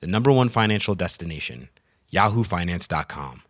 [0.00, 1.68] the number one financial destination,
[2.12, 3.42] yahoofinance.com.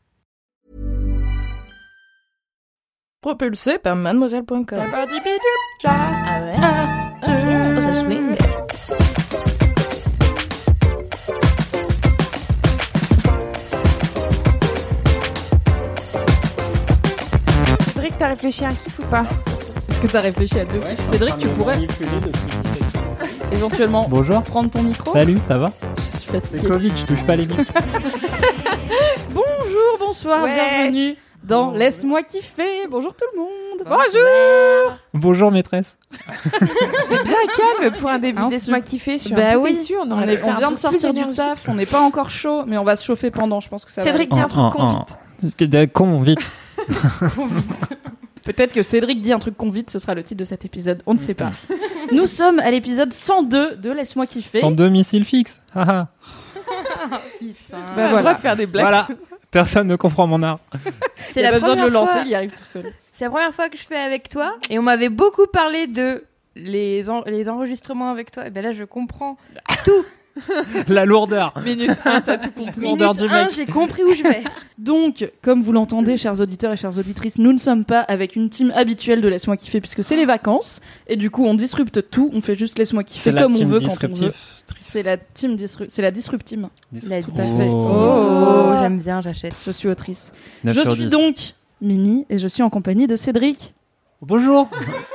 [3.23, 4.79] Propulsé par mademoiselle.com.
[4.79, 5.07] Ouais.
[7.81, 8.37] Ça swing.
[17.95, 19.25] Cédric, t'as réfléchi à un kiff ou pas
[19.89, 21.79] Est-ce que t'as réfléchi à deux Cédric, tu pourrais
[23.55, 24.43] éventuellement Bonjour.
[24.43, 26.69] prendre ton micro Salut, ça va Je suis C'est fatiguée.
[26.69, 27.63] Covid, je touche pas les micros.
[29.31, 30.55] Bonjour, bonsoir, Wesh.
[30.55, 32.87] bienvenue dans Laisse-moi kiffer.
[32.91, 33.51] Bonjour tout le monde.
[33.87, 35.99] Bonjour Bonjour maîtresse.
[37.09, 37.35] C'est bien
[37.81, 39.75] calme pour un début Hein, Laisse-moi kiffer, je suis Bah un peu oui.
[39.75, 42.63] déçue, on, On, est- on vient de sortir du taf, on n'est pas encore chaud,
[42.67, 44.41] mais on va se chauffer pendant, je pense que ça va Cédric, aller.
[44.41, 45.93] dis un truc con vite.
[45.93, 46.51] Con, vite.
[48.45, 51.03] Peut-être que Cédric dit un truc con vite, ce sera le titre de cet épisode,
[51.07, 51.51] on ne sait pas.
[52.13, 54.61] Nous sommes à l'épisode 102 de Laisse-moi kiffer.
[54.61, 55.61] Sans domicile fixe.
[55.75, 56.09] Haha.
[57.11, 57.21] Bah
[57.73, 58.21] On a le voilà.
[58.21, 58.85] droit de faire des blagues.
[58.85, 59.09] voilà.
[59.51, 60.59] Personne ne comprend mon art.
[61.31, 62.93] C'est la pas besoin de le lancer, il y arrive tout seul.
[63.13, 66.25] C'est la première fois que je fais avec toi et on m'avait beaucoup parlé de
[66.57, 68.47] les, en- les enregistrements avec toi.
[68.47, 69.37] Et ben là, je comprends.
[70.89, 71.55] La lourdeur.
[71.65, 72.81] Minute 1, t'as tout compris.
[72.81, 73.53] Minute Lourdeur du 1, mec.
[73.55, 74.43] j'ai compris où je vais.
[74.79, 78.51] Donc, comme vous l'entendez, chers auditeurs et chères auditrices, nous ne sommes pas avec une
[78.51, 80.81] team habituelle de Laisse-moi kiffer puisque c'est les vacances.
[81.07, 83.59] Et du coup, on disrupte tout, on fait juste Laisse-moi kiffer C'est la comme on
[83.59, 84.25] team veut quand on disruptive.
[84.27, 84.33] veut.
[84.77, 86.69] C'est la team disru- c'est la disruptime.
[87.09, 87.69] La- Tout à fait.
[87.71, 89.55] Oh, j'aime bien, j'achète.
[89.67, 90.33] Je suis autrice.
[90.65, 91.11] 9 je sur suis 10.
[91.11, 91.37] donc
[91.81, 93.75] Mimi et je suis en compagnie de Cédric.
[94.27, 94.71] Bonjour.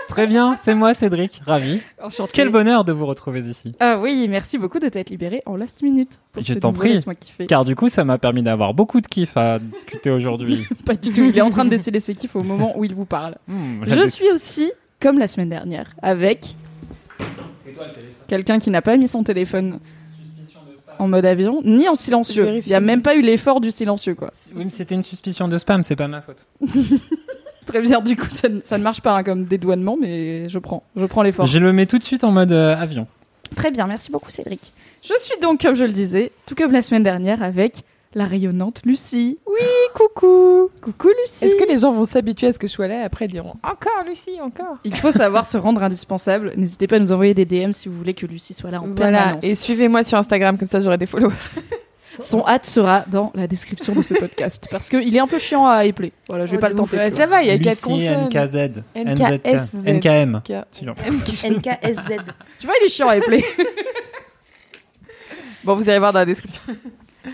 [0.07, 1.81] Très bien, c'est moi Cédric, ravi.
[1.99, 2.31] Enchanté.
[2.31, 3.73] Quel bonheur de vous retrouver ici.
[3.79, 6.19] Ah oui, merci beaucoup de t'être libéré en last minute.
[6.31, 7.03] pour Je t'en prie.
[7.47, 10.63] Car du coup, ça m'a permis d'avoir beaucoup de kiff à discuter aujourd'hui.
[10.85, 11.23] Pas du tout.
[11.23, 13.35] Il est en train de déceler ses kiffs au moment où il vous parle.
[13.47, 16.53] Hmm, Je suis aussi, comme la semaine dernière, avec
[18.27, 19.79] quelqu'un qui n'a pas mis son téléphone
[20.99, 22.57] en mode avion, ni en silencieux.
[22.57, 24.31] Il n'y a même pas eu l'effort du silencieux, quoi.
[24.55, 26.45] Oui, mais c'était une suspicion de spam, c'est pas ma faute.
[27.69, 30.57] Très bien, du coup, ça, ne- ça ne marche pas hein, comme dédouanement, mais je
[30.59, 31.45] prends, je prends l'effort.
[31.45, 33.07] Je le mets tout de suite en mode euh, avion.
[33.55, 34.73] Très bien, merci beaucoup, Cédric.
[35.03, 37.83] Je suis donc, comme je le disais, tout comme la semaine dernière, avec
[38.15, 39.37] la rayonnante Lucie.
[39.47, 42.87] Oui, coucou Coucou, Lucie Est-ce que les gens vont s'habituer à ce que je sois
[42.87, 46.53] là et après ils diront Encore Lucie, encore Il faut savoir se rendre indispensable.
[46.57, 48.87] N'hésitez pas à nous envoyer des DM si vous voulez que Lucie soit là en
[48.87, 49.43] Voilà, permanence.
[49.43, 51.33] et suivez-moi sur Instagram, comme ça j'aurai des followers.
[52.19, 55.65] Son hâte sera dans la description de ce podcast parce qu'il est un peu chiant
[55.67, 56.11] à épeler.
[56.27, 57.09] Voilà, je vais Oh, pas le tenter.
[57.11, 58.29] Ça va, il y a quatre Lucie, consonnes.
[58.29, 58.83] NKZ.
[59.85, 60.41] NKM.
[61.43, 62.17] NKSZ.
[62.59, 63.43] Tu vois, il est chiant à épeler.
[65.65, 66.61] Bon, vous irez voir dans la description.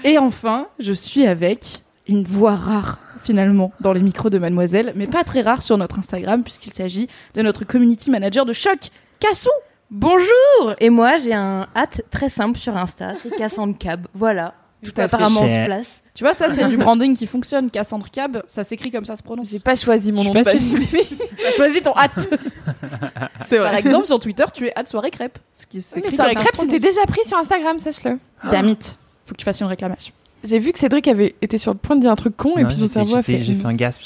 [0.03, 1.63] Et enfin, je suis avec
[2.07, 5.99] une voix rare finalement dans les micros de Mademoiselle, mais pas très rare sur notre
[5.99, 9.49] Instagram puisqu'il s'agit de notre community manager de choc, Cassou.
[9.91, 14.07] Bonjour Et moi, j'ai un hâte très simple sur Insta, c'est Cassandre Cab.
[14.15, 14.55] Voilà.
[14.83, 15.01] Tout à fait.
[15.03, 15.63] Apparemment, on Cher.
[15.63, 16.01] se place.
[16.13, 17.69] Tu vois, ça c'est du branding qui fonctionne.
[17.69, 19.49] Cassandre Cab, ça s'écrit comme ça se prononce.
[19.49, 20.87] J'ai pas choisi mon nom de famille.
[21.43, 22.29] T'as choisi ton hâte.
[23.47, 23.79] C'est Par vrai.
[23.79, 25.37] exemple, sur Twitter, tu es hâte soirée crêpe.
[25.53, 28.17] Ce qui s'écrit mais soirée crêpe, c'était déjà pris sur Instagram, sache-le.
[28.49, 28.77] Damit.
[29.25, 30.13] Faut que tu fasses une réclamation.
[30.43, 32.65] J'ai vu que Cédric avait été sur le point de dire un truc con et
[32.65, 33.41] puis son cerveau a fait.
[33.43, 34.03] J'ai fait un gasp.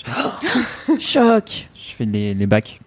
[0.99, 1.67] Choc.
[1.75, 2.79] Je fais les, les bacs.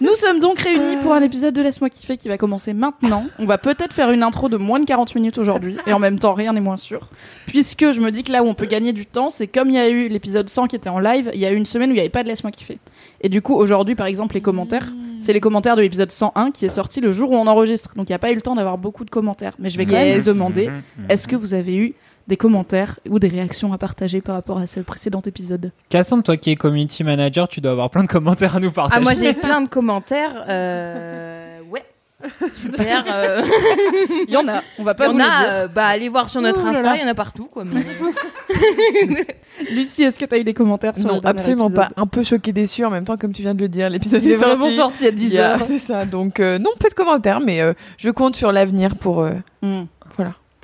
[0.00, 3.24] Nous sommes donc réunis pour un épisode de Laisse-moi kiffer qui va commencer maintenant.
[3.38, 6.18] On va peut-être faire une intro de moins de 40 minutes aujourd'hui, et en même
[6.18, 7.08] temps, rien n'est moins sûr.
[7.46, 9.76] Puisque je me dis que là où on peut gagner du temps, c'est comme il
[9.76, 11.90] y a eu l'épisode 100 qui était en live, il y a eu une semaine
[11.90, 12.78] où il n'y avait pas de Laisse-moi kiffer.
[13.20, 16.66] Et du coup, aujourd'hui, par exemple, les commentaires, c'est les commentaires de l'épisode 101 qui
[16.66, 17.92] est sorti le jour où on enregistre.
[17.96, 19.54] Donc il n'y a pas eu le temps d'avoir beaucoup de commentaires.
[19.58, 21.06] Mais je vais quand même vous demander, mhm.
[21.08, 21.94] est-ce que vous avez eu
[22.26, 26.36] des commentaires ou des réactions à partager par rapport à ce précédent épisode Cassandre, toi
[26.36, 28.98] qui es community manager, tu dois avoir plein de commentaires à nous partager.
[28.98, 30.44] Ah, moi, j'ai plein de commentaires.
[30.48, 31.58] Euh...
[31.70, 31.82] Ouais.
[32.62, 33.04] Super.
[33.12, 33.42] euh,
[34.28, 35.46] Il y en a, on va Il pas y vous en le a, dire.
[35.50, 36.94] euh, bah, allez voir sur notre Ouh Insta, là.
[36.96, 37.64] il y en a partout, quoi.
[37.64, 37.84] mais-
[39.70, 41.90] Lucie, est-ce que tu as eu des commentaires sur Non, le absolument pas.
[41.96, 43.90] Un peu choqué, déçu en même temps, comme tu viens de le dire.
[43.90, 45.06] L'épisode Il est vraiment sorti.
[45.06, 45.62] à 10 Il y a- heures.
[45.66, 46.06] C'est ça.
[46.06, 49.16] Donc, euh, non, peu de commentaires, mais euh, je compte sur l'avenir pour.
[49.16, 49.42] Voilà.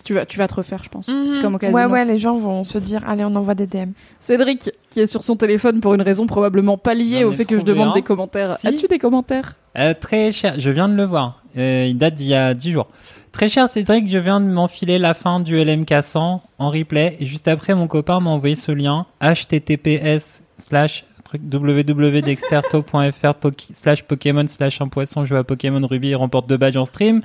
[0.04, 1.06] Tu vas, tu vas te refaire, je pense.
[1.06, 1.76] C'est comme au casino.
[1.76, 3.90] Ouais, ouais, les gens vont se dire allez, on envoie des DM.
[4.18, 7.44] Cédric, qui est sur son téléphone pour une raison probablement pas liée au ai fait
[7.44, 8.56] que je demande des commentaires.
[8.58, 8.66] Si.
[8.66, 9.54] As-tu des commentaires?
[9.78, 11.42] Euh, très cher, je viens de le voir.
[11.56, 12.88] Euh, il date d'il y a 10 jours.
[13.32, 17.26] Très cher Cédric, je viens de m'enfiler la fin du LMK 100 en replay et
[17.26, 23.34] juste après mon copain m'a envoyé ce lien https slash www.dexterto.fr
[23.72, 27.20] slash Pokémon slash un poisson joue à Pokémon Ruby et remporte deux badges en stream.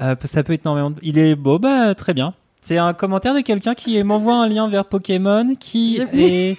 [0.00, 0.90] Euh, ça peut être énormément.
[0.90, 2.34] de- Il est beau, bah très bien.
[2.62, 6.56] C'est un commentaire de quelqu'un qui m'envoie un lien vers Pokémon, qui est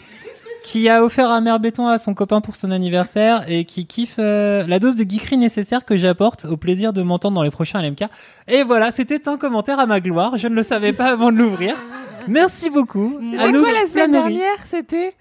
[0.64, 4.16] qui a offert un mer béton à son copain pour son anniversaire et qui kiffe
[4.20, 7.82] euh, la dose de geekerie nécessaire que j'apporte au plaisir de m'entendre dans les prochains
[7.82, 8.04] LMK.
[8.50, 10.36] Et voilà, c'était un commentaire à ma gloire.
[10.36, 11.76] Je ne le savais pas avant de l'ouvrir.
[12.28, 13.18] Merci beaucoup.
[13.32, 15.14] C'était quoi la semaine dernière C'était?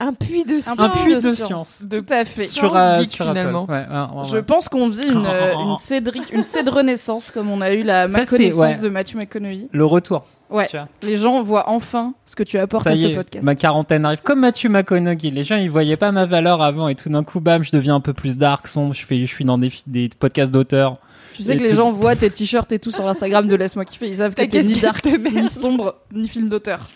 [0.00, 0.78] Un puits de science.
[0.78, 1.82] Un puits de de science.
[1.82, 2.46] De Tout à fait.
[2.46, 3.66] Sur, euh, geek, sur finalement.
[3.66, 7.60] Ouais, ouais, ouais, Je pense qu'on vit une, euh, une Cédric, une renaissance comme on
[7.60, 8.78] a eu la ma connaissance ouais.
[8.78, 9.68] de Matthew McConaughey.
[9.72, 10.24] Le retour.
[10.50, 10.68] Ouais.
[11.02, 13.44] Les gens voient enfin ce que tu apportes Ça à y ce est, podcast.
[13.44, 14.22] ma quarantaine arrive.
[14.22, 17.40] Comme Mathieu McConaughey, les gens ils voyaient pas ma valeur avant et tout d'un coup,
[17.40, 18.94] bam, je deviens un peu plus dark, sombre.
[18.94, 20.96] Je fais, je suis dans des, des podcasts d'auteurs.
[21.34, 23.54] Tu sais Et que les tout- gens voient tes t-shirts et tout sur Instagram de
[23.56, 24.08] Laisse-moi kiffer.
[24.08, 26.88] Ils savent que t'es ni dark, de ni sombre, ni film d'auteur.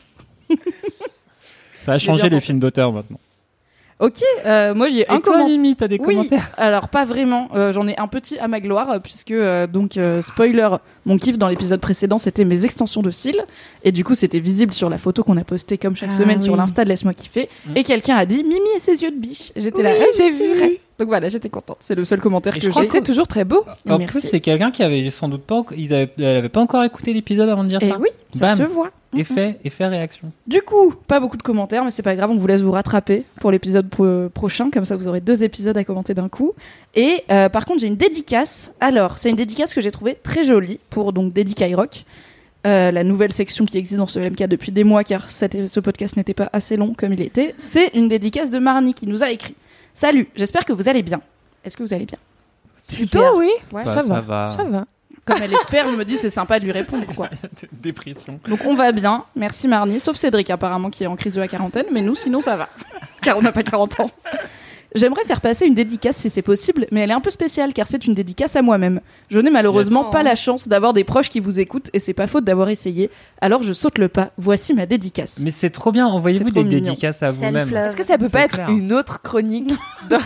[1.84, 3.18] Ça a changé les films d'auteurs maintenant.
[3.98, 5.46] Ok, euh, moi j'ai un Et toi, commentaire.
[5.46, 7.48] Mimi, t'as des Oui, commentaires alors pas vraiment.
[7.54, 10.68] Euh, J'en ai un petit à ma gloire, euh, puisque, euh, donc, euh, spoiler,
[11.06, 13.40] mon kiff dans l'épisode précédent, c'était mes extensions de cils.
[13.84, 16.40] Et du coup, c'était visible sur la photo qu'on a postée comme chaque Ah semaine
[16.40, 17.48] sur l'Insta de Laisse-moi kiffer.
[17.76, 19.52] Et quelqu'un a dit Mimi et ses yeux de biche.
[19.54, 19.92] J'étais là.
[19.92, 20.78] Oui, Ah, j'ai vu.
[21.02, 21.78] Donc voilà, j'étais contente.
[21.80, 22.88] C'est le seul commentaire Et que je crois j'ai.
[22.88, 23.64] Et c'est toujours très beau.
[23.90, 24.06] En Merci.
[24.06, 27.12] plus, c'est quelqu'un qui avait sans doute pas, ils avaient, elle avait pas encore écouté
[27.12, 27.98] l'épisode avant de dire Et ça.
[27.98, 28.58] oui, ça Bam.
[28.58, 28.90] se voit.
[29.16, 30.30] Effet, effet réaction.
[30.46, 33.24] Du coup, pas beaucoup de commentaires, mais c'est pas grave, on vous laisse vous rattraper
[33.40, 36.52] pour l'épisode pro- prochain, comme ça vous aurez deux épisodes à commenter d'un coup.
[36.94, 38.72] Et euh, par contre, j'ai une dédicace.
[38.80, 42.04] Alors, c'est une dédicace que j'ai trouvée très jolie pour donc Dédicaille Rock,
[42.66, 45.80] euh, la nouvelle section qui existe dans ce LMK depuis des mois, car cette- ce
[45.80, 47.54] podcast n'était pas assez long comme il était.
[47.58, 49.54] C'est une dédicace de Marnie qui nous a écrit.
[49.94, 51.20] Salut, j'espère que vous allez bien.
[51.64, 52.18] Est-ce que vous allez bien?
[52.88, 53.50] Plutôt, oui.
[53.70, 53.84] Ouais.
[53.84, 54.20] Bah, ça, va.
[54.20, 54.54] va.
[54.56, 54.84] Ça va.
[55.24, 57.30] Comme elle espère, je me dis c'est sympa de lui répondre quoi.
[57.72, 58.40] Dépression.
[58.48, 61.46] Donc on va bien, merci Marnie, sauf Cédric apparemment qui est en crise de la
[61.46, 62.68] quarantaine, mais nous sinon ça va,
[63.22, 64.10] car on n'a pas 40 ans.
[64.94, 67.86] J'aimerais faire passer une dédicace si c'est possible, mais elle est un peu spéciale car
[67.86, 69.00] c'est une dédicace à moi-même.
[69.30, 72.26] Je n'ai malheureusement pas la chance d'avoir des proches qui vous écoutent et c'est pas
[72.26, 73.10] faute d'avoir essayé,
[73.40, 74.30] alors je saute le pas.
[74.36, 75.38] Voici ma dédicace.
[75.40, 76.06] Mais c'est trop bien.
[76.06, 76.80] Envoyez-vous des mignon.
[76.80, 77.74] dédicaces à vous-même.
[77.74, 79.72] Est-ce que ça peut pas être une autre chronique
[80.10, 80.20] dans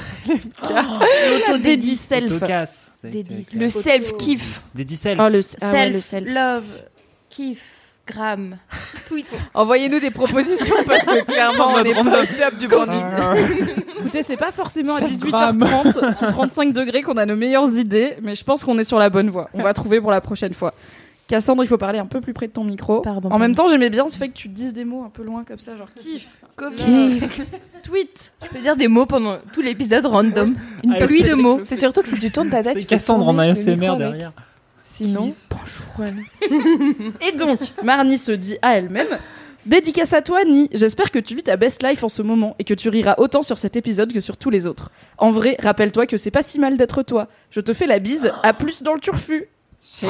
[1.49, 2.33] L'autodédie self.
[3.55, 5.21] Le self-kiff Dédi self.
[5.25, 6.35] Oh, le, ah ouais, le Self, self.
[6.35, 6.65] love,
[7.31, 7.63] kiff,
[8.07, 8.57] gram,
[9.07, 9.27] tweet.
[9.55, 13.03] Envoyez-nous des propositions parce que clairement, on est pas au top du branding.
[13.99, 18.17] Écoutez, c'est pas forcément à Self 18h30 sur 35 degrés qu'on a nos meilleures idées,
[18.23, 19.49] mais je pense qu'on est sur la bonne voie.
[19.55, 20.73] On va trouver pour la prochaine fois.
[21.29, 23.01] Cassandre, il faut parler un peu plus près de ton micro.
[23.01, 25.25] Pardon, en même temps, j'aimais bien ce fait que tu dises des mots un peu
[25.25, 26.29] loin comme ça, genre kiff,
[26.77, 27.41] Kiff.
[27.83, 28.33] tweet.
[28.45, 30.55] Je peux dire des mots pendant tout l'épisode random.
[30.85, 31.63] Une Ah, pluie de mots.
[31.65, 34.23] C'est surtout que si tu tournes ta tête, tu Cassandre en ASMR avec.
[34.97, 35.35] Sinon,
[37.21, 39.07] Et donc, Marnie se dit à elle-même
[39.67, 40.69] Dédicace à toi, Ni.
[40.73, 43.43] J'espère que tu vis ta best life en ce moment et que tu riras autant
[43.43, 44.91] sur cet épisode que sur tous les autres.
[45.19, 47.27] En vrai, rappelle-toi que c'est pas si mal d'être toi.
[47.51, 48.33] Je te fais la bise.
[48.43, 49.49] À plus dans le turfu.
[49.83, 50.07] C'est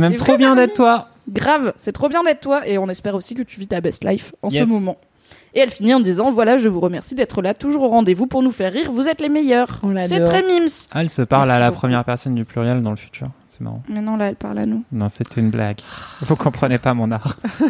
[0.00, 1.08] même C'est trop vrai, bien d'être toi.
[1.28, 4.04] Grave, c'est trop bien d'être toi et on espère aussi que tu vis ta best
[4.04, 4.64] life en Yes.
[4.64, 4.96] ce moment.
[5.54, 8.42] Et elle finit en disant Voilà, je vous remercie d'être là, toujours au rendez-vous pour
[8.42, 8.90] nous faire rire.
[8.92, 9.80] Vous êtes les meilleurs.
[9.82, 10.68] On C'est très mimes.
[10.92, 11.80] Ah, elle se parle Merci à la beaucoup.
[11.80, 13.28] première personne du pluriel dans le futur.
[13.48, 13.82] C'est marrant.
[13.88, 14.82] Mais non, là, elle parle à nous.
[14.90, 15.78] Non, c'était une blague.
[16.22, 17.36] Vous comprenez pas mon art.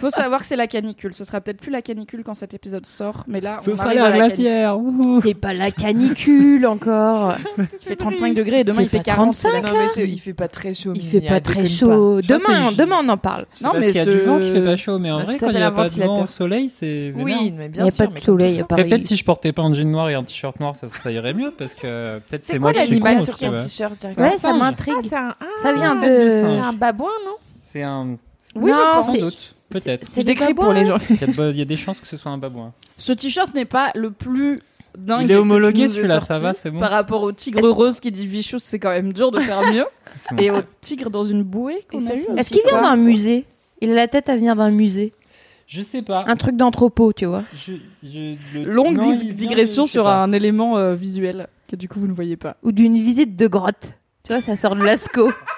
[0.00, 1.12] Faut savoir que c'est la canicule.
[1.14, 3.94] Ce sera peut-être plus la canicule quand cet épisode sort, mais là, Ce on sera
[3.94, 4.76] la glacière.
[5.22, 7.34] C'est pas la canicule encore.
[7.58, 9.34] Il fait 35 degrés et demain il fait pas 40.
[9.34, 10.92] c'est la Non, mais c'est- il fait pas très chaud.
[10.94, 12.20] Il fait pas hein, très déconne chaud.
[12.22, 13.46] Je Demain, demain on en parle.
[13.62, 15.24] Non, mais qu'il y a ce- du vent qui fait pas chaud, mais en Ça
[15.24, 17.12] vrai, quand il n'y a un pas de vent au soleil, c'est.
[17.16, 18.08] Oui, mais Il bien n'y a sûr.
[18.08, 20.74] pas de soleil peut-être si je portais pas un jean noir et un t-shirt noir,
[20.76, 23.38] ça, irait mieux parce que peut-être C'est c'est quoi moi qui suis l'animal con sur
[23.38, 24.58] ton t-shirt Ouais, ça singe.
[24.60, 24.94] m'intrigue.
[25.12, 27.34] Ah, ah, Ça vient de c'est un babouin, non?
[27.62, 28.16] C'est un.
[28.56, 29.06] Oui, je Non, pense.
[29.06, 29.54] Sans c'est- doute.
[29.70, 30.06] Peut-être.
[30.08, 30.96] c'est Je des décris pour les gens.
[31.10, 32.72] Il y, a de bo- il y a des chances que ce soit un babouin.
[32.96, 34.60] Ce t-shirt n'est pas le plus
[34.96, 35.24] dingue.
[35.24, 36.78] Il est homologué, celui-là, ça va, c'est bon.
[36.80, 39.84] Par rapport au tigre rose qui dit Vicious, c'est quand même dur de faire mieux.
[40.32, 40.38] Bon.
[40.38, 43.44] Et au tigre dans une bouée qu'on a eu Est-ce qu'il vient d'un musée?
[43.80, 45.12] Il a la tête à venir d'un musée.
[45.68, 46.24] Je sais pas.
[46.26, 47.44] Un truc d'entrepôt, tu vois.
[47.54, 50.16] Je- je- le- Longue Non, digression sur pas.
[50.22, 52.56] un élément euh, visuel que du coup vous ne voyez pas.
[52.64, 53.98] Ou d'une visite de grotte.
[54.24, 55.30] Tu vois, ça sort de Lascaux.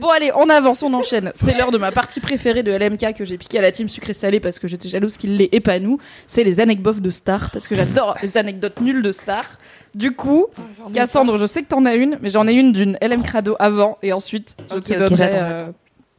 [0.00, 1.32] Bon allez, on avance, on enchaîne.
[1.34, 4.40] C'est l'heure de ma partie préférée de LMK que j'ai piqué à la team sucré-salé
[4.40, 5.98] parce que j'étais jalouse qu'il l'ait et pas nous.
[6.26, 9.58] C'est les anecdotes de stars parce que j'adore les anecdotes nulles de stars.
[9.94, 10.46] Du coup,
[10.92, 13.98] Cassandre, je sais que t'en as une, mais j'en ai une d'une LM Crado avant
[14.02, 15.30] et ensuite je te donnerai.
[15.34, 15.66] euh,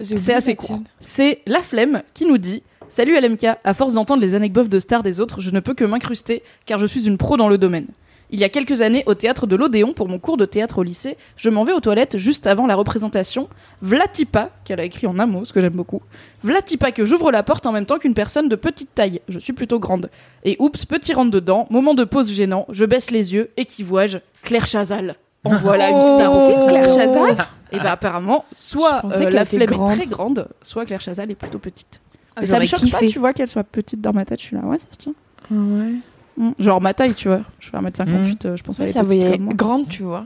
[0.01, 0.79] C'est assez la court.
[0.99, 5.03] C'est La Flemme qui nous dit Salut LMK, à force d'entendre les anecdotes de stars
[5.03, 7.87] des autres, je ne peux que m'incruster car je suis une pro dans le domaine.
[8.35, 10.83] Il y a quelques années, au théâtre de l'Odéon, pour mon cours de théâtre au
[10.83, 13.47] lycée, je m'en vais aux toilettes juste avant la représentation.
[13.81, 16.01] Vlatipa, qu'elle a écrit en un mot, ce que j'aime beaucoup.
[16.43, 19.21] Vlatipa que j'ouvre la porte en même temps qu'une personne de petite taille.
[19.29, 20.09] Je suis plutôt grande.
[20.43, 23.83] Et oups, petit rentre dedans, moment de pause gênant, je baisse les yeux, et qui
[23.83, 25.15] vois-je Claire Chazal.
[25.45, 26.55] En voilà une star Oh, aussi.
[26.59, 27.47] c'est Claire Chazal?
[27.71, 29.91] Et bah apparemment, soit euh, la flemme grande.
[29.91, 32.01] est très grande, soit Claire Chazal est plutôt petite.
[32.35, 34.41] Ah, Et ça me choque pas, tu vois, qu'elle soit petite dans ma tête.
[34.41, 35.13] Je suis là, ouais, ça se tient.
[35.49, 35.93] Ouais.
[36.37, 36.51] Mm.
[36.59, 37.41] Genre ma taille, tu vois.
[37.59, 39.53] Je fais 1m58, euh, je pense qu'elle est Ça petite voyait comme moi.
[39.53, 40.25] grande, tu vois.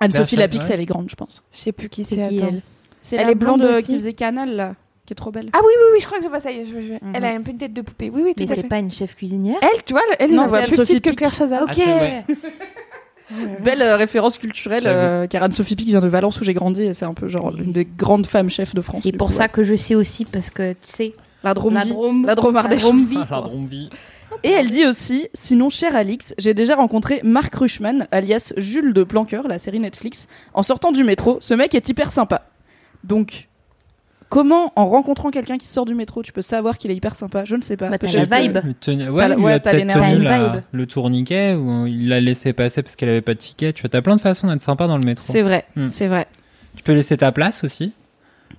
[0.00, 1.44] Anne-Sophie Lapix, elle est grande, je pense.
[1.52, 2.62] Je sais plus qui C'est elle
[3.00, 4.74] C'est Elle la est blonde qui faisait Canal, là,
[5.06, 5.50] qui est trop belle.
[5.52, 6.50] Ah oui, oui, oui, je crois que je vois ça.
[6.52, 7.12] Je, je- Mhm.
[7.14, 8.10] Elle a un peu une tête de poupée.
[8.12, 8.68] Oui, oui, tout Mais à c'est fait.
[8.68, 11.10] pas une chef cuisinière Elle, tu vois, elle, Non, elle c'est plus petite que.
[11.10, 11.62] Claire Chazal.
[11.64, 11.76] Ok.
[11.76, 12.24] vrai.
[13.62, 16.94] Belle euh, référence culturelle, euh, car Anne-Sophie Pic vient de Valence où j'ai grandi et
[16.94, 19.02] c'est un peu genre une des grandes femmes chefs de France.
[19.04, 19.48] C'est pour coup, ça ouais.
[19.48, 22.62] que je sais aussi, parce que tu sais, La Drôme la Drôme, la Drôme Ah,
[22.68, 22.68] la
[23.28, 23.50] quoi.
[24.42, 29.02] Et elle dit aussi, sinon cher Alix, j'ai déjà rencontré Marc Rushman, alias Jules de
[29.04, 31.38] Planqueur, la série Netflix, en sortant du métro.
[31.40, 32.42] Ce mec est hyper sympa.
[33.04, 33.48] Donc,
[34.30, 37.44] comment en rencontrant quelqu'un qui sort du métro, tu peux savoir qu'il est hyper sympa?
[37.44, 37.88] Je ne sais pas.
[37.90, 38.58] Bah, t'as la vibe.
[38.80, 42.82] Tenu- Ouais, il ouais, a peut-être tenu la- le tourniquet ou il l'a laissé passer
[42.82, 43.72] parce qu'elle avait pas de ticket.
[43.72, 45.24] Tu vois, t'as plein de façons d'être sympa dans le métro.
[45.26, 45.86] C'est vrai, Hmm.
[45.86, 46.26] c'est vrai.
[46.76, 47.92] Tu peux laisser ta place aussi.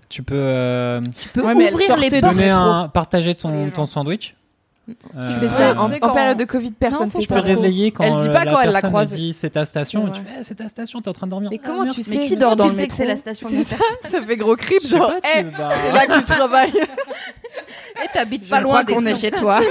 [0.09, 2.35] Tu peux euh, Tu peux Ouais, ouvrir les portes.
[2.51, 4.35] un, partager ton sandwich.
[5.15, 7.41] Euh, Tu fais ça en, période de Covid, personne faut fait Tu peux ça.
[7.41, 7.48] pas.
[7.48, 9.10] réveiller quand Elle dit euh, pas la quand elle la personne croise.
[9.10, 10.05] dit c'est ta station.
[10.13, 11.50] C'est et tu fais Eh, c'est ta station, t'es en train de dormir.
[11.51, 13.07] Mais Ah, comment tu Mais sais qui dort dans Tu le sais métro que c'est
[13.07, 13.75] la station ça,
[14.10, 16.74] ça fait gros crip, Je genre, Eh, vas- c'est là que tu travailles.
[18.03, 19.60] Et t'habites Je pas loin crois qu'on est chez toi.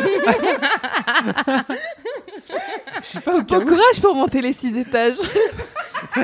[3.02, 5.16] Je sais pas au Bon courage pour monter les six étages.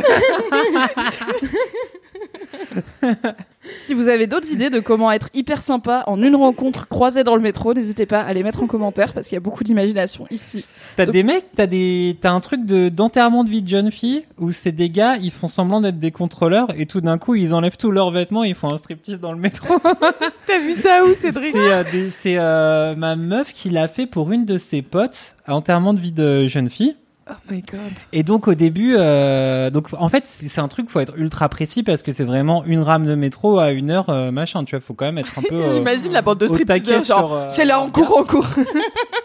[3.76, 7.36] si vous avez d'autres idées de comment être hyper sympa en une rencontre croisée dans
[7.36, 10.26] le métro, n'hésitez pas à les mettre en commentaire parce qu'il y a beaucoup d'imagination
[10.30, 10.64] ici.
[10.96, 13.90] T'as Donc- des mecs, t'as des, t'as un truc de d'enterrement de vie de jeune
[13.90, 17.34] fille où c'est des gars, ils font semblant d'être des contrôleurs et tout d'un coup
[17.34, 19.74] ils enlèvent tous leurs vêtements et ils font un striptease dans le métro.
[20.46, 24.06] T'as vu ça où, Cédric C'est euh, des- c'est, euh, ma meuf qui l'a fait
[24.06, 26.96] pour une de ses potes à enterrement de vie de jeune fille.
[27.28, 27.80] Oh my god.
[28.12, 31.82] Et donc au début, euh, donc en fait c'est un truc faut être ultra précis
[31.82, 34.62] parce que c'est vraiment une rame de métro à une heure euh, machin.
[34.64, 35.56] Tu vois, faut quand même être un peu.
[35.56, 38.46] euh, J'imagine la bande de stripteaseurs, genre, euh, c'est là en cours, en cours.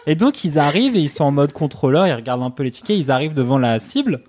[0.08, 2.72] Et donc ils arrivent et ils sont en mode contrôleur, ils regardent un peu les
[2.72, 4.22] tickets, ils arrivent devant la cible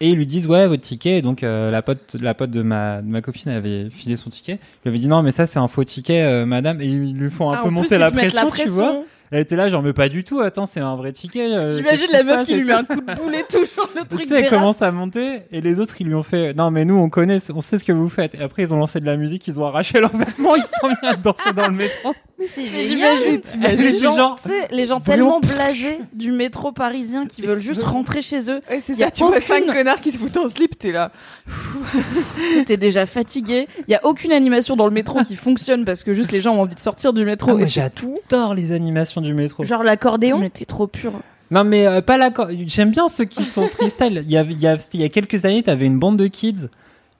[0.00, 1.18] et ils lui disent ouais votre ticket.
[1.18, 4.30] Et donc euh, la pote la pote de ma de ma copine avait filé son
[4.30, 4.58] ticket.
[4.84, 7.30] Je lui avais dit non mais ça c'est un faux ticket madame et ils lui
[7.30, 8.96] font un Ah, peu monter plus, la te mettent pression, tu vois.
[9.32, 10.40] Elle était là genre mais pas du tout.
[10.40, 11.52] Attends c'est un vrai ticket.
[11.52, 12.66] euh, J'imagine la meuf qui lui tout.
[12.68, 15.60] met un coup de boulet toujours le Tu truc sais, elle commence à monter et
[15.60, 17.92] les autres ils lui ont fait non mais nous on connaît, on sait ce que
[17.92, 18.34] vous faites.
[18.36, 20.88] Et après ils ont lancé de la musique, ils ont arraché leurs vêtements, ils sont
[20.88, 22.12] mis à danser dans le métro.
[22.38, 22.62] Mais c'est.
[22.66, 23.40] J'imagine
[23.78, 27.84] les gens, genre, tu sais, les gens tellement blasés du métro parisien qui veulent juste
[27.84, 28.60] rentrer chez eux.
[28.68, 30.90] Ouais, c'est Y a ça, tu vois cinq connards qui se foutent en slip, t'es
[30.92, 31.12] là.
[32.66, 33.68] T'es déjà fatigué.
[33.86, 36.54] Il y a aucune animation dans le métro qui fonctionne parce que juste les gens
[36.56, 37.50] ont envie de sortir du métro.
[37.52, 39.64] Ah, moi, et j'adore les animations du métro.
[39.64, 40.38] Genre l'accordéon.
[40.38, 41.12] Mais t'es trop pur.
[41.50, 42.30] Non mais euh, pas la.
[42.66, 44.22] J'aime bien ceux qui sont freestyle.
[44.26, 46.16] Il y a, il y a, c'était il y a quelques années, t'avais une bande
[46.16, 46.68] de kids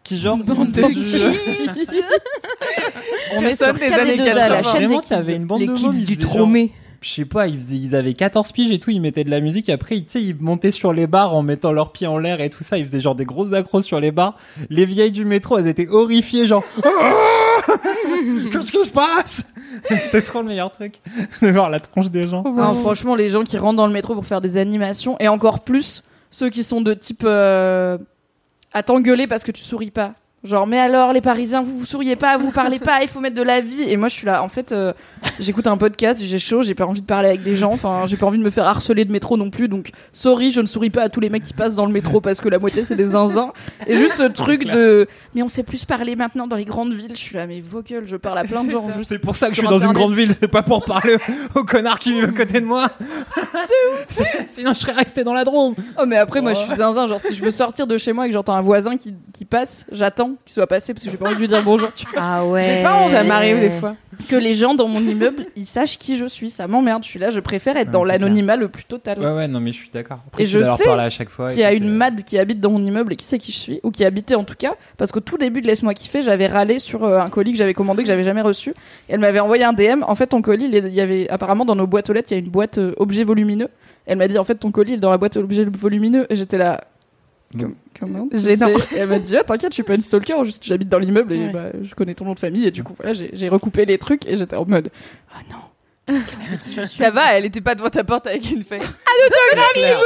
[0.04, 0.38] qui genre.
[0.38, 1.38] bande de kids.
[3.37, 4.62] On est sur des années KD2A, la 80.
[4.62, 5.09] chaîne des Vraiment, kids.
[5.09, 6.73] t'avais une bande Les de kids mômes, ils du Tromé.
[7.00, 9.40] Je sais pas, ils, faisaient- ils avaient 14 piges et tout, ils mettaient de la
[9.40, 9.68] musique.
[9.68, 12.40] Et après, tu sais, ils montaient sur les bars en mettant leurs pieds en l'air
[12.40, 12.78] et tout ça.
[12.78, 14.37] Ils faisaient genre des grosses accros sur les bars.
[14.71, 16.62] Les vieilles du métro, elles étaient horrifiées, genre.
[18.50, 19.45] Qu'est-ce qui se passe?
[19.97, 21.00] C'est trop le meilleur truc
[21.41, 22.45] de voir la tronche des gens.
[22.81, 26.02] Franchement, les gens qui rentrent dans le métro pour faire des animations, et encore plus
[26.31, 27.99] ceux qui sont de type euh,
[28.73, 30.14] à t'engueuler parce que tu souris pas.
[30.44, 33.37] Genre, mais alors, les Parisiens, vous, vous souriez pas, vous parlez pas, il faut mettre
[33.37, 33.82] de la vie.
[33.82, 34.92] Et moi, je suis là, en fait, euh,
[35.38, 38.16] j'écoute un podcast, j'ai chaud, j'ai pas envie de parler avec des gens, enfin, j'ai
[38.16, 39.68] pas envie de me faire harceler de métro non plus.
[39.68, 42.20] Donc, sorry, je ne souris pas à tous les mecs qui passent dans le métro
[42.20, 43.52] parce que la moitié, c'est des zinzins.
[43.87, 45.06] Et juste ce truc de,
[45.37, 47.12] mais on sait plus parler maintenant dans les grandes villes.
[47.14, 48.90] Je suis là, mais vos gueules, je parle à plein de gens.
[48.90, 51.18] juste C'est pour ça que je suis dans une grande ville, c'est pas pour parler
[51.54, 52.90] aux connards qui vivent à côté de moi.
[54.46, 55.75] Sinon, je serais resté dans la Drôme.
[56.00, 58.26] Oh mais après moi je suis zinzin genre si je veux sortir de chez moi
[58.26, 61.17] et que j'entends un voisin qui, qui passe j'attends qu'il soit passé parce que j'ai
[61.17, 62.21] pas envie de lui dire bonjour tu vois.
[62.23, 62.62] Ah ouais.
[62.62, 63.97] J'ai pas envie, ça m'arrive des fois.
[64.29, 67.19] que les gens dans mon immeuble ils sachent qui je suis ça m'emmerde je suis
[67.19, 69.77] là je préfère être Ouais, dans l'anonymat le plus total Ouais, ouais, non, mais je
[69.79, 70.19] suis d'accord.
[70.39, 71.47] Et je sais parler à chaque fois.
[71.51, 73.53] et qu'il y a une mad qui habite dans mon immeuble et qui sait qui
[73.53, 76.23] je suis ou qui habitait en tout cas parce qu'au tout début de laisse-moi kiffer
[76.23, 78.75] j'avais râlé sur euh, un colis que j'avais commandé que j'avais jamais reçu et
[79.15, 81.87] elle m'avait envoyé un DM en fait ton colis il y avait apparemment dans nos
[81.87, 83.69] boîtes aux lettres il y a une boîte euh, objet volumineux
[84.07, 86.37] elle m'a dit en fait ton colis il est dans la boîte objet volumineux et
[86.37, 86.85] j'étais là
[87.99, 88.28] Comment
[88.97, 91.47] elle m'a dit ah, t'inquiète je suis pas une stalker juste j'habite dans l'immeuble et
[91.47, 91.52] Ouais.
[91.52, 94.26] bah, je connais ton nom de famille et du coup voilà j'ai recoupé les trucs
[94.26, 94.90] et j'étais en mode
[95.35, 95.56] ah non
[96.88, 98.80] Ça va, elle était pas devant ta porte avec une feuille.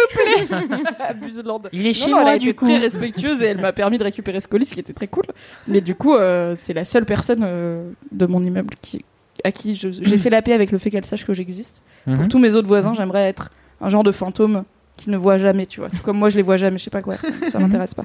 [1.00, 1.68] Abuselande.
[1.72, 2.66] Il est chez Non, non, moi elle a du été coup.
[2.66, 5.24] très respectueuse et elle m'a permis de récupérer ce colis, ce qui était très cool.
[5.66, 9.04] Mais du coup, euh, c'est la seule personne euh, de mon immeuble qui,
[9.44, 11.82] à qui j'ai fait la paix avec le fait qu'elle sache que j'existe.
[12.04, 12.28] Pour Mhm.
[12.28, 13.50] tous mes autres voisins, j'aimerais être
[13.80, 14.64] un genre de fantôme
[14.96, 15.90] qu'ils ne voient jamais, tu vois.
[15.90, 18.04] Tout comme moi, je les vois jamais, je sais pas quoi, ça, ça m'intéresse pas.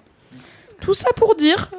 [0.80, 1.70] Tout ça pour dire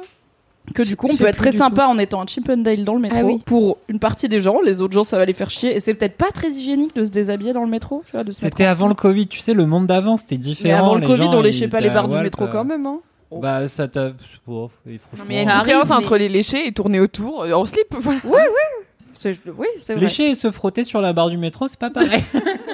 [0.73, 2.93] que du coup, on peut être très sympa en étant un Chip and Dale dans
[2.95, 3.17] le métro.
[3.19, 3.41] Ah oui.
[3.45, 5.75] Pour une partie des gens, les autres gens, ça va les faire chier.
[5.75, 8.93] Et c'est peut-être pas très hygiénique de se déshabiller dans le métro, C'était avant le
[8.93, 10.79] Covid, tu sais, le monde d'avant, c'était Mais différent.
[10.85, 12.99] avant le les Covid, gens, on léchait pas les barres du métro quand même, hein.
[13.41, 14.07] Bah, ça t'a.
[14.09, 15.17] et franchement.
[15.17, 17.65] Non, mais il y a une différence entre les lécher et tourner autour euh, en
[17.65, 17.87] slip.
[17.99, 18.19] Voilà.
[18.21, 18.49] C'est-
[19.57, 20.03] Oui, c'est vrai.
[20.03, 22.23] Lécher et se frotter sur la barre du métro, c'est pas pareil.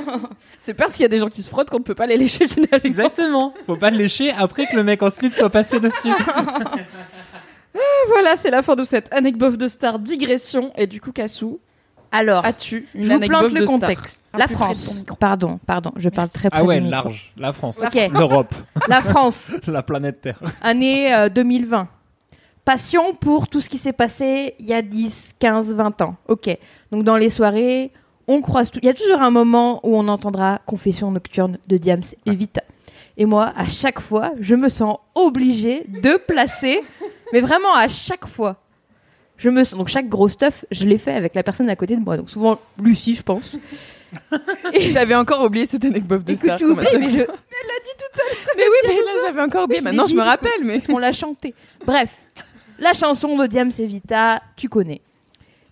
[0.57, 2.17] C'est parce qu'il y a des gens qui se frottent qu'on ne peut pas les
[2.17, 2.79] lécher finalement.
[2.83, 3.53] Exactement.
[3.65, 6.11] Faut pas le lécher après que le mec en slip soit passé dessus.
[8.07, 10.71] Voilà, c'est la fin de cette anecdote de star digression.
[10.75, 11.59] Et du coup, Cassou,
[12.11, 14.19] Alors, as-tu une je vous plante de le contexte.
[14.37, 15.03] La France.
[15.19, 17.31] Pardon, pardon, je parle très près Ah ouais, large.
[17.37, 17.79] La France.
[17.79, 18.09] Ok.
[18.11, 18.53] L'Europe.
[18.87, 20.39] La France, la planète Terre.
[20.61, 21.87] année euh, 2020.
[22.69, 26.15] Passion pour tout ce qui s'est passé il y a 10, 15, 20 ans.
[26.27, 26.55] Ok.
[26.91, 27.89] Donc dans les soirées,
[28.27, 28.77] on croise tout.
[28.83, 32.61] Il y a toujours un moment où on entendra Confession nocturne de Diams et Vita.
[33.17, 36.79] Et moi, à chaque fois, je me sens obligée de placer,
[37.33, 38.57] mais vraiment à chaque fois.
[39.37, 41.95] Je me sens, donc chaque gros stuff, je l'ai fait avec la personne à côté
[41.95, 42.17] de moi.
[42.17, 43.55] Donc souvent Lucie, je pense.
[44.73, 46.59] Et j'avais encore oublié cette anecdote de Et que star.
[46.59, 47.17] tu comme à oublies, chaque mais je,
[48.57, 49.79] Mais oui, mais là j'avais encore oublié.
[49.79, 51.55] Je Maintenant je dit, me rappelle, mais qu'on l'a chanté.
[51.83, 52.09] Bref,
[52.79, 55.01] la chanson de Diams et Vita, tu connais.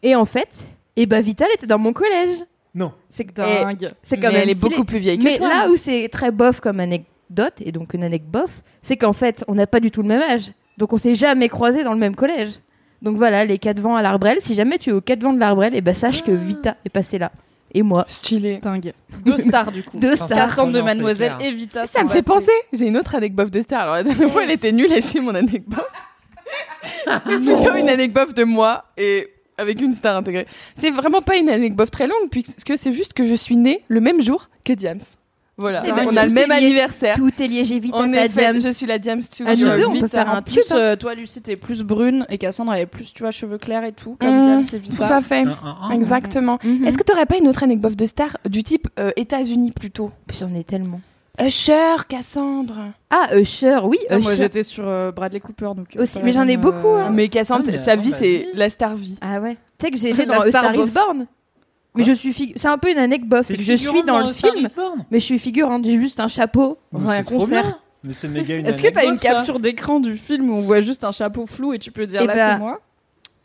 [0.03, 2.43] Et en fait, eh ben Vita, elle était dans mon collège.
[2.75, 2.91] Non.
[3.09, 3.87] C'est Dingue.
[4.03, 4.69] c'est quand Mais même elle est stylé.
[4.69, 5.49] beaucoup plus vieille que Mais toi.
[5.49, 8.51] là où c'est très bof comme anecdote, et donc une anecdote bof,
[8.83, 10.51] c'est qu'en fait, on n'a pas du tout le même âge.
[10.77, 12.51] Donc on s'est jamais croisés dans le même collège.
[13.01, 14.37] Donc voilà, les quatre vents à l'Arbrel.
[14.41, 16.89] Si jamais tu es aux quatre vents de l'Arbrel, et ben sache que Vita est
[16.89, 17.31] passée là.
[17.73, 18.59] Et moi, stylé.
[18.61, 18.93] Dingue.
[19.25, 19.97] Deux stars du coup.
[19.99, 20.29] deux stars.
[20.29, 21.85] Cassandre de Mademoiselle et Vita.
[21.85, 22.51] Ça me fait penser.
[22.71, 23.81] J'ai une autre anecdote de star.
[23.81, 25.85] Alors la dernière fois, elle était nulle à chier mon anecdote.
[27.05, 29.27] C'est plutôt une anecdote de moi et
[29.57, 30.47] avec une star intégrée.
[30.75, 34.01] C'est vraiment pas une anecdote très longue puisque c'est juste que je suis née le
[34.01, 34.99] même jour que Diams.
[35.59, 36.55] Voilà, Eh ben, on a le tout même lié.
[36.55, 37.15] anniversaire.
[37.15, 38.59] Tout est lié, j'ai Vita, En effet, Diams.
[38.61, 40.75] je suis la Diams tu Ah, nous vois, deux, on peut faire un plus, hein.
[40.75, 43.91] euh, toi, Lucie, t'es plus brune et Cassandre avait plus, tu vois, cheveux clairs et
[43.91, 45.17] tout, comme Mmh, Diams et Tout Vita.
[45.17, 45.45] à fait.
[45.91, 46.59] Exactement.
[46.63, 46.85] Mhm.
[46.85, 50.11] Est-ce que t'aurais pas une autre anecdote de star du type euh, États-Unis plutôt?
[50.27, 51.01] Puis J'en ai tellement.
[51.39, 52.75] Usher, Cassandre.
[53.09, 54.43] Ah, Usher, oui, Ah, moi, Usher.
[54.43, 55.95] j'étais sur euh, Bradley Cooper, donc.
[55.95, 57.09] euh, Aussi, mais j'en ai beaucoup, euh, hein.
[57.11, 59.15] Mais Cassandre, Ah, sa vie, bah, c'est la star vie.
[59.21, 59.55] Ah ouais.
[59.77, 60.89] Tu sais que j'ai été dans A Star is.
[60.91, 61.27] Born.
[61.95, 64.67] Mais je suis c'est un peu une anecdote, c'est que je suis dans le film,
[65.09, 67.79] mais je suis figurante, j'ai juste un chapeau dans un concert.
[68.03, 70.79] Mais c'est méga une Est-ce que t'as une capture d'écran du film où on voit
[70.81, 72.79] juste un chapeau flou et tu peux dire Eh là bah, c'est moi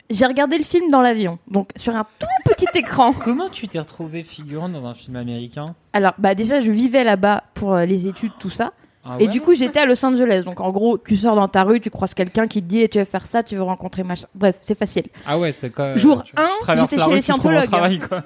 [0.09, 3.13] J'ai regardé le film dans l'avion, donc sur un tout petit écran.
[3.13, 5.65] Comment tu t'es retrouvé figurante dans un film américain?
[5.93, 8.73] Alors, bah déjà, je vivais là-bas pour euh, les études, tout ça.
[9.05, 10.43] Ah Et ouais du coup, j'étais à Los Angeles.
[10.45, 12.87] Donc, en gros, tu sors dans ta rue, tu croises quelqu'un qui te dit, eh,
[12.87, 14.27] tu veux faire ça, tu veux rencontrer machin.
[14.33, 15.03] Bref, c'est facile.
[15.27, 17.99] Ah ouais, c'est Jour tu- un, tu traverses j'étais la chez rue, les scientologues, travail,
[17.99, 18.23] quoi.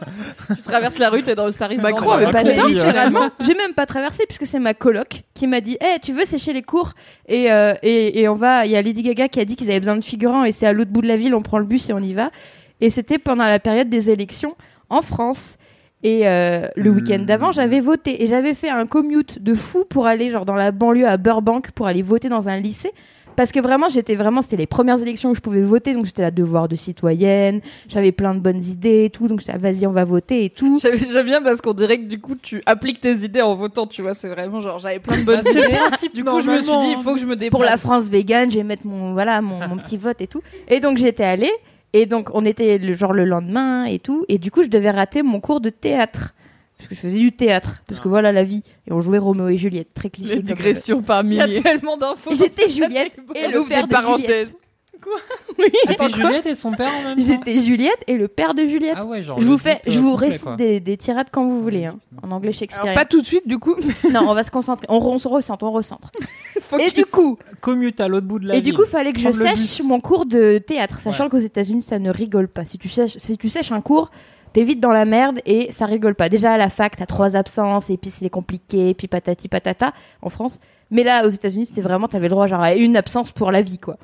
[0.55, 2.67] Tu traverses la rue, t'es dans le Star is Macron dingue.
[2.67, 6.25] littéralement, j'ai même pas traversé puisque c'est ma coloc qui m'a dit Eh, tu veux
[6.25, 6.91] sécher les cours?
[7.27, 8.65] Et, euh, et, et on va.
[8.67, 10.67] Il y a Lady Gaga qui a dit qu'ils avaient besoin de figurants et c'est
[10.67, 12.29] à l'autre bout de la ville, on prend le bus et on y va.
[12.81, 14.55] Et c'était pendant la période des élections
[14.91, 15.57] en France.
[16.03, 16.95] Et euh, le Hmm.
[16.95, 20.55] week-end d'avant, j'avais voté et j'avais fait un commute de fou pour aller genre dans
[20.55, 22.91] la banlieue à Burbank pour aller voter dans un lycée.
[23.35, 26.23] Parce que vraiment, j'étais vraiment, c'était les premières élections où je pouvais voter, donc j'étais
[26.23, 29.85] là devoir de citoyenne, j'avais plein de bonnes idées et tout, donc j'étais là, vas-y,
[29.85, 30.79] on va voter et tout.
[30.81, 34.01] J'aime bien parce qu'on dirait que du coup tu appliques tes idées en votant, tu
[34.01, 35.77] vois, c'est vraiment genre j'avais plein de bonnes c'est le idées.
[35.77, 37.51] principe, Du coup, je me suis dit il faut que je me déplace.
[37.51, 40.41] pour la France végane, je vais mettre mon voilà mon, mon petit vote et tout.
[40.67, 41.51] Et donc j'étais allée
[41.93, 44.91] et donc on était le genre le lendemain et tout et du coup je devais
[44.91, 46.33] rater mon cours de théâtre
[46.77, 49.47] parce que je faisais du théâtre parce que voilà la vie et on jouait Roméo
[49.49, 50.35] et Juliette très cliché.
[50.35, 51.61] Les comme- digressions par Il y a milliers.
[51.63, 52.29] tellement d'infos.
[52.35, 54.55] J'étais Juliette et le des de Juliette.
[55.87, 58.95] C'était Juliette et son père en même temps J'étais Juliette et le père de Juliette.
[58.97, 59.39] Ah ouais, genre.
[59.39, 60.55] je vous fais, je euh, vous complet, récite quoi.
[60.55, 62.93] des, des tirades quand vous voulez, hein, en anglais Alors shakespearien.
[62.93, 63.75] pas tout de suite du coup.
[64.11, 64.85] Non, on va se concentrer.
[64.89, 66.11] On, on se recentre, on recentre.
[66.61, 69.13] Faut Et du coup, Commute à l'autre bout de la Et du coup, il fallait
[69.13, 71.29] que je sèche mon cours de théâtre, sachant Ouais.
[71.29, 72.65] qu'aux États-Unis, ça ne rigole pas.
[72.65, 74.11] Si tu sèches, si tu sèches un cours,
[74.53, 76.29] t'es vite dans la merde et ça rigole pas.
[76.29, 80.29] Déjà à la fac, t'as trois absences et puis c'est compliqué, puis patati patata en
[80.29, 80.59] France.
[80.91, 83.61] Mais là, aux États-Unis, c'était vraiment, t'avais le droit genre à une absence pour la
[83.61, 83.97] vie, quoi.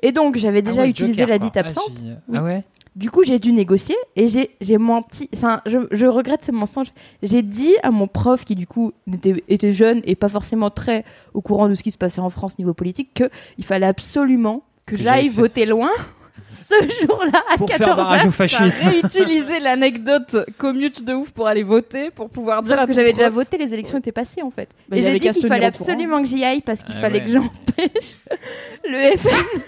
[0.00, 1.92] Et donc, j'avais déjà Ah ouais, utilisé Joker, la dite Ah, absente.
[2.02, 2.36] Oui.
[2.36, 2.64] Ah ouais
[2.96, 5.28] Du coup, j'ai dû négocier et j'ai menti.
[5.34, 6.88] Enfin, je, je regrette ce mensonge.
[7.22, 11.04] J'ai dit à mon prof, qui du coup était, était jeune et pas forcément très
[11.34, 14.62] au courant de ce qui se passait en France niveau politique, que il fallait absolument
[14.86, 15.90] que Que j'aille voter loin.
[16.52, 16.74] ce
[17.06, 18.88] jour-là à Pour 14 faire au fascisme.
[18.88, 23.12] réutilisé l'anecdote commute de ouf pour aller voter, pour pouvoir dire Sauf à que j'avais
[23.12, 24.68] déjà voté, les élections étaient passées en fait.
[24.88, 25.90] Bah, et j'ai dit qu'il fallait courant.
[25.90, 27.24] absolument que j'y aille parce qu'il Ah fallait ouais.
[27.26, 28.18] que j'empêche
[28.88, 29.60] le FN.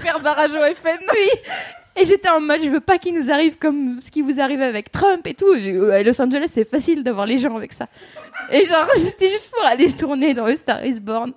[0.00, 0.98] Faire barrage au FN.
[1.12, 1.28] Oui.
[2.00, 4.62] Et j'étais en mode, je veux pas qu'il nous arrive comme ce qui vous arrive
[4.62, 5.52] avec Trump et tout.
[5.52, 7.88] Euh, À Los Angeles, c'est facile d'avoir les gens avec ça.
[8.52, 11.32] Et genre, c'était juste pour aller tourner dans le Star is Born.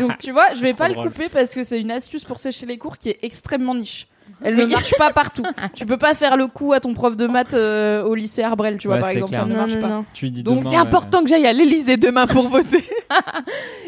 [0.00, 1.04] Donc tu vois, je vais pas drôle.
[1.06, 4.06] le couper parce que c'est une astuce pour sécher les cours qui est extrêmement niche.
[4.42, 5.42] Elle ne marche pas partout.
[5.74, 8.76] tu peux pas faire le coup à ton prof de maths euh, au lycée Arbrel,
[8.78, 9.40] tu vois, Ouais, par exemple, clair.
[9.42, 9.88] ça ne Non, marche non, pas.
[9.88, 10.04] non.
[10.14, 12.84] Tu dis Donc, C'est euh, important que j'aille à l'Elysée demain pour voter.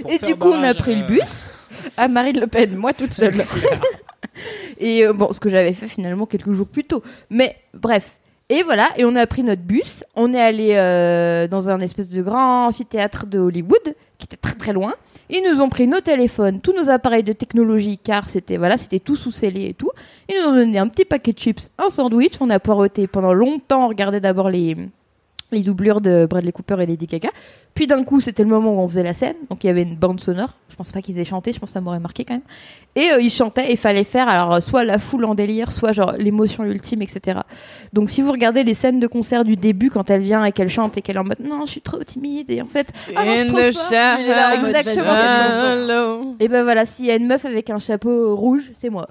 [0.02, 1.46] pour Et du coup, on a pris le euh, bus
[1.96, 3.44] à Marine Le Pen, moi toute seule.
[4.78, 7.02] et euh, bon, ce que j'avais fait finalement quelques jours plus tôt.
[7.30, 8.16] Mais bref.
[8.52, 10.02] Et voilà, et on a pris notre bus.
[10.16, 14.54] On est allé euh, dans un espèce de grand amphithéâtre de Hollywood, qui était très
[14.54, 14.94] très loin.
[15.28, 18.98] Ils nous ont pris nos téléphones, tous nos appareils de technologie, car c'était voilà, c'était
[18.98, 19.90] tout sous scellé et tout.
[20.28, 22.34] Ils nous ont donné un petit paquet de chips, un sandwich.
[22.40, 23.84] On a poireauté pendant longtemps.
[23.84, 24.76] On regardait d'abord les
[25.52, 27.30] les doublures de Bradley Cooper et Lady Gaga.
[27.74, 29.36] Puis d'un coup, c'était le moment où on faisait la scène.
[29.48, 30.50] Donc il y avait une bande sonore.
[30.68, 31.52] Je pense pas qu'ils aient chanté.
[31.52, 32.42] Je pense que ça m'aurait marqué quand même.
[32.96, 33.68] Et euh, ils chantaient.
[33.68, 37.02] Et il fallait faire alors euh, soit la foule en délire, soit genre l'émotion ultime,
[37.02, 37.40] etc.
[37.92, 40.68] Donc si vous regardez les scènes de concert du début quand elle vient et qu'elle
[40.68, 43.24] chante et qu'elle est en mode non, je suis trop timide et en fait Ah
[43.24, 43.90] non, je suis trop fort.
[44.18, 45.86] là Exactement, cette
[46.40, 49.06] et ben voilà, s'il y a une meuf avec un chapeau rouge, c'est moi.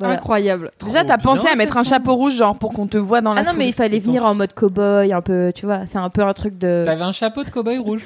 [0.00, 0.14] Voilà.
[0.14, 0.70] Incroyable.
[0.84, 3.40] Déjà, t'as pensé à mettre un chapeau rouge, genre pour qu'on te voit dans la
[3.42, 3.58] Ah non, foule.
[3.60, 6.32] mais il fallait venir en mode cow-boy, un peu, tu vois, c'est un peu un
[6.34, 6.82] truc de.
[6.84, 8.02] T'avais un chapeau de cow-boy rouge.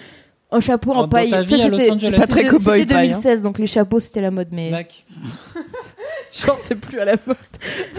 [0.51, 1.31] Un chapeau en paille.
[1.31, 2.07] ta Ça, vie à Los c'était- Angeles.
[2.11, 4.71] c'était- Pas très c'était cow-boy paille, 2016, donc les chapeaux c'était la mode, mais.
[6.33, 7.37] Genre, c'est plus à la mode.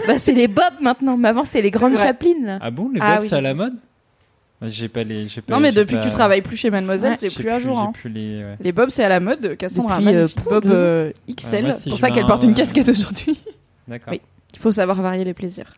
[0.06, 1.16] bah, c'est les bobs maintenant.
[1.16, 2.58] Mais avant c'était les grandes chapelines.
[2.62, 3.28] Ah bon, les Ah bobs, oui.
[3.28, 3.74] c'est à la mode
[4.60, 5.26] Bah, J'ai pas les.
[5.26, 7.16] j'ai pas- Non, mais depuis pas- que tu travailles plus chez Mademoiselle, Ouais.
[7.16, 7.78] t'es plus à jour.
[7.78, 7.90] hein.
[7.92, 8.44] plus les.
[8.44, 8.56] ouais.
[8.60, 9.56] Les bobs, c'est à la mode.
[9.56, 10.70] Cassandra a un Depuis, euh, bob ans.
[10.72, 11.62] euh, Ouais, XL.
[11.64, 13.38] moi, si C'est pour ça qu'elle porte une casquette aujourd'hui.
[13.90, 14.12] D'accord.
[14.12, 14.20] Oui.
[14.54, 15.74] Il faut savoir varier les plaisirs.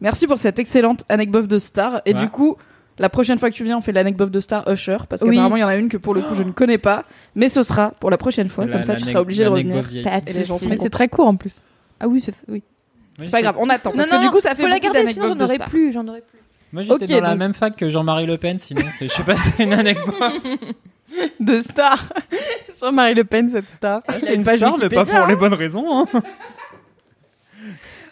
[0.00, 2.02] Merci pour cette excellente anecdote de star.
[2.06, 2.20] Et Ouais.
[2.20, 2.56] du coup,
[2.98, 4.98] la prochaine fois que tu viens, on fait l'anecdote de star Usher.
[5.08, 5.30] Parce Oui.
[5.30, 7.04] qu'apparemment, il y en a une que pour le coup, je ne connais pas.
[7.34, 8.64] Mais ce sera pour la prochaine fois.
[8.66, 9.82] Comme la- ça, tu seras obligé de revenir.
[10.04, 11.62] Pas Et les gens Mais c'est très court en plus.
[11.98, 12.62] Ah oui, c'est oui.
[13.18, 13.92] C'est pas grave, on attend.
[13.92, 16.06] Parce non, que du coup, ça fait faut la garder, sinon j'en aurais plus, j'en
[16.06, 16.38] aurais plus.
[16.72, 19.62] Moi j'étais dans la même fac que Jean-Marie Le Pen, sinon je sais pas c'est
[19.62, 20.14] une anecdote.
[21.40, 22.12] De star.
[22.78, 24.02] Jean-Marie Le Pen, cette star.
[24.20, 25.34] C'est une page Wikipédia, hein.
[25.36, 26.00] bonnes raisons.
[26.02, 26.06] hein.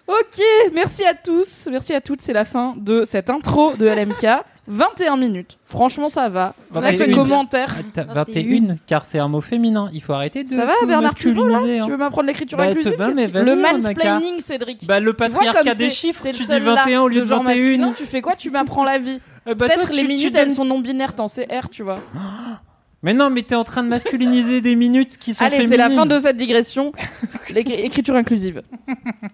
[0.06, 0.42] Ok,
[0.74, 2.20] merci à tous, merci à toutes.
[2.20, 4.26] C'est la fin de cette intro de LMK.
[4.66, 5.58] 21 minutes.
[5.64, 6.54] Franchement, ça va.
[6.74, 7.14] On a fait 21.
[7.16, 7.74] commentaire.
[7.78, 9.88] Ah, t'as 21, car c'est un mot féminin.
[9.92, 11.78] Il faut arrêter de Ça va, tout Bernard Pivot, masculiniser.
[11.80, 11.84] hein.
[11.86, 14.86] Tu veux m'apprendre l'écriture Bah, inclusive bah, mais Le mansplaining, Cédric.
[14.86, 17.42] Bah, le Tu patriarcat des chiffres, tu dis seul là 21 au lieu de genre
[17.42, 17.54] 21.
[17.54, 18.36] masculin, tu fais quoi?
[18.36, 19.20] Tu m'apprends la vie.
[19.48, 21.68] Euh, bah, Peut-être tu- les tu minutes, donnes- elles sont non binaires, t'en sais R,
[21.70, 22.00] tu vois.
[23.04, 25.90] Mais non, mais t'es en train de masculiniser des minutes qui sont Allez, c'est la
[25.90, 26.92] fin de cette digression.
[27.50, 28.62] L'écri- Écriture inclusive.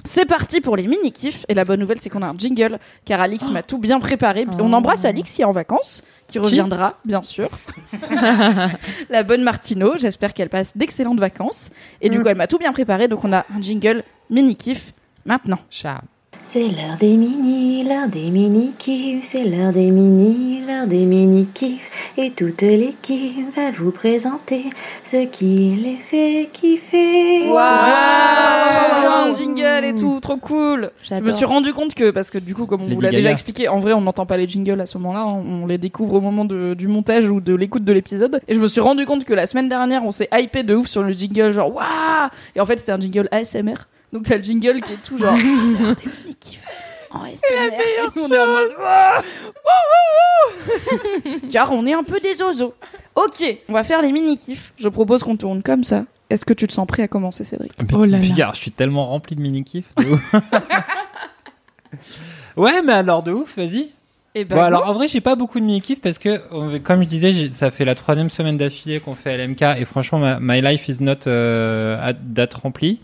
[0.04, 1.46] C'est parti pour les mini-kifs.
[1.48, 4.44] Et la bonne nouvelle, c'est qu'on a un jingle, car Alix m'a tout bien préparé.
[4.59, 7.48] On embrasse Alix qui est en vacances, qui reviendra, bien sûr.
[9.09, 11.70] la bonne Martino, j'espère qu'elle passe d'excellentes vacances.
[12.00, 14.92] Et du coup, elle m'a tout bien préparé, donc on a un jingle mini-kiff
[15.24, 15.61] maintenant.
[15.70, 16.00] Chat.
[16.53, 21.47] C'est l'heure des mini, l'heure des mini kiffs, c'est l'heure des mini, l'heure des mini
[21.55, 24.65] kiffs, et toute l'équipe va vous présenter
[25.05, 27.45] ce qui les fait kiffer.
[28.91, 30.91] Trop bien, jingle et tout, trop cool.
[31.05, 33.29] Je me suis rendu compte que, parce que du coup, comme on vous l'a déjà
[33.31, 36.15] expliqué, en vrai, on n'entend pas les jingles à ce moment-là, on, on les découvre
[36.15, 38.41] au moment de- du montage ou de l'écoute de l'épisode.
[38.49, 40.89] Et je me suis rendu compte que la semaine dernière, on s'est hypé de ouf
[40.89, 43.75] sur le jingle, genre waouh Et en fait, c'était un jingle ASMR.
[44.12, 45.37] Donc t'as le jingle qui est tout genre.
[45.37, 45.44] C'est.
[47.12, 49.23] Et en mode, Wouah
[51.51, 52.75] Car on est un peu des oiseaux.
[53.16, 54.73] Ok, on va faire les mini-kiffs.
[54.79, 56.05] Je propose qu'on tourne comme ça.
[56.29, 58.18] Est-ce que tu te sens prêt à commencer, Cédric Oh là là.
[58.18, 59.92] Bigard, je suis tellement rempli de mini-kiffs.
[59.96, 60.33] de ouf.
[62.57, 63.88] ouais, mais alors de ouf, vas-y.
[64.37, 67.03] Eh ben, Bon, alors en vrai, j'ai pas beaucoup de mini-kiffs parce que, on- comme
[67.03, 70.38] je disais, j'ai- ça fait la troisième semaine d'affilée qu'on fait LMK et franchement, ma-
[70.40, 73.01] my life is not euh, at date remplie.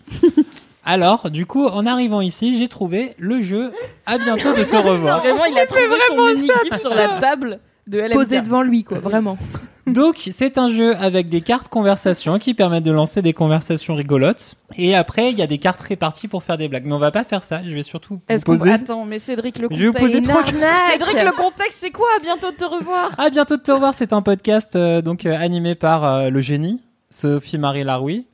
[0.87, 3.73] Alors, du coup, en arrivant ici, j'ai trouvé le jeu
[4.07, 5.21] À bientôt de te revoir.
[5.21, 8.13] Vraiment, il a trouvé son mini-kiff sur la table de LMK.
[8.13, 9.37] Posé devant lui, quoi, vraiment.
[9.87, 14.57] Donc, c'est un jeu avec des cartes conversation qui permettent de lancer des conversations rigolotes.
[14.77, 16.87] Et après, il y a des cartes réparties pour faire des blagues.
[16.87, 17.63] Mais on va pas faire ça.
[17.65, 18.73] Je vais surtout vous Est-ce qu'on poser.
[18.73, 22.09] attends mais Cédric le Je vais vous contexte poser trois Cédric le contexte c'est quoi?
[22.17, 23.11] À bientôt de te revoir.
[23.19, 23.95] À bientôt de te revoir.
[23.95, 28.27] C'est un podcast euh, donc euh, animé par euh, le génie Sophie Marie Laroui,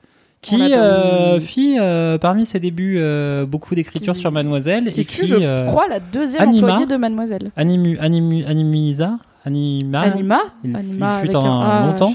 [0.43, 5.05] qui euh, fit euh, parmi ses débuts euh, beaucoup d'écriture Qui- sur Mademoiselle Qui et
[5.05, 6.67] fut qui je euh, crois la deuxième Anima.
[6.69, 7.51] employée de Mademoiselle.
[7.57, 12.13] animu, animu, animisa, anima Anima, il Anima fut un un A, longtemps.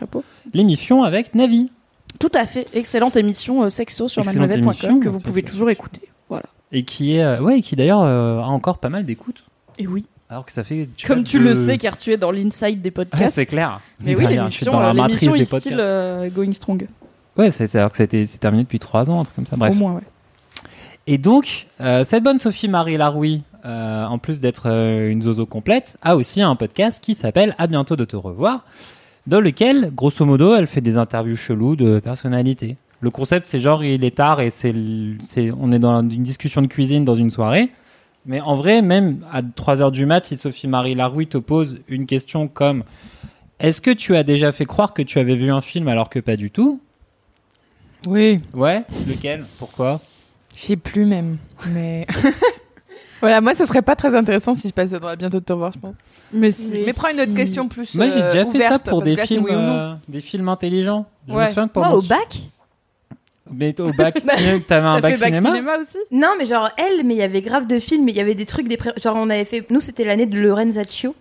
[0.54, 1.72] l'émission avec Navi.
[2.20, 6.02] Tout à fait, excellente émission sexo sur mademoiselle.com que vous pouvez toujours écouter.
[6.30, 6.46] Voilà.
[6.74, 9.44] et qui est, ouais, et qui d'ailleurs a encore pas mal d'écoutes.
[9.80, 10.06] Et oui.
[10.30, 10.90] Alors que ça fait.
[11.06, 13.36] Comme tu le sais, car tu es dans l'inside des Ouais, podcasts.
[13.36, 13.80] c'est clair.
[14.04, 15.60] Mais oui, l'émission, dans la matrice des podcasts.
[15.68, 16.88] style Going Strong.
[17.38, 19.56] Ouais, c'est alors que c'était c'est terminé depuis trois ans, un truc comme ça.
[19.56, 19.74] Bref.
[19.74, 20.02] Au moins, ouais.
[21.10, 25.46] Et donc, euh, cette bonne Sophie Marie Laroui, euh, en plus d'être euh, une zozo
[25.46, 28.66] complète, a aussi un podcast qui s'appelle À bientôt de te revoir,
[29.26, 32.76] dans lequel, grosso modo, elle fait des interviews cheloues de personnalités.
[33.00, 34.76] Le concept, c'est genre, il est tard et c'est,
[35.20, 37.70] c'est, on est dans une discussion de cuisine dans une soirée.
[38.26, 41.80] Mais en vrai, même à 3 heures du mat, si Sophie Marie Laroui te pose
[41.88, 42.84] une question comme
[43.62, 46.20] Est-ce que tu as déjà fait croire que tu avais vu un film alors que
[46.20, 46.82] pas du tout?
[48.06, 48.84] Oui, Ouais.
[49.08, 50.00] Lequel Pourquoi?
[50.56, 51.38] Je sais plus même.
[51.72, 52.06] Mais.
[53.22, 55.54] voilà, moi, ce serait pas très intéressant si je passais dans la bientôt de te
[55.54, 55.96] revoir, je pense.
[56.32, 56.72] Mais si.
[56.86, 57.94] Mais prends une autre question plus.
[57.96, 61.06] Moi, j'ai euh, déjà fait ça pour des là, films, oui euh, des films intelligents.
[61.28, 61.44] Je Ouais.
[61.46, 62.38] me souviens que pour Moi, mon au bac
[63.52, 65.98] Mais au bac, ciné- t'avais un bac fait bac cinéma, cinéma aussi?
[66.12, 68.36] Non, mais genre elle, mais il y avait grave de films, mais il y avait
[68.36, 69.66] des trucs, des pré- genre on avait fait.
[69.70, 71.16] Nous, c'était l'année de Lorenzaccio.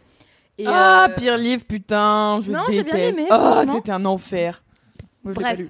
[0.58, 2.96] Et, Ah, euh, pire livre, putain, je Non, j'ai déteste.
[2.96, 4.62] bien aimé, oh, c'était un enfer.
[5.22, 5.60] Moi, Bref.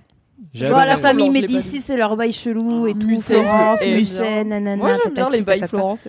[0.52, 3.06] Genre la famille Médicis, c'est leur bail chelou et tout.
[3.06, 4.76] Musset, Florence, Musset, nanana.
[4.76, 5.66] Moi, j'aime bien les bails.
[5.68, 6.08] Florence.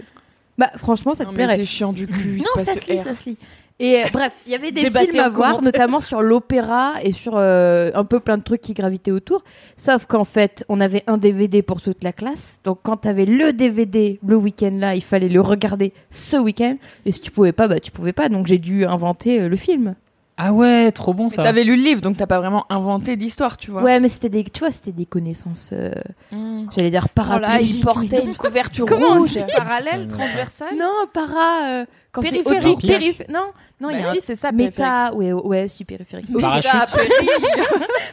[0.58, 1.58] Bah, franchement, ça te plairait.
[1.58, 2.40] c'est chiant du cul.
[2.40, 3.38] Non, ça se lit, ça se lit.
[3.80, 7.12] Et euh, bref, il y avait des Débattez films à voir, notamment sur l'opéra et
[7.12, 9.44] sur euh, un peu plein de trucs qui gravitaient autour.
[9.76, 12.60] Sauf qu'en fait, on avait un DVD pour toute la classe.
[12.64, 16.78] Donc quand t'avais le DVD le week-end là, il fallait le regarder ce week-end.
[17.06, 18.30] Et si tu pouvais pas, bah tu pouvais pas.
[18.30, 19.96] Donc j'ai dû inventer euh, le film.
[20.40, 21.42] Ah ouais, trop bon ça.
[21.44, 23.82] T'avais lu le livre, donc t'as pas vraiment inventé l'histoire, tu vois.
[23.82, 25.72] Ouais, mais c'était des, tu vois, c'était des connaissances.
[25.74, 25.92] euh,
[26.32, 26.68] Mm.
[26.76, 29.36] J'allais dire Oh là, il portait une couverture Comment on rouge.
[29.56, 30.08] Parallèle, Ouais.
[30.08, 31.82] transversal Non, para.
[31.82, 32.78] euh, quand c'est Périphérique.
[32.78, 35.14] autour- périph- Non, non, il y a Bah un si, c'est ça, méta.
[35.16, 36.28] Ouais, ouais, si périphérique.
[36.40, 36.72] Parachute.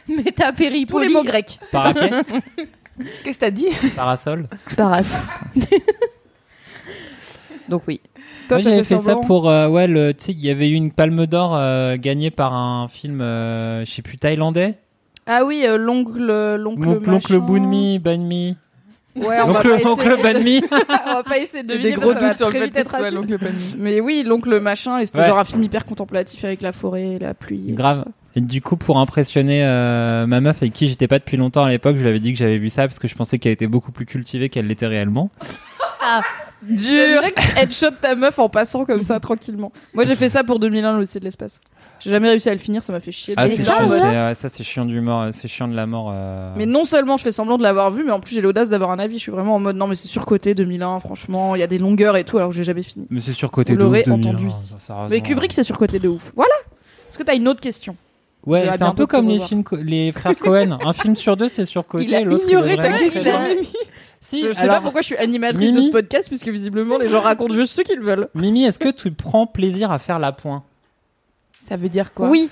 [0.07, 0.51] méta
[0.87, 1.59] Tous les mots grecs.
[1.71, 2.09] Paraquet
[3.23, 3.67] Qu'est-ce que t'as dit?
[3.95, 5.19] Parasol Paras.
[7.69, 7.99] Donc oui.
[8.47, 10.73] Toi, Moi j'avais fait ça pour euh, ouais le tu sais il y avait eu
[10.73, 14.75] une palme d'or euh, gagnée par un film euh, je sais plus thaïlandais
[15.25, 18.55] Ah oui, euh, l'oncle, l'oncle, l'oncle Bunmi Banmi
[19.15, 19.83] Ouais, on va l'oncle pas essayer.
[19.85, 20.61] l'oncle Banmi
[21.07, 22.61] on va pas essayer de deviner des parce gros ça va doutes sur le très
[22.69, 23.37] fait que soit l'oncle.
[23.77, 25.27] Mais oui, l'oncle machin, et c'était Ouais.
[25.27, 27.63] genre un film hyper contemplatif avec la forêt, et la pluie.
[27.69, 28.03] et Grave.
[28.35, 31.69] Et du coup, pour impressionner euh, ma meuf avec qui j'étais pas depuis longtemps à
[31.69, 33.67] l'époque, je lui avais dit que j'avais vu ça parce que je pensais qu'elle était
[33.67, 35.29] beaucoup plus cultivée qu'elle l'était réellement.
[36.69, 37.21] Dur.
[37.57, 39.71] Headshot ta meuf en passant comme ça tranquillement.
[39.93, 41.59] Moi j'ai fait ça pour 2001 l'Odyssée de l'espace.
[41.99, 43.33] J'ai jamais réussi à le finir, ça m'a fait chier.
[43.37, 43.83] Ah, c'est chiant, ça.
[43.85, 44.01] voilà.
[44.11, 46.11] c'est- ouais, ça c'est chiant du mort, c'est chiant de la mort.
[46.13, 46.53] euh.
[46.57, 48.91] Mais non seulement je fais semblant de l'avoir vu, mais en plus j'ai l'audace d'avoir
[48.91, 49.15] un avis.
[49.17, 51.77] Je suis vraiment en mode non mais c'est surcoté 2001, franchement, il y a des
[51.77, 53.05] longueurs et tout alors que j'ai jamais fini.
[53.09, 54.73] Mais c'est surcoté Vous de ouf, l'aurez 2001, entendu ici.
[55.09, 56.31] Mais Kubrick c'est surcoté de ouf.
[56.35, 56.53] Voilà.
[57.07, 57.95] Est-ce que t'as une autre question
[58.45, 60.77] Ouais, c'est un peu comme les films, les frères Cohen.
[60.85, 62.05] un film sur deux, c'est surcoté.
[62.05, 63.55] Il a l'autre, ignoré est ta question, très bien.
[63.55, 63.67] Mimi.
[64.25, 66.97] Si, Je sais alors, pas pourquoi je suis animatrice Mimi de ce podcast puisque visiblement
[66.97, 68.27] les gens racontent juste ce qu'ils veulent.
[68.33, 70.63] Mimi, est-ce que tu prends plaisir à faire la pointe?
[71.67, 72.29] Ça veut dire quoi?
[72.29, 72.49] Oui.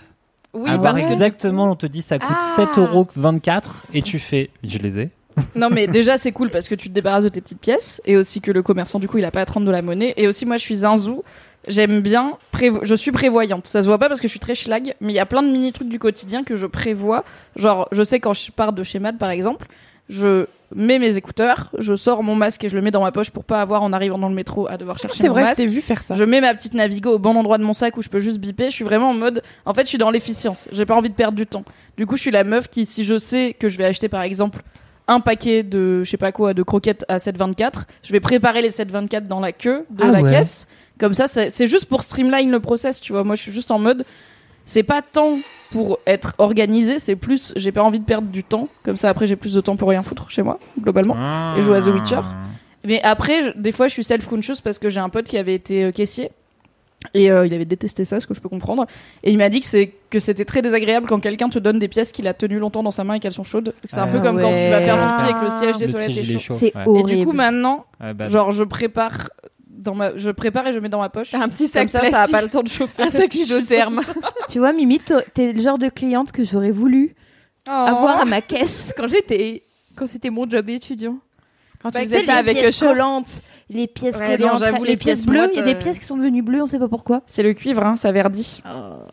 [0.54, 2.56] Oui, Avoir parce que exactement, on te dit ça coûte Ah.
[2.76, 5.10] 7,24€ et tu fais, je les ai.
[5.56, 8.16] Non mais déjà c'est cool parce que tu te débarrasses de tes petites pièces et
[8.18, 10.14] aussi que le commerçant du coup il a pas à te rendre de la monnaie
[10.16, 11.24] et aussi moi je suis zinzou
[11.68, 14.54] j'aime bien prévo- je suis prévoyante ça se voit pas parce que je suis très
[14.54, 17.24] schlag mais il y a plein de mini trucs du quotidien que je prévois
[17.56, 19.66] genre je sais quand je pars de chez Mad par exemple
[20.08, 23.30] je mets mes écouteurs je sors mon masque et je le mets dans ma poche
[23.32, 25.46] pour pas avoir en arrivant dans le métro à devoir chercher C'est mon vrai, je
[25.48, 26.14] masque t'ai vu faire ça.
[26.14, 28.38] je mets ma petite Navigo au bon endroit de mon sac où je peux juste
[28.40, 28.66] biper.
[28.70, 29.42] Je suis vraiment en mode.
[29.66, 30.68] En fait, je suis dans l'efficience.
[30.72, 31.64] J'ai pas envie de perdre du temps.
[31.98, 34.22] Du coup, je suis la meuf qui, si je sais que je vais acheter par
[34.24, 34.62] exemple
[35.08, 38.70] un paquet de, je sais pas quoi, de croquettes à 7,24, je vais préparer les
[38.70, 40.32] 7,24 dans la queue de Ah la ouais.
[40.32, 40.66] caisse.
[41.00, 43.24] Comme ça, c'est c'est juste pour streamline le process, tu vois.
[43.24, 44.06] Moi, je suis juste en mode.
[44.66, 45.38] C'est pas tant
[45.74, 48.68] pour être organisé, c'est plus j'ai pas envie de perdre du temps.
[48.84, 51.16] Comme ça, après, j'ai plus de temps pour rien foutre chez moi, globalement.
[51.58, 52.22] Et jouer à The Witcher.
[52.86, 55.56] Mais après, je- des fois, je suis self-conscious parce que j'ai un pote qui avait
[55.56, 56.30] été euh, caissier.
[57.14, 58.86] Et euh, il avait détesté ça, ce que je peux comprendre.
[59.24, 61.90] Et il m'a dit que c'est que c'était très désagréable quand quelqu'un te donne des
[61.90, 63.74] pièces qu'il a tenues longtemps dans sa main et qu'elles sont chaudes.
[63.90, 65.92] C'est un Ah peu comme quand tu vas faire pipi avec le siège des Le
[65.92, 66.40] toilettes est est chaud.
[66.40, 66.56] chaud.
[66.58, 67.00] C'est ouais.
[67.02, 69.30] Et du coup, maintenant, Ouais, bah, genre, je prépare
[69.84, 71.34] dans ma, je prépare et je mets dans ma poche.
[71.34, 72.32] Un petit Comme sac ça, ça a plastique.
[72.32, 73.04] pas le temps de chauffer.
[73.04, 74.02] Un sac isotherme.
[74.50, 75.00] Tu vois, Mimi,
[75.34, 77.16] t'es le genre de cliente que j'aurais voulu
[77.66, 77.72] Oh.
[77.72, 79.64] avoir à ma caisse quand j'étais,
[79.96, 81.16] quand c'était mon job étudiant.
[81.82, 84.62] Quand tu Bah, Tu faisais sais, ça les avec pièces collantes, les pièces Ouais, collantes,
[84.82, 85.50] les, les pièces bleues.
[85.54, 87.22] Il y a des euh, pièces qui sont devenues bleues, on sait pas pourquoi.
[87.26, 88.62] C'est le cuivre, hein, ça verdit.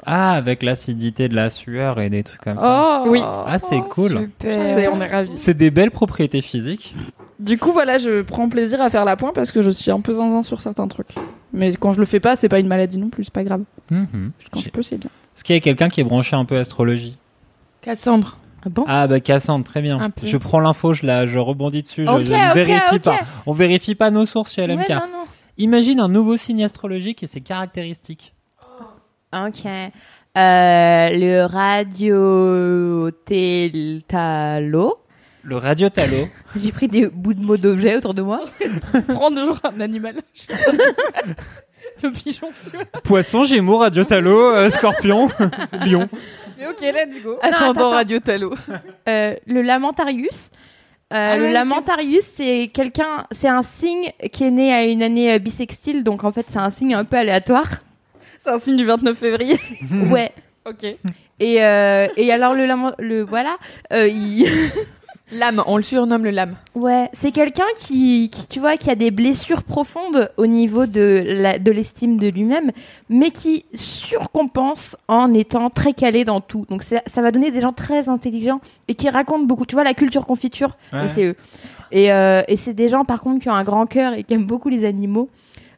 [0.05, 3.03] Ah, avec l'acidité de la sueur et des trucs comme ça.
[3.07, 3.21] Oh oui.
[3.25, 4.31] Ah, c'est cool.
[4.41, 4.93] C'est- Super.
[4.95, 5.33] on est ravis.
[5.37, 6.95] C'est des belles propriétés physiques.
[7.41, 10.01] Du coup, voilà, je prends plaisir à faire la pointe parce que je suis un
[10.01, 11.15] peu zinzin sur certains trucs.
[11.55, 13.63] Mais quand je le fais pas, c'est pas une maladie non plus, c'est pas grave.
[13.91, 14.33] Mhm.
[14.53, 15.11] Quand je peux, c'est bien.
[15.35, 17.17] Est-ce qu'il y a quelqu'un qui est branché un peu astrologie
[17.81, 18.37] Cassandre.
[18.65, 18.85] Ah bon?
[18.87, 19.99] Ah bah Cassandre, très bien.
[19.99, 20.27] Un peu.
[20.27, 23.21] Je prends l'info, je la, je rebondis dessus, je, vérifie pas.
[23.47, 24.89] On vérifie pas nos sources chez LMK.
[24.89, 25.25] Ouais, non, non.
[25.57, 28.35] Imagine un nouveau signe astrologique et ses caractéristiques.
[29.33, 29.65] Ok.
[29.67, 29.91] Euh,
[30.37, 33.11] le radio
[34.07, 34.99] talo.
[35.51, 36.29] Le radiotalo.
[36.57, 38.41] J'ai pris des bouts de mots d'objets autour de moi.
[39.09, 40.15] Prendre genre un animal.
[42.05, 42.85] le pigeon, tu vois.
[43.03, 45.29] Poisson, Gémeaux, radiotalo, euh, Scorpion,
[45.85, 46.09] Lion.
[46.57, 47.37] Mais ok, let's go.
[47.43, 47.91] Ascendant.
[47.91, 48.55] Radio Talo.
[49.09, 50.51] Euh, le lamentarius.
[51.13, 51.55] Euh, le ouais, ok.
[51.55, 56.23] lamentarius, c'est quelqu'un, c'est un signe qui est né à une année euh, bissextile, donc
[56.23, 57.67] en fait c'est un signe un peu aléatoire.
[58.39, 59.59] C'est un signe du 29 février.
[60.11, 60.31] ouais.
[60.65, 60.85] Ok.
[61.41, 63.57] Et, euh, et alors le lament, le voilà,
[63.93, 64.47] euh, il-
[65.33, 66.57] L'âme, on le surnomme le lame.
[66.75, 71.23] ouais, c'est quelqu'un qui, qui, tu vois, qui a des blessures profondes au niveau de
[71.25, 72.73] la, de l'estime de lui-même,
[73.09, 76.67] mais qui surcompense en étant très calé dans tout.
[76.69, 79.67] Donc ça va donner des gens très intelligents et qui racontent beaucoup.
[79.67, 81.05] Tu vois la culture confiture, Ouais.
[81.05, 81.37] et c'est eux.
[81.93, 84.35] Et, euh, et c'est des gens par contre qui ont un grand cœur et qui
[84.35, 85.29] aiment beaucoup les animaux.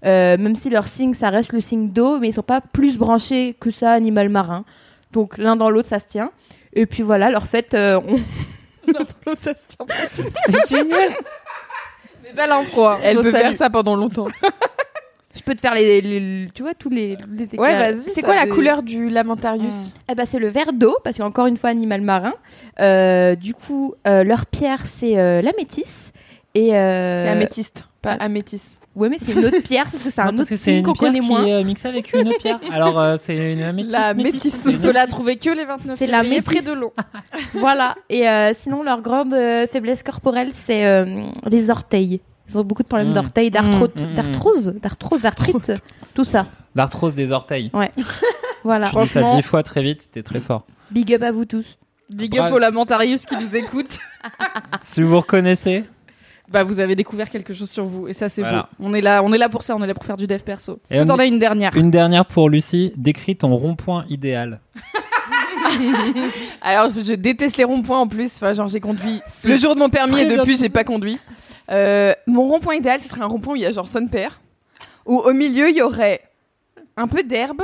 [0.04, 2.96] Euh, même si leur signe, ça reste le signe d'eau, mais ils sont pas plus
[2.98, 4.64] branchés que ça, animal marin.
[5.12, 6.30] Donc l'un dans l'autre, ça se tient.
[6.74, 8.16] Et puis voilà, leur fête, euh, on...
[10.46, 11.10] C'est génial.
[12.22, 12.86] Mais belle impro.
[12.86, 12.98] hein.
[13.02, 13.42] Elle Je peut salue.
[13.42, 14.28] faire ça pendant longtemps.
[15.34, 17.16] je peux te faire les, les- tu vois tous les.
[17.30, 17.98] les Ouais, vas-y.
[17.98, 19.92] C'est t'as quoi la des- couleur du Lamentarius Mm.
[20.10, 22.34] Eh ben c'est le verre d'eau parce qu'encore une fois animal marin.
[22.80, 26.12] Euh, du coup, euh, leur pierre c'est euh, la métisse.
[26.54, 28.78] Et euh, C'est améthyste, pas améthyste.
[28.94, 30.92] Ouais, mais c'est une autre pierre parce que c'est un autre c'est signe une qu'on
[30.92, 31.44] pierre connaît qui moins.
[31.46, 32.60] est euh, mixée avec une autre pierre.
[32.70, 33.96] Alors euh, c'est une améthyste.
[33.96, 34.34] La métisse.
[34.34, 34.56] métisse.
[34.62, 35.14] C'est Tu une peux la métisse.
[35.14, 36.64] trouver que les 29 C'est la près métisse.
[36.66, 36.92] de l'eau.
[37.54, 37.94] voilà.
[38.10, 42.20] Et euh, sinon, leur grande euh, faiblesse corporelle, c'est euh, les orteils.
[42.50, 43.14] Ils ont beaucoup de problèmes Mm.
[43.14, 45.72] d'orteils, d'arthrose, Mm, mm, d'arthrose, d'arthrose, d'arthrite,
[46.14, 46.44] tout ça.
[46.74, 47.70] L'arthrose des orteils.
[48.64, 48.90] Voilà.
[48.90, 50.64] Tu dis ça dix fois très vite, t'es très fort.
[50.90, 51.78] Big up à vous tous.
[52.14, 53.98] Big up au Lamentarius qui nous écoute.
[54.82, 55.84] Si vous reconnaissez,
[56.52, 58.68] Bah, vous avez découvert quelque chose sur vous et ça c'est Voilà.
[58.78, 58.86] beau.
[58.86, 60.40] On est là, on est là pour ça, on est là pour faire du dev
[60.40, 60.78] perso.
[60.90, 61.74] Est-ce que t'en as une dernière?
[61.76, 62.92] Une dernière pour Lucie.
[62.96, 64.60] Décris ton rond-point idéal.
[66.60, 68.34] Alors, je déteste les ronds-points en plus.
[68.36, 71.18] Enfin, genre, j'ai conduit le jour de mon permis et depuis, j'ai pas conduit.
[71.70, 74.40] Euh, mon rond-point idéal, ce serait un rond-point où il y a genre son père,
[75.06, 76.20] où au milieu, il y aurait
[76.96, 77.62] un peu d'herbe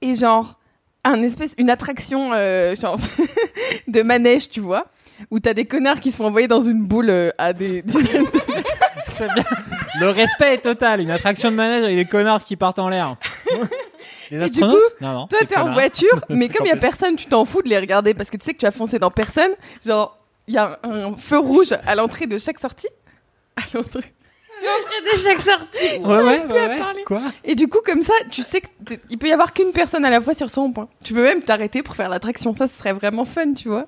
[0.00, 0.58] et genre
[1.04, 2.96] un espèce, une attraction euh, genre
[3.88, 4.86] de manège, tu vois,
[5.30, 8.24] où t'as des connards qui se font envoyer dans une boule euh, à des dizaines
[10.00, 11.00] Le respect est total.
[11.00, 13.16] Une attraction de manège avec des connards qui partent en l'air.
[14.30, 15.26] Des du astronautes Non, non.
[15.28, 15.74] Toi, des t'es en connards.
[15.74, 18.36] voiture, mais comme il y a personne, tu t'en fous de les regarder parce que
[18.36, 19.52] tu sais que tu vas foncer dans personne.
[19.86, 22.88] Genre, il y a un, un feu rouge à l'entrée de chaque sortie.
[23.56, 24.00] À l'entrée.
[24.00, 25.98] de chaque sortie.
[26.00, 26.46] Ouais, ouais, ouais.
[26.52, 26.78] ouais.
[26.78, 27.04] parler.
[27.06, 27.22] Quoi?
[27.44, 30.04] Et du coup, comme ça, tu sais que t'es- il peut y avoir qu'une personne
[30.04, 30.88] à la fois sur son point.
[31.04, 32.52] Tu peux même t'arrêter pour faire l'attraction.
[32.52, 33.86] Ça, ce serait vraiment fun, tu vois.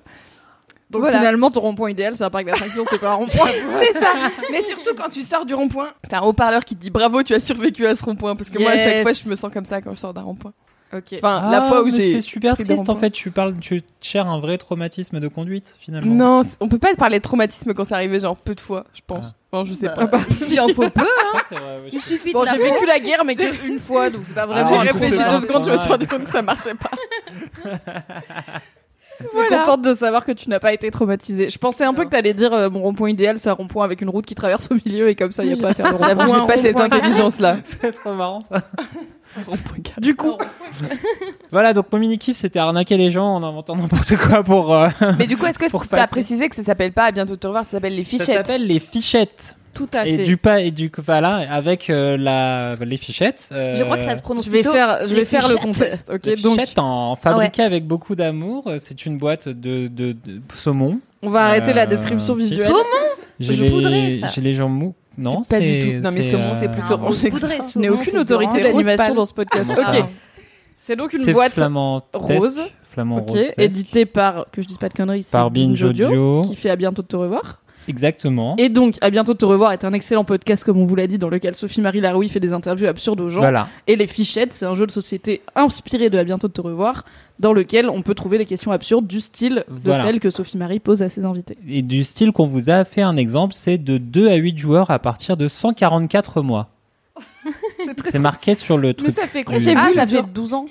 [0.89, 1.17] Donc Voilà.
[1.19, 3.51] finalement, ton rond-point idéal, c'est un parc d'attractions, c'est pas un rond-point.
[3.81, 4.07] C'est ça.
[4.51, 7.33] Mais surtout quand tu sors du rond-point, t'as un haut-parleur qui te dit bravo, tu
[7.35, 8.35] as survécu à ce rond-point.
[8.35, 10.23] Parce que moi, à chaque fois, je me sens comme ça quand je sors d'un
[10.23, 10.53] rond-point.
[10.91, 11.03] ok.
[11.17, 12.13] Enfin, la Ah, fois où mais j'ai.
[12.15, 13.11] C'est super triste en fait.
[13.11, 16.11] Tu parles, tu cherches un vrai traumatisme de conduite finalement.
[16.41, 19.01] Non, on peut pas parler de traumatisme quand c'est arrivé, genre peu de fois, je
[19.05, 19.27] pense.
[19.29, 19.35] Ah.
[19.51, 20.19] Enfin, je sais Bah, pas.
[20.39, 23.77] S'il en faut peu, vrai, il suffit Bon, de j'ai vécu la guerre, mais qu'une
[23.79, 26.23] fois, donc c'est pas vraiment Ah, J'ai réfléchi deux secondes, je me suis rendu compte
[26.23, 26.89] que ça marchait pas.
[29.33, 31.49] Je suis contente de savoir que tu n'as pas été traumatisée.
[31.49, 34.01] Je pensais un peu que t'allais dire euh, mon rond-point idéal, c'est un rond-point avec
[34.01, 35.85] une route qui traverse au milieu et comme ça, il y a pas à faire
[35.87, 36.07] de rond-point.
[36.27, 37.57] J'avoue, j'ai pas cette intelligence-là.
[37.65, 38.61] C'est trop marrant ça.
[39.99, 40.37] Du coup,
[41.51, 44.73] Voilà, donc mon mini kiff c'était arnaquer les gens en inventant n'importe quoi pour.
[44.73, 46.09] euh, Mais du coup, est-ce que Pour t'as passer.
[46.11, 48.35] précisé que ça s'appelle pas à bientôt te revoir, ça s'appelle les Ça fichettes?
[48.37, 49.55] s'appelle les fichettes.
[49.73, 50.23] Tout à Et fait.
[50.23, 53.49] du pas et du voilà avec euh, la les fichettes.
[53.51, 55.55] euh, Je crois que ça se prononce Je vais plutôt faire, je vais faire le
[55.55, 56.09] contexte.
[56.13, 58.63] Ok, les donc fichettes en fabriquées avec beaucoup d'amour.
[58.67, 60.99] Euh, C'est une boîte de, de, de saumon.
[61.21, 62.67] on va arrêter la description visuelle.
[62.67, 62.79] Saumon
[63.39, 63.97] J'ai Je poudrais, ça.
[63.97, 64.95] les j'ai les jambes mous.
[65.17, 66.01] Non, C'est pas du tout.
[66.01, 67.15] Non, mais saumon, c'est plus orange.
[67.73, 69.69] Je n'ai aucune autorité d'animation dans ce podcast.
[69.69, 70.03] Ok,
[70.79, 72.61] c'est donc une boîte flamand rose.
[72.91, 73.39] flamand rose.
[73.57, 76.43] édité par, que je dise pas de conneries, par Binge Audio.
[76.43, 77.61] qui fait à bientôt de te revoir.
[77.89, 78.55] Exactement.
[78.57, 81.07] Et donc, à bientôt de te revoir est un excellent podcast, comme on vous l'a
[81.07, 83.39] dit, dans lequel Sophie-Marie Laroui fait des interviews absurdes aux gens.
[83.41, 83.67] Voilà.
[83.87, 87.03] Et les fichettes, c'est un jeu de société inspiré de À bientôt de te revoir,
[87.39, 90.03] dans lequel on peut trouver des questions absurdes du style de Voilà.
[90.03, 91.57] celles que Sophie-Marie pose à ses invités.
[91.67, 94.91] Et du style qu'on vous a fait un exemple, c'est de 2 à 8 joueurs
[94.91, 96.69] à partir de 144 mois.
[97.85, 99.07] C'est très C'est marqué sur le truc.
[99.07, 100.27] Mais ça fait combien Ah, ça fait jour.
[100.27, 100.65] 12 ans.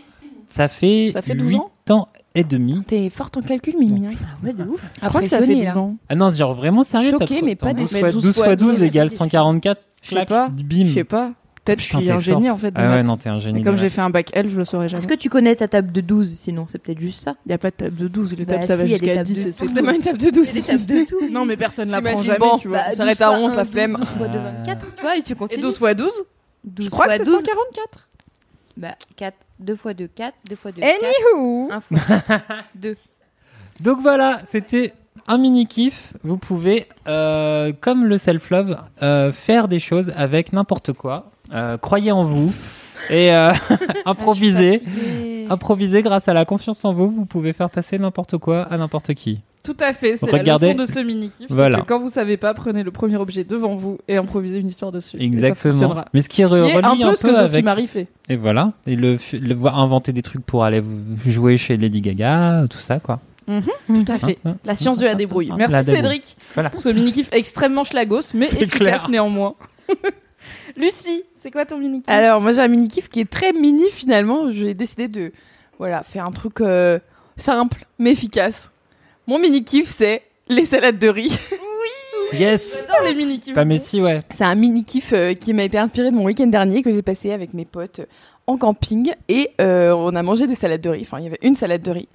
[0.48, 1.56] Ça fait, Ça fait 12 8
[1.90, 2.82] ans ans et demi.
[2.86, 4.06] T'es forte en calcul, Mimi.
[4.06, 4.10] hein.
[4.44, 4.82] Ouais, de ouf.
[5.02, 5.80] Je crois que ça fait Impressionné, 12 là.
[5.80, 5.96] ans.
[6.08, 8.44] Ah non, genre vraiment sérieux trop- mais pas des- 12 mais fois 12 12 fois
[8.44, 9.80] fois 12 12, égale 144.
[10.02, 10.48] Je sais pas.
[10.48, 10.84] bim.
[10.86, 11.32] Je sais pas.
[11.64, 12.72] Peut-être je Putain, suis un génie en fait.
[12.76, 13.62] Ah ouais, non, t'es un génie.
[13.62, 15.02] Comme j'ai fait un bac L, je le saurais jamais.
[15.02, 16.64] Est-ce que tu connais ta table de 12 sinon?
[16.66, 17.34] C'est peut-être juste ça.
[17.44, 18.94] Il n'y a pas de table de 12, les Bah tables ça va si, y
[18.94, 20.52] a des jusqu'à tables 10 de- et c'est Forcément une table de 12.
[20.54, 21.28] des tables de tout.
[21.30, 22.78] Non, mais personne l'apprend J'imagine, jamais, bon, tu vois.
[22.78, 23.96] bah, Ça s'arrête à 11, la flemme.
[23.98, 25.60] 12 fois 2, 24, tu vois, et tu Et continues.
[25.62, 26.10] 12 fois 12
[26.64, 27.34] 12 Je crois que c'est 12.
[27.40, 28.08] 144.
[28.78, 29.36] Bah, 4.
[29.60, 30.34] 2 fois 2, 4.
[30.48, 30.94] 2 fois 2, 4.
[30.94, 31.98] Anywho 1 fois
[32.74, 32.96] 2.
[33.80, 34.92] Donc voilà, c'était
[35.26, 36.12] un mini kiff.
[36.22, 41.30] Vous pouvez, euh, comme le self-love, euh, faire des choses avec n'importe quoi.
[41.52, 42.52] Euh, croyez en vous
[43.10, 43.30] et
[44.06, 44.82] improviser.
[45.50, 49.14] Improviser grâce à la confiance en vous, vous pouvez faire passer n'importe quoi à n'importe
[49.14, 49.40] qui.
[49.68, 50.68] Tout à fait, c'est Regardez.
[50.68, 51.46] la leçon de ce mini-kiff.
[51.48, 51.80] c'est Voilà.
[51.82, 54.92] que quand vous savez pas, prenez le premier objet devant vous et improvisez une histoire
[54.92, 55.18] dessus.
[55.18, 56.04] Ça Exactement.
[56.14, 57.86] Mais ce qui, Ce qui est relie un peu un ce que Sophie avec Marie
[57.86, 58.06] fait.
[58.30, 60.82] et voilà et le, le voir inventer des trucs pour aller
[61.26, 63.20] jouer chez Lady Gaga, tout ça quoi.
[63.46, 64.38] Tout à fait.
[64.44, 64.56] Hein, hein.
[64.64, 65.48] La science de la débrouille.
[65.48, 65.96] La Merci débrouille.
[65.96, 66.70] Cédric Voilà.
[66.70, 69.08] pour ce mini-kiff extrêmement schlagos, mais C'est efficace clair.
[69.10, 69.54] néanmoins.
[70.76, 72.08] Lucie, c'est quoi ton mini-kiff?
[72.08, 74.50] Alors, moi, j'ai un mini kiff qui est très mini finalement.
[74.50, 75.32] J'ai décidé de
[75.78, 76.98] voilà, faire un truc euh,
[77.36, 78.70] simple mais efficace.
[79.28, 81.38] Mon mini kiff, c'est les salades de riz.
[82.32, 82.78] Yes.
[82.80, 83.54] J'adore les mini-kiffs.
[83.54, 84.20] Pas mais si ouais.
[84.34, 87.02] C'est un mini kiff euh, qui m'a été inspiré de mon week-end dernier que j'ai
[87.02, 88.06] passé avec mes potes euh,
[88.46, 91.02] en camping et euh, on a mangé des salades de riz.
[91.02, 92.08] Enfin, il y avait une salade de riz.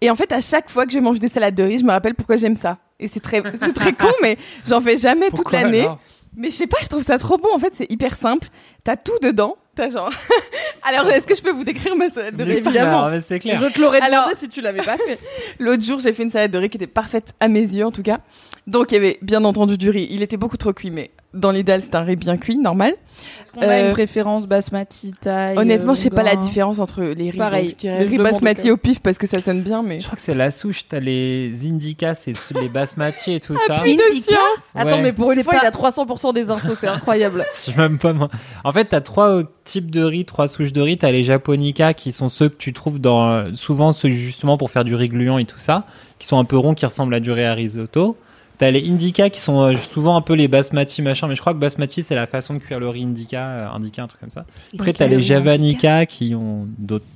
[0.00, 1.90] Et en fait, à chaque fois que je mange des salades de riz, je me
[1.90, 2.78] rappelle pourquoi j'aime ça.
[3.00, 5.88] Et c'est très, c'est très con, mais j'en fais jamais toute l'année.
[6.36, 7.48] Mais je sais pas, je trouve ça trop bon.
[7.52, 8.48] En fait, c'est hyper simple.
[8.84, 9.56] T'as tout dedans.
[9.74, 10.10] T'as genre.
[10.82, 13.10] Alors, est-ce que je peux vous décrire ma salade de riz évidemment.
[13.22, 13.60] c'est clair.
[13.60, 15.18] Je te l'aurais demandé Alors- si tu l'avais pas fait.
[15.58, 17.90] L'autre jour, j'ai fait une salade de riz qui était parfaite à mes yeux, en
[17.92, 18.18] tout cas.
[18.66, 20.08] Donc, il y avait bien entendu du riz.
[20.10, 22.92] Il était beaucoup trop cuit, mais dans l'idéal, c'est un riz bien cuit, normal.
[22.92, 26.78] Est-ce qu'on a Euh, une préférence basmati, taille Honnêtement, euh, je sais pas la différence
[26.80, 27.38] entre les riz.
[27.38, 30.00] Pareil, donc je dirais riz basmati au pif parce que ça sonne bien, mais.
[30.00, 33.78] Je crois que c'est la souche, t'as les indicas, c'est les basmati et tout ça.
[33.80, 34.38] plus de Indica science.
[34.74, 35.02] Attends, Ouais.
[35.02, 37.44] mais pour une fois, pas- il a 300% des infos, c'est incroyable.
[37.54, 38.28] Je sais même pas moi.
[38.64, 40.98] En fait, t'as trois euh, types de riz, trois souches de riz.
[40.98, 44.70] T'as les japonica qui sont ceux que tu trouves dans euh, souvent ceux justement pour
[44.70, 45.84] faire du riz gluant et tout ça,
[46.18, 48.16] qui sont un peu ronds, qui ressemblent à du riz à risotto.
[48.60, 51.54] T'as les indica qui sont euh, souvent un peu les basmati machin, mais je crois
[51.54, 54.30] que basmati c'est la façon de cuire le riz indica, euh, indica un truc comme
[54.30, 54.44] ça.
[54.78, 57.06] Après t'as les javanica qui ont d'autres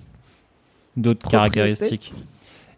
[1.28, 2.14] caractéristiques.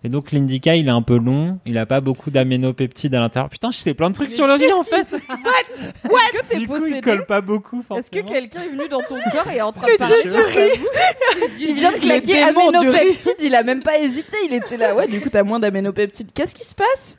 [0.02, 3.50] Et donc l'indica il est un peu long, il a pas beaucoup d'aménopeptides à l'intérieur.
[3.50, 5.14] Putain, je sais plein de trucs sur le riz en fait.
[5.14, 9.02] Est-ce que t'es Du coup, il colle pas beaucoup Est-ce que quelqu'un est venu dans
[9.02, 12.72] ton corps et est en train de parler ta bouche Il vient de claquer démon
[12.72, 12.96] du riz.
[12.96, 14.96] aménopeptide, il a même pas hésité, il était là.
[14.96, 16.32] Ouais, du coup, t'as moins d'aménopeptide.
[16.34, 17.16] Qu'est-ce qui se passe?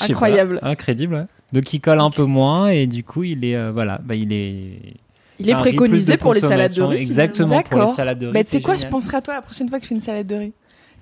[0.00, 0.60] Incroyable.
[0.62, 1.26] Ouais.
[1.52, 4.32] Donc il colle un peu moins et du coup il est euh, voilà, bah il
[4.32, 4.94] est
[5.38, 7.02] Il est préconisé pour les salades de riz.
[7.02, 8.32] Exactement pour les salades de riz.
[8.32, 9.94] Bah, tu sais c'est quoi, je penserai à toi la prochaine fois que je fais
[9.94, 10.52] une salade de riz.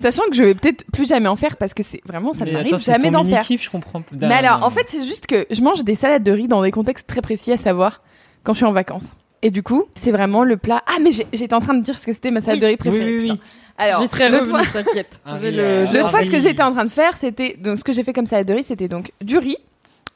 [0.01, 2.77] Sachant que je vais peut-être plus jamais en faire parce que c'est vraiment, ça m'arrive
[2.79, 3.43] jamais d'en faire.
[3.43, 4.01] mini-kiff, je comprends.
[4.19, 6.71] Mais alors, en fait, c'est juste que je mange des salades de riz dans des
[6.71, 8.01] contextes très précis, à savoir
[8.43, 9.15] quand je suis en vacances.
[9.43, 10.83] Et du coup, c'est vraiment le plat.
[10.85, 13.17] Ah, mais j'étais en train de dire ce que c'était ma salade de riz préférée.
[13.17, 13.39] oui, oui.
[13.77, 15.19] Alors, J'y serais l'autre fois, t'inquiète.
[15.41, 18.03] J'ai l'autre fois, ce que j'étais en train de faire, c'était donc ce que j'ai
[18.03, 19.57] fait comme salade de riz, c'était donc du riz,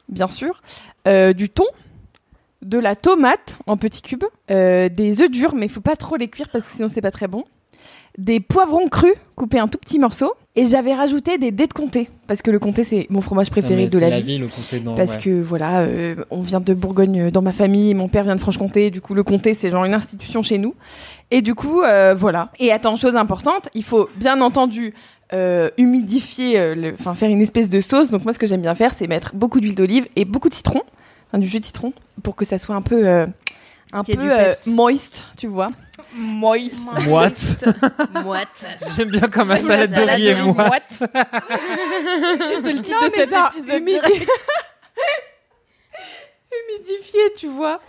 [0.08, 0.62] bien sûr,
[1.08, 1.64] euh, du thon,
[2.62, 6.16] de la tomate en petits cubes, euh, des œufs durs, mais il faut pas trop
[6.16, 7.44] les cuire parce que sinon c'est pas très bon,
[8.18, 12.08] des poivrons crus coupés en tout petits morceaux, et j'avais rajouté des dés de comté
[12.26, 14.22] parce que le comté c'est mon fromage Non, préféré de c'est la vie.
[14.22, 15.20] vie, le comté dans- Parce ouais.
[15.22, 18.40] que voilà, euh, on vient de Bourgogne euh, dans ma famille, mon père vient de
[18.40, 20.74] Franche-Comté, du coup le comté c'est genre une institution chez nous.
[21.30, 22.50] Et du coup, euh, voilà.
[22.58, 24.94] Et attends, chose importante, il faut bien entendu
[25.34, 28.10] euh, humidifier, euh, enfin faire une espèce de sauce.
[28.10, 30.54] Donc moi ce que j'aime bien faire c'est mettre beaucoup d'huile d'olive et beaucoup de
[30.54, 30.80] citron,
[31.28, 31.92] enfin du jus de citron,
[32.22, 33.26] pour que ça soit un peu, euh,
[33.92, 35.70] un peu euh, moist, tu vois.
[36.14, 36.88] Moist.
[37.06, 37.64] Moite.
[38.22, 38.66] Moite.
[38.96, 40.82] J'aime bien comme ma salade la de riz est moite.
[42.62, 43.82] C'est le titre Non, de cet genre, épisode.
[46.52, 47.80] Humidifié, tu vois.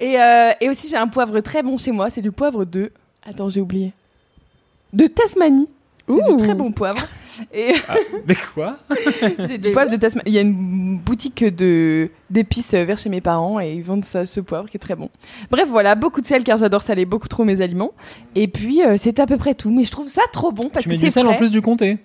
[0.00, 2.90] Et, euh, et aussi j'ai un poivre très bon chez moi, c'est du poivre de...
[3.24, 3.92] Attends, j'ai oublié.
[4.92, 5.68] De Tasmanie.
[6.08, 7.06] C'est du très bon poivre.
[7.52, 7.72] Et
[8.28, 8.78] Mais quoi
[9.48, 10.24] J'ai du poivre de Tasmanie.
[10.26, 14.26] Il y a une boutique de d'épices vers chez mes parents et ils vendent ça,
[14.26, 15.08] ce poivre qui est très bon.
[15.50, 17.92] Bref, voilà, beaucoup de sel car j'adore saler beaucoup trop mes aliments.
[18.34, 19.70] Et puis euh, c'est à peu près tout.
[19.70, 21.50] Mais je trouve ça trop bon parce Tu que mets c'est du sel en plus
[21.50, 21.98] du comté.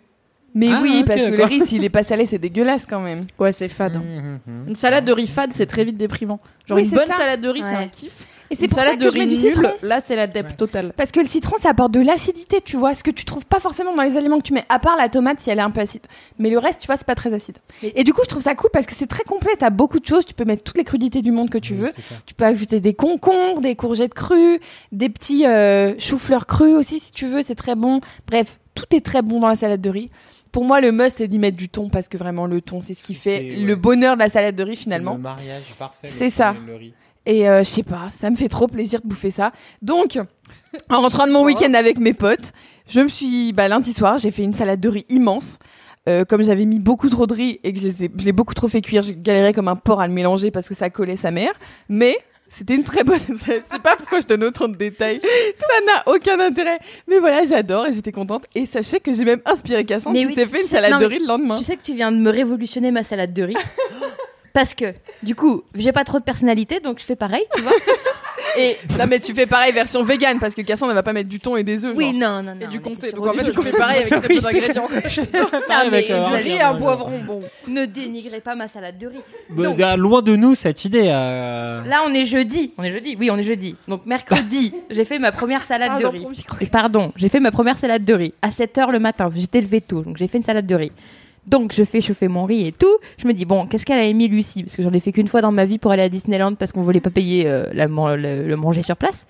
[0.55, 3.25] Mais Ah, oui, parce que le riz s'il est pas salé, c'est dégueulasse quand même.
[3.37, 3.97] Ouais, c'est fade.
[3.97, 4.39] hein.
[4.47, 4.69] Mhm.
[4.69, 6.39] Une salade de riz fade, c'est très vite déprimant.
[6.65, 7.17] Genre Oui, une bonne ça.
[7.17, 8.25] salade de riz, c'est un kiff.
[8.51, 9.71] Et c'est pour ça que de je mets riz du citron.
[9.83, 10.53] là c'est la dep Ouais.
[10.55, 10.93] totale.
[10.97, 13.59] Parce que le citron, ça apporte de l'acidité, tu vois, ce que tu trouves pas
[13.59, 15.69] forcément dans les aliments que tu mets, à part la tomate si elle est un
[15.71, 16.01] peu acide.
[16.39, 17.57] Mais le reste, tu vois, c'est pas très acide.
[17.83, 19.51] Mais- Et du coup, je trouve ça cool parce que c'est très complet.
[19.57, 20.25] T'as beaucoup de choses.
[20.25, 21.91] Tu peux mettre toutes les crudités du monde que tu Oui, veux.
[21.95, 22.25] c'est.
[22.25, 24.59] Tu peux ajouter des concombres, des courgettes crues,
[24.91, 28.01] des petits euh, choux-fleurs crus aussi, si tu veux, c'est très bon.
[28.27, 30.09] Bref, tout est très bon dans la salade de riz.
[30.51, 32.95] Pour moi, le must, c'est d'y mettre du thon parce que vraiment, le thon, c'est
[32.95, 35.13] ce qui fait C'est- le bonheur de la salade de riz C'est finalement.
[35.13, 36.07] le mariage parfait.
[36.07, 36.55] C'est ça.
[36.65, 36.93] le riz.
[37.25, 39.51] Et euh, je sais pas, ça me fait trop plaisir de bouffer ça.
[39.81, 40.17] Donc,
[40.89, 42.53] en rentrant de mon week-end avec mes potes,
[42.87, 45.59] je me suis, bah, lundi soir, j'ai fait une salade de riz immense.
[46.07, 48.81] Euh, comme j'avais mis beaucoup trop de riz et que je l'ai beaucoup trop fait
[48.81, 51.51] cuire, j'ai galéré comme un porc à le mélanger parce que ça collait sa mère.
[51.87, 52.17] Mais
[52.47, 53.19] c'était une très bonne.
[53.29, 55.19] Je sais pas pourquoi je donne autant de détails.
[55.19, 56.79] Ça n'a aucun intérêt.
[57.07, 58.45] Mais voilà, j'adore et j'étais contente.
[58.55, 60.93] Et sachez que j'ai même inspiré Cassandre Mais qui oui, s'est fait une sais- salade
[60.93, 61.57] non, de riz le lendemain.
[61.57, 63.55] Tu sais que tu viens de me révolutionner ma salade de riz.
[64.53, 64.93] Parce que,
[65.23, 67.71] du coup, j'ai pas trop de personnalité, donc je fais pareil, tu vois.
[68.57, 71.29] Et Non mais tu fais pareil version vegan parce que Cassandre elle va pas mettre
[71.29, 71.93] du thon et des œufs.
[71.95, 72.13] oui, genre.
[72.13, 72.61] non, non, non.
[72.61, 73.11] Et du comté.
[73.11, 73.63] Donc en fait, tu chose.
[73.63, 74.87] fais pareil avec très peu d'ingrédients.
[75.31, 77.43] Non, mais allez Riz, un bon, poivron, bon.
[77.67, 79.19] Ne dénigrez pas ma salade de riz.
[79.51, 81.09] Bah, Donc- bah, loin de nous cette idée.
[81.13, 81.83] euh.
[81.85, 82.73] Là, on est jeudi.
[82.79, 83.15] On est jeudi.
[83.19, 83.75] Oui, on est jeudi.
[83.87, 86.23] Donc mercredi, j'ai fait ma première salade Ah, de riz.
[86.23, 86.57] ton micro.
[86.59, 89.29] Et Pardon, j'ai fait ma première salade de riz à 7h le matin.
[89.33, 90.91] J'étais levée tôt, donc j'ai fait une salade de riz.
[91.47, 92.97] Donc je fais chauffer mon riz et tout.
[93.17, 94.63] Je me dis bon, qu'est-ce qu'elle a mis Lucie?
[94.63, 96.71] Parce que j'en ai fait qu'une fois dans ma vie pour aller à Disneyland parce
[96.71, 99.25] qu'on voulait pas payer euh, la le, le manger sur place.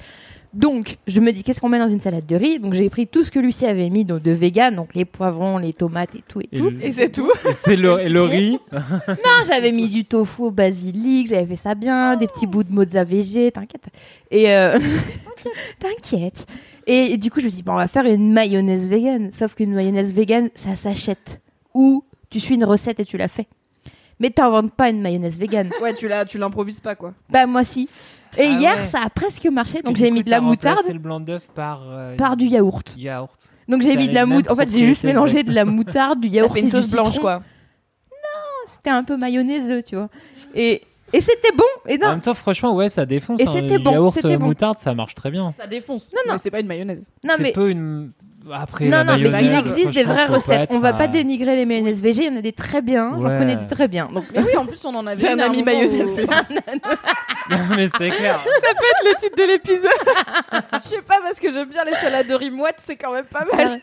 [0.52, 2.58] Donc je me dis qu'est-ce qu'on met dans une salade de riz?
[2.60, 5.60] Donc j'ai pris tout ce que Lucie avait mis donc, de vegan, donc les poivrons,
[5.60, 6.70] les tomates et tout et, Et tout.
[6.72, 7.30] le- Et c'est tout.
[7.48, 8.58] et c'est le, et le riz?
[8.72, 12.74] Non, j'avais mis du tofu au basilic, j'avais fait ça bien, des petits bouts de
[12.74, 13.84] mozza végé, t'inquiète.
[14.32, 14.80] Et euh...
[15.80, 16.46] t'inquiète.
[16.88, 19.30] Et, et du coup, je me suis dit, bon, on va faire une mayonnaise vegan.
[19.34, 21.42] Sauf qu'une mayonnaise vegan, ça s'achète.
[21.74, 23.48] Ou tu suis une recette et tu la fais.
[24.20, 25.70] Mais t'inventes pas une mayonnaise vegan.
[25.82, 27.14] Ouais, tu l'as, tu l'improvises pas quoi.
[27.30, 27.88] bah, moi si.
[28.38, 28.86] Et Ah hier, ouais.
[28.86, 29.82] ça a presque marché.
[29.82, 31.82] Donc j'ai mis de la moutarde remplacé le blanc d'œuf par.
[31.90, 32.96] euh, par du yaourt.
[32.98, 33.40] yaourt.
[33.68, 34.58] Donc j'ai mis a de la moutarde.
[34.60, 37.08] En fait, j'ai juste mélangé de la moutarde, du yaourt et une du sauce blanche
[37.14, 37.22] citron.
[37.22, 37.42] quoi.
[38.68, 40.10] C'était un peu mayonnaiseux, tu vois.
[40.54, 41.64] Et, et c'était bon.
[41.88, 43.40] Et En non, même temps, franchement, ouais, ça défonce.
[43.40, 43.52] Et hein.
[43.54, 44.46] c'était bon, Yaourt c'était euh, bon.
[44.48, 45.54] moutarde, ça marche très bien.
[45.58, 46.12] Ça défonce.
[46.14, 46.34] Non, non.
[46.34, 47.08] Mais c'est pas une mayonnaise.
[47.24, 48.12] non c'est mais peu une.
[48.52, 50.62] Après, Non, la non, mais il existe des vraies recettes.
[50.62, 53.12] être On va pas dénigrer les mayonnaises végé, il y en a des très bien.
[53.12, 54.08] J'en connais des très bien.
[54.14, 55.20] Donc, Mais oui, en plus on en avait.
[55.20, 56.28] J'ai un ami mayonnaise végé.
[57.50, 58.40] Non, mais c'est clair.
[59.04, 59.90] le titre de l'épisode.
[60.74, 63.26] Je sais pas parce que j'aime bien les salades de riz moite, c'est quand même
[63.26, 63.80] pas ça, mal.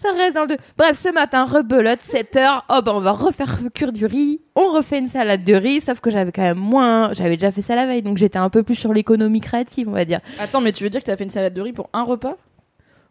[0.00, 0.56] ça reste dans le deux.
[0.78, 2.60] Bref, ce matin, rebelote, 7h.
[2.72, 4.40] Oh, ben, on va refaire cuire du riz.
[4.54, 7.12] On refait une salade de riz, sauf que j'avais quand même moins.
[7.12, 9.92] J'avais déjà fait ça la veille, donc j'étais un peu plus sur l'économie créative, on
[9.92, 10.20] va dire.
[10.38, 12.36] Attends, mais tu veux dire que t'as fait une salade de riz pour un repas?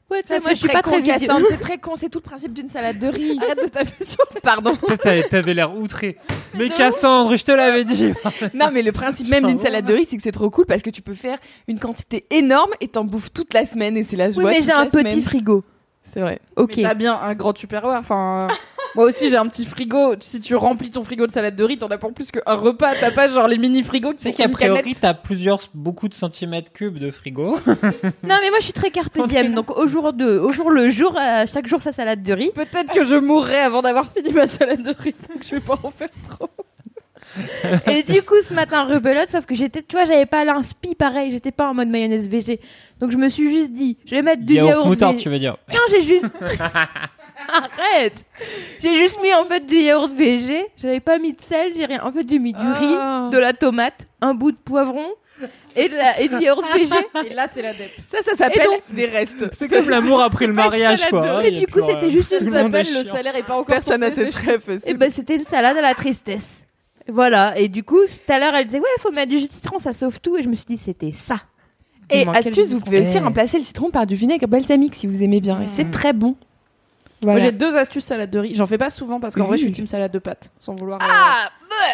[0.10, 1.20] Ouais, tu sais, moi, c'est je suis très pas très con, visuelle.
[1.20, 3.38] Cassandre, C'est très con, c'est tout le principe d'une salade de riz.
[3.41, 4.76] Arrête de taper sur Pardon.
[5.30, 6.18] T'avais- l'air outré.
[6.55, 8.14] Mais Cassandre, je te l'avais dit.
[8.53, 10.82] Non, mais le principe même d'une salade de riz, c'est que c'est trop cool parce
[10.82, 11.38] que tu peux faire
[11.68, 14.49] une quantité énorme et t'en bouffes toute la semaine et c'est la Oui, joie.
[14.49, 15.22] mais toute j'ai un petit semaine.
[15.22, 15.64] frigo.
[16.12, 16.39] C'est vrai.
[16.55, 16.78] Ok.
[16.78, 17.99] Mais t'as bien un grand tupperware.
[17.99, 18.53] Enfin, euh,
[18.95, 20.16] moi aussi j'ai un petit frigo.
[20.20, 22.93] Si tu remplis ton frigo de salade de riz, t'en as pour plus qu'un repas.
[22.99, 24.97] T'as pas genre les mini frigos qui Tu sais sont qu'a une priori, canette.
[25.01, 27.57] t'as plusieurs, beaucoup de centimètres cubes de frigo.
[28.24, 29.53] Non, mais moi, je suis très carpe diem.
[29.55, 32.51] Donc, au jour, de, au jour le jour, euh, chaque jour, sa salade de riz.
[32.53, 35.78] Peut-être que je mourrai avant d'avoir fini ma salade de riz, donc je vais pas
[35.84, 36.49] en faire trop.
[37.92, 41.32] Et du coup, ce matin, rebelote, sauf que j'étais, tu vois, j'avais pas l'inspi pareil,
[41.32, 42.60] j'étais pas en mode mayonnaise végé.
[43.00, 45.24] Donc je me suis juste dit, je vais mettre du Yaourt, yaourt, moutarde, végé.
[45.24, 45.58] tu veux dire.
[45.72, 46.34] Non, j'ai juste.
[47.48, 48.26] Arrête
[48.82, 52.02] J'ai juste mis en fait du yaourt végé, j'avais pas mis de sel, j'ai rien.
[52.04, 53.30] En fait, j'ai mis du riz, Ah.
[53.32, 55.08] de la tomate, un bout de poivron
[55.76, 56.94] et, de la, et du yaourt végé.
[57.30, 57.90] Et là, c'est la dep.
[58.06, 59.46] Ça, ça s'appelle Et donc- des restes.
[59.54, 61.46] C'est comme l'amour après le mariage, quoi.
[61.46, 64.34] Et du coup, c'était juste est s'appelle le salaire est pas encore Personne n'a cette
[64.34, 64.82] rêve.
[64.86, 66.66] Et ben, c'était une salade à la tristesse.
[67.12, 69.51] Voilà, et du coup, tout à l'heure, elle disait, ouais, faut mettre du jus de
[69.51, 70.38] citron, ça sauve tout.
[70.38, 71.41] Et je me suis dit, c'était ça.
[72.12, 73.26] Et astuce, vous pouvez aussi citron.
[73.26, 75.62] remplacer le citron par du vinaigre balsamique si vous aimez bien.
[75.62, 76.36] Et c'est très bon.
[77.22, 78.55] Moi, j'ai deux astuces salade de riz.
[78.55, 79.47] J'en fais pas souvent parce qu'en Oui.
[79.49, 81.01] vrai, je suis team salade de pâtes, sans vouloir.
[81.01, 81.49] euh, Ah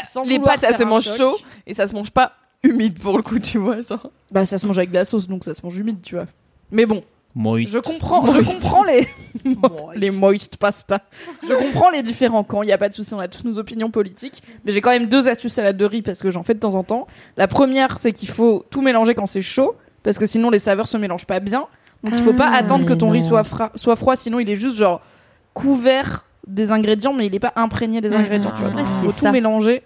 [0.09, 1.17] sans Les vouloir pâtes, ça se mange choc.
[1.17, 1.37] chaud
[1.67, 3.81] et ça se mange pas humide pour le coup, tu vois.
[3.81, 4.09] Genre.
[4.31, 6.25] Bah, ça se mange avec de la sauce, donc ça se mange humide, tu vois.
[6.71, 7.03] Mais bon,
[7.35, 7.69] Moïse.
[7.71, 9.07] je comprends, je comprends les
[9.95, 11.01] les moist pasta.
[11.47, 12.63] Je comprends les différents camps.
[12.63, 14.41] Il y a pas de souci, on a tous nos opinions politiques.
[14.63, 16.75] Mais j'ai quand même deux astuces salade de riz parce que j'en fais de temps
[16.75, 17.07] en temps.
[17.37, 20.87] La première, c'est qu'il faut tout mélanger quand c'est chaud parce que sinon les saveurs
[20.87, 21.67] se mélangent pas bien.
[22.03, 24.49] Donc il faut pas Ah, attendre que ton riz soit, fra- soit froid, sinon il
[24.49, 25.01] est juste genre
[25.53, 28.15] couvert des ingrédients, mais il est pas imprégné des Mhm.
[28.17, 28.51] ingrédients.
[28.55, 28.69] Tu vois.
[28.73, 29.27] Ouais, il c'est faut ça.
[29.27, 29.81] tout mélanger.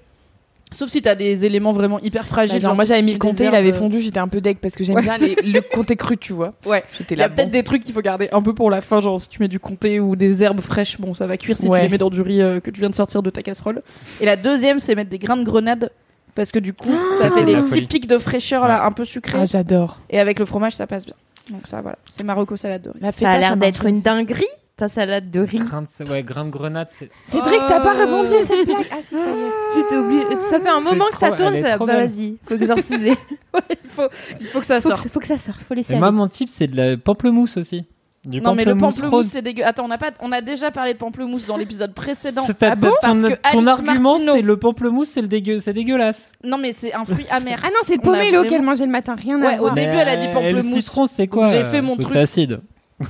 [0.71, 2.57] Sauf si t'as des éléments vraiment hyper fragiles.
[2.57, 4.39] Bah, genre, genre moi j'avais mis le comté, il avait euh, fondu, j'étais un peu
[4.39, 5.01] deg parce que j'aime Ouais.
[5.01, 6.53] bien les- le comté cru, tu vois.
[6.65, 6.83] Ouais.
[6.97, 7.33] J'étais Il y a là.
[7.33, 9.47] peut-être des trucs qu'il faut garder un peu pour la fin, genre si tu mets
[9.47, 11.79] du comté ou des herbes fraîches, bon ça va cuire si Ouais.
[11.79, 13.81] tu les mets dans du riz euh, que tu viens de sortir de ta casserole.
[14.21, 15.91] Et la deuxième, c'est mettre des grains de grenade
[16.35, 19.05] parce que du coup, ça Ça, fait des petits pics de fraîcheur là, un peu
[19.05, 19.39] sucrés.
[19.41, 19.99] Ah, j'adore.
[20.11, 21.15] et avec le fromage, ça passe bien.
[21.49, 22.99] Donc ça, voilà, c'est Marocco salade de riz.
[23.13, 24.45] Ça a l'air d'être une dinguerie,
[24.79, 25.59] ta salade de riz.
[25.59, 27.09] Grain de, ouais, grain de grenade, c'est.
[27.25, 28.87] Cédric, t'as pas rebondi à cette blague?
[28.91, 29.75] Ah si, ça y est.
[29.75, 30.25] J'étais obligée.
[30.49, 31.61] Ça fait un C'est moment que ça tourne.
[31.61, 31.77] Ça...
[31.77, 32.07] Bah, belle.
[32.09, 33.09] vas-y, faut exorciser.
[33.53, 34.07] il, faut,
[34.39, 35.03] il faut que ça sorte.
[35.03, 35.61] que, faut que ça sorte.
[35.61, 37.83] Faut laisser Et moi, mon type, c'est de la pamplemousse aussi.
[38.25, 39.27] Du Non mais le pamplemousse rose.
[39.27, 39.63] c'est dégueu.
[39.65, 42.41] Attends, on a pas on a déjà parlé de pamplemousse dans l'épisode précédent.
[42.45, 42.89] C'est Ah bon?
[42.89, 46.33] ton, Parce que ton Alice argument, c'est le pamplemousse, c'est le dégueu, c'est dégueulasse.
[46.43, 47.59] Non mais c'est un fruit amer.
[47.63, 49.73] Ah non, c'est le pomelo vraiment- qu'elle mangeait le matin, rien Ouais, à au voir.
[49.73, 50.65] début, elle a dit Mais, pamplemousse.
[50.65, 52.15] Le citron, c'est quoi J'ai euh, fait mon C'est truc.
[52.17, 52.59] acide?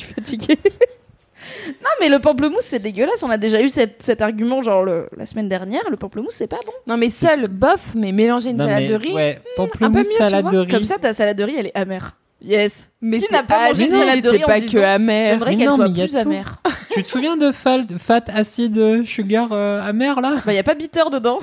[0.00, 0.58] Je suis fatiguée.
[1.82, 3.22] non mais le pamplemousse c'est dégueulasse.
[3.22, 5.82] On a déjà eu cette- cet argument genre le- la semaine dernière.
[5.90, 6.72] Le pamplemousse c'est pas bon.
[6.86, 9.12] Non, mais seul, bof, mais mélanger une Non, salade mais, de riz.
[9.14, 10.68] Ouais, un pamplemousse, peu mieux, tu salade vois, de riz.
[10.68, 12.16] Comme ça ta salade de riz elle est amère.
[12.42, 12.90] Yes.
[13.00, 14.72] Mais Qui c'est n'a pas mangé de acide, salade de riz c'est en pas disant,
[14.72, 15.24] que amer.
[15.30, 16.18] J'aimerais mais qu'elle non, soit mais il y a plus tout.
[16.18, 16.56] amère.
[16.90, 20.34] Tu te souviens de fat, fat acide euh, sugar euh, amer là?
[20.46, 21.38] Bah y a pas bitter dedans.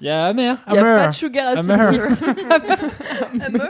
[0.00, 0.56] Il y a amer.
[0.68, 1.04] Il y a amer.
[1.06, 1.70] fat sugar acid.
[3.40, 3.60] Amer.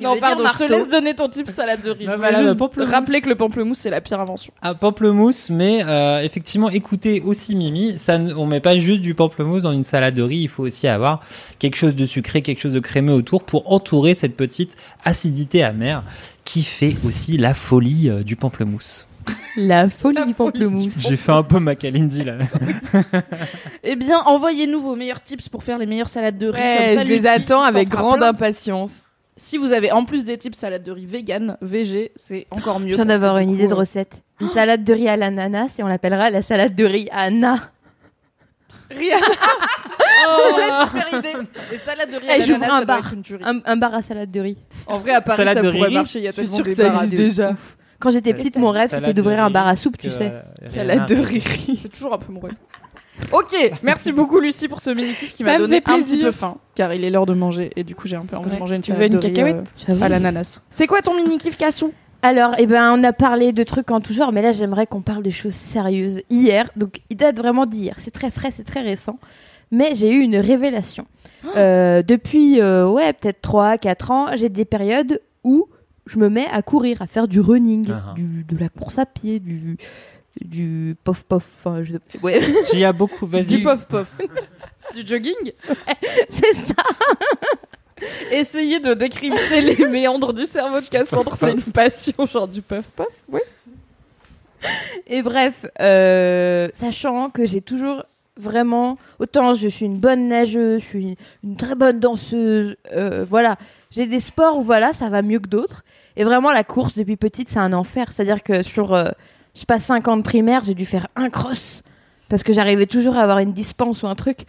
[0.00, 2.06] Non pardon, je te laisse donner ton type salade de riz.
[2.06, 2.90] Bah voilà, juste pamplemousse.
[2.90, 4.52] rappeler que le pamplemousse c'est la pire invention.
[4.62, 9.14] Un pamplemousse, mais euh, effectivement, écoutez aussi Mimi, ça, ne- on met pas juste du
[9.14, 11.20] pamplemousse dans une salade de riz, il faut aussi avoir
[11.58, 16.02] quelque chose de sucré, quelque chose de crémeux autour pour entourer cette petite acidité amère
[16.44, 19.06] qui fait aussi la folie euh, du pamplemousse.
[19.56, 20.98] La folie La du pamplemousse.
[21.00, 22.34] J'ai fait un peu ma Kalindi là.
[23.82, 26.60] Eh bien, envoyez-nous vos meilleurs tips pour faire les meilleures salades de riz.
[26.60, 28.92] Ouais, Comme ça, je les attends t'en avec grande impatience.
[29.38, 32.90] Si vous avez en plus des tips salade de riz vegan, VG, c'est encore mieux.
[32.92, 34.22] Je viens d'avoir une coup, idée de euh, recette.
[34.40, 37.70] Une salade de riz à l'ananas et on l'appellera la salade de riz à Anna.
[38.90, 39.16] Rien.
[40.28, 41.48] En vrai, super idée.
[41.70, 42.98] Les salades de riz à l'ananas, un ça doit bar.
[42.98, 43.44] être une tuerie.
[43.44, 44.56] Un, un bar à salade de riz.
[44.86, 45.94] En vrai, à Paris, Salade ça de pourrait riz.
[45.94, 46.18] marcher.
[46.20, 47.54] Il y a Je suis tellement sûre que des ça existe déjà.
[47.98, 50.32] Quand j'étais Salade petite, mon rêve, Salade c'était d'ouvrir un bar à soupe, tu sais.
[50.32, 51.78] euh, Salade de riz.
[51.82, 52.52] C'est toujours un peu mon rêve.
[53.32, 56.26] Ok, merci beaucoup Lucie pour ce mini-kiff qui Ça m'a donné fait un petit plaisir.
[56.26, 58.50] peu faim, car il est l'heure de manger et du coup j'ai un peu envie
[58.50, 60.60] de manger une Tu veux une cacahuète euh, à l'ananas.
[60.70, 61.92] C'est quoi ton mini-kiff Cassou?
[62.22, 65.00] Alors, eh ben, on a parlé de trucs en tout genre, mais là, j'aimerais qu'on
[65.02, 66.22] parle de choses sérieuses.
[66.28, 67.94] Hier, donc il date vraiment d'hier.
[67.98, 69.18] C'est très frais, c'est très récent.
[69.70, 71.06] Mais j'ai eu une révélation.
[71.56, 75.68] Euh, depuis, euh, ouais, peut-être 3, 4 ans, j'ai des périodes où
[76.06, 78.14] je me mets à courir, à faire du running, Ah.
[78.16, 79.76] du, de la course à pied, du,
[80.44, 81.48] du pof pof.
[81.58, 82.18] Enfin, je sais pas.
[82.22, 82.40] Ouais,
[82.72, 83.44] J'y a beaucoup, vas-y.
[83.44, 84.08] Du pof pof.
[84.94, 85.52] du jogging?
[86.28, 86.74] C'est ça.
[88.30, 92.86] Essayer de décrypter les méandres du cerveau de Cassandre, c'est une passion, genre du puff
[92.94, 93.06] puff.
[93.30, 93.40] Oui.
[95.06, 98.04] Et bref, euh, sachant que j'ai toujours
[98.38, 103.24] vraiment autant je suis une bonne nageuse, je suis une, une très bonne danseuse, euh,
[103.26, 103.56] voilà,
[103.90, 105.84] j'ai des sports où voilà ça va mieux que d'autres.
[106.16, 109.08] Et vraiment la course depuis petite c'est un enfer, c'est-à-dire que sur euh,
[109.56, 111.82] je sais pas 5 ans de primaire j'ai dû faire un cross
[112.28, 114.40] parce que j'arrivais toujours à avoir une dispense ou un truc.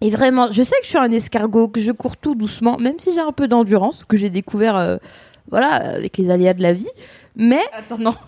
[0.00, 2.98] Et vraiment, je sais que je suis un escargot, que je cours tout doucement, même
[2.98, 4.96] si j'ai un peu d'endurance, que j'ai découvert, euh,
[5.50, 6.88] voilà, avec les aléas de la vie.
[7.34, 8.14] Mais Attends, non.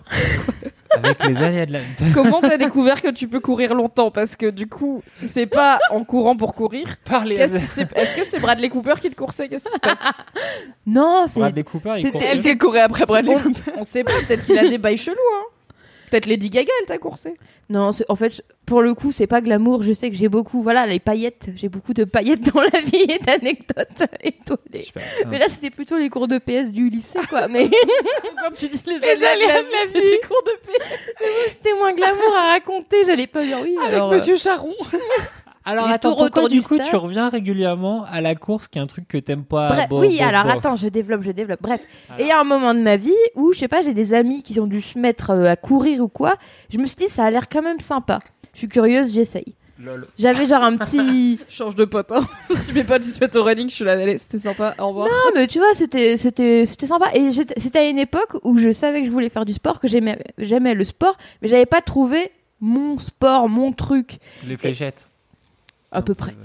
[0.91, 1.79] Avec les aléas de la.
[2.15, 4.09] Comment t'as découvert que tu peux courir longtemps?
[4.09, 7.87] Parce que du coup, si c'est pas en courant pour courir, Parlez qu'est-ce que c'est?
[7.95, 9.47] Est-ce que c'est Bradley Cooper qui te coursait?
[9.49, 9.99] Qu'est-ce qui se passe?
[10.87, 13.71] Non, c'est Bradley Cooper, il c'était- court elle s'est courue après Bradley on, Cooper.
[13.77, 15.15] on sait pas, peut-être qu'il a des bails chelous.
[15.37, 15.43] Hein.
[16.09, 17.33] Peut-être Lady Gaga, elle t'a coursé.
[17.69, 19.81] Non, c'est- en fait, pour le coup, c'est pas glamour.
[19.83, 21.49] Je sais que j'ai beaucoup, voilà, les paillettes.
[21.55, 23.87] J'ai beaucoup de paillettes dans la vie et d'anecdotes
[24.23, 24.87] étoilées.
[25.27, 27.47] Mais là, c'était plutôt les cours de PS du lycée, quoi.
[27.47, 27.69] Mais
[28.43, 28.95] Quand tu dis les,
[29.25, 30.83] aléas de la c'est des cours de paix.
[31.47, 33.03] c'était moins glamour à raconter.
[33.05, 33.75] J'allais pas dire oui.
[33.81, 34.73] Avec alors, euh, Monsieur Charon.
[35.65, 36.87] Alors Les attends, pourquoi du du coup stade.
[36.87, 40.01] tu reviens régulièrement à la course qui est un truc que t'aimes pas Bref, bof,
[40.01, 40.53] oui, bof, alors bof.
[40.53, 41.61] attends, je développe, je développe.
[41.61, 41.81] Bref,
[42.17, 44.13] et il y a un moment de ma vie où, je sais pas, j'ai des
[44.13, 46.35] amis qui ont dû se mettre euh, à courir ou quoi.
[46.71, 48.19] Je me suis dit, ça a l'air quand même sympa.
[48.53, 49.55] Je suis curieuse, j'essaye.
[49.81, 50.07] Lol.
[50.17, 51.39] J'avais genre un petit.
[51.49, 52.11] Change de pote.
[52.11, 52.27] Hein.
[52.61, 54.87] si mes potes ils se mettent au running, je suis là, allez, c'était sympa, au
[54.89, 55.07] revoir.
[55.07, 57.05] Non, mais tu vois, c'était, c'était, c'était sympa.
[57.13, 59.87] Et c'était à une époque où je savais que je voulais faire du sport, que
[59.87, 65.08] j'aimais, j'aimais le sport, mais j'avais pas trouvé mon sport, mon truc, Les fléchettes.
[65.91, 66.35] À peu près.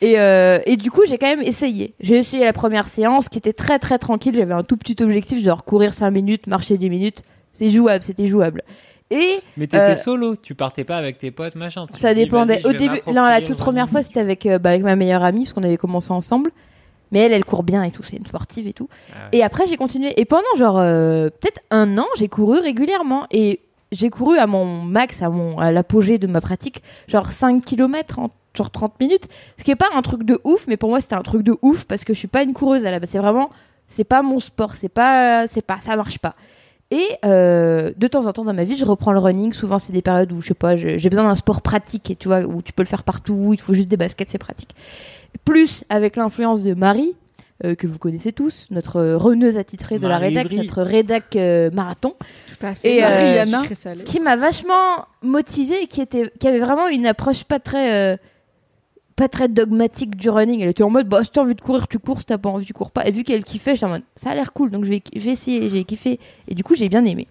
[0.00, 1.94] Et, euh, et du coup, j'ai quand même essayé.
[2.00, 4.34] J'ai essayé la première séance qui était très très tranquille.
[4.34, 7.22] J'avais un tout petit objectif, genre courir 5 minutes, marcher 10 minutes.
[7.52, 8.62] C'est jouable, c'était jouable.
[9.10, 11.86] Et Mais t'étais Euh, solo, tu partais pas avec tes potes, machin.
[11.96, 12.66] Ça dis, dépendait.
[12.66, 15.44] Au début, non, la toute première fois, c'était avec, euh, bah, avec ma meilleure amie,
[15.44, 16.50] parce qu'on avait commencé ensemble.
[17.12, 18.88] Mais elle, elle court bien et tout, c'est une sportive et tout.
[19.12, 19.38] Ah ouais.
[19.38, 20.18] Et après, j'ai continué.
[20.20, 23.26] Et pendant genre peut-être un an, j'ai couru régulièrement.
[23.30, 23.60] Et
[23.92, 28.18] j'ai couru à mon max, à, mon, à l'apogée de ma pratique, genre 5 km
[28.18, 29.28] en genre 30 minutes.
[29.58, 31.56] Ce qui est pas un truc de ouf, mais pour moi, c'était un truc de
[31.62, 33.10] ouf parce que je suis pas une coureuse à la base.
[33.10, 33.50] C'est vraiment,
[33.88, 36.34] c'est pas mon sport, c'est pas, c'est pas, ça marche pas.
[36.90, 39.52] Et euh, de temps en temps dans ma vie, je reprends le running.
[39.52, 42.28] Souvent, c'est des périodes où je sais pas, j'ai besoin d'un sport pratique et tu
[42.28, 43.32] vois où tu peux le faire partout.
[43.34, 44.74] Où il te faut juste des baskets, c'est pratique.
[45.44, 47.16] Plus avec l'influence de Marie,
[47.64, 50.56] euh, que vous connaissez tous, notre euh, reneuse attitrée de la Marie rédac, Ivry.
[50.58, 52.14] notre rédac euh, marathon,
[52.48, 53.60] Tout à Et, euh, Mariana.
[53.62, 54.04] sucré salé.
[54.04, 58.16] qui m'a vachement motivée et qui était, qui avait vraiment une approche pas très, euh,
[59.16, 60.60] pas très dogmatique du running.
[60.60, 62.48] Elle était en mode, bah, si t'as envie de courir, tu cours, si t'as pas
[62.48, 63.06] envie, tu cours pas.
[63.06, 65.20] Et vu qu'elle kiffait, j'étais en mode, ça a l'air cool, donc je vais, je
[65.20, 66.18] vais essayer, j'ai kiffé.
[66.48, 67.26] Et du coup, j'ai bien aimé.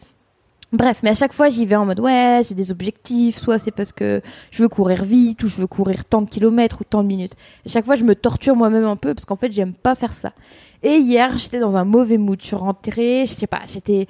[0.71, 3.69] Bref, mais à chaque fois, j'y vais en mode, ouais, j'ai des objectifs, soit c'est
[3.69, 7.03] parce que je veux courir vite, ou je veux courir tant de kilomètres, ou tant
[7.03, 7.33] de minutes.
[7.63, 10.15] À chaque fois, je me torture moi-même un peu, parce qu'en fait, j'aime pas faire
[10.15, 10.33] ça.
[10.81, 12.39] Et hier, j'étais dans un mauvais mood.
[12.41, 14.07] Je suis rentrée, je sais pas, j'étais.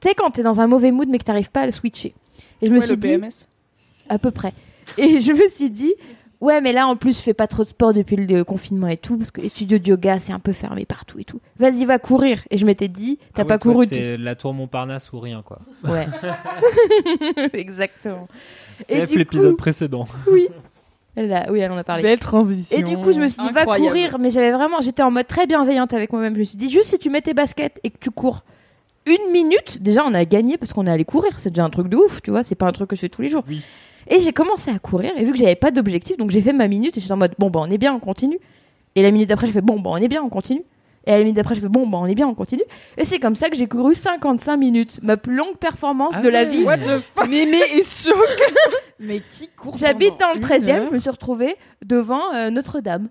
[0.00, 2.14] Tu sais, quand t'es dans un mauvais mood, mais que t'arrives pas à le switcher.
[2.62, 3.18] Et je me suis le dit,
[4.08, 4.54] à peu près.
[4.96, 5.92] Et je me suis dit,
[6.40, 8.96] ouais, mais là, en plus, je fais pas trop de sport depuis le confinement et
[8.96, 11.40] tout, parce que les studios de yoga, c'est un peu fermé partout et tout.
[11.58, 12.42] Vas-y, va courir.
[12.50, 13.86] Et je m'étais dit, t'as Ah pas toi, couru.
[13.88, 15.58] tu- C'est la tour Montparnasse ou rien, quoi.
[15.84, 16.06] Ouais.
[17.52, 18.28] Exactement.
[18.80, 20.06] C'est l'épisode coup- précédent.
[20.30, 20.48] Oui.
[21.18, 22.02] Elle a- oui, elle en a parlé.
[22.02, 22.76] Belle transition.
[22.78, 24.18] Et du coup, je me suis dit, va courir.
[24.18, 26.34] Mais j'avais vraiment, j'étais en mode très bienveillante avec moi-même.
[26.34, 28.42] Je me suis dit, juste si tu mets tes baskets et que tu cours
[29.06, 31.38] une minute, déjà, on a gagné parce qu'on est allé courir.
[31.38, 32.42] C'est déjà un truc de ouf, tu vois.
[32.42, 33.44] C'est pas un truc que je fais tous les jours.
[33.48, 33.62] Oui.
[34.08, 35.12] Et j'ai commencé à courir.
[35.16, 37.34] Et vu que j'avais pas d'objectif, donc j'ai fait ma minute et j'étais en mode,
[37.38, 38.38] bon, bah, on est bien, on continue.
[38.94, 40.62] Et la minute d'après, j'ai fait, bon, bah, on est bien, on continue.
[41.06, 42.64] Et à la minute d'après, je fais, bon, bah, on est bien, on continue.
[42.98, 45.00] Et c'est comme ça que j'ai couru 55 minutes.
[45.02, 46.64] Ma plus longue performance Ah de la vie.
[46.64, 47.28] What the fuck?
[47.28, 48.18] Mémé est chaud.
[48.98, 51.54] Mais qui court J'habite dans le une 13e, heure je me suis retrouvée
[51.84, 53.08] devant euh, Notre-Dame.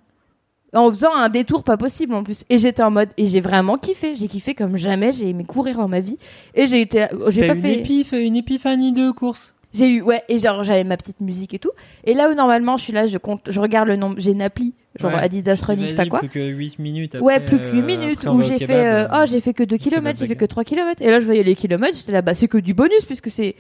[0.74, 2.44] En faisant un détour pas possible en plus.
[2.50, 3.10] Et j'étais en mode.
[3.16, 4.18] Et j'ai vraiment kiffé.
[4.18, 5.14] J'ai kiffé comme jamais.
[5.14, 6.18] J'ai aimé courir dans ma vie.
[6.54, 7.08] Et j'ai été.
[7.30, 7.80] J'ai pas une fait.
[7.80, 9.55] épiph, une épiphanie de course.
[9.76, 10.02] J'ai eu.
[10.02, 11.72] Ouais, et genre j'avais ma petite musique et tout.
[12.06, 13.42] Et là où normalement je suis là, je compte.
[13.52, 14.16] Je regarde le nombre.
[14.18, 14.74] J'ai une appli.
[14.98, 15.20] Genre Ouais.
[15.20, 16.20] Adidas Running, je sais pas quoi.
[16.20, 17.18] Plus que 8 minutes.
[17.20, 18.88] ouais, plus que 8 euh, minutes où j'ai fait.
[18.88, 21.02] euh, oh, j'ai fait que 2 km, j'ai fait que 3 km.
[21.02, 23.56] Et là, je voyais les kilomètres, j'étais là, bah, c'est que du bonus puisque c'est.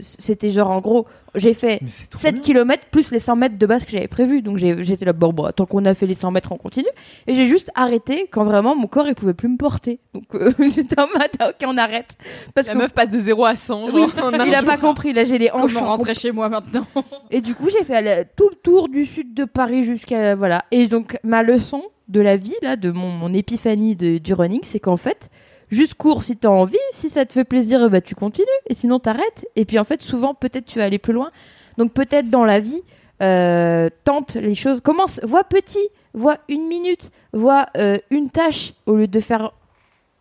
[0.00, 2.42] C'était genre en gros, j'ai fait Mais c'est trop 7 bien.
[2.42, 4.42] km plus les 100 mètres de base que j'avais prévu.
[4.42, 6.88] Donc j'ai- j'étais là, bon, bon, tant qu'on a fait les 100 mètres, on continue.
[7.26, 9.98] Et j'ai juste arrêté quand vraiment mon corps il pouvait plus me porter.
[10.14, 12.16] Donc euh, j'étais en mode, ok, on arrête.
[12.54, 13.86] Parce La que meuf passe de 0 à 100.
[13.92, 14.66] Oui, genre, en un il a jour.
[14.68, 15.12] pas compris.
[15.12, 15.74] Là, j'ai les hanches.
[15.74, 16.86] Comment en rentrer chez moi maintenant?
[17.30, 20.64] Et du coup, j'ai fait euh, tout le tour du sud de Paris jusqu'à voilà.
[20.70, 24.60] Et donc ma leçon de la vie là, de mon, mon épiphanie de- du running,
[24.62, 25.28] c'est qu'en fait,
[25.70, 28.98] juste cours si t'as envie, si ça te fait plaisir, ben, tu continues, et sinon
[28.98, 29.46] t'arrêtes.
[29.56, 31.30] Et puis en fait, souvent peut-être tu vas aller plus loin.
[31.78, 32.82] Donc peut-être dans la vie,
[33.22, 34.80] euh, tente les choses.
[34.80, 39.52] Commence, vois petit, vois une minute, vois euh, une tâche au lieu de faire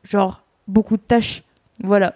[0.03, 1.43] genre beaucoup de tâches.
[1.83, 2.15] Voilà.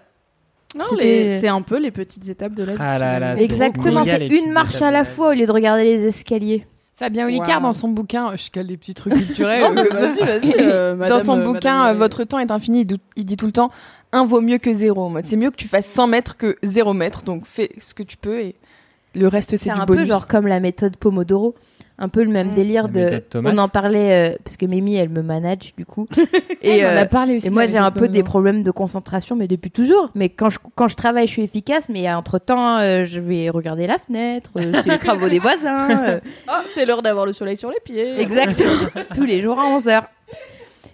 [0.75, 2.77] Non, les- c'est un peu les petites étapes de la vie.
[2.81, 5.83] Ah là là, c'est Exactement, c'est une marche à la fois au lieu de regarder
[5.83, 6.65] les escaliers.
[6.99, 7.67] Fabien Olicard, Wow.
[7.67, 9.73] dans son bouquin, je cale des petits trucs culturels.
[9.73, 9.99] Non, ça.
[10.07, 10.53] vas-y, vas-y.
[10.59, 12.85] euh, dans son euh, bouquin, madame, euh, euh, Votre temps est infini,
[13.15, 13.71] il dit tout le temps
[14.11, 15.03] un vaut mieux que zéro.
[15.05, 17.93] En mode, C'est mieux que tu fasses 100 mètres que 0 mètres, donc fais ce
[17.93, 18.55] que tu peux et
[19.15, 20.01] le reste c'est C'est du un bonus.
[20.03, 21.55] peu genre comme la méthode Pomodoro.
[22.01, 22.53] Un peu le même Mm.
[22.53, 23.23] délire La de.
[23.43, 26.07] On en parlait euh, parce que Mimi, elle me manage du coup.
[26.61, 27.47] et on en euh, a parlé aussi.
[27.47, 30.09] et moi, j'ai un peu des problèmes de concentration, mais depuis toujours.
[30.15, 31.89] Mais quand je, quand je travaille, je suis efficace.
[31.89, 35.89] Mais entre temps, je vais regarder la fenêtre, euh, sur les travaux des voisins.
[36.07, 38.19] euh, Ah, c'est l'heure d'avoir le soleil sur les pieds.
[38.19, 38.71] Exactement.
[39.15, 40.03] Tous les jours à 11h.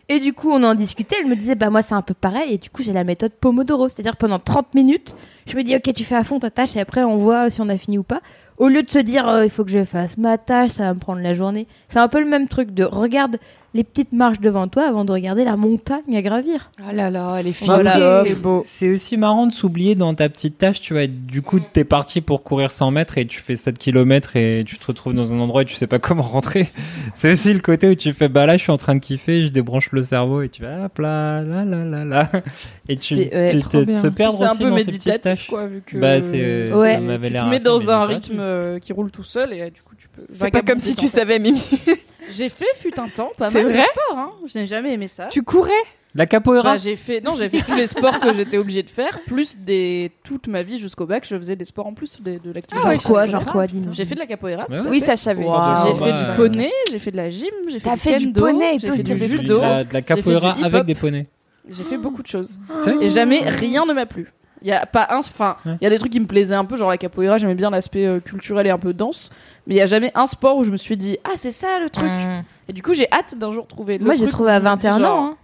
[0.07, 1.15] Et du coup, on en discutait.
[1.21, 2.53] Elle me disait, bah moi, c'est un peu pareil.
[2.53, 3.89] Et du coup, j'ai la méthode Pomodoro.
[3.89, 5.15] C'est-à-dire, pendant 30 minutes,
[5.47, 7.59] je me dis, ok, tu fais à fond ta tâche et après, on voit si
[7.61, 8.21] on a fini ou pas.
[8.57, 10.93] Au lieu de se dire, euh, il faut que je fasse ma tâche, ça va
[10.93, 11.67] me prendre la journée.
[11.89, 13.37] C'est un peu le même truc de regarde
[13.75, 16.71] les petites marches devant toi avant de regarder la montagne à gravir.
[16.81, 17.67] Ah là là, elle est fine.
[17.67, 18.23] Voilà.
[18.25, 18.63] c'est beau.
[18.65, 21.07] C'est aussi marrant de s'oublier dans ta petite tâche, tu vois.
[21.07, 24.77] Du coup, t'es parti pour courir 100 mètres et tu fais 7 km et tu
[24.77, 26.69] te retrouves dans un endroit et tu sais pas comment rentrer.
[27.15, 29.41] C'est aussi le côté où tu fais, bah là, je suis en train de kiffer,
[29.43, 32.31] je débranche le cerveau et tu vas, hop là, là, là, là, là.
[32.87, 35.47] Et tu, ouais, tu te, perdre C'est un aussi peu dans ces petites méditatif, tâches.
[35.47, 35.97] quoi, vu que.
[35.97, 36.93] Bah, c'est- Ouais.
[36.93, 38.29] ça m'avait tu te mets dans un méditatif.
[38.29, 39.94] rythme euh, qui roule tout seul et euh, du coup
[40.37, 41.61] Fais pas comme si tu savais, Mimi.
[42.29, 44.17] J'ai fait fut un temps, pas C'est mal de vrai sport.
[44.17, 44.31] Hein.
[44.51, 45.27] Je n'ai jamais aimé ça.
[45.31, 45.71] Tu courais
[46.15, 48.89] La capoeira Bah, j'ai fait non, j'ai fait tous les sports que j'étais obligée de
[48.89, 52.39] faire, plus des toute ma vie jusqu'au bac, je faisais des sports en plus de,
[52.39, 52.77] de l'activité.
[52.81, 53.93] genre ouais, quoi, genre quoi, dis-nous.
[53.93, 54.65] J'ai fait de la capoeira.
[54.69, 54.79] Ouais.
[54.89, 55.43] Oui, ça je savais.
[55.43, 55.53] Wow.
[55.87, 56.25] J'ai fait Ouais.
[56.31, 58.75] du poney, j'ai fait de la gym, j'ai fait T'as du fait du kendo, poney
[58.75, 61.27] et j'ai tout, fait c'était du judo, la, de la capoeira avec des poneys.
[61.69, 62.59] j'ai fait beaucoup de choses.
[62.79, 64.31] C'est Et jamais rien ne m'a plu.
[64.65, 65.77] Il y a pas un, enfin, il Ouais.
[65.81, 68.05] y a des trucs qui me plaisaient un peu, genre la capoeira, j'aimais bien l'aspect
[68.07, 69.29] euh, culturel et un peu dense,
[69.67, 71.77] mais il y a jamais un sport où je me suis dit ah c'est ça
[71.79, 72.09] le truc.
[72.09, 72.43] Mmh.
[72.69, 73.99] Et du coup j'ai hâte d'un jour trouver.
[73.99, 75.25] le Moi, j'ai trouvé à je me dis 21 genre, ans.
[75.27, 75.37] hein.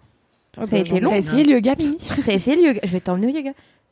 [0.58, 1.10] ah Ça a bah, été long.
[1.12, 3.52] T'as essayé le yoga, Mimi T'as essayé le yoga Je vais t'emmener au yoga.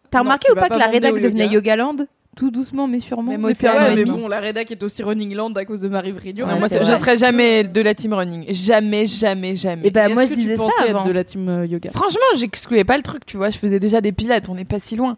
[0.10, 1.76] T'as remarqué ou pas pas que la rédac devenait yoga.
[1.76, 1.96] Yogaland?
[2.36, 3.32] Tout doucement, mais sûrement.
[3.32, 5.90] Mais moi aussi, ouais, mais bon, la rédac est aussi Running Land à cause de
[5.90, 6.46] Marie Vrigno.
[6.46, 8.46] Ouais, Non, moi, je serais jamais de la team running.
[8.54, 9.88] Jamais, jamais, jamais.
[9.88, 11.06] Et bah, Est-ce moi, je disais ça être avant.
[11.06, 11.90] de la team euh, yoga?
[11.90, 13.50] Franchement, j'excluais pas le truc, tu vois.
[13.50, 15.18] Je faisais déjà des pilates, on n'est pas si loin.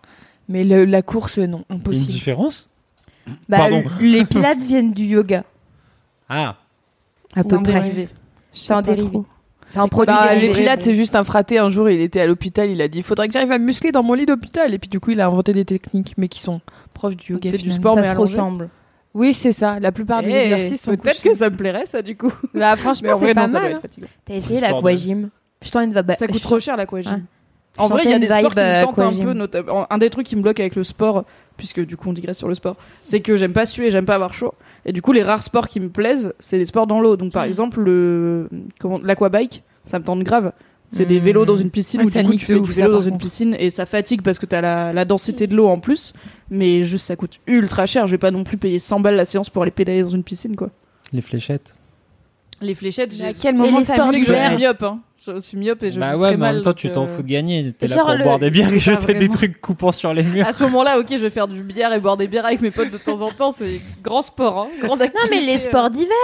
[0.49, 2.07] Mais le- la course, non, Il y a une impossible.
[2.07, 2.69] différence?
[3.47, 3.83] Bah, Pardon.
[4.01, 5.43] les pilates viennent du yoga.
[6.27, 6.55] Ah,
[7.35, 8.07] À peu près.
[8.53, 9.19] C'est un dérivé.
[9.71, 11.57] C'est un produit Bah, les pilates, c'est juste un fraté.
[11.57, 13.65] Un jour, il était à l'hôpital, il a dit il faudrait que j'arrive à me
[13.65, 14.73] muscler dans mon lit d'hôpital.
[14.73, 16.61] Et puis, du coup, il a inventé des techniques, mais qui sont
[16.93, 17.49] proches du yoga.
[17.49, 18.33] C'est du sport, mais ça se allongé.
[18.33, 18.69] ressemble.
[19.13, 19.79] Oui, c'est ça.
[19.79, 22.31] La plupart des Eh, exercices sont Peut-être que ça me plairait, ça, du coup.
[22.53, 23.71] Bah, Mais franchement, en vrai, c'est pas non, mal.
[23.73, 24.05] être hein.
[24.25, 27.11] T'as essayé de- l'aquagym Putain, une va Ça coûte trop cher l'aquagym.
[27.11, 27.21] Ouais.
[27.77, 29.33] En vrai, il y a des sports qui me euh, tentent un peu.
[29.33, 31.23] notamment- Un des trucs qui me bloque avec le sport,
[31.55, 34.15] puisque du coup on digresse sur le sport, c'est que j'aime pas suer, j'aime pas
[34.15, 34.53] avoir chaud.
[34.85, 37.15] Et du coup, les rares sports qui me plaisent, c'est les sports dans l'eau.
[37.17, 37.33] Donc Mm.
[37.33, 40.51] par exemple, le comment l'aquabike, ça me tente grave.
[40.87, 41.23] C'est des Mm.
[41.23, 43.11] vélos dans une piscine Ouais, où du coup tu fais du ça, vélo dans une
[43.11, 43.23] contre.
[43.25, 46.13] piscine et ça fatigue parce que t'as la, la densité de l'eau en plus.
[46.49, 48.07] Mais juste ça coûte ultra cher.
[48.07, 50.23] Je vais pas non plus payer 100 balles la séance pour aller pédaler dans une
[50.23, 50.69] piscine quoi.
[51.13, 51.75] Les fléchettes.
[52.61, 54.83] Les fléchettes, Mais à j'ai quel Et moment les ça sports je suis myope.
[54.83, 54.99] Hein.
[55.25, 57.03] Je suis myope et je bah ouais, très mais en mal, même temps, tu t'en
[57.03, 57.71] euh, fous de gagner.
[57.73, 60.23] T'es là Genre pour le- boire des bières et jeter des trucs coupants sur les
[60.23, 60.45] murs.
[60.47, 62.71] À ce moment-là, ok, je vais faire du bière et boire des bières avec mes
[62.71, 63.51] potes de temps en temps.
[63.51, 65.29] C'est grand sport, hein, grande Non, activité.
[65.35, 66.15] mais les sports d'hiver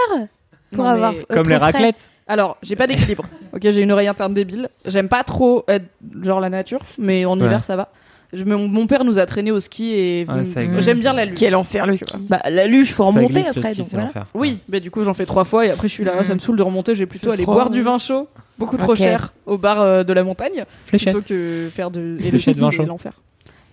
[0.71, 1.13] pour Non, mais- avoir.
[1.13, 2.11] euh, Comme les raclettes.
[2.27, 3.23] Alors, j'ai pas d'équilibre.
[3.53, 4.69] ok, j'ai une oreille interne débile.
[4.85, 5.85] J'aime pas trop être
[6.23, 7.45] genre la nature, mais en Ouais.
[7.45, 7.89] hiver ça va.
[8.33, 10.55] Je- mon, mon père nous a traîné au ski et Ouais, glisse.
[10.79, 11.37] j'aime bien la luge.
[11.39, 12.13] Quel enfer le ski.
[12.29, 13.61] Bah, la luge, faut remonter glisse, après.
[13.69, 14.07] ski, Donc c'est voilà.
[14.07, 14.25] l'enfer.
[14.33, 16.25] Oui, mais du coup j'en fais trois fois et après je suis là, Mm.
[16.25, 16.93] ça me saoule de remonter.
[16.95, 18.27] Je vais plutôt aller boire du vin chaud,
[18.59, 21.13] beaucoup trop cher, au bar euh, de la montagne, Fléchette.
[21.13, 22.85] plutôt que faire de et le ski vin c'est chaud.
[22.85, 23.13] l'enfer.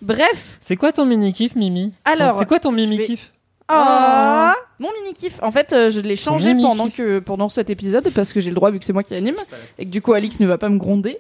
[0.03, 3.33] Bref, C'est quoi ton mini-kiff, Mimi Alors, C'est quoi ton je vais- mini-kiff
[3.69, 5.39] Ah Mon mini kiff.
[5.43, 8.55] En fait, euh, je l'ai changé pendant que pendant cet épisode parce que j'ai le
[8.57, 9.37] droit vu que c'est moi qui anime
[9.79, 11.19] et que du coup Alix ne va pas me gronder.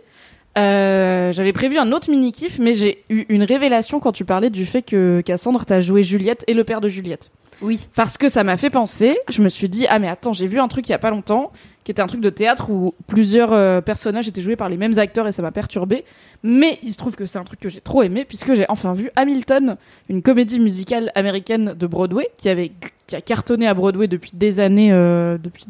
[0.56, 4.50] Euh, J'avais prévu un autre mini kiff, mais j'ai eu une révélation quand tu parlais
[4.50, 7.30] du fait que Cassandre t'a joué Juliette et le père de Juliette.
[7.62, 7.88] Oui.
[7.94, 9.18] Parce que ça m'a fait penser.
[9.30, 11.10] Je me suis dit ah mais attends j'ai vu un truc il y a pas
[11.10, 11.52] longtemps
[11.84, 14.98] qui était un truc de théâtre où plusieurs euh, personnages étaient joués par les mêmes
[14.98, 16.04] acteurs et ça m'a perturbé.
[16.42, 18.94] Mais il se trouve que c'est un truc que j'ai trop aimé puisque j'ai enfin
[18.94, 19.76] vu Hamilton,
[20.08, 22.72] une comédie musicale américaine de Broadway qui avait
[23.06, 25.64] qui a cartonné à Broadway depuis des années, euh, depuis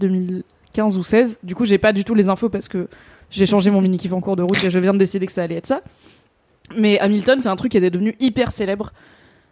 [0.74, 1.38] 2015 ou 16.
[1.42, 2.88] Du coup j'ai pas du tout les infos parce que
[3.30, 5.32] j'ai changé mon mini kiff en cours de route et je viens de décider que
[5.32, 5.82] ça allait être ça.
[6.76, 8.92] Mais Hamilton c'est un truc qui était devenu hyper célèbre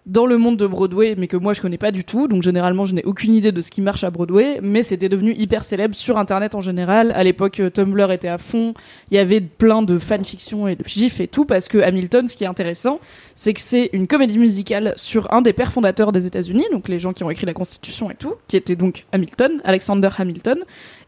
[0.06, 2.26] dans le monde de Broadway, mais que moi je connais pas du tout.
[2.26, 5.32] Donc généralement, je n'ai aucune idée de ce qui marche à Broadway, mais c'était devenu
[5.34, 7.12] hyper célèbre sur Internet en général.
[7.12, 8.74] À l'époque, euh, Tumblr était à fond.
[9.10, 12.34] Il y avait plein de fanfictions et de gifs et tout, parce que Hamilton, ce
[12.34, 12.98] qui est intéressant,
[13.34, 16.98] c'est que c'est une comédie musicale sur un des pères fondateurs des États-Unis, donc les
[16.98, 20.58] gens qui ont écrit la Constitution et tout, qui était donc Hamilton, Alexander Hamilton.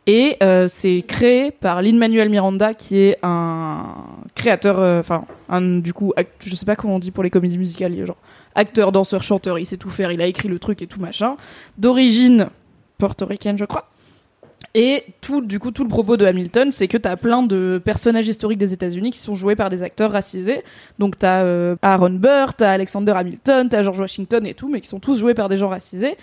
[0.07, 3.95] Et euh, c'est créé par Lin-Manuel Miranda, qui est un
[4.35, 5.25] créateur, euh, enfin,
[5.81, 8.19] du coup, act- je sais pas comment on dit pour les comédies musicales, genre
[8.55, 11.37] acteur, danseur, chanteur, il sait tout faire, il a écrit le truc et tout machin,
[11.79, 12.49] d'origine
[12.99, 13.89] portoricaine, je crois.
[14.75, 18.27] Et tout, du coup, tout le propos de Hamilton, c'est que t'as plein de personnages
[18.27, 20.63] historiques des États-Unis qui sont joués par des acteurs racisés.
[20.99, 24.89] Donc t'as euh, Aaron Burr, t'as Alexander Hamilton, t'as George Washington et tout, mais qui
[24.89, 26.17] sont tous joués par des gens racisés.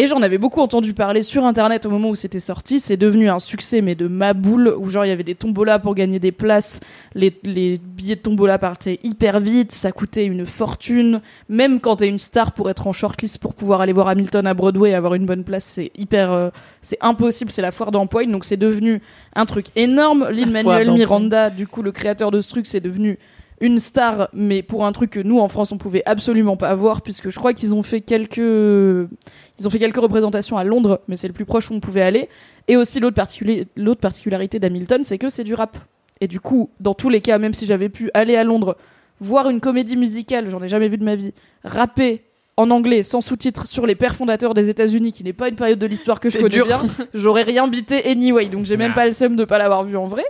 [0.00, 2.80] Et j'en avais beaucoup entendu parler sur internet au moment où c'était sorti.
[2.80, 5.78] C'est devenu un succès, mais de ma boule, où genre il y avait des tombolas
[5.78, 6.80] pour gagner des places.
[7.14, 11.20] Les, les billets de tombola partaient hyper vite, ça coûtait une fortune.
[11.50, 14.54] Même quand t'es une star pour être en shortlist pour pouvoir aller voir Hamilton à
[14.54, 16.32] Broadway et avoir une bonne place, c'est hyper.
[16.32, 16.48] euh,
[16.80, 18.32] c'est impossible, c'est la foire d'empoigne.
[18.32, 19.02] Donc c'est devenu
[19.34, 20.30] un truc énorme.
[20.30, 20.92] Lin-Manuel.
[20.92, 23.18] Miranda, du coup, le créateur de ce truc, c'est devenu
[23.60, 27.02] une star, mais pour un truc que nous en France on pouvait absolument pas avoir,
[27.02, 31.16] puisque je crois qu'ils ont fait quelques, ils ont fait quelques représentations à Londres, mais
[31.16, 32.28] c'est le plus proche où on pouvait aller.
[32.68, 35.76] Et aussi l'autre particuli- l'autre particularité d'Hamilton, c'est que c'est du rap.
[36.20, 38.76] Et du coup, dans tous les cas, même si j'avais pu aller à Londres,
[39.20, 41.32] voir une comédie musicale, j'en ai jamais vu de ma vie,
[41.64, 42.22] rapper
[42.56, 45.78] en anglais sans sous-titres sur les pères fondateurs des États-Unis, qui n'est pas une période
[45.78, 46.66] de l'histoire que je connais dur.
[46.66, 46.82] bien,
[47.14, 48.48] j'aurais rien bité anyway.
[48.48, 50.24] Donc j'ai même pas le seum de pas l'avoir vu en vrai.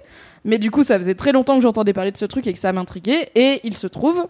[0.44, 2.58] Mais du coup, ça faisait très longtemps que j'entendais parler de ce truc et que
[2.58, 3.30] ça m'intriguait.
[3.34, 4.26] Et il se trouve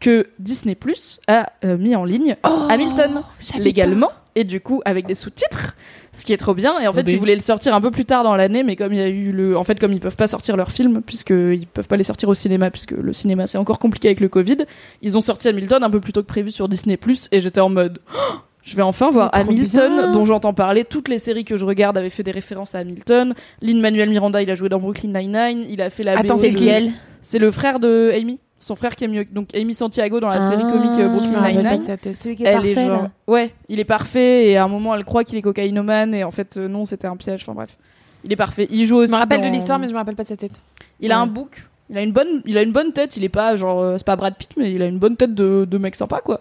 [0.00, 2.36] que Disney Plus a euh, mis en ligne
[2.68, 3.22] Hamilton
[3.58, 5.74] légalement et du coup avec des sous-titres,
[6.12, 6.78] ce qui est trop bien.
[6.80, 7.12] Et en fait, Odé.
[7.12, 9.08] ils voulaient le sortir un peu plus tard dans l'année, mais comme il y a
[9.08, 12.04] eu le, en fait, comme ils peuvent pas sortir leurs films puisqu'ils peuvent pas les
[12.04, 14.58] sortir au cinéma puisque le cinéma c'est encore compliqué avec le Covid,
[15.02, 17.60] ils ont sorti Hamilton un peu plus tôt que prévu sur Disney Plus et j'étais
[17.60, 20.12] en mode Oh, je vais enfin voir Hamilton, bien.
[20.12, 20.84] dont j'entends parler.
[20.84, 23.34] Toutes les séries que je regarde avaient fait des références à Hamilton.
[23.60, 25.66] Lin-Manuel Miranda, il a joué dans Brooklyn Nine-Nine.
[25.68, 26.90] Il a fait la Attends, C'est lequel
[27.20, 28.38] C'est le frère de Amy.
[28.60, 29.24] Son frère qui est mieux.
[29.24, 32.16] Donc Amy Santiago dans la série Ah, comique euh, Brooklyn sa tête.
[32.16, 34.94] Celui qui est Elle parfait, est genre, ouais, il est parfait et à un moment
[34.94, 37.42] elle croit qu'il est cocaïnomane et en fait euh, non, c'était un piège.
[37.42, 37.76] Enfin bref,
[38.24, 38.68] il est parfait.
[38.70, 39.10] Il joue aussi.
[39.10, 40.52] Je me rappelle dans- de l'histoire, mais je me rappelle pas de sa tête.
[41.00, 41.66] il a un bouc.
[41.90, 43.16] Il a une bonne, il a une bonne tête.
[43.16, 45.34] Il est pas genre, euh, c'est pas Brad Pitt, mais il a une bonne tête
[45.34, 46.40] de, de mec sympa quoi.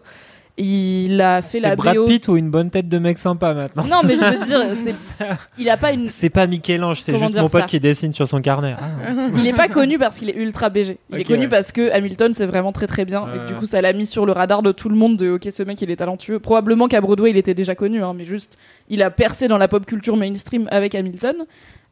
[0.58, 1.97] Il a fait la Brad.
[2.06, 5.16] Pitt ou une bonne tête de mec sympa maintenant Non, mais je veux dire, c'est,
[5.58, 8.41] il a pas une, C'est pas Michel-Ange, c'est juste mon pote qui dessine sur son
[8.41, 8.76] carnet.
[8.80, 9.12] Ah.
[9.36, 10.97] il est pas connu parce qu'il est ultra BG.
[11.10, 11.47] Il est connu ouais.
[11.47, 14.06] parce que Hamilton c'est vraiment très très bien et que du coup ça l'a mis
[14.06, 16.39] sur le radar de tout le monde de ok ce mec il est talentueux.
[16.39, 18.58] Probablement qu'à Broadway il était déjà connu hein, mais juste
[18.89, 21.36] il a percé dans la pop culture mainstream avec Hamilton.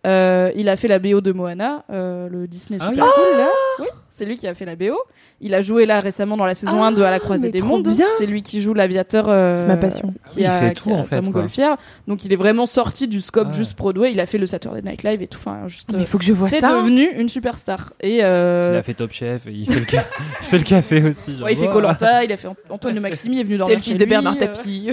[0.08, 3.12] Euh, il a fait la BO de Moana, euh, le Disney Ah super oui.
[3.16, 3.48] cool là.
[3.80, 4.96] Oui, c'est lui qui a fait la BO.
[5.42, 7.62] Il a joué là récemment dans la saison 1 de À la croisée mais des
[7.62, 7.86] mondes.
[8.18, 9.26] C'est lui qui joue l'aviateur.
[9.28, 10.14] euh, C'est ma passion.
[10.26, 11.76] Qui Il a, fait qui tout, a en sa fait, montgolfière.
[12.08, 13.58] Donc il est vraiment sorti du scope Ah ouais.
[13.58, 14.14] juste Broadway.
[14.14, 15.38] Il a fait le Saturday Night Live et tout.
[15.38, 15.92] Enfin, juste.
[15.94, 17.92] Mais il faut que je vois c'est devenu une superstar.
[18.00, 20.06] Et Il a fait Top Chef, et il fait le, ca-
[20.42, 21.36] il fait le café aussi.
[21.36, 21.68] genre, ouais, il fait.
[21.68, 24.06] Colanta, il a fait Antoine de Maximi, il est venu dans C'est le fils de
[24.06, 24.92] Bernard Tapie.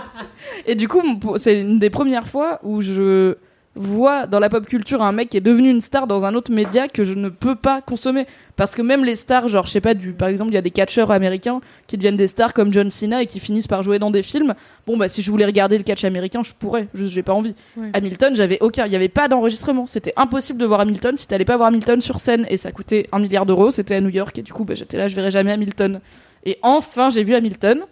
[0.66, 1.00] Et du coup,
[1.36, 3.36] c'est une des premières fois où je
[3.74, 6.52] vois dans la pop culture un mec qui est devenu une star dans un autre
[6.52, 8.26] média que je ne peux pas consommer.
[8.56, 10.62] Parce que même les stars, genre, je sais pas, du, par exemple, il y a
[10.62, 13.98] des catcheurs américains qui deviennent des stars comme John Cena et qui finissent par jouer
[13.98, 14.54] dans des films.
[14.86, 17.54] Bon, bah, si je voulais regarder le catch américain, je pourrais, juste j'ai pas envie.
[17.94, 19.86] Hamilton, j'avais aucun, il y avait pas d'enregistrement.
[19.86, 23.08] C'était impossible de voir Hamilton si t'allais pas voir Hamilton sur scène et ça coûtait
[23.10, 23.70] un milliard d'euros.
[23.70, 26.00] C'était à New York et du coup, bah, j'étais là, je verrai jamais Hamilton.
[26.44, 27.84] Et enfin, j'ai vu Hamilton.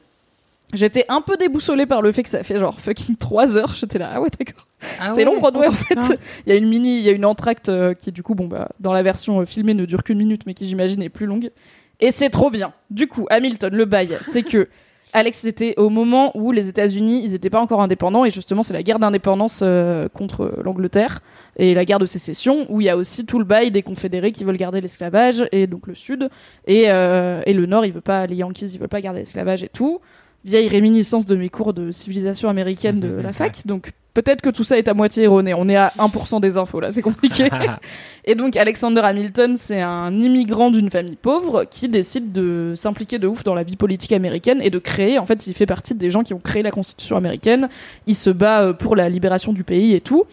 [0.73, 3.75] J'étais un peu déboussolée par le fait que ça fait genre fucking 3 heures.
[3.75, 4.67] J'étais là, ah ouais, d'accord.
[5.15, 5.95] c'est long Broadway en fait.
[5.95, 6.15] putain.
[6.47, 8.47] Il y a une mini, il y a une entracte euh, qui du coup, bon
[8.47, 11.27] bah, dans la version euh, filmée ne dure qu'une minute, mais qui j'imagine est plus
[11.27, 11.51] longue.
[11.99, 12.73] Et c'est trop bien.
[12.91, 14.69] Du coup, Hamilton, le bail, c'est que
[15.13, 18.75] Alex, c'était au moment où les États-Unis, ils n'étaient pas encore indépendants, et justement, c'est
[18.75, 21.21] la guerre d'indépendance euh, contre l'Angleterre
[21.57, 24.31] et la guerre de sécession, où il y a aussi tout le bail des confédérés
[24.33, 26.31] qui veulent garder l'esclavage, et donc le Sud,
[26.67, 29.63] et, euh, et le Nord, il veut pas, les Yankees, ils veulent pas garder l'esclavage
[29.63, 30.01] et tout.
[30.45, 34.65] Vieille réminiscence de mes cours de civilisation américaine de la fac, donc peut-être que tout
[34.65, 35.55] ça est à moitié erroné.
[35.55, 37.49] On est à 1% des infos là, c'est compliqué.
[38.25, 43.27] Et donc Alexander Hamilton, c'est un immigrant d'une famille pauvre qui décide de s'impliquer de
[43.27, 46.11] ouf dans la vie politique américaine et de créer, en fait, il fait partie des
[46.11, 47.69] gens qui ont créé la Constitution américaine.
[48.07, 50.25] Il se bat euh, pour la libération du pays et tout.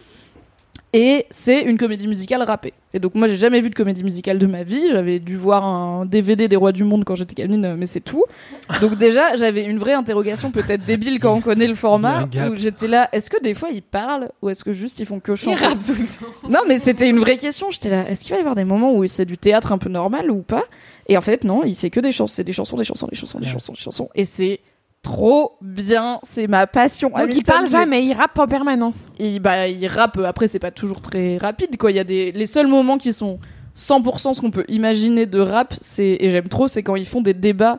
[0.94, 2.72] Et c'est une comédie musicale rappée.
[2.94, 4.88] Et donc moi j'ai jamais vu de comédie musicale de ma vie.
[4.90, 8.24] J'avais dû voir un DVD des Rois du Monde quand j'étais gamine, mais c'est tout.
[8.80, 12.24] Donc déjà j'avais une vraie interrogation peut-être débile quand on connaît le format.
[12.24, 15.20] Où j'étais là, est-ce que des fois ils parlent ou est-ce que juste ils font
[15.20, 15.62] que chanter?
[15.62, 16.48] rappe tout le temps.
[16.48, 17.70] non, mais c'était une vraie question.
[17.70, 19.90] J'étais là, est-ce qu'il va y avoir des moments où c'est du théâtre un peu
[19.90, 20.64] normal ou pas?
[21.08, 23.16] Et en fait, non, il c'est que des chansons, c'est des chansons, des chansons, des
[23.16, 24.08] chansons, des chansons, des chansons.
[24.14, 24.60] Et c'est
[25.02, 27.08] trop bien, c'est ma passion.
[27.08, 29.06] Donc il Hamilton, parle jamais, il rappe en permanence.
[29.18, 30.18] Il, bah, il rappe.
[30.18, 31.90] Après, c'est pas toujours très rapide, quoi.
[31.90, 33.38] Il y a des, les seuls moments qui sont
[33.76, 37.20] 100% ce qu'on peut imaginer de rap, c'est et j'aime trop, c'est quand ils font
[37.20, 37.78] des débats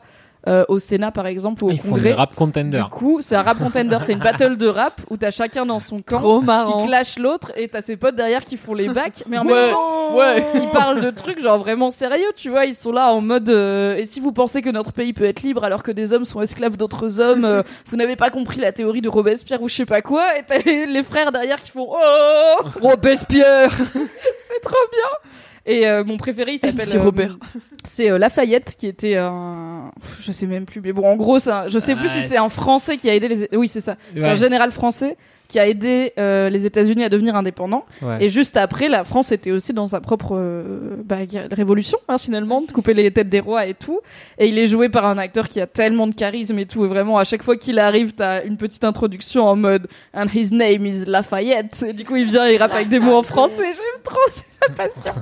[0.49, 2.03] euh, au Sénat, par exemple, ou au Ils font Congrès.
[2.09, 2.83] des rap Du contender.
[2.91, 5.99] coup, c'est un rap contender, c'est une battle de rap où t'as chacun dans son
[5.99, 6.85] camp Trop qui marrant.
[6.87, 9.53] clash l'autre et t'as ses potes derrière qui font les bacs, mais en Ouais.
[9.53, 13.13] même temps, ouais, ils parlent de trucs genre vraiment sérieux, tu vois, ils sont là
[13.13, 15.91] en mode euh, et si vous pensez que notre pays peut être libre alors que
[15.91, 19.61] des hommes sont esclaves d'autres hommes, euh, vous n'avez pas compris la théorie de Robespierre
[19.61, 23.69] ou je sais pas quoi et t'as les, les frères derrière qui font oh Robespierre
[24.47, 25.29] c'est trop bien.
[25.71, 27.37] Et euh, mon préféré, il s'appelle MC euh, Robert.
[27.85, 31.51] c'est euh, Lafayette qui était un je sais même plus mais bon en gros c'est
[31.51, 33.79] un- je sais plus Ah, si c'est un français qui a aidé les oui c'est
[33.79, 33.95] ça.
[34.13, 35.15] C'est un général français
[35.49, 37.85] qui a aidé euh, les États-Unis à devenir indépendants.
[38.01, 38.23] Ouais.
[38.23, 41.17] et juste après la France était aussi dans sa propre euh, bah,
[41.51, 43.99] révolution hein, finalement de couper les têtes des rois et tout.
[44.37, 46.85] Et il est joué par un acteur qui a tellement de charisme et tout.
[46.85, 50.53] Et vraiment à chaque fois qu'il arrive t'as une petite introduction en mode and his
[50.53, 51.83] name is Lafayette.
[51.89, 53.63] Et du coup il vient et il rappe avec des mots en français.
[53.63, 55.13] J'aime trop c'est ma passion.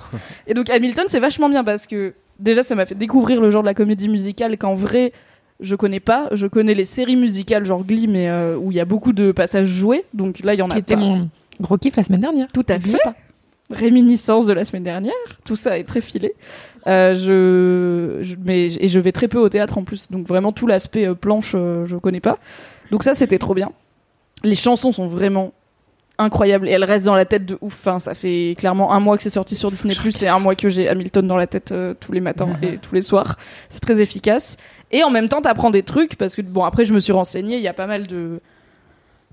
[0.45, 3.63] Et donc Hamilton c'est vachement bien parce que déjà ça m'a fait découvrir le genre
[3.63, 5.13] de la comédie musicale qu'en vrai
[5.59, 8.79] je connais pas je connais les séries musicales genre Glee mais euh, où il y
[8.79, 10.99] a beaucoup de passages joués donc là il y en a Qui était pas.
[11.01, 11.29] mon
[11.59, 12.47] gros kiff la semaine dernière.
[12.53, 12.97] Tout à fait.
[13.69, 15.13] Réminiscence de la semaine dernière.
[15.43, 16.33] Tout ça est très filé.
[16.87, 20.09] Euh, je, je- mais, et je vais très peu au théâtre en plus.
[20.09, 22.37] Donc vraiment tout l'aspect euh, planche, euh, je connais pas.
[22.91, 23.71] Donc ça, c'était trop bien.
[24.45, 25.51] Les chansons sont vraiment
[26.17, 27.73] incroyables et elles restent dans la tête de ouf.
[27.85, 30.55] Enfin, ça fait clairement un mois que c'est sorti sur Disney Plus et un mois
[30.55, 33.37] que j'ai Hamilton dans la tête tous les matins et tous les soirs.
[33.69, 34.55] C'est très efficace.
[34.91, 37.57] Et en même temps, t'apprends des trucs parce que bon, après, je me suis renseignée.
[37.57, 38.39] Il y a pas mal de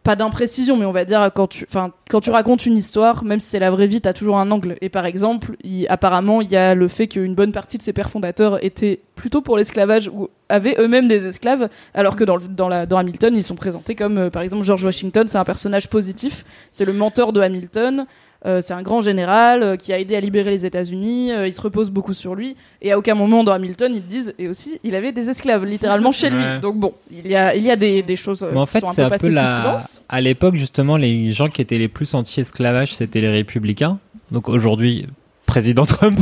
[0.05, 3.40] pas d'imprécision, mais on va dire quand tu, enfin, quand tu racontes une histoire, même
[3.40, 4.76] si c'est la vraie vie, t'as toujours un angle.
[4.82, 5.57] Et par exemple,
[5.88, 9.40] apparemment, il y a le fait qu'une bonne partie de ses pères fondateurs étaient plutôt
[9.40, 13.42] pour l'esclavage ou avaient eux-mêmes des esclaves, alors que dans, dans, la, dans Hamilton, ils
[13.42, 17.32] sont présentés comme, euh, par exemple, George Washington, c'est un personnage positif, c'est le mentor
[17.32, 18.05] de Hamilton.
[18.47, 21.32] Euh, c'est un grand général euh, qui a aidé à libérer les États-Unis.
[21.32, 22.57] euh, il se repose beaucoup sur lui.
[22.82, 24.34] Et à aucun moment dans Hamilton, ils disent.
[24.38, 26.42] Et aussi, il avait des esclaves littéralement chez lui.
[26.42, 26.61] Ouais.
[26.61, 28.80] Donc bon, il y a, il y a des, des choses Mais en qui fait,
[28.80, 29.57] sont un c'est peu un sous la.
[29.57, 30.03] silence.
[30.09, 33.99] À l'époque, justement, les gens qui étaient les plus anti-esclavage, c'était les républicains.
[34.30, 35.07] Donc aujourd'hui,
[35.47, 36.18] président Trump.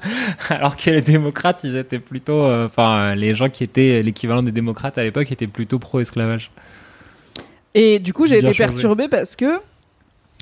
[0.48, 2.44] Alors que les démocrates, ils étaient plutôt.
[2.46, 6.50] euh, Enfin, les gens qui étaient l'équivalent des démocrates à l'époque étaient plutôt pro-esclavage.
[7.74, 8.72] Et du coup, j'ai été changé.
[8.72, 9.60] perturbée parce que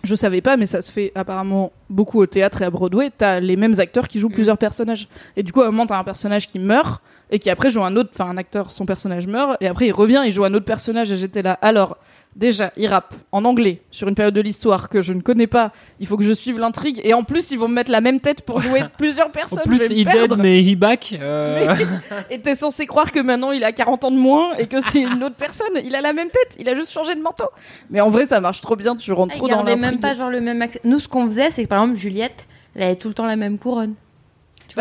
[0.05, 3.11] je savais pas, mais ça se fait apparemment beaucoup au théâtre et à Broadway.
[3.17, 5.09] T'as les mêmes acteurs qui jouent plusieurs personnages.
[5.37, 7.83] Et du coup, à un moment, t'as un personnage qui meurt et qui après joue
[7.83, 10.55] un autre, enfin, un acteur, son personnage meurt et après il revient, il joue un
[10.55, 11.59] autre personnage et j'étais là.
[11.63, 11.99] Alors,
[12.39, 15.73] Déjà, ils rappent en anglais sur une période de l'histoire que je ne connais pas.
[15.99, 17.01] Il faut que je suive l'intrigue.
[17.03, 19.59] Et en plus, ils vont me mettre la même tête pour jouer plusieurs personnes.
[19.67, 21.19] En plus, il dead, mais he back.
[21.21, 21.75] euh,
[22.31, 25.01] Et t'es censé croire que maintenant il a 40 ans de moins et que c'est
[25.01, 25.67] une autre personne.
[25.85, 27.47] Il a la même tête, il a juste changé de manteau.
[27.91, 29.81] Mais en vrai, ça marche trop bien, tu rentres Ah, trop dans l'intrigue.
[29.81, 30.81] même pas genre le même accès.
[30.85, 33.35] Nous, ce qu'on faisait, c'est que par exemple, Juliette, elle avait tout le temps la
[33.35, 33.95] même couronne.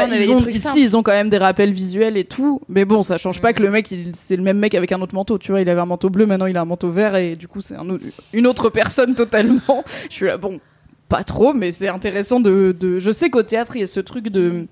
[0.06, 1.72] Tu vois, on avait ils des ont- trucs ici, ils ont quand même des rappels
[1.72, 2.62] visuels et tout.
[2.70, 3.54] Mais bon, ça change pas Mm.
[3.54, 5.38] que le mec, c'est le même mec avec un autre manteau.
[5.38, 7.48] Tu vois, il avait un manteau bleu, maintenant il a un manteau vert et du
[7.48, 7.86] coup, c'est un
[8.34, 9.84] une autre personne totalement.
[10.10, 10.60] Je suis là, bon,
[11.10, 13.00] pas trop, mais c'est intéressant de, de.
[13.00, 14.66] Je sais qu'au théâtre, il y a ce truc de.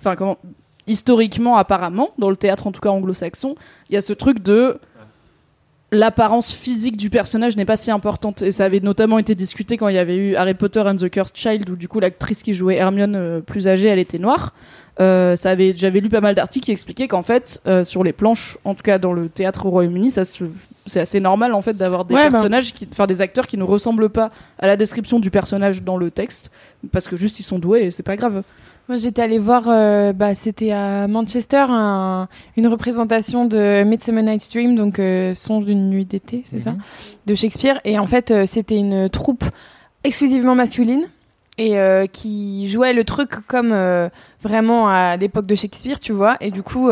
[0.00, 0.38] Enfin, comment.
[0.86, 3.56] Historiquement, apparemment, dans le théâtre en tout cas anglo-saxon,
[3.90, 4.78] il y a ce truc de
[5.90, 8.42] l'apparence physique du personnage n'est pas si importante.
[8.42, 11.08] Et ça avait notamment été discuté quand il y avait eu Harry Potter and the
[11.08, 14.52] Cursed Child où du coup l'actrice qui jouait Hermione euh, plus âgée elle était noire.
[15.00, 18.12] Euh, ça avait j'avais lu pas mal d'articles qui expliquaient qu'en fait euh, sur les
[18.12, 20.42] planches en tout cas dans le théâtre au Royaume-Uni ça se-
[20.86, 22.32] c'est assez normal en fait d'avoir des Ouais, ben.
[22.32, 25.96] personnages qui enfin des acteurs qui ne ressemblent pas à la description du personnage dans
[25.98, 26.50] le texte
[26.90, 28.42] parce que juste ils sont doués et c'est pas grave
[28.88, 32.26] Moi, j'étais allée voir, euh, bah, c'était à Manchester, un-
[32.56, 36.78] une représentation de Midsummer Night's Dream, donc euh, Songe d'une nuit d'été, c'est ça, Mhm.
[37.26, 37.80] de Shakespeare.
[37.84, 39.44] Et en fait, euh, c'était une troupe
[40.04, 41.02] exclusivement masculine
[41.58, 41.76] et
[42.12, 43.74] qui jouait le truc comme
[44.40, 46.36] vraiment à l'époque de Shakespeare, tu vois.
[46.40, 46.88] Et du coup,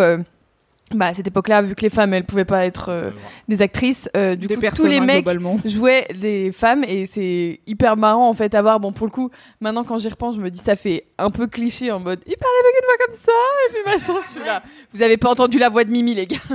[0.95, 3.11] bah, à cette époque-là, vu que les femmes, elles pouvaient pas être euh,
[3.49, 5.26] des actrices, euh, du des coup, tous les hein, mecs
[5.64, 8.78] jouaient des femmes et c'est hyper marrant en fait à voir.
[8.78, 9.30] Bon, pour le coup,
[9.61, 12.37] maintenant quand j'y repense, je me dis ça fait un peu cliché en mode il
[12.37, 13.32] parlait avec une voix comme ça
[13.68, 14.22] et puis machin.
[14.24, 14.62] Je suis là.
[14.93, 16.37] Vous avez pas entendu la voix de Mimi, les gars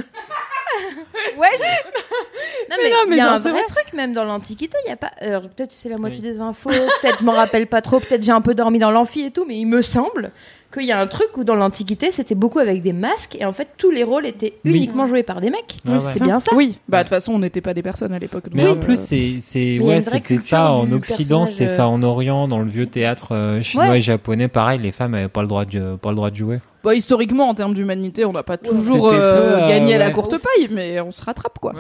[1.38, 1.48] Ouais.
[1.58, 3.64] je- Non mais il y a genre, un vrai vrai.
[3.66, 4.78] truc même dans l'Antiquité.
[4.86, 5.12] Il y a pas.
[5.20, 6.70] Alors peut-être c'est la moitié des infos.
[6.70, 8.00] Peut-être je m'en rappelle pas trop.
[8.00, 9.44] Peut-être j'ai un peu dormi dans l'amphi et tout.
[9.46, 10.32] Mais il me semble
[10.72, 13.54] qu'il y a un truc où dans l'Antiquité c'était beaucoup avec des masques et en
[13.54, 14.72] fait tous les rôles étaient Oui.
[14.78, 15.78] uniquement joués par des mecs.
[15.86, 16.00] Ouais.
[16.00, 16.56] C'est bien ça.
[16.56, 19.00] oui bah de toute façon on n'était pas des personnes à l'époque Mais en plus,
[19.00, 21.76] euh, c'est, c'est, ouais, c'était ça en Occident, c'était euh.
[21.76, 23.98] ça en Orient, dans le vieux théâtre euh, chinois Ouais.
[23.98, 26.60] et japonais, pareil, les femmes avaient pas le droit de, pas le droit de jouer.
[26.84, 29.12] Bah, historiquement, en termes d'humanité, on n'a pas toujours euh,
[29.58, 31.74] peu, euh, gagné à la courte paille, mais on se rattrape quoi.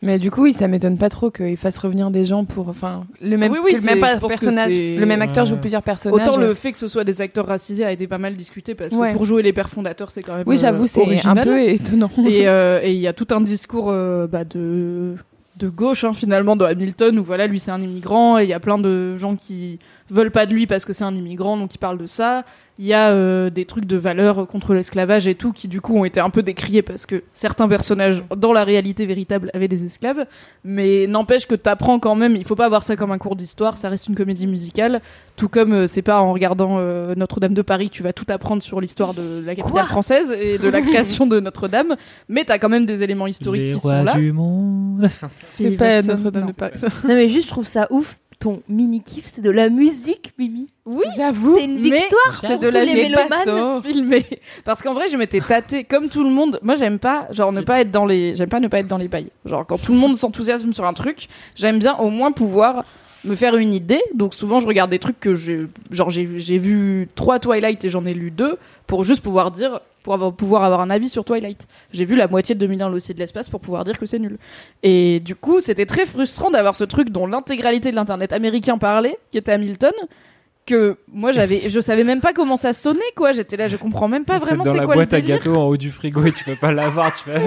[0.00, 2.68] Mais du coup, oui, ça m'étonne pas trop qu'ils fassent revenir des gens pour.
[2.68, 4.72] Enfin, le même, Oui, oui, que le même personnage.
[4.72, 6.20] Le même acteur joue plusieurs personnages.
[6.20, 8.94] Autant le fait que ce soit des acteurs racisés a été pas mal discuté parce
[8.94, 9.12] que Ouais.
[9.12, 10.44] pour jouer les pères fondateurs, c'est quand même.
[10.46, 12.10] Oui, euh, j'avoue, c'est un peu étonnant.
[12.28, 15.14] Et euh, et il y a tout un discours euh, bah, de
[15.56, 18.52] de gauche hein, finalement de Hamilton où voilà lui c'est un immigrant et il y
[18.52, 19.80] a plein de gens qui
[20.10, 22.44] veulent pas de lui parce que c'est un immigrant donc ils parlent de ça
[22.78, 25.96] il y a euh, des trucs de valeur contre l'esclavage et tout qui du coup
[25.96, 29.84] ont été un peu décriés parce que certains personnages dans la réalité véritable avaient des
[29.84, 30.26] esclaves
[30.64, 33.76] mais n'empêche que t'apprends quand même il faut pas voir ça comme un cours d'histoire
[33.76, 35.00] ça reste une comédie musicale
[35.36, 38.26] tout comme euh, c'est pas en regardant euh, Notre-Dame de Paris que tu vas tout
[38.28, 41.96] apprendre sur l'histoire de la capitale Quoi française et de la création de Notre-Dame
[42.28, 45.08] mais t'as quand même des éléments historiques les qui rois sont là du monde.
[45.38, 46.80] C'est pas Notre-Dame de Paris.
[47.08, 48.18] Non mais juste je trouve ça ouf.
[48.40, 50.68] Ton mini kiff c'est de la musique, Mimi.
[50.86, 51.56] oui J'avoue.
[51.58, 52.40] C'est une mais victoire.
[52.40, 53.82] c'est de la mélomanes.
[53.82, 54.26] filmée
[54.64, 57.62] parce qu'en vrai je m'étais tâtée comme tout le monde moi j'aime pas genre ne
[57.62, 59.92] pas être dans les j'aime pas ne pas être dans les bails genre quand tout
[59.92, 62.84] le monde s'enthousiasme sur un truc j'aime bien au moins pouvoir
[63.24, 64.02] me faire une idée.
[64.14, 68.04] Donc souvent je regarde des trucs que j'ai genre j'ai vu trois Twilight et j'en
[68.06, 71.66] ai lu deux pour juste pouvoir dire pour avoir, pouvoir avoir un avis sur Twilight.
[71.92, 74.38] J'ai vu la moitié de 2001 l'Odyssée de l'espace pour pouvoir dire que c'est nul.
[74.82, 79.18] Et du coup c'était très frustrant d'avoir ce truc dont l'intégralité de l'internet américain parlait
[79.30, 79.92] qui était Hamilton
[80.68, 84.06] que moi j'avais je savais même pas comment ça sonnait quoi j'étais là je comprends
[84.08, 85.90] même pas C'est vraiment dans c'est la quoi boîte le à gâteaux en haut du
[85.90, 87.12] frigo et tu peux pas l'avoir.
[87.14, 87.40] Tu fais.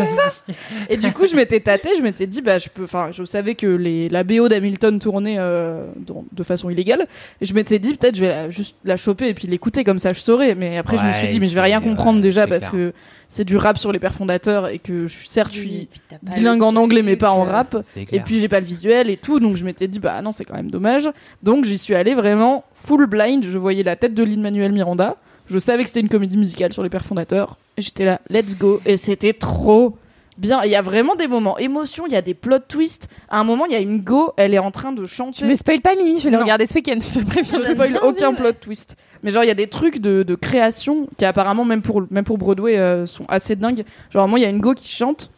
[0.89, 3.55] et du coup je m'étais tâtée je m'étais dit bah je peux enfin je savais
[3.55, 5.85] que les la BO d'Hamilton tournait euh,
[6.31, 7.05] de façon illégale
[7.39, 9.99] et je m'étais dit peut-être je vais la- juste la choper et puis l'écouter comme
[9.99, 12.23] ça je saurais mais après je me suis dit mais je vais rien comprendre ouais,
[12.23, 12.71] déjà parce clair.
[12.91, 12.93] que
[13.31, 16.17] c'est du rap sur les pères fondateurs et que je suis certes je Oui, suis
[16.21, 17.77] bilingue en anglais mais pas en euh, rap
[18.11, 20.43] Et puis j'ai pas le visuel et tout, donc je m'étais dit bah non c'est
[20.43, 21.09] quand même dommage.
[21.41, 23.45] Donc j'y suis allée vraiment full blind.
[23.45, 25.15] Je voyais la tête de Lin Manuel Miranda.
[25.47, 27.57] Je savais que c'était une comédie musicale sur les pères fondateurs.
[27.77, 28.81] Et j'étais là, let's go.
[28.85, 29.95] Et c'était trop
[30.37, 30.61] bien.
[30.65, 32.05] Il y a vraiment des moments émotion.
[32.07, 33.07] Il y a des plot twists.
[33.29, 35.39] À un moment il y a une go, elle est en train de chanter.
[35.39, 36.43] Je me spoil pas, Mimi, je vais le Non.
[36.43, 37.59] regarder ce week-end, je te préviens.
[37.63, 38.97] Je spoil aucun plot twist.
[39.23, 42.23] Mais genre, il y a des trucs de, de création qui apparemment, même pour, même
[42.23, 43.83] pour Broadway, euh, sont assez dingues.
[44.09, 45.29] Genre, moi, il y a une go qui chante.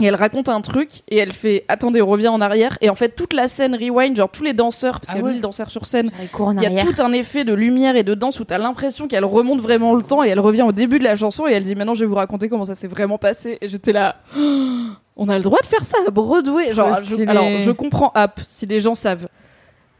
[0.00, 2.96] Et elle raconte un truc et elle fait attendez on revient en arrière et en
[2.96, 5.32] fait toute la scène rewind genre tous les danseurs parce Ah qu'il y a ouais.
[5.34, 8.40] mille danseurs sur scène il y a tout un effet de lumière et de danse
[8.40, 11.14] où t'as l'impression qu'elle remonte vraiment le temps et elle revient au début de la
[11.14, 13.68] chanson et elle dit maintenant je vais vous raconter comment ça s'est vraiment passé et
[13.68, 14.16] j'étais là
[15.16, 16.74] on a le droit de faire ça à Broadway?
[16.74, 19.28] Genre je, alors je comprends App si des gens savent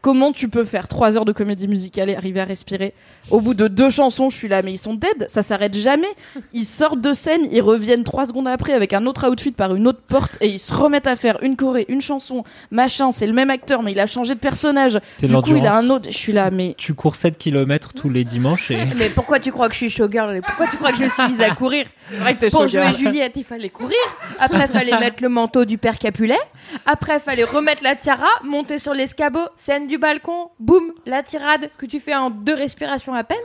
[0.05, 2.93] Comment tu peux faire trois heures de comédie musicale et arriver à respirer
[3.31, 6.10] Au bout de deux chansons, je suis là, mais ils sont dead, ça s'arrête jamais.
[6.52, 9.89] Ils sortent de scène, ils reviennent trois secondes après avec un autre outfit par une
[9.89, 13.12] autre porte et ils se remettent à faire une choré, une chanson, machin.
[13.12, 15.01] C'est le même acteur, mais il a changé de personnage.
[15.09, 16.10] C'est Du coup, il a un autre.
[16.10, 19.52] Je suis là, mais Tu cours 7 km tous les dimanches et Mais pourquoi tu
[19.52, 22.36] crois que je suis showgirl Pourquoi tu crois que je suis mise à courir vrai
[22.36, 22.89] que Pour showgirl.
[22.89, 23.97] jouer Juliette, il fallait courir.
[24.39, 26.39] Après, il fallait mettre le manteau du père Capulet.
[26.86, 31.70] Après, il fallait remettre la tiara, monter sur l'escabeau, scène du balcon, boum, la tirade
[31.78, 33.36] que tu fais en deux respirations à peine.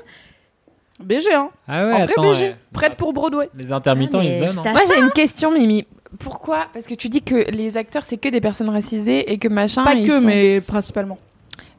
[0.99, 1.49] BG, hein.
[1.67, 2.45] Ah ouais, en vrai, attends, BG.
[2.45, 2.55] ouais.
[2.73, 3.49] Prête pour Broadway.
[3.55, 4.65] Les intermittents, Ah, ils se donnent.
[4.67, 4.71] hein.
[4.73, 5.85] Moi, j'ai une question, Mimi.
[6.19, 6.67] Pourquoi?
[6.73, 9.83] Parce que tu dis que les acteurs, c'est que des personnes racisées et que machin.
[9.83, 11.17] Pas ils que, sont- mais principalement.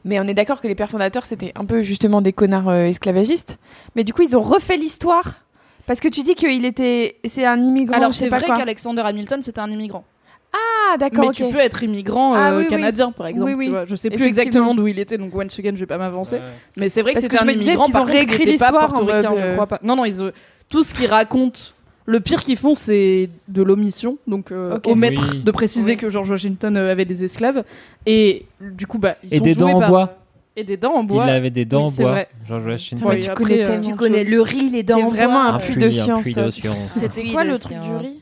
[0.05, 2.85] Mais on est d'accord que les pères fondateurs, c'était un peu justement des connards euh,
[2.85, 3.57] esclavagistes.
[3.95, 5.41] Mais du coup, ils ont refait l'histoire.
[5.85, 7.17] Parce que tu dis qu'il était.
[7.25, 7.97] C'est un immigrant.
[7.97, 10.05] Alors c'est vrai qu'Alexander Hamilton c'était un immigrant.
[10.53, 12.67] Ah, d'accord, Mais tu peux être immigrant Ah euh, oui.
[12.67, 13.49] canadien par exemple.
[13.49, 13.65] Oui, oui.
[13.65, 13.85] tu vois.
[13.85, 16.35] Je sais plus exactement d'où il était, donc once again je vais pas m'avancer.
[16.35, 16.41] Ouais.
[16.77, 17.83] Mais c'est vrai que c'était que un je me immigrant.
[17.85, 19.79] qu'ils Par ont réécrit l'histoire en mode, je euh, crois pas.
[19.83, 20.31] Non non, ils euh,
[20.69, 21.59] tout ce qu'ils racontent.
[22.05, 24.87] Le pire qu'ils font, c'est de l'omission, donc euh, Ok.
[24.87, 25.43] omettre Oui.
[25.43, 25.97] de préciser Oui.
[25.97, 27.63] que George Washington euh, avait des esclaves.
[28.05, 30.17] Et du coup, bah, ils Et sont des joués dents en par- bois.
[30.57, 31.25] Et des dents en bois.
[31.27, 32.11] Il avait des dents Oui, en c'est bois.
[32.11, 32.27] vrai.
[32.45, 33.07] George Washington.
[33.21, 35.75] Tu après, connais euh, Tu connais le riz, les dents en vraiment bois, un puits
[35.75, 36.75] de puits, un science, puits de science.
[36.97, 38.21] C'était quoi le truc du riz?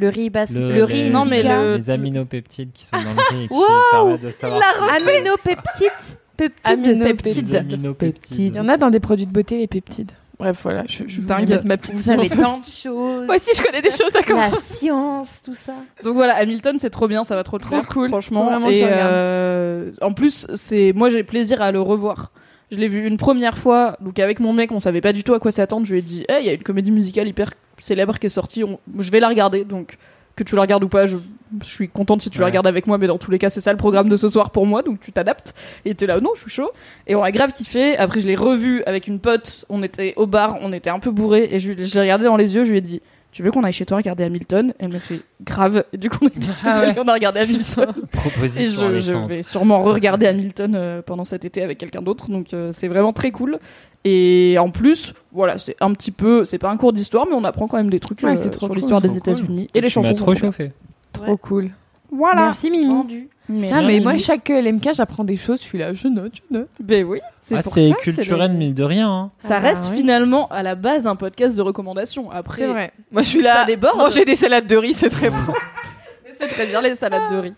[0.00, 0.52] Le riz basse.
[0.52, 3.48] Le, Le, riz, les- non, mais le- les aminopeptides qui sont dans le riz et
[3.48, 3.54] qui
[3.92, 4.62] permettent de savoir
[4.96, 5.90] Aminopeptides.
[6.36, 6.60] Peptides.
[6.64, 7.48] Aminopeptides.
[7.48, 8.38] les aminopeptides.
[8.38, 10.12] Il y en a dans des produits de beauté, les peptides.
[10.38, 10.84] Bref, voilà.
[10.88, 13.26] Je, je mettre ma petite Vous savez tant de choses.
[13.26, 14.36] Moi aussi, je connais des choses, d'accord.
[14.38, 15.72] La science, tout ça.
[16.04, 18.08] Donc voilà, Hamilton, c'est trop bien, ça va trop Trop faire, cool.
[18.08, 18.68] franchement.
[18.68, 22.30] Et euh, en plus, c'est moi j'ai plaisir à le revoir.
[22.70, 25.34] Je l'ai vu une première fois, donc avec mon mec, on savait pas du tout
[25.34, 25.86] à quoi s'attendre.
[25.86, 27.50] Je lui ai dit, il y a une comédie musicale hyper
[27.80, 29.64] célèbre qui est sortie, on- je vais la regarder.
[29.64, 29.96] Donc
[30.36, 31.16] que tu la regardes ou pas, je,
[31.62, 33.60] je suis contente si tu la regardes avec moi, mais dans tous les cas, c'est
[33.60, 35.52] ça le programme de ce soir pour moi, donc tu t'adaptes.
[35.84, 36.70] Et t'es là, non, je suis chaud.
[37.08, 37.96] Et on a grave kiffé.
[37.96, 39.64] Après, je l'ai revu avec une pote.
[39.68, 42.36] On était au bar, on était un peu bourré, et je, je l'ai regardé dans
[42.36, 42.62] les yeux.
[42.62, 44.72] Je lui ai dit, tu veux qu'on aille chez toi regarder Hamilton?
[44.78, 45.84] Elle m'a fait grave.
[45.92, 46.94] Et du coup, on, était chez Ah ouais.
[46.96, 47.92] et on a regardé Hamilton.
[48.02, 49.28] Et Proposition je, je alléchante.
[49.28, 52.30] vais sûrement re-regarder Hamilton euh, pendant cet été avec quelqu'un d'autre.
[52.30, 53.58] Donc euh, c'est vraiment très cool.
[54.04, 57.44] Et en plus, voilà, c'est un petit peu, c'est pas un cours d'histoire, mais on
[57.44, 59.16] apprend quand même des trucs Ouais, euh, trop sur cool, l'histoire des cool.
[59.18, 60.08] États-Unis et les Tu chansons.
[60.08, 60.72] m'as trop chauffé.
[61.12, 61.70] Trop cool.
[62.10, 62.46] Voilà.
[62.46, 62.86] Merci, Mimi.
[62.92, 63.28] Vendu.
[63.50, 63.86] Ah, Merci.
[63.86, 65.60] mais moi, chaque LMK, j'apprends des choses.
[65.60, 66.68] Je suis là, je note, je note.
[66.80, 67.94] Ben oui, c'est Ah, pour c'est ça.
[67.96, 69.10] culturel, le- mine de rien.
[69.10, 69.30] hein.
[69.38, 69.96] Ça Ah reste oui.
[69.98, 72.30] finalement à la base un podcast de recommandations.
[72.30, 72.92] Après, C'est vrai.
[73.10, 73.64] Moi, je suis ça là.
[73.64, 73.96] déborde.
[73.96, 75.36] Manger des salades de riz, c'est très bon.
[76.38, 77.54] c'est très bien les salades de riz.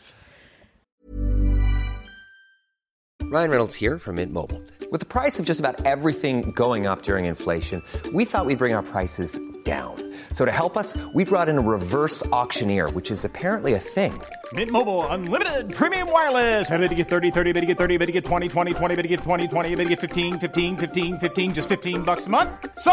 [3.32, 4.60] Ryan Reynolds here from Mint Mobile.
[4.90, 7.80] With the price of just about everything going up during inflation,
[8.12, 9.94] we thought we'd bring our prices down.
[10.32, 14.12] So to help us, we brought in a reverse auctioneer, which is apparently a thing.
[14.52, 16.68] Mint Mobile unlimited premium wireless.
[16.68, 18.96] Ready to get 30, 30, bit to get 30, bit to get 20, 20, 20,
[18.96, 22.26] bit to get 20, 20, bit to get 15, 15, 15, 15 just 15 bucks
[22.26, 22.50] a month.
[22.78, 22.92] So,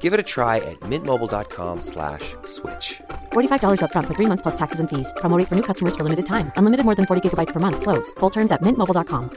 [0.00, 3.00] Give it a try at mintmobile.com slash switch.
[3.32, 5.10] $45 upfront for three months plus taxes and fees.
[5.16, 6.52] Promo rate for new customers for limited time.
[6.56, 7.80] Unlimited more than 40 gigabytes per month.
[7.80, 8.12] Slows.
[8.20, 9.30] Full terms at mintmobile.com.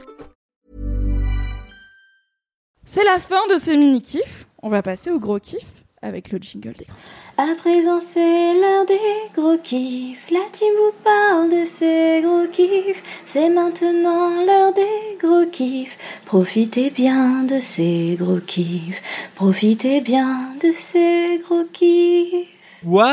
[2.84, 4.44] C'est la fin de ces mini kiffs.
[4.62, 5.66] On va passer au gros kiff
[6.02, 6.96] avec le jingle des gros.
[7.38, 9.00] À présent c'est l'heure des
[9.34, 10.30] gros kiffs.
[10.30, 13.02] La team vous parle de ces gros kiffs.
[13.26, 15.96] C'est maintenant l'heure des gros kiffs.
[16.26, 19.00] Profitez bien de ces gros kiffs.
[19.34, 22.48] Profitez bien de ces gros kiffs.
[22.84, 23.06] Waouh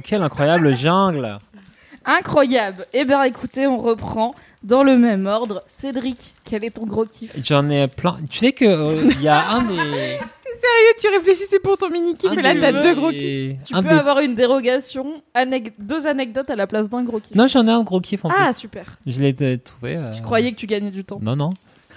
[0.00, 1.38] Quelle incroyable jungle
[2.06, 2.86] Incroyable.
[2.94, 4.34] Eh bien, écoutez, on reprend
[4.66, 5.62] dans le même ordre.
[5.68, 7.30] Cédric, quel est ton gros kiff?
[7.42, 8.18] J'en ai plein.
[8.28, 9.76] Tu sais que euh, il y a un des.
[10.56, 13.56] Sérieux, tu réfléchissais pour ton mini kiff un et là, des- t'as deux gros kiffs.
[13.64, 17.20] Tu un peux des- avoir une dérogation, anec- deux anecdotes à la place d'un gros
[17.20, 17.36] kiff.
[17.36, 18.56] Non, j'en ai un gros kiff en ah, plus.
[18.56, 18.84] super.
[19.06, 19.96] Je l'ai euh, trouvé.
[19.96, 21.18] euh, Je croyais que tu gagnais du temps.
[21.22, 21.50] Non, non.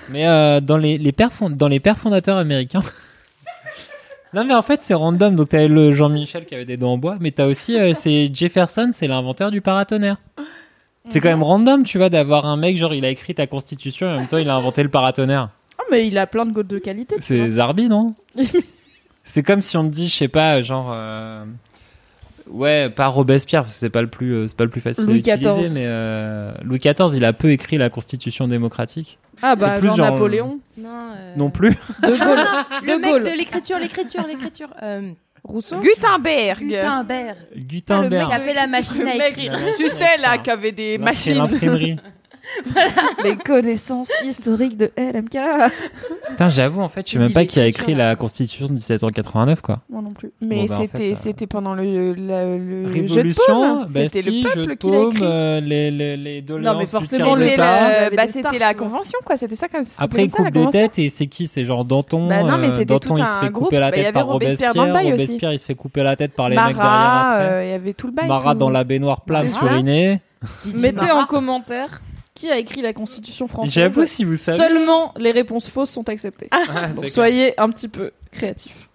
[0.10, 2.84] Mais euh, dans les, les pères fond- dans les pères fondateurs américains.
[4.34, 5.36] non, mais en fait, c'est random.
[5.36, 8.30] Donc, t'avais le Jean-Michel qui avait des dents en bois, mais t'as aussi euh, c'est
[8.34, 10.18] Jefferson, c'est l'inventeur du paratonnerre.
[11.08, 14.08] C'est quand même random, tu vois, d'avoir un mec genre il a écrit ta constitution
[14.08, 15.50] et en même temps il a inventé le paratonnerre.
[15.78, 17.18] Ah, mais il a plein de, de tu vois.
[17.22, 18.14] C'est Zarbi, non
[19.24, 20.90] C'est comme si on te dit, je sais pas, genre.
[20.94, 21.46] euh,
[22.50, 25.06] Ouais, pas Robespierre, parce que c'est pas le plus, euh, c'est pas le plus facile
[25.06, 25.74] Louis à utiliser, XIV.
[25.76, 29.20] mais euh, Louis XIV, il a peu écrit la Constitution démocratique.
[29.44, 30.60] Ah, bah, plus genre, genre- Napoléon.
[30.76, 31.70] Non, euh, Non plus.
[32.02, 32.40] De Gaulle.
[32.84, 33.24] Le De mec Gaulle.
[33.24, 34.70] de l'écriture, l'écriture, l'écriture.
[34.82, 35.12] Euh,
[35.44, 35.80] Rousseau.
[35.80, 36.60] Gutenberg.
[36.64, 37.38] Gutenberg.
[37.52, 38.28] Le mec Gutenberg.
[38.30, 39.57] qui a fait la machine Le à mec, écrire.
[39.78, 41.38] tu sais, là, qui avait des machines.
[41.38, 41.98] l'imprimerie.
[43.24, 45.38] Les connaissances historiques de LMK.
[46.30, 49.62] Putain, j'avoue, en fait, je sais même pas qui a écrit la Constitution de 1789,
[49.62, 49.80] quoi.
[49.90, 50.32] Moi non plus.
[50.42, 54.44] Mais Bon, bah, en c'était fait, pendant le, le, le jeu de Révolution, C'était le
[54.44, 55.20] peuple qui l'a écrit.
[55.24, 59.38] euh, les, les, les doléances mais forcément, C'était la, avait bah, c'était la convention, quoi.
[59.38, 61.86] C'était ça Après, il s'appelait ça, la coupe des têtes et c'est qui C'est genre
[61.86, 62.28] Danton.
[62.28, 63.66] Bah non, mais euh, c'était Danton, tout il se un fait groupe.
[63.66, 64.74] couper la Bah, il y tête avait par Robespierre Robespierre.
[64.74, 65.22] dans le bail aussi.
[65.24, 67.94] Robespierre, il se fait couper la tête par les mecs derrière euh, il y avait
[67.94, 68.28] tout le bail.
[68.28, 69.68] Marat dans la baignoire plane C'est ça.
[69.68, 70.22] suriné.
[70.74, 72.02] Mettez en commentaire
[72.40, 73.74] qui a écrit la Constitution française.
[73.74, 74.57] J'avoue, si vous savez.
[74.57, 76.48] Seulement les réponses fausses sont acceptées.
[76.52, 78.88] Ah, Donc c'est soyez un petit peu créatifs.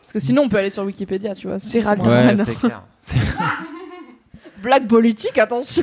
[0.00, 1.58] Parce que sinon on peut aller sur Wikipédia, tu vois.
[1.58, 2.82] c'est- c'est moins- Ouais, c'est clair.
[3.00, 3.16] C'est-
[4.62, 5.82] Blague politique, attention.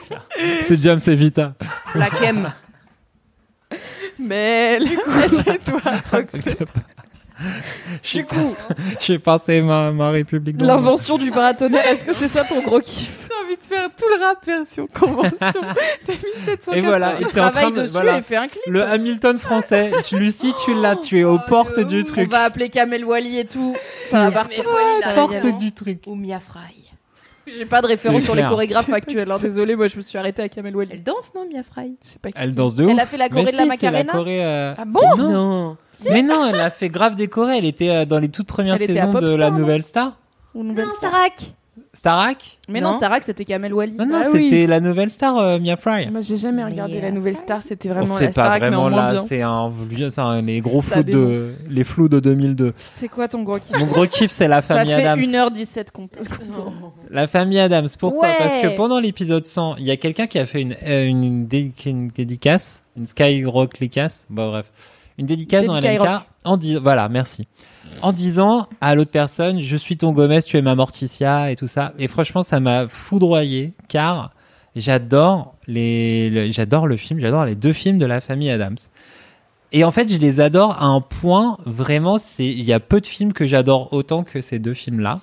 [0.62, 1.56] C'est James Evita.
[1.96, 2.52] La Kem.
[4.20, 5.82] Mais du coup, assieds-toi.
[8.14, 8.56] Du coup,
[9.00, 10.56] j'ai passé ma, ma République.
[10.62, 13.27] L'invention du paratonnerre, est-ce que c'est ça ton gros kiff?
[13.60, 15.38] De faire tout le rap version convention.
[15.40, 16.74] T'as mis 780.
[16.78, 17.82] Et voilà, il était en train Travaille de.
[17.82, 18.18] dessus Voilà.
[18.18, 18.62] et fais un clip.
[18.68, 22.30] Le Hamilton français, tu, Lucie, tu l'as, tu es aux portes du On truc.
[22.30, 23.76] va appeler Kamel Wally et tout.
[24.12, 24.64] Ça va partir.
[24.64, 24.70] Ça
[25.08, 25.52] va y Porte aller.
[25.54, 26.04] du truc.
[26.08, 26.60] Ou Mia Fry.
[27.50, 28.50] J'ai pas de référence C'est sur les clair.
[28.50, 29.32] chorégraphes actuels.
[29.32, 30.90] hein, Désolé, moi je me suis arrêtée à Kamel Wally.
[30.92, 31.96] Elle danse, non, Mia Fry?
[32.04, 32.92] Je sais pas qui Elle danse de ouf.
[32.92, 35.00] Elle a fait la Corée Mais de la si, c'est Macarena Corée, euh, Ah bon
[35.18, 35.30] non.
[35.32, 35.78] Non.
[36.12, 37.58] Mais non, elle a fait grave décorer.
[37.60, 39.58] Elle était euh, dans les toutes premières Elle était à saisons de Popstar, la non
[39.60, 40.18] nouvelle star.
[40.56, 41.10] Ou Nouvelle Star.
[41.12, 41.54] Starak.
[41.98, 42.58] Starak?
[42.70, 42.98] Mais non, Non?
[42.98, 43.94] Starak c'était Kamel Wally.
[43.94, 44.50] Non, non, Ah oui.
[44.50, 46.10] c'était la nouvelle star, euh, Mia Fry.
[46.12, 47.64] Moi, j'ai jamais regardé la euh, nouvelle star.
[47.64, 49.22] C'était vraiment c'est la pas Starac, mais vraiment en moins là, bien.
[49.24, 49.72] c'est un,
[50.10, 51.38] c'est un- les gros Ça flous de, dénonce.
[51.70, 52.74] les flous de 2002.
[52.78, 55.22] C'est quoi ton gros kiff Mon gros kiff, c'est la Ça famille fait Adams.
[55.22, 56.08] 1h17 qu'on
[57.10, 57.88] La famille Adams.
[58.00, 58.28] Pourquoi?
[58.28, 58.36] Ouais.
[58.38, 61.48] Parce que pendant l'épisode 100, il y a quelqu'un qui a fait une, euh, une,
[61.48, 64.72] dé- une dédicace, une Skyrock dédicace, bon bref,
[65.18, 67.48] une dédicace dans Dédicace LMK en disant, voilà, merci.
[68.02, 71.68] En disant à l'autre personne, je suis ton Gomez, tu es ma Morticia et tout
[71.68, 71.94] ça.
[71.98, 74.32] Et franchement, ça m'a foudroyé car
[74.76, 78.78] j'adore les, le- j'adore le film, j'adore les deux films de la famille Adams.
[79.74, 83.02] Et en fait, je les adore à un point vraiment, c'est, il y a peu
[83.02, 85.20] de films que j'adore autant que ces deux films-là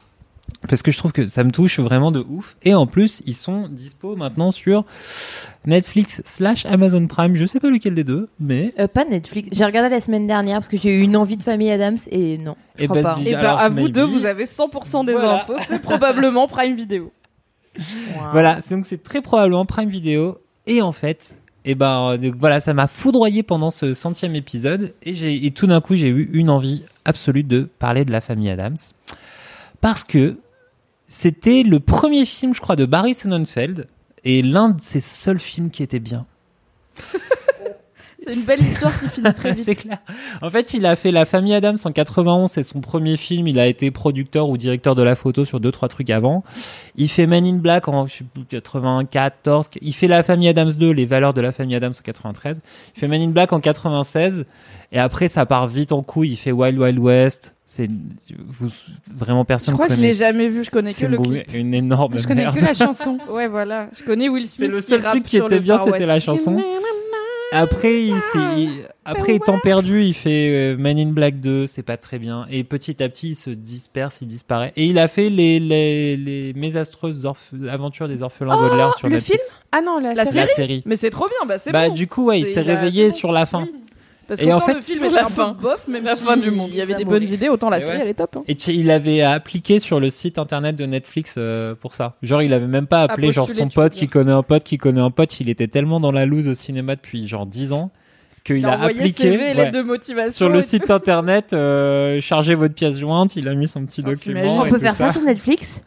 [0.69, 2.57] parce que je trouve que ça me touche vraiment de ouf.
[2.63, 4.85] Et en plus, ils sont dispo maintenant sur
[5.67, 7.37] Netflix slash Amazon Prime.
[7.37, 9.49] Je sais pas lequel des deux, mais Euh, pas Netflix.
[9.53, 12.39] J'ai regardé la semaine dernière parce que j'ai eu une envie de famille Adams et
[12.39, 12.57] non.
[12.79, 13.15] Je Eh crois ben, pas.
[13.21, 13.93] dis- Et bah, Alors, à vous maybe.
[13.93, 15.37] deux, vous avez 100% des Voilà.
[15.43, 15.55] infos.
[15.67, 17.13] C'est probablement Prime Video.
[18.33, 18.61] voilà.
[18.61, 20.39] c'est- Donc c'est très probablement Prime Video.
[20.67, 21.37] Et en fait,
[21.67, 24.95] et ben euh, donc voilà, ça m'a foudroyé pendant ce centième épisode.
[25.03, 28.21] Et j'ai et tout d'un coup, j'ai eu une envie absolue de parler de la
[28.23, 28.77] famille Adams
[29.81, 30.37] parce que
[31.17, 33.87] c'était le premier film, je crois, de Barry Sonnenfeld
[34.25, 36.27] et l'un de ses seuls films qui était bien.
[38.27, 39.81] C'est une belle histoire qui finit très c'est vite.
[39.83, 39.99] clair.
[40.43, 43.47] En fait, il a fait La Famille Adams en 91, c'est son premier film.
[43.47, 46.45] Il a été producteur ou directeur de la photo sur deux trois trucs avant.
[46.97, 49.71] Il fait Man in Black en je sais plus, 94.
[49.81, 52.61] Il fait La Famille Adams 2, Les valeurs de la famille Adams en 93.
[52.97, 54.47] Il fait Man in Black en 96.
[54.93, 56.31] Et après, ça part vite en couille.
[56.33, 57.55] Il fait Wild Wild West.
[57.67, 57.89] C'est
[58.47, 58.69] vous
[59.13, 60.63] vraiment Je personne crois que je l'ai jamais vu.
[60.65, 61.45] Je connais que C'est le clip.
[61.55, 62.57] une énorme Je connais merde.
[62.59, 63.19] que la chanson.
[63.31, 63.89] Ouais, voilà.
[63.99, 64.71] Je connais Will C'est Smith.
[64.71, 66.63] le seul truc qui était bien, c'était la chanson.
[67.53, 68.71] Après, il, s'est- il-
[69.05, 72.47] après étant perdu, il fait euh, Man in Black 2, c'est pas très bien.
[72.51, 74.73] Et petit à petit, il se disperse, il disparaît.
[74.77, 77.23] Et il a fait les, les, les mésastreuses
[77.71, 79.55] aventures des orphelins Baudelaire sur le Netflix.
[79.71, 80.37] Ah non, la, La série?
[80.37, 80.83] La série.
[80.87, 81.47] Mais c'est trop bien.
[81.47, 81.95] Bah, c'est Bah, bon.
[81.95, 83.15] du coup, ouais, il s'est réveillé bon.
[83.15, 83.63] sur la fin.
[83.63, 83.73] Oui.
[84.27, 85.57] Parce Et en fait, le film un peu fin.
[85.61, 86.71] bof, même La si fin du monde.
[86.73, 88.03] Il y avait des bonnes idées, autant la Et série ouais.
[88.03, 88.37] elle est top.
[88.39, 88.45] hein.
[88.49, 92.15] Et il avait appliqué sur le site internet de Netflix euh, pour ça.
[92.23, 95.01] Genre, il avait même pas appelé genre son pote qui connaît un pote qui connaît
[95.01, 95.39] un pote.
[95.41, 97.91] Il était tellement dans la loose au cinéma depuis genre 10 ans
[98.45, 100.37] qu'il Il a appliqué CV, ouais, de motivation.
[100.37, 100.93] sur le site tout.
[100.93, 103.37] internet, euh, chargez votre pièce jointe.
[103.37, 104.63] Il a mis son petit Oh, document.
[104.65, 105.83] On peut faire ça sur Netflix?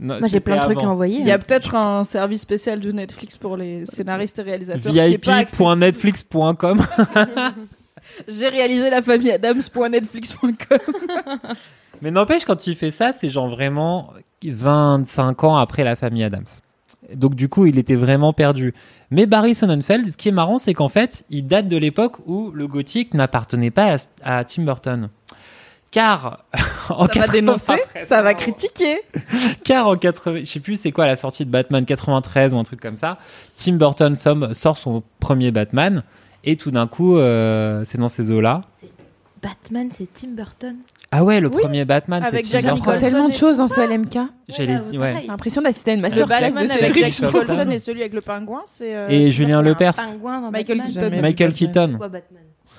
[0.00, 1.18] Non, Moi j'ai plein de trucs à envoyer.
[1.18, 4.96] Il y a peut-être un service spécial de Netflix pour les scénaristes et réalisateurs.
[4.96, 5.08] est.
[5.26, 6.80] VIP.netflix.com.
[8.26, 10.78] J'ai réalisé la famille Adams.netflix.com.
[12.02, 14.12] Mais n'empêche, quand il fait ça, c'est genre vraiment
[14.44, 16.46] 25 ans après la famille Adams.
[17.14, 18.74] Donc du coup, il était vraiment perdu.
[19.10, 22.50] Mais Barry Sonnenfeld, ce qui est marrant, c'est qu'en fait, il date de l'époque où
[22.50, 25.08] le gothique n'appartenait pas à, à Tim Burton.
[25.90, 26.44] Car
[26.90, 29.00] en Ça va dénoncer, 93, ça va critiquer.
[29.64, 32.64] car en 80, je sais plus c'est quoi la sortie de Batman 93 ou un
[32.64, 33.18] truc comme ça,
[33.54, 36.02] Tim Burton sort son premier Batman
[36.44, 38.62] et tout d'un coup, euh, c'est dans ces eaux-là.
[39.42, 40.76] Batman, c'est Tim Burton.
[41.12, 42.74] Ah ouais, le Oui, premier Batman, c'est Tim Jack Burton.
[42.80, 42.98] Nicholson.
[42.98, 44.18] Tellement de choses dans ce LMK.
[44.48, 45.18] J'allais Ouais.
[45.22, 46.94] J'ai l'impression d'assister à une Le masterclass Batman de avec.
[46.98, 47.70] Jack Nicholson.
[47.70, 48.94] Et celui avec le pingouin, c'est.
[48.96, 49.62] euh, Et Julien.
[49.62, 49.94] Lepers.
[49.94, 51.10] Pingouin dans Michael Batman.
[51.10, 51.22] Keaton.
[51.22, 51.98] Michael Keaton.
[52.00, 52.22] Batman?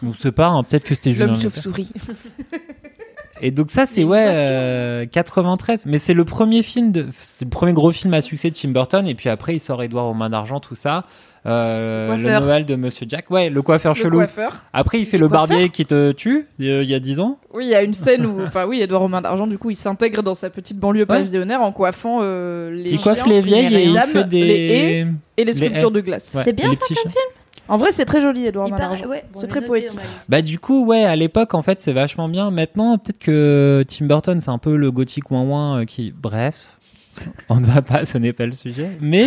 [0.06, 1.92] On sait pas, hein, peut-être que c'était Julien L'homme chauve-souris.
[3.42, 4.34] Et donc ça, c'est ouais, voiture.
[4.36, 5.86] euh, 93.
[5.86, 8.70] Mais c'est le premier film de, c'est le premier gros film à succès de Tim
[8.70, 9.08] Burton.
[9.08, 11.06] Et puis après, il sort Édouard aux mains d'argent, tout ça.
[11.46, 12.42] Euh, le Coiffeur.
[12.42, 13.32] Noël de Monsieur Jack.
[13.32, 14.18] Ouais, le coiffeur Le chelou.
[14.18, 14.64] coiffeur.
[14.74, 17.38] Après, il fait Le barbier qui te tue euh, il y a 10 ans.
[17.54, 19.76] Oui, il y a une scène où, enfin oui, Edouard Romain d'Argent, du coup, il
[19.78, 23.86] s'intègre dans sa petite banlieue pavillonnaire en coiffant euh, les Il coiffe les vieilles et
[23.86, 24.44] il dames, fait des.
[24.44, 25.00] les haies
[25.38, 25.94] et les les sculptures haies.
[25.94, 26.34] de glace.
[26.36, 27.24] Ouais, C'est bien ça comme film?
[27.70, 29.06] En vrai, c'est très joli, Edouard d'Argent.
[29.08, 30.00] ouais, c'est très poétique.
[30.28, 34.06] Bah du coup ouais à l'époque en fait c'est vachement bien maintenant peut-être que Tim
[34.08, 36.80] Burton c'est un peu le gothique ouin ouin euh, qui bref
[37.50, 39.26] on ne va pas ce n'est pas le sujet mais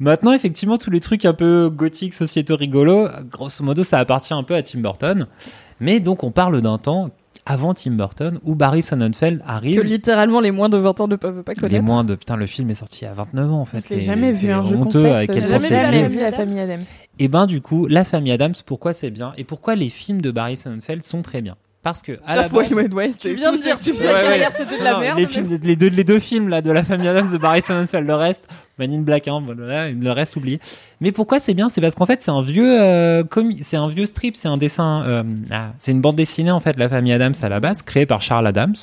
[0.00, 4.42] maintenant effectivement tous les trucs un peu gothiques sociétaux rigolos grosso modo ça appartient un
[4.42, 5.26] peu à Tim Burton.
[5.80, 7.10] Mais donc on parle d'un temps
[7.46, 11.16] avant Tim Burton où Barry Sonnenfeld Que arrive littéralement les moins de 20 ans ne
[11.16, 11.84] peuvent pas les connaître.
[11.84, 13.86] moins de putain le film est sorti à 29 ans en fait.
[13.88, 16.82] Je l'ai jamais vu, hein, je honteux quel jamais c'est vu la famille Adams.
[17.18, 19.32] Et ben du coup, la famille Adams, pourquoi c'est bien?
[19.36, 21.56] Et pourquoi les films de Barry Sonnenfeld sont très bien?
[21.92, 23.20] Parce que à la base, Wild West.
[23.20, 25.18] Tu viens de dire toute que sa carrière, c'était de la merde.
[25.18, 27.62] les, mais- films, les, deux, les deux films là de la famille Adams de Barry
[27.62, 28.48] Sonnenfeld, le reste,
[28.78, 30.60] Man in Black, hein, voilà, le reste oublié.
[31.00, 31.68] Mais pourquoi c'est bien?
[31.68, 33.22] C'est parce qu'en fait c'est un vieux euh,
[33.62, 36.76] c'est un vieux strip, c'est un dessin, euh, ah, c'est une bande dessinée en fait,
[36.76, 38.74] la famille Adams à la base, créée par Charles Adams,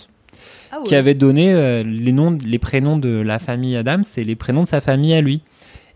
[0.71, 0.85] Ah ouais.
[0.85, 4.63] qui avait donné euh, les noms, les prénoms de la famille Adams et les prénoms
[4.63, 5.41] de sa famille à lui.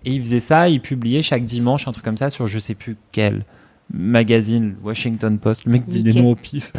[0.06, 2.76] Et il faisait ça, il publiait chaque dimanche un truc comme ça sur je sais
[2.76, 3.44] plus quel
[3.94, 5.66] magazine, Washington Post.
[5.66, 6.72] Le mec dit des noms au pif,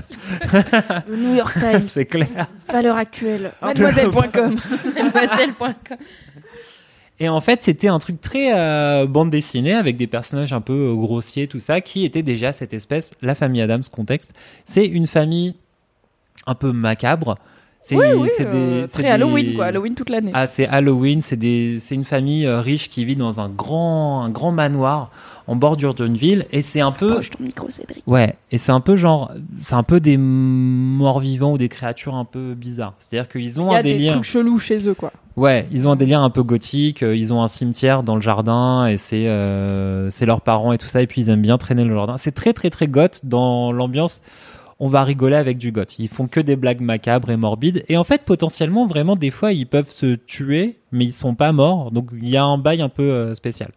[1.09, 2.29] Le New York Times, c'est clair.
[2.69, 3.53] valeur actuelle.
[3.63, 4.57] Mademoiselle.com.
[4.95, 5.97] Mademoiselle.com.
[7.23, 10.73] Et en fait, c'était un truc très euh, bande dessinée avec des personnages un peu
[10.73, 14.33] euh, grossiers, tout ça, qui était déjà cette espèce, la famille Adams contexte.
[14.65, 15.55] C'est une famille
[16.47, 17.37] un peu macabre.
[17.83, 19.67] C'est Oui, oui, c'est euh, des- c'est très des- Halloween, quoi.
[19.67, 20.31] Halloween toute l'année.
[20.35, 24.23] Ah, c'est Halloween, c'est des, c'est une famille euh, riche qui vit dans un grand,
[24.23, 25.11] un grand manoir
[25.51, 28.05] en bordure d'une ville, et c'est un peu, Approche ton micro, Cédric.
[28.07, 29.33] ouais, et c'est un peu genre,
[29.63, 32.95] c'est un peu des morts vivants ou des créatures un peu bizarres.
[33.01, 34.13] C'est-à-dire qu'ils ont Il y a un des délire.
[34.13, 35.11] trucs chelous chez eux, quoi.
[35.37, 37.03] Ouais, ils ont un délire un peu gothique.
[37.03, 40.79] euh, Ils ont un cimetière dans le jardin et c'est euh, c'est leurs parents et
[40.79, 41.03] tout ça.
[41.03, 42.17] Et puis ils aiment bien traîner le jardin.
[42.17, 44.21] C'est très très très goth dans l'ambiance.
[44.81, 45.99] On va rigoler avec du goth.
[45.99, 47.85] Ils font que des blagues macabres et morbides.
[47.89, 51.53] Et en fait, potentiellement, vraiment, des fois, ils peuvent se tuer, mais ils sont pas
[51.53, 51.91] morts.
[51.91, 53.71] Donc il y a un bail un peu euh, spécial.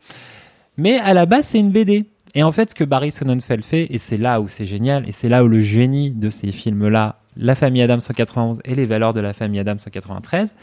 [0.78, 2.06] Mais à la base, c'est une BD.
[2.36, 5.12] Et en fait, ce que Barry Sonnenfeld fait, et c'est là où c'est génial, et
[5.12, 9.14] c'est là où le génie de ces films-là, La famille Adams 191 et Les valeurs
[9.14, 10.56] de la famille Adams 193,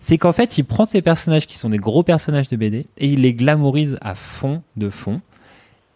[0.00, 3.06] c'est qu'en fait, il prend ces personnages qui sont des gros personnages de BD et
[3.06, 5.20] il les glamourise à fond de fond.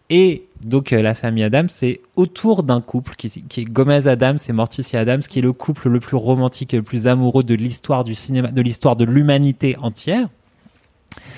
[0.09, 4.37] Et donc, euh, la famille Adams, c'est autour d'un couple qui, qui est Gomez Adams
[4.47, 7.55] et Morticia Adams, qui est le couple le plus romantique et le plus amoureux de
[7.55, 10.27] l'histoire du cinéma, de l'histoire de l'humanité entière.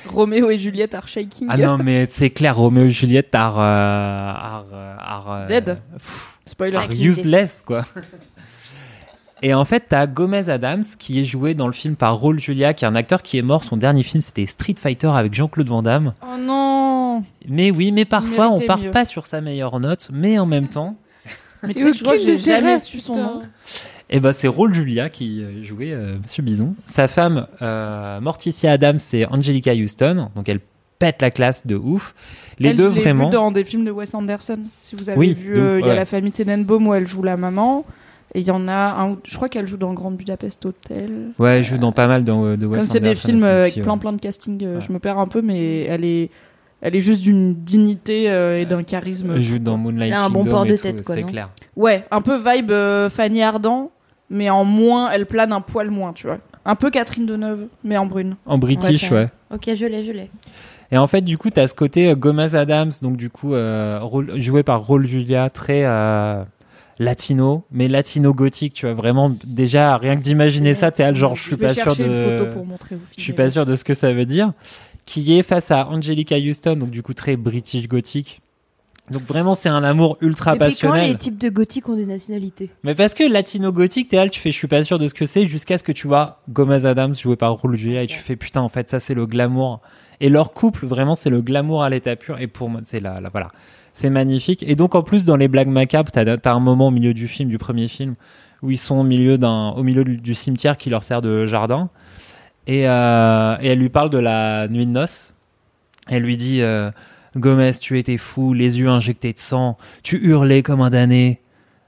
[0.08, 1.48] Roméo et Juliette are shaking.
[1.50, 5.80] Ah non, mais c'est clair, Roméo et Juliette are, euh, are, euh, are, euh, Dead.
[5.98, 6.78] pff, Spoiler.
[6.78, 7.84] are useless, quoi.
[9.42, 12.74] Et en fait, t'as Gomez Adams qui est joué dans le film par Raul Julia,
[12.74, 13.64] qui est un acteur qui est mort.
[13.64, 16.14] Son dernier film, c'était Street Fighter avec Jean-Claude Van Damme.
[16.24, 18.92] Oh non Mais oui, mais parfois, on part mieux.
[18.92, 20.96] pas sur sa meilleure note, mais en même temps,
[21.64, 23.42] Mais tu sais que je crois que j'ai jamais su son nom.
[24.10, 26.76] Eh ben, c'est Raul Julia qui euh, jouait euh, Monsieur Bison.
[26.86, 30.30] Sa femme, euh, Morticia Adams, c'est Angelica Houston.
[30.36, 30.60] Donc, elle
[31.00, 32.14] pète la classe de ouf.
[32.60, 33.26] Les Elle, deux, je vraiment.
[33.26, 34.60] vue dans des films de Wes Anderson.
[34.78, 35.96] Si vous avez Oui, vu, euh, il y a ouais.
[35.96, 37.86] la famille Tenenbaum où elle joue la maman.
[38.34, 41.30] Et il y en a un, où- je crois qu'elle joue dans Grande Budapest Hotel.
[41.40, 43.72] Ouais, elle joue dans pas mal de, de Wes Comme c'est des Anderson, films avec
[43.74, 44.00] aussi, plein ouais.
[44.00, 44.82] plein de casting, Ouais.
[44.86, 46.30] je me perds un peu, mais elle est,
[46.82, 49.32] elle est juste d'une dignité euh, et d'un charisme.
[49.36, 51.16] Elle joue dans Moonlight Elle a un bon Kingdom port et de tout, tête, quoi,
[51.16, 51.50] C'est clair.
[51.78, 53.92] Ouais, un peu vibe euh, Fanny Ardant,
[54.30, 56.40] mais en moins, elle plane un poil moins, tu vois.
[56.66, 58.36] Un peu Catherine Deneuve, mais en brune.
[58.46, 59.30] En british, Ouais.
[59.54, 60.30] Ok, je l'ai, je l'ai.
[60.92, 64.00] Et en fait, du coup, t'as ce côté euh, Gomez Adams, donc du coup, euh,
[64.02, 66.44] rôle- joué par Raul Julia, très euh,
[67.00, 71.36] latino, mais latino gothique, tu vois, vraiment, déjà, rien que d'imaginer ça, t'es là, genre,
[71.36, 72.50] je suis pas sûr de...
[73.18, 74.54] Je suis pas sûr de ce que ça veut dire.
[75.06, 78.42] Qui est face à Angelica Houston, donc du coup, très british gothique.
[79.12, 81.12] Donc vraiment, c'est un amour ultra quand passionnel.
[81.12, 82.72] les types de gothiques ont des nationalités?
[82.84, 85.14] Mais parce que latino gothique, t'es là, tu fais, je suis pas sûr de ce
[85.14, 88.18] que c'est, jusqu'à ce que tu vois Gomez Adams joué par Raul Julia et tu
[88.18, 89.82] fais, putain, en fait, ça c'est le glamour.
[90.22, 92.40] Et leur couple, vraiment, c'est le glamour à l'état pur.
[92.40, 93.52] Et pour moi, c'est là, là, voilà.
[93.94, 94.64] C'est magnifique.
[94.64, 97.28] Et donc, en plus, dans les blagues macabres, t'as, as un moment au milieu du
[97.28, 98.16] film, du premier film,
[98.62, 101.46] où ils sont au milieu d'un, au milieu du, du cimetière qui leur sert de
[101.46, 101.90] jardin.
[102.68, 105.34] Et, euh, et elle lui parle de la nuit de noces.
[106.08, 106.92] Elle lui dit, euh,
[107.36, 111.42] Gomez, tu étais fou, les yeux injectés de sang, tu hurlais comme un damné.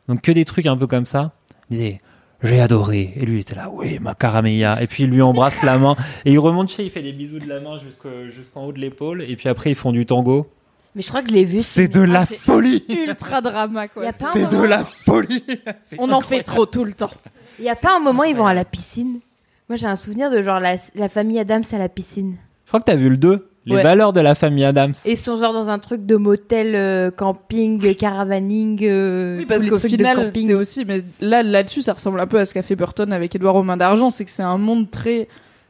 [0.08, 1.34] Donc que des trucs un peu comme ça.
[1.70, 2.02] Il disait
[2.44, 3.14] j'ai adoré.
[3.16, 4.82] Et lui il était là, oui, ma caramella.
[4.82, 5.96] Et puis il lui embrasse la main.
[6.26, 8.80] Et il remonte chez, il fait des bisous de la main jusqu'au- jusqu'en haut de
[8.80, 9.24] l'épaule.
[9.24, 10.48] Et puis après ils font du tango.
[10.96, 11.60] Mais je crois que je l'ai vu.
[11.62, 12.84] ce C'est de la folie.
[12.90, 14.04] Ultra drama, quoi.
[14.34, 15.44] C'est de la folie.
[16.00, 17.12] On en fait trop tout le temps.
[17.60, 19.20] Il y a pas un moment ils vont à la piscine
[19.70, 22.38] Moi j'ai un souvenir de genre la, la famille Adams à la piscine.
[22.66, 23.50] Je crois que t'as vu le 2.
[23.68, 23.84] Les Ouais.
[23.84, 24.94] valeurs de la famille Adams.
[25.06, 28.80] Et sont genre dans un truc de motel, euh, camping, caravaning.
[28.84, 30.48] euh, Oui, parce tous les qu'au trucs de final, camping.
[30.48, 33.36] c'est aussi, mais là, là-dessus, ça ressemble un peu à ce qu'a fait Burton avec
[33.36, 35.28] Edouard aux mains d'argent, c'est que c'est un monde très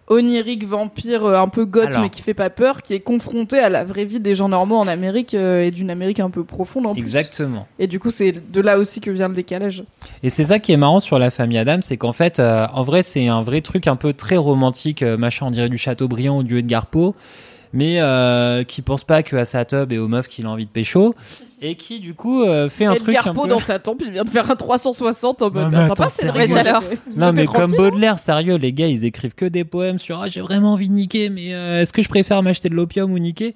[0.10, 2.02] onirique, vampire, euh, un peu goth, Alors.
[2.04, 4.78] mais qui fait pas peur, qui est confronté à la vraie vie des gens normaux
[4.78, 7.02] en Amérique euh, et d'une Amérique un peu profonde en plus.
[7.02, 7.68] Exactement.
[7.78, 9.84] Et du coup, c'est de là aussi que vient le décalage.
[10.24, 12.84] Et c'est ça qui est marrant sur la famille Adams, c'est qu'en fait, euh, en
[12.84, 16.38] vrai, c'est un vrai truc un peu très romantique, euh, machin, on dirait du Chateaubriand
[16.38, 17.14] ou du Edgar Poe,
[17.74, 20.66] mais euh, qui pense pas que à sa tub et aux meufs qu'il a envie
[20.66, 21.16] de pécho,
[21.62, 23.48] et qui du coup euh, fait un truc Edgar un peu...
[23.48, 26.28] dans sa tombe, il vient de faire un 360 en mode Non, mais sympa, c'est
[26.28, 26.56] vrai.
[26.56, 26.84] Alors.
[27.16, 27.76] Non mais comme.
[27.76, 30.94] Baudelaire, sérieux, les gars, ils écrivent que des poèmes sur ah, j'ai vraiment envie de
[30.94, 33.56] niquer, mais euh, est-ce que je préfère m'acheter de l'opium ou niquer?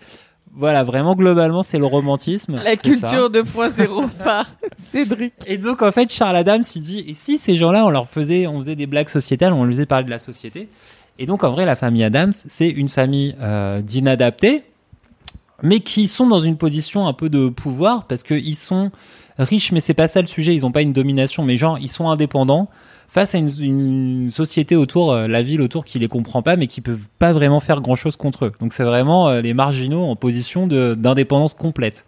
[0.54, 2.60] Voilà, vraiment globalement, c'est le romantisme.
[2.62, 4.46] La culture 2.0 par
[4.86, 5.34] Cédric.
[5.48, 8.48] Et donc en fait Charles Adams il dit et si ces gens-là on leur faisait
[8.48, 10.68] on faisait des blagues sociétales on leur faisait parler de la société
[11.20, 14.64] et donc en vrai la famille Adams c'est une famille euh, d'inadaptés
[15.64, 18.92] mais qui sont dans une position un peu de pouvoir parce que ils sont
[19.38, 20.56] riches mais c'est pas ça le sujet.
[20.56, 22.70] Ils ont pas une domination mais genre ils sont indépendants
[23.08, 26.82] face à une, société autour euh, la ville autour qui les comprend pas mais qui
[26.82, 28.52] peuvent pas vraiment faire grand chose contre eux.
[28.60, 32.06] Donc c'est vraiment euh, les marginaux en position d'indépendance complète.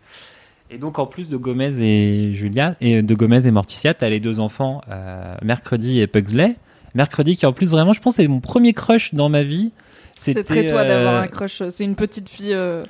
[0.71, 4.19] Et donc en plus de Gomez et Julia et de Gomez et Morticia, t'as les
[4.19, 4.81] deux enfants
[5.43, 6.55] Mercredi et Pugsley.
[6.95, 9.71] Mercredi qui en plus vraiment, je pense, c'est mon premier crush dans ma vie.
[10.15, 11.63] C'est C'était, très toi d'avoir euh, un crush.
[11.69, 12.83] C'est une petite fille euh,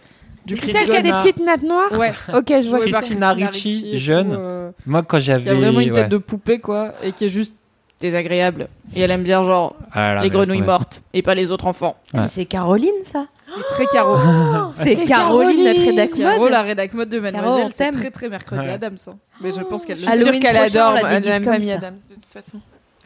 [0.45, 2.11] du celle qui a des petites nattes noires Ouais.
[2.34, 4.30] Ok, je vois Christina Christina Ricci, jeune.
[4.30, 6.09] tout, euh, Moi quand qui a j'avais vraiment une tête ouais.
[6.09, 7.55] de poupée quoi et qui est juste
[8.01, 11.65] désagréable et elle aime bien genre Ah là les grenouilles mortes et pas les autres
[11.67, 12.25] enfants Ouais.
[12.30, 14.17] C'est Caroline, ça c'est très Caro
[14.84, 16.51] C'est Caroline, notre rédac Caro mode.
[16.51, 17.95] la rédac mode de Caro, Mademoiselle on c'est t'aime.
[17.95, 18.71] très très mercredi Ouais.
[18.71, 19.13] Adams hein.
[19.41, 21.75] mais je pense qu'elle le sûre qu'elle adore la la, comme famille ça.
[21.75, 22.59] Adams de toute façon.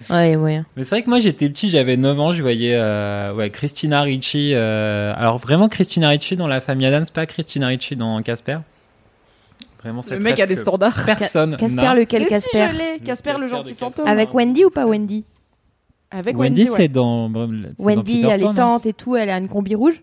[0.09, 0.65] Ouais, moyen.
[0.75, 4.01] Mais c'est vrai que moi j'étais petit, j'avais 9 ans, je voyais euh, ouais, Christina
[4.01, 4.51] Ricci.
[4.53, 8.59] euh, alors vraiment Christina Ricci dans la famille Adams, pas Christina Ricci dans Casper.
[9.81, 13.47] Vraiment le mec a des standards Personne Casper, lequel si, Casper je l'ai Casper le
[13.47, 15.23] gentil fantôme Avec Wendy ou pas Wendy?
[16.11, 16.77] Avec Wendy, Wendy, ouais.
[16.77, 17.29] c'est dans,
[17.79, 20.01] Wendy, Peter elle Pan, est tante et tout, elle a une combi rouge.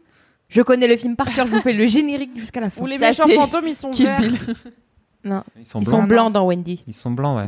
[0.48, 2.82] Je connais le film par cœur, je vous fais le générique jusqu'à la fin.
[2.82, 4.20] ou les méchants fantômes ils sont verts.
[5.24, 6.00] Non, Ils sont ils blancs.
[6.00, 6.82] sont blancs dans Wendy.
[6.86, 7.46] Ils sont blancs, ouais.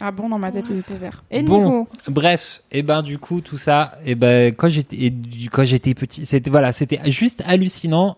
[0.00, 1.80] Ah bon dans ma tête ils étaient verts et Bon.
[1.80, 5.12] Nico Bref, et ben du coup tout ça, et ben quand j'étais
[5.52, 8.16] quand j'étais petit, c'était voilà, c'était juste hallucinant.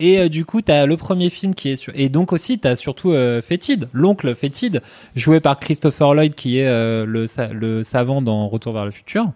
[0.00, 2.74] Et euh, du coup, t'as le premier film qui est sur et donc aussi t'as
[2.76, 4.80] surtout euh, Fétide, l'oncle Fétide,
[5.14, 8.90] joué par Christopher Lloyd qui est euh, le sa- le savant dans Retour vers le
[8.90, 9.30] futur,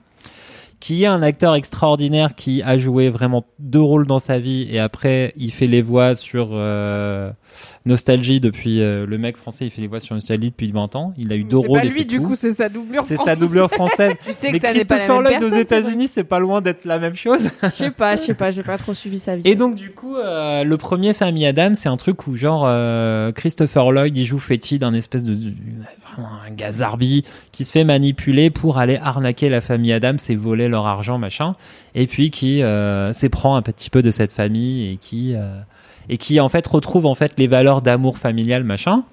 [0.80, 4.78] qui est un acteur extraordinaire qui a joué vraiment deux rôles dans sa vie et
[4.80, 7.30] après il fait les voix sur euh,
[7.84, 11.14] Nostalgie depuis euh, le mec français, il fait les voix sur Nostalgie depuis 20 ans.
[11.16, 12.28] Il a eu deux c'est rôles pas et lui c'est du tout.
[12.28, 13.38] coup c'est sa doublure C'est sa française.
[13.38, 14.12] doublure française.
[14.26, 16.38] Tu sais Mais que ça n'est pas la Christopher Lloyd aux c'est États-Unis, c'est pas
[16.38, 17.50] loin d'être la même chose.
[17.62, 19.90] je sais pas je sais pas j'ai pas trop suivi sa vie Et donc du
[19.90, 24.24] coup, euh, le premier Famille Adam, c'est un truc où genre euh, Christopher Lloyd, il
[24.24, 28.98] joue Fétide, un espèce de, vraiment un gars zarbi qui se fait manipuler pour aller
[29.02, 31.54] arnaquer la famille Adam, et voler leur argent, machin,
[31.94, 32.62] et puis qui
[33.12, 35.34] s'éprend un petit peu de cette famille et qui
[36.08, 39.04] et qui en fait retrouve en fait les valeurs d'amour familial, machin.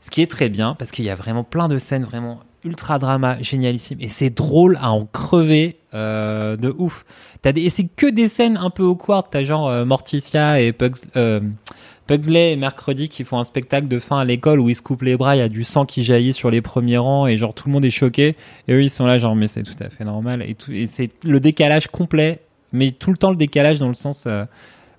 [0.00, 2.98] Ce qui est très bien parce qu'il y a vraiment plein de scènes vraiment ultra
[2.98, 7.04] drama, génialissime et c'est drôle à en crever euh, de ouf.
[7.42, 9.26] T'as des, et c'est que des scènes un peu awkward.
[9.30, 10.74] T'as genre euh, Morticia et
[11.16, 11.40] euh,
[12.06, 15.02] Pugsley et Mercredi qui font un spectacle de fin à l'école où ils se coupent
[15.02, 17.54] les bras, il y a du sang qui jaillit sur les premiers rangs et genre
[17.54, 18.36] tout le monde est choqué.
[18.66, 21.40] Et eux ils sont là genre mais c'est tout à fait normal et c'est le
[21.40, 22.40] décalage complet,
[22.72, 24.26] mais tout le temps le décalage dans le sens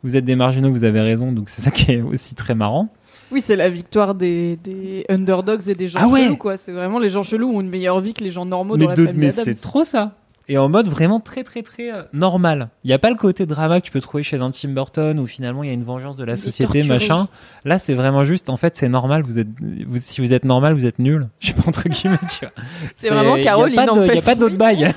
[0.05, 2.89] vous êtes des marginaux, vous avez raison, donc c'est ça qui est aussi très marrant.
[3.31, 6.25] Oui, c'est la victoire des, des underdogs et des gens Ah ouais.
[6.25, 6.57] chelous, quoi.
[6.57, 8.91] C'est vraiment les gens chelous ont une meilleure vie que les gens normaux mais dans
[8.91, 10.13] la famille mais c'est trop ça.
[10.47, 12.69] Et en mode vraiment très très très euh, normal.
[12.83, 15.19] Il n'y a pas le côté drama que tu peux trouver chez un Tim Burton
[15.19, 17.27] où finalement il y a une vengeance de la société, machin.
[17.63, 19.47] Là c'est vraiment juste, en fait c'est normal, vous êtes,
[19.87, 21.29] vous, si vous êtes normal, vous êtes nul.
[21.39, 22.51] Je sais pas entre guillemets, tu vois.
[22.95, 24.93] C'est vraiment Caroline, Il n'y a pas d'autre bail.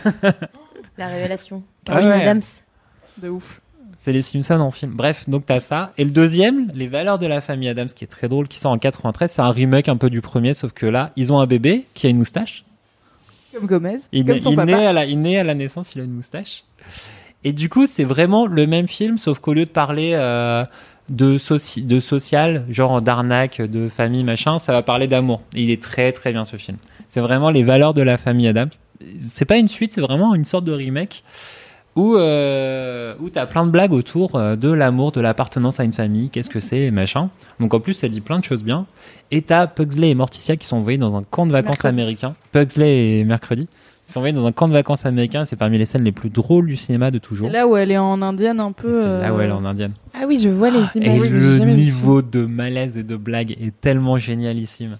[0.99, 1.63] La révélation.
[1.87, 2.23] Ah Caroline ouais.
[2.27, 2.43] Adams.
[3.23, 3.63] De ouf.
[4.01, 4.93] C'est les Simpsons en film.
[4.95, 5.93] Bref, donc t'as ça.
[5.99, 8.71] Et le deuxième, Les valeurs de la famille Adams, qui est très drôle, qui sort
[8.71, 11.47] en 93, c'est un remake un peu du premier, sauf que là, ils ont un
[11.47, 12.65] bébé qui a une moustache.
[13.53, 13.97] Comme Gomez.
[14.13, 14.67] Il, comme son il papa.
[14.67, 16.63] naît à la, il naît à la naissance, il a une moustache.
[17.45, 20.65] Et du coup, c'est vraiment le même film, sauf qu'au lieu de parler euh,
[21.09, 25.41] de, soci- de social, genre d'arnaque, de famille, machin, ça va parler d'amour.
[25.55, 26.77] Il est très très bien ce film.
[27.09, 28.71] C'est vraiment les valeurs de la famille Adams.
[29.25, 31.25] C'est pas une suite, c'est vraiment une sorte de remake
[31.99, 36.31] où, euh, où plein de blagues autour euh, de l'amour, de l'appartenance à une famille,
[36.31, 37.29] qu'est-ce que c'est, et machin.
[37.59, 38.87] Donc en plus, ça dit plein de choses bien.
[39.33, 42.01] Et t'as Pugsley et Morticia qui sont envoyés dans un camp de vacances Mercredi.
[42.01, 42.35] américain.
[42.53, 43.67] Pugsley et Mercredi
[44.09, 45.45] Ils sont envoyés dans un camp de vacances américain.
[45.45, 47.49] C'est parmi les scènes les plus drôles du cinéma de toujours.
[47.49, 48.93] C'est là où elle est en indienne un peu.
[48.95, 49.93] C'est là où euh, elle est en indienne.
[50.15, 51.23] Ah oui, je vois les Et images.
[51.23, 51.29] j'ai
[51.65, 54.99] le niveau de malaise et de blague est tellement génialissime.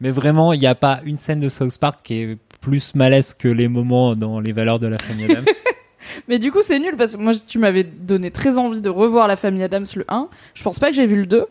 [0.00, 3.34] Mais vraiment, il n'y a pas une scène de South Park qui est plus malaise
[3.34, 5.44] que les moments dans Les Valeurs de la famille Adams.
[6.28, 9.28] Mais du coup, c'est nul parce que moi, tu m'avais donné très envie de revoir
[9.28, 10.28] La famille Adams le 1.
[10.54, 11.46] Je pense pas que j'ai vu le 2.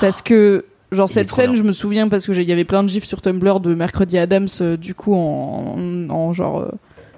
[0.00, 1.60] Parce que, genre, cette scène, bien.
[1.60, 3.74] je me souviens parce que j'ai- il y avait plein de gifs sur Tumblr de
[3.74, 5.76] Mercredi Adams, euh, du coup, en,
[6.10, 6.60] en genre.
[6.60, 6.68] euh,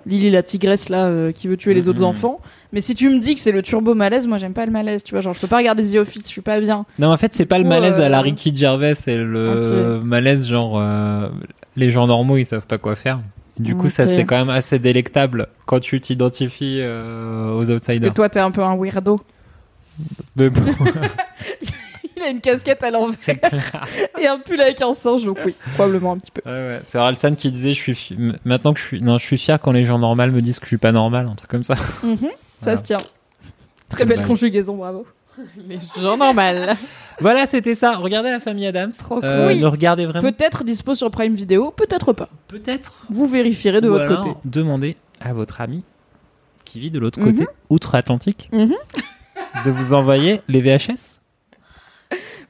[0.09, 2.07] Lily la tigresse là euh, qui veut tuer les autres Mhm.
[2.07, 2.41] enfants.
[2.73, 5.03] Mais si tu me dis que c'est le turbo malaise, moi j'aime pas le malaise,
[5.03, 5.21] tu vois.
[5.21, 6.87] Genre je peux pas regarder The Office, je suis pas bien.
[7.01, 10.79] non, en fait, c'est pas le malaise à la Ricky Gervais, c'est le malaise genre
[10.79, 11.29] euh,
[11.75, 13.19] les gens normaux, ils savent pas quoi faire.
[13.59, 17.73] Du coup, ça c'est quand même assez délectable quand tu t'identifies euh, aux Parce que
[17.93, 18.15] outsiders.
[18.15, 19.21] toi t'es un peu un weirdo.
[20.37, 20.61] Mais bon,
[22.19, 23.17] Il a une casquette à l'envers
[24.19, 26.41] et un pull avec un singe, donc oui, probablement un petit peu.
[26.47, 26.81] Ouais, ouais.
[26.85, 29.59] C'est Orelsan qui disait je suis fi- maintenant que je suis non je suis fier
[29.61, 31.75] quand les gens normaux me disent que je suis pas normal un truc comme ça.
[32.03, 32.29] Mhm, Ça
[32.63, 32.77] Voilà.
[32.79, 32.99] se tient.
[33.91, 34.29] Très belle blague.
[34.29, 35.07] conjugaison, bravo.
[35.69, 36.77] Les gens normales.
[37.21, 37.97] Voilà c'était ça.
[37.97, 38.91] Regardez la famille Adams.
[38.93, 39.61] Trop Euh, cool.
[39.61, 42.29] Ne regardez vraiment Peut-être dispo sur Prime Video, peut-être pas.
[42.49, 43.07] peut-être.
[43.11, 44.37] Vous vérifierez de Ou votre alors, côté.
[44.45, 45.83] demandez à votre ami
[46.65, 47.33] qui vit de l'autre Mhm.
[47.37, 48.75] côté outre-Atlantique Mhm.
[49.65, 51.21] de vous envoyer les VHS.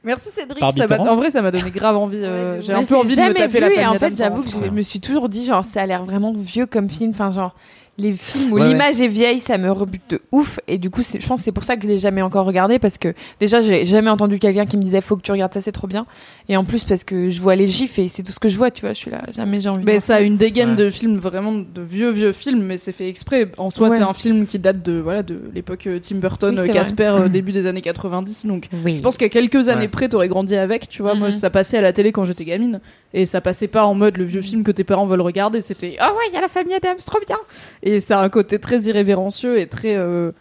[0.03, 0.59] Merci Cédric.
[0.59, 2.19] Ça en vrai, ça m'a donné grave envie.
[2.23, 3.99] euh, J'ai un je peu envie de me jamais taper vu la et famille en
[3.99, 6.89] fait j'avoue que je me suis toujours dit genre ça a l'air vraiment vieux comme
[6.89, 7.55] film enfin genre
[7.97, 11.01] les films où Ouais, l'image est vieille ça me rebute de ouf et du coup
[11.01, 13.13] c'est- je pense que c'est pour ça que je l'ai jamais encore regardé parce que
[13.39, 15.87] déjà j'ai jamais entendu quelqu'un qui me disait faut que tu regardes ça c'est trop
[15.87, 16.05] bien
[16.49, 18.57] et en plus parce que je vois les gifs et c'est tout ce que je
[18.57, 20.71] vois tu vois je suis là jamais j'ai envie de Mais ça a une dégaine
[20.71, 20.75] Ouais.
[20.75, 23.47] de films vraiment de vieux vieux films, mais c'est fait exprès.
[23.57, 23.97] En soi, Ouais.
[23.97, 26.71] c'est un film qui date de voilà de l'époque euh, Tim Burton, Oui, euh, c'est
[26.73, 28.45] Casper, euh, début des années 90.
[28.45, 28.93] Donc, Oui.
[28.95, 29.87] je pense qu'à quelques années Ouais.
[29.87, 30.87] près, t'aurais grandi avec.
[30.89, 31.33] Tu vois, moi, Mhm.
[31.35, 32.79] ça passait à la télé quand j'étais gamine,
[33.13, 35.61] et ça passait pas en mode le vieux film que tes parents veulent regarder.
[35.61, 37.37] C'était ah ouais, il y a la famille Adams, trop bien.
[37.83, 40.31] Et ça a un côté très irrévérencieux et très euh,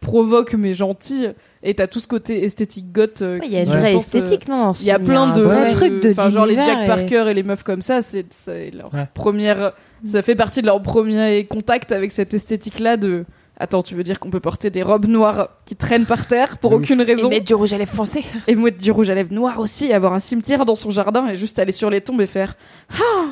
[0.00, 1.26] provoque mais gentil.
[1.62, 3.20] Et t'as tout ce côté esthétique goth.
[3.20, 5.34] euh, Ouais, Il y a une vraie pense, euh, esthétique, non Il y a plein
[5.34, 8.00] de, vrai truc de enfin genre les Jack et- Parker et les meufs comme ça,
[8.02, 8.24] c'est
[8.72, 9.06] leur Ouais.
[9.12, 9.72] première,
[10.02, 13.24] ça fait partie de leur premier contact avec cette esthétique-là de.
[13.62, 16.72] Attends, tu veux dire qu'on peut porter des robes noires qui traînent par terre pour
[16.72, 19.34] aucune et raison mettre du rouge à lèvres foncé et mettre du rouge à lèvres
[19.34, 22.22] noir aussi, et avoir un cimetière dans son jardin et juste aller sur les tombes
[22.22, 22.54] et faire
[22.90, 23.26] ah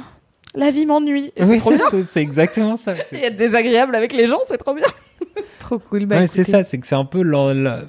[0.55, 1.33] la vie m'ennuie.
[1.37, 1.87] Et c'est trop bien.
[2.07, 2.95] c'est exactement ça.
[3.09, 4.87] c'est- Et être désagréable avec les gens, c'est trop bien.
[5.61, 7.81] trop cool bah c'est ça, c'est que c'est un peu euh,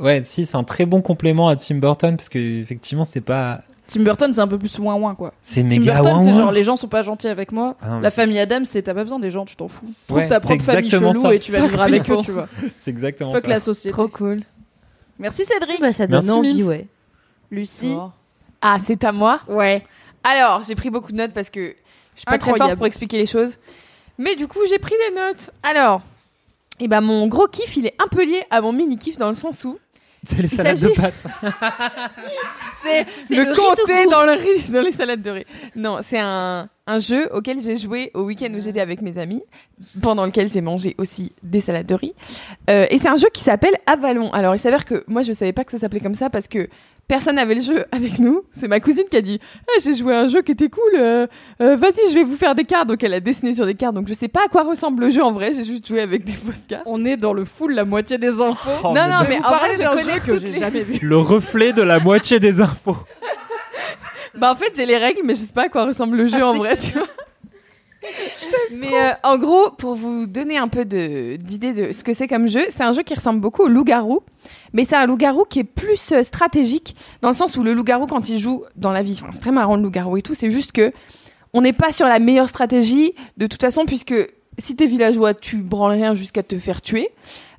[0.00, 3.62] ouais, si c'est un très bon complément à Tim Burton parce que effectivement c'est pas
[3.88, 5.34] Tim Burton, c'est un peu plus ouin ouin quoi.
[5.42, 7.76] c'est Tim méga Burton, c'est genre les gens sont pas gentils avec moi.
[7.82, 9.92] Ah non, La famille Adams, c'est t'as pas besoin des gens, tu t'en fous.
[10.06, 11.34] Trouve Ouais, ta propre famille chelou ça.
[11.34, 12.48] et tu vas vivre avec eux, tu vois.
[12.76, 13.48] c'est exactement Fuck ça.
[13.48, 13.90] la société.
[13.92, 14.42] trop cool
[15.18, 15.80] Merci Cédric.
[15.80, 16.86] Bah, ça donne Merci, envie, ouais.
[17.50, 17.94] Lucie.
[18.62, 19.40] ah c'est à moi?
[19.48, 19.82] Ouais.
[20.24, 21.74] Alors, j'ai pris beaucoup de notes parce que
[22.14, 22.70] je suis pas très Incroyable.
[22.70, 23.58] forte pour expliquer les choses.
[24.18, 25.50] Mais du coup, j'ai pris des notes.
[25.62, 26.02] Alors,
[26.80, 29.28] et ben mon gros kiff, il est un peu lié à mon mini kiff dans
[29.28, 29.78] le sens où
[30.22, 31.24] C'est les Il salades de pâtes.
[32.82, 35.46] c'est le le comté dans le riz, dans les salades de riz.
[35.76, 39.42] Non, c'est un, un jeu auquel j'ai joué au week-end où j'étais avec mes amis,
[40.00, 42.14] pendant lequel j'ai mangé aussi des salades de riz.
[42.70, 44.30] Euh, et c'est un jeu qui s'appelle Avalon.
[44.32, 46.68] Alors, il s'avère que moi, je savais pas que ça s'appelait comme ça parce que
[47.12, 48.42] personne n'avait le jeu avec nous.
[48.58, 49.38] C'est ma cousine qui a dit
[49.76, 51.26] Eh, J'ai joué à un jeu qui était cool, euh,
[51.60, 52.88] euh, vas-y, je vais vous faire des cartes.
[52.88, 53.94] Donc, elle a dessiné sur des cartes.
[53.94, 56.24] Donc, je sais pas à quoi ressemble le jeu en vrai, j'ai juste joué avec
[56.24, 56.84] des fausses cartes.
[56.86, 58.70] On est dans le full la moitié des infos.
[58.82, 60.98] Oh, non, mais non, mais en vrai, je connais que toutes j'ai les- jamais vu.
[61.02, 62.96] Le reflet de la moitié des infos.
[64.34, 66.38] Bah en fait j'ai les règles mais je sais pas à quoi ressemble le jeu
[66.40, 67.06] Ah, en vrai tu vois.
[68.72, 72.48] Mais euh, en gros pour vous donner un peu d'idée de ce que c'est comme
[72.48, 74.22] jeu, c'est un jeu qui ressemble beaucoup au loup-garou,
[74.72, 78.06] mais c'est un loup-garou qui est plus euh, stratégique dans le sens où le loup-garou
[78.06, 80.72] quand il joue dans la vie, c'est très marrant le loup-garou et tout, c'est juste
[80.72, 80.92] que
[81.54, 84.14] on n'est pas sur la meilleure stratégie de toute façon puisque
[84.58, 87.10] si t'es villageois, tu branles rien jusqu'à te faire tuer.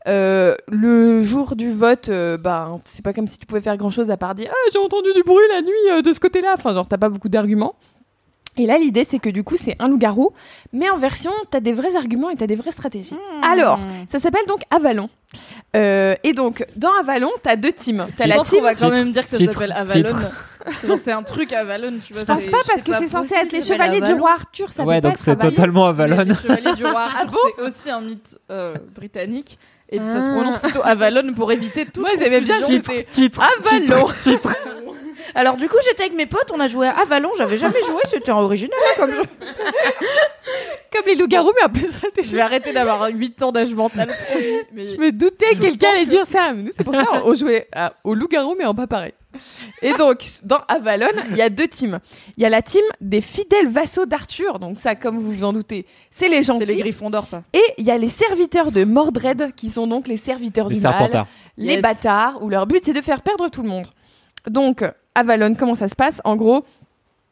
[0.08, 3.90] Euh, le jour du vote, euh, bah, c'est pas comme si tu pouvais faire grand
[3.90, 6.54] chose à part dire ah, j'ai entendu du bruit la nuit euh, de ce côté-là.
[6.56, 7.76] Enfin, genre, t'as pas beaucoup d'arguments.
[8.58, 10.32] Et là, l'idée, c'est que du coup, c'est un loup-garou,
[10.74, 13.16] mais en version, t'as des vrais arguments et t'as des vraies stratégies.
[13.42, 13.80] Alors,
[14.12, 15.10] ça s'appelle donc Avalon.
[15.76, 18.06] Euh, et donc, dans Avalon, t'as deux teams.
[18.16, 18.62] T'as la team.
[18.62, 20.04] va quand Titre, même dire que ça s'appelle Avalon.
[20.80, 22.22] C'est genre, c'est un truc Avalon, tu vois.
[22.22, 24.20] Je pense pas parce que c'est censé être les chevaliers du Avalon.
[24.22, 24.72] roi Arthur.
[24.72, 25.50] Ça Ouais, donc c'est Avalon.
[25.50, 26.24] totalement Avalon.
[26.24, 29.58] Les chevaliers du roi Ah Arthur, c'est aussi un mythe euh, britannique.
[29.90, 30.34] Et ça se Ah.
[30.36, 32.02] prononce plutôt Avalon pour éviter tout.
[32.02, 32.66] Moi, j'aimais bien le
[33.12, 33.42] titre.
[33.42, 34.08] Avalon.
[34.22, 34.56] titre.
[35.36, 38.02] Alors du coup, j'étais avec mes potes, on a joué à Avalon, j'avais jamais joué,
[38.08, 39.24] c'était original hein, comme jeu.
[40.92, 41.80] Comme les loups-garous, mais un peu
[42.22, 44.14] Je vais arrêter d'avoir 8 ans d'âge mental.
[44.74, 46.54] Mais Je me doutais que quelqu'un allait dire ça.
[46.54, 49.14] Mais nous, c'est pour ça on jouait à- au loup-garou, mais en pas pareil.
[49.82, 52.00] Et donc, dans Avalon, il y a deux teams.
[52.38, 54.60] Il y a la team des fidèles vassaux d'Arthur.
[54.60, 56.60] Donc ça, comme vous vous en doutez, c'est les gentils.
[56.60, 57.42] C'est les Griffons d'or, ça.
[57.54, 60.82] Et il y a les serviteurs de Mordred, qui sont donc les serviteurs Les du
[60.82, 61.28] mal, serpentards.
[61.58, 61.82] les Yes.
[61.82, 63.88] bâtards, où leur but c'est de faire perdre tout le monde.
[64.48, 64.84] Donc,
[65.16, 66.22] Avalon, comment ça se passe?
[66.24, 66.64] En gros,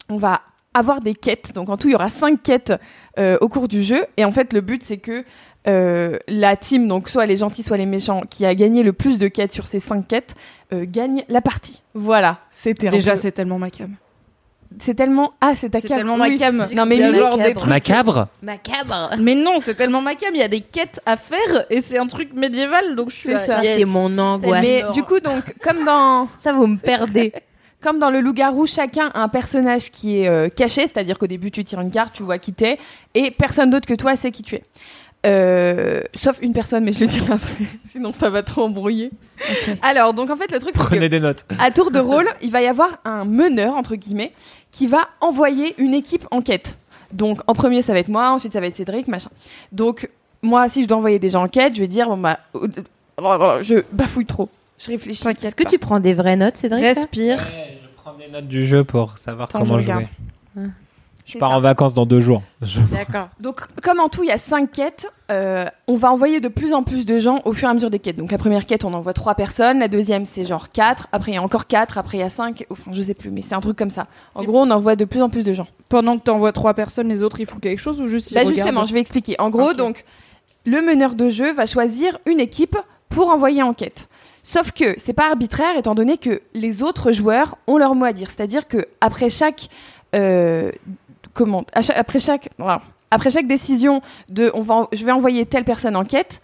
[0.10, 0.42] on va
[0.74, 1.54] avoir des quêtes.
[1.54, 2.74] Donc en tout, il y aura cinq quêtes
[3.20, 4.06] euh, au cours du jeu.
[4.18, 5.24] Et en fait, le but c'est que
[5.68, 9.18] euh, la team, donc soit les gentils, soit les méchants, qui a gagné le plus
[9.20, 10.34] de quêtes sur ces cinq quêtes,
[10.74, 11.84] euh, gagne la partie.
[11.94, 13.96] Voilà, c'était un Déjà, peu- c'est tellement ma cam.
[14.80, 16.32] c'est tellement ah c'est ta C'est tellement Oui.
[16.32, 16.66] ma cam.
[16.74, 18.28] Non mais Mimi, genre des trucs- Macabre?
[18.42, 19.12] Macabre.
[19.20, 20.34] Mais non, c'est tellement ma cam.
[20.34, 23.28] Il y a des quêtes à faire et c'est un truc médiéval, donc je suis
[23.30, 23.58] C'est ça.
[23.58, 23.80] Ça, yes.
[23.80, 24.62] c'est mon angoisse.
[24.62, 27.34] mais du coup donc comme dans Ça, vous me perdez.
[27.82, 31.52] Comme dans le loup-garou, chacun a un personnage qui est euh, caché, c'est-à-dire qu'au début
[31.52, 32.78] tu tires une carte, tu vois qui t'es,
[33.16, 34.64] et personne d'autre que toi sait qui tu es.
[35.24, 39.12] Euh, sauf une personne, mais je le dirai après, sinon ça va trop embrouiller.
[39.82, 41.46] Alors, donc en fait, le truc, c'est Prenez que des notes.
[41.60, 44.34] à tour de rôle, il va y avoir un meneur, entre guillemets,
[44.72, 46.78] qui va envoyer une équipe en quête.
[47.14, 49.30] Donc, en premier, ça va être moi, ensuite, ça va être Cédric, machin.
[49.72, 50.10] Donc,
[50.42, 52.40] moi, si je dois envoyer des gens en quête, je vais dire, bon, bah,
[53.62, 54.50] je bafouille trop.
[54.84, 55.28] Je réfléchis.
[55.28, 57.40] Est-ce que tu prends des vraies notes, Cédric Respire.
[57.40, 59.94] je prends des notes du jeu pour savoir comment je jouer.
[59.94, 60.72] regarde.
[61.24, 61.58] Je pars ça.
[61.58, 62.42] en vacances dans deux jours.
[62.64, 63.30] Je- D'accord.
[63.40, 66.74] Donc, comme en tout, il y a cinq quêtes, euh, on va envoyer de plus
[66.74, 68.16] en plus de gens au fur et à mesure des quêtes.
[68.18, 69.80] Donc, la première quête, on envoie trois personnes.
[69.80, 71.08] La deuxième, c'est genre quatre.
[71.12, 71.98] Après, il y a encore quatre.
[72.00, 72.66] Après, il y a cinq.
[72.72, 74.08] Enfin, je sais plus, mais c'est un truc comme ça.
[74.36, 75.68] En Et- gros, on envoie de plus en plus de gens.
[75.90, 78.40] Pendant que t'envoies trois personnes, les autres ils font quelque chose ou juste ils Bah,
[78.42, 79.36] regardent justement, je vais expliquer.
[79.40, 80.04] En gros, donc,
[80.66, 82.78] le meneur de jeu va choisir une équipe
[83.10, 84.10] pour envoyer en quête.
[84.44, 88.14] Sauf que c'est pas arbitraire étant donné que les autres joueurs ont leur mot à
[88.14, 88.30] dire.
[88.30, 89.70] C'est-à-dire que après chaque
[90.16, 90.72] euh,
[93.44, 94.52] décision de
[94.92, 96.42] je vais envoyer telle personne en quête,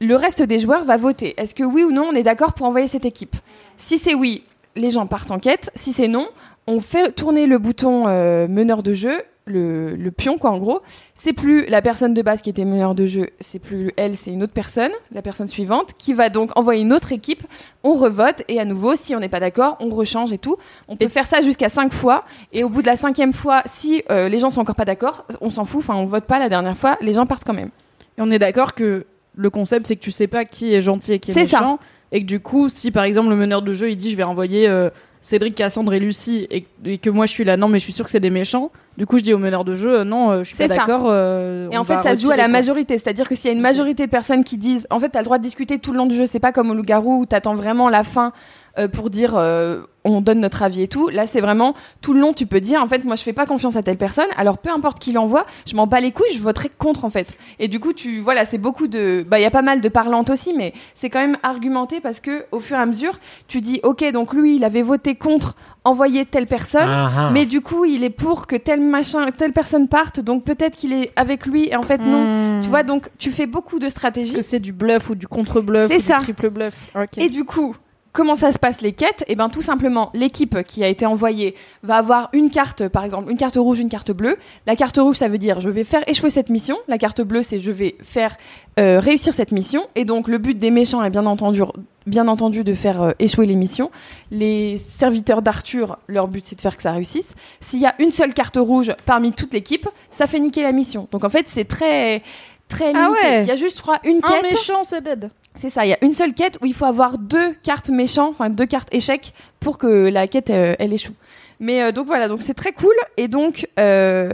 [0.00, 1.34] le reste des joueurs va voter.
[1.36, 3.36] Est-ce que oui ou non on est d'accord pour envoyer cette équipe?
[3.76, 4.44] Si c'est oui,
[4.76, 5.70] les gens partent en quête.
[5.74, 6.28] Si c'est non,
[6.66, 10.80] on fait tourner le bouton euh, meneur de jeu, le, le pion quoi en gros.
[11.14, 14.30] C'est plus la personne de base qui était meneur de jeu, c'est plus elle, c'est
[14.30, 17.42] une autre personne, la personne suivante, qui va donc envoyer une autre équipe.
[17.84, 20.56] On revote et à nouveau, si on n'est pas d'accord, on rechange et tout.
[20.88, 24.02] On peut faire ça jusqu'à cinq fois et au bout de la cinquième fois, si
[24.10, 25.80] euh, les gens sont encore pas d'accord, on s'en fout.
[25.80, 27.70] Enfin, on vote pas la dernière fois, les gens partent quand même.
[28.16, 29.04] Et on est d'accord que
[29.36, 31.58] le concept c'est que tu sais pas qui est gentil et qui est, C'est ça.
[31.60, 31.78] méchant.
[32.12, 34.24] Et que du coup, si par exemple le meneur de jeu il dit je vais
[34.24, 34.90] envoyer euh,
[35.22, 37.92] Cédric, Cassandre et Lucie et, et que moi je suis là non mais je suis
[37.92, 40.30] sûr que c'est des méchants, du coup je dis au meneur de jeu euh, non
[40.30, 41.04] euh, je suis pas d'accord.
[41.08, 42.52] euh, Et en fait, ça se joue à la quoi.
[42.52, 42.96] majorité.
[42.96, 45.26] C'est-à-dire que s'il y a une majorité de personnes qui disent, en fait, t'as le
[45.26, 46.24] droit de discuter tout le long du jeu.
[46.26, 48.32] C'est pas comme au loup-garou où t'attends vraiment la fin
[48.80, 51.08] euh, pour dire euh, on donne notre avis et tout.
[51.08, 53.46] Là, c'est vraiment tout le long, tu peux dire, en fait, moi, je fais pas
[53.46, 54.28] confiance à telle personne.
[54.36, 57.36] Alors, peu importe qui l'envoie, je m'en bats les couilles, je voterai contre, en fait.
[57.58, 59.88] Et du coup, tu, voilà, c'est beaucoup de, bah, il y a pas mal de
[59.88, 63.60] parlantes aussi, mais c'est quand même argumenté parce que, au fur et à mesure, tu
[63.60, 65.54] dis, ok, donc lui, il avait voté contre
[65.84, 66.88] envoyer telle personne.
[66.88, 67.30] Ah, ah.
[67.32, 70.92] Mais du coup, il est pour que tel machin, telle personne parte, donc peut-être qu'il
[70.92, 72.58] est avec lui et en fait non.
[72.58, 72.60] Hmm.
[72.62, 74.34] Tu vois, donc tu fais beaucoup de Est-ce stratégies.
[74.34, 76.16] que c'est du bluff ou du contre-bluff C'est ou ça.
[76.18, 76.74] du triple bluff?
[77.16, 77.74] Et du coup,
[78.12, 81.54] comment ça se passe les quêtes Eh ben tout simplement, l'équipe qui a été envoyée
[81.82, 84.36] va avoir une carte, par exemple, une carte rouge, une carte bleue.
[84.66, 86.76] La carte rouge, ça veut dire je vais faire échouer cette mission.
[86.88, 88.36] La carte bleue, c'est je vais faire
[88.78, 89.86] euh, réussir cette mission.
[89.94, 91.62] Et donc le but des méchants est bien entendu,
[92.06, 93.90] bien entendu de faire euh, échouer les missions.
[94.30, 97.34] Les serviteurs d'Arthur, leur but c'est de faire que ça réussisse.
[97.60, 101.08] S'il y a une seule carte rouge parmi toute l'équipe, ça fait niquer la mission.
[101.10, 102.22] Donc en fait, c'est très
[102.68, 103.04] très limité.
[103.04, 103.42] Ah ouais.
[103.42, 104.42] Il y a juste, je crois, une un quête.
[104.42, 105.30] méchant c'est dead.
[105.60, 108.30] C'est ça, il y a une seule quête où il faut avoir deux cartes méchants,
[108.30, 111.12] enfin deux cartes échecs pour que la quête euh, elle échoue.
[111.58, 114.32] Mais euh, donc voilà, donc c'est très cool et donc euh,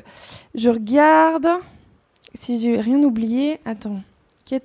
[0.54, 1.48] je regarde
[2.34, 3.58] si j'ai rien oublié.
[3.64, 4.00] Attends,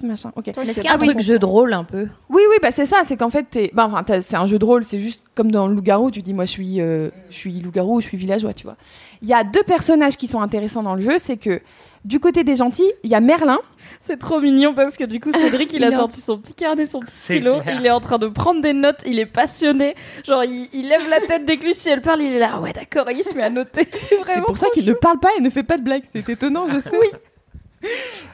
[0.03, 0.31] machin.
[0.35, 0.51] Ok.
[0.55, 3.17] Ah a un truc jeu de rôle un peu Oui oui bah c'est ça, c'est
[3.17, 5.67] qu'en fait t'es, bah, enfin t'as- c'est un jeu de rôle, c'est juste comme dans
[5.67, 8.63] le loup-garou, tu dis moi je suis euh, je suis loup-garou, je suis villageois, tu
[8.63, 8.75] vois.
[9.21, 11.61] Il y a deux personnages qui sont intéressants dans le jeu, c'est que
[12.03, 13.59] du côté des gentils, il y a Merlin.
[13.99, 16.85] C'est trop mignon parce que du coup Cédric il, Il a sorti son petit carnet,
[16.85, 19.95] son petit C'est stylo, il est en train de prendre des notes, il est passionné,
[20.25, 22.61] genre il, il lève la tête dès que Lucie elle parle, il est là, Ah
[22.61, 24.93] ouais d'accord, et il se met à noter, c'est vraiment C'est pour ça qu'il ne
[24.93, 26.03] parle pas et ne fait pas de blagues.
[26.11, 26.91] C'est étonnant, je sais.
[26.99, 27.07] Oui.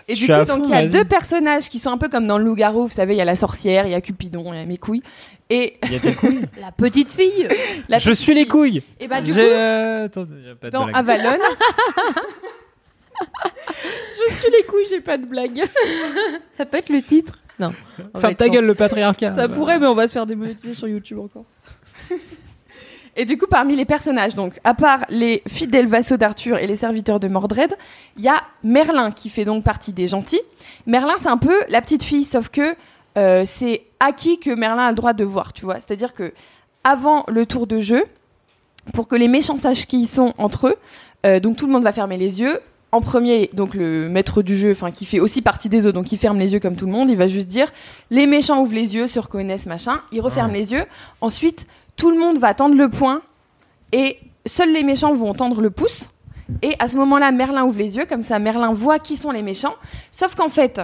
[0.09, 2.37] Et du coup, donc il y a deux personnages qui sont un peu comme dans
[2.37, 2.83] le loup-garou.
[2.87, 4.77] Vous savez, il y a la sorcière, il y a Cupidon, il y a mes
[4.77, 5.03] couilles.
[5.49, 6.41] Et Il y a tes couilles?
[6.61, 7.47] La petite fille
[7.89, 8.83] la Je petite suis les couilles.
[8.99, 10.95] Et bah du coup, euh, attends, j'ai pas de dans blague.
[10.97, 11.37] Avalon,
[13.19, 15.63] Je suis les couilles, j'ai pas de blague.
[16.57, 17.39] Ça peut être le titre?
[17.59, 17.73] Non.
[18.19, 19.33] Ferme ta sans- gueule, le patriarcat.
[19.35, 21.45] Ça pourrait, mais on va se faire démonétiser sur YouTube encore.
[23.17, 26.77] et du coup, parmi les personnages, donc à part les fidèles vassaux d'Arthur et les
[26.77, 27.75] serviteurs de Mordred,
[28.17, 30.41] il y a Merlin qui fait donc partie des gentils.
[30.85, 32.75] Merlin, c'est un peu la petite fille, sauf que
[33.17, 35.75] euh, c'est acquis que Merlin a le droit de voir, tu vois.
[35.75, 36.31] C'est-à-dire que
[36.83, 38.05] avant le tour de jeu
[38.93, 40.75] pour que les méchants sachent qui ils sont entre eux.
[41.25, 42.59] Euh, donc tout le monde va fermer les yeux.
[42.93, 46.13] En premier, donc le maître du jeu, enfin qui fait aussi partie des autres, donc
[46.13, 47.09] il ferme les yeux comme tout le monde.
[47.09, 47.69] Il va juste dire
[48.11, 50.01] les méchants ouvrent les yeux, se reconnaissent, machin.
[50.13, 50.85] Il referme les yeux.
[51.19, 51.67] Ensuite,
[51.97, 53.21] tout le monde va tendre le poing
[53.91, 56.09] et seuls les méchants vont tendre le pouce.
[56.61, 59.41] Et à ce moment-là, Merlin ouvre les yeux, comme ça Merlin voit qui sont les
[59.41, 59.75] méchants.
[60.11, 60.79] Sauf qu'en fait,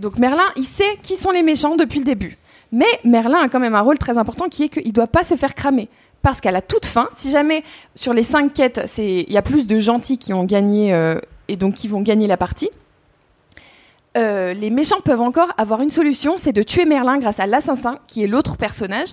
[0.00, 2.36] donc Merlin, il sait qui sont les méchants depuis le début.
[2.72, 5.22] Mais Merlin a quand même un rôle très important qui est qu'il ne doit pas
[5.22, 5.88] se faire cramer.
[6.22, 7.62] Parce qu'à la toute fin, si jamais
[7.94, 11.56] sur les cinq quêtes, il y a plus de gentils qui ont gagné euh, et
[11.56, 12.70] donc qui vont gagner la partie,
[14.16, 17.98] euh, les méchants peuvent encore avoir une solution, c'est de tuer Merlin grâce à l'assassin,
[18.06, 19.08] qui est l'autre personnage.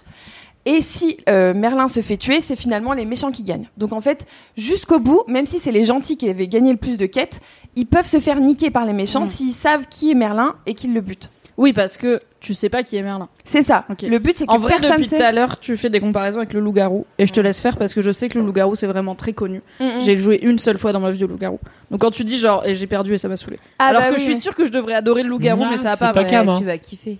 [0.65, 3.67] Et si euh, Merlin se fait tuer, c'est finalement les méchants qui gagnent.
[3.77, 4.25] Donc en fait,
[4.55, 7.39] jusqu'au bout, même si c'est les gentils qui avaient gagné le plus de quêtes,
[7.75, 9.27] ils peuvent se faire niquer par les méchants Mm.
[9.27, 11.29] s'ils savent qui est Merlin et qu'ils le butent.
[11.57, 13.27] Oui, parce que tu sais pas qui est Merlin.
[13.43, 13.85] C'est ça.
[14.01, 16.37] Le but, c'est que En vrai, personne depuis tout à l'heure, tu fais des comparaisons
[16.39, 17.05] avec le loup-garou.
[17.19, 19.33] Et je te laisse faire parce que je sais que le loup-garou, c'est vraiment très
[19.33, 19.61] connu.
[19.79, 20.01] Mm, mm.
[20.01, 21.59] J'ai joué une seule fois dans ma vie au loup-garou.
[21.91, 23.59] Donc quand tu dis genre, et j'ai perdu et ça m'a saoulé.
[23.79, 24.41] Ah, Alors bah que oui, je suis oui.
[24.41, 26.21] sûre que je devrais adorer le loup-garou, mais ça va c'est pas.
[26.23, 26.29] ouais.
[26.29, 26.57] cam, hein.
[26.59, 27.19] Tu vas kiffer.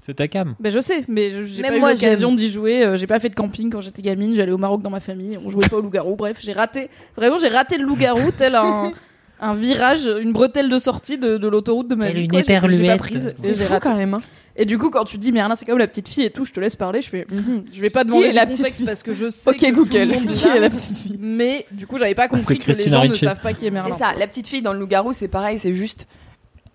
[0.00, 0.54] C'est ta cam.
[0.58, 2.82] Ben je sais, mais j'ai pas eu l'occasion d'y jouer.
[2.84, 4.34] euh, j'ai pas fait de camping quand j'étais gamine.
[4.34, 5.38] J'allais au Maroc dans ma famille.
[5.44, 6.16] On jouait pas au loup-garou.
[6.16, 6.88] Bref, j'ai raté.
[7.16, 8.92] Vraiment, j'ai raté le loup-garou tel un,
[9.40, 12.24] un virage, une bretelle de sortie de, de l'autoroute de ma vie.
[12.24, 13.02] une éperluette.
[13.38, 13.88] C'est j'ai fou raté.
[13.88, 14.14] quand même.
[14.14, 14.20] hein.
[14.56, 16.52] Et du coup, quand tu dis Merlin, c'est comme la petite fille et tout, je
[16.52, 17.00] te laisse parler.
[17.02, 17.64] Je fais, Mhm.
[17.72, 19.56] je vais pas demander est la le petite contexte fille parce que je sais Ok
[19.56, 20.56] que tout le Google, monde qui l'a.
[20.56, 23.14] est la petite fille Mais du coup, j'avais pas compris c'est que les gens ne
[23.14, 23.92] savent pas qui est Merlin.
[23.92, 26.06] C'est ça, la petite fille dans le loup-garou, c'est pareil, c'est juste.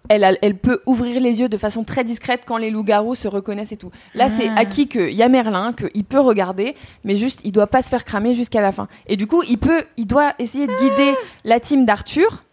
[0.09, 3.27] Elle, a- elle peut ouvrir les yeux de façon très discrète quand les loups-garous se
[3.27, 3.91] reconnaissent et tout.
[4.13, 4.59] Là, c'est Ah.
[4.59, 8.05] acquis qu'il y a Merlin, qu'il peut regarder, mais juste, il doit pas se faire
[8.05, 8.87] cramer jusqu'à la fin.
[9.07, 11.13] Et du coup, il peut, il doit essayer de guider
[11.43, 12.43] la team d'Arthur,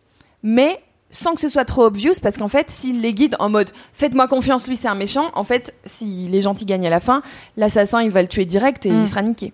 [0.42, 0.80] mais
[1.10, 4.28] sans que ce soit trop obvious, parce qu'en fait, s'il les guide en mode faites-moi
[4.28, 7.20] confiance, lui c'est un méchant, en fait, si les gentils gagnent à la fin,
[7.58, 9.02] l'assassin il va le tuer direct et Mm.
[9.02, 9.52] il sera niqué.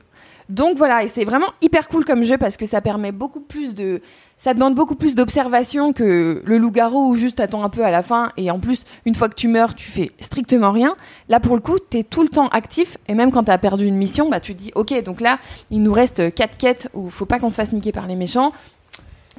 [0.49, 3.75] Donc voilà, et c'est vraiment hyper cool comme jeu parce que ça permet beaucoup plus
[3.75, 4.01] de.
[4.39, 8.03] Ça demande beaucoup plus d'observation que le loup-garou où juste t'attends un peu à la
[8.03, 10.95] fin et en plus, une fois que tu meurs, tu fais strictement rien.
[11.29, 13.97] Là, pour le coup, t'es tout le temps actif et même quand t'as perdu une
[13.97, 15.39] mission, bah tu te dis ok, donc là,
[15.71, 18.53] il nous reste quatre quêtes où faut pas qu'on se fasse niquer par les méchants.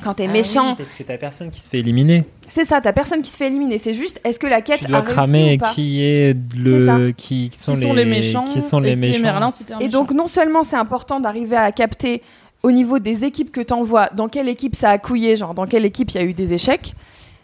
[0.03, 2.23] Quand t'es Ah méchant, oui, parce que t'as personne qui se fait éliminer.
[2.47, 3.77] c'est ça, t'as personne qui se fait éliminer.
[3.77, 7.11] C'est juste, est-ce que la quête Tu a dois cramer ou pas qui est le
[7.11, 9.21] qui, qui sont, Qui sont les méchants qui sont les et qui est méchants.
[9.23, 9.99] Merlin si t'es un Et méchant.
[9.99, 12.21] donc, non seulement c'est important d'arriver à capter
[12.63, 15.85] au niveau des équipes que t'envoies, dans quelle équipe ça a couillé, genre dans quelle
[15.85, 16.93] équipe il y a eu des échecs,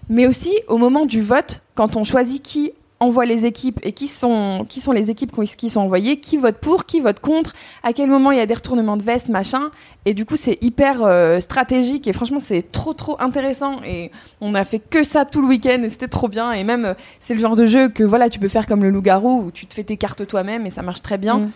[0.09, 4.07] mais aussi au moment du vote, quand on choisit qui envoie les équipes et qui
[4.07, 7.53] sont, qui sont les équipes qui sont envoyées, qui vote pour, qui vote contre,
[7.83, 9.69] à quel moment il y a des retournements de veste, machin.
[10.05, 13.81] Et du coup, c'est hyper euh, stratégique et franchement, c'est trop, trop intéressant.
[13.85, 16.53] Et on a fait que ça tout le week-end et c'était trop bien.
[16.53, 18.89] Et même, euh, c'est le genre de jeu que voilà, tu peux faire comme le
[18.89, 21.39] loup-garou où tu te fais tes cartes toi-même et ça marche très bien.
[21.39, 21.51] Mm.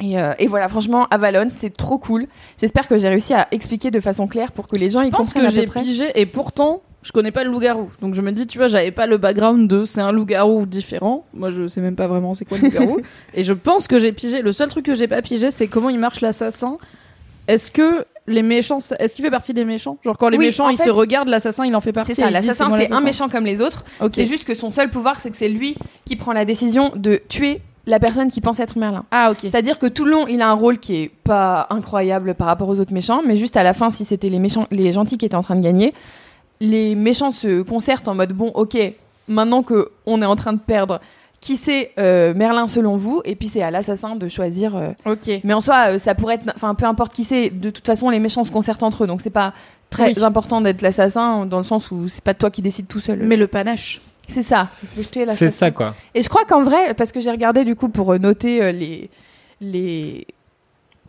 [0.00, 2.26] Et, euh, et voilà, franchement, Avalon, c'est trop cool.
[2.60, 5.10] J'espère que j'ai réussi à expliquer de façon claire pour que les gens je y
[5.10, 7.90] pense comprennent que j'ai pigé et pourtant je connais pas le loup-garou.
[8.00, 11.26] Donc je me dis, tu vois, j'avais pas le background de c'est un loup-garou différent.
[11.34, 13.00] Moi, je sais même pas vraiment c'est quoi le loup-garou.
[13.34, 14.42] et je pense que j'ai pigé.
[14.42, 16.78] Le seul truc que j'ai pas pigé, c'est comment il marche l'assassin.
[17.48, 19.98] Est-ce que les méchants, est-ce qu'il fait partie des méchants?
[20.04, 22.14] Genre quand les Oui, méchants ils fait, se regardent, l'assassin il en fait partie.
[22.14, 23.84] C'est ça, l'assassin, c'est un méchant comme les autres.
[24.12, 27.20] C'est juste que son seul pouvoir, c'est que c'est lui qui prend la décision de
[27.28, 29.04] tuer la personne qui pense être Merlin.
[29.10, 29.38] Ah ok.
[29.40, 32.68] C'est-à-dire que tout le long, il a un rôle qui est pas incroyable par rapport
[32.68, 35.26] aux autres méchants, mais juste à la fin, si c'était les méchants, les gentils qui
[35.26, 35.92] étaient en train de gagner,
[36.62, 38.78] les méchants se concertent en mode bon, ok,
[39.28, 41.00] maintenant que on est en train de perdre,
[41.40, 43.20] qui c'est euh, Merlin selon vous?
[43.24, 44.76] Et puis c'est à l'assassin de choisir.
[44.76, 45.28] euh, Ok.
[45.42, 47.50] Mais en soi, euh, ça pourrait être, enfin, peu importe qui c'est.
[47.50, 49.52] De toute façon, les méchants se concertent entre eux, donc c'est pas
[49.90, 50.22] très Oui.
[50.24, 53.18] important d'être l'assassin dans le sens où c'est pas toi qui décides tout seul.
[53.24, 54.00] Mais le panache.
[54.28, 54.70] c'est ça.
[55.34, 55.94] C'est ça quoi.
[56.14, 59.10] Et je crois qu'en vrai, parce que j'ai regardé du coup pour noter euh, les
[59.60, 60.26] les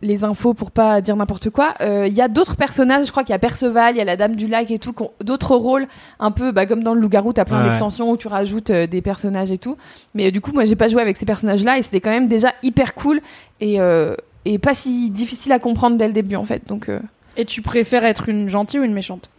[0.04, 3.08] les infos pour pas dire n'importe quoi, euh, il y a d'autres personnages.
[3.08, 4.94] Je crois qu'il y a Perceval, il y a la Dame du Lac et tout,
[4.94, 5.88] qui ont d'autres rôles
[6.20, 7.34] un peu bah, comme dans le Loup-garou.
[7.34, 7.70] T'as plein Ouais.
[7.70, 9.78] d'extensions où tu rajoutes euh, des personnages et tout.
[10.14, 12.28] Mais euh, du coup, moi, j'ai pas joué avec ces personnages-là et c'était quand même
[12.28, 13.22] déjà hyper cool
[13.62, 14.16] et euh,
[14.46, 16.68] et pas si difficile à comprendre dès le début en fait.
[16.68, 17.00] Donc euh,
[17.38, 19.30] Et tu préfères être une gentille ou une méchante?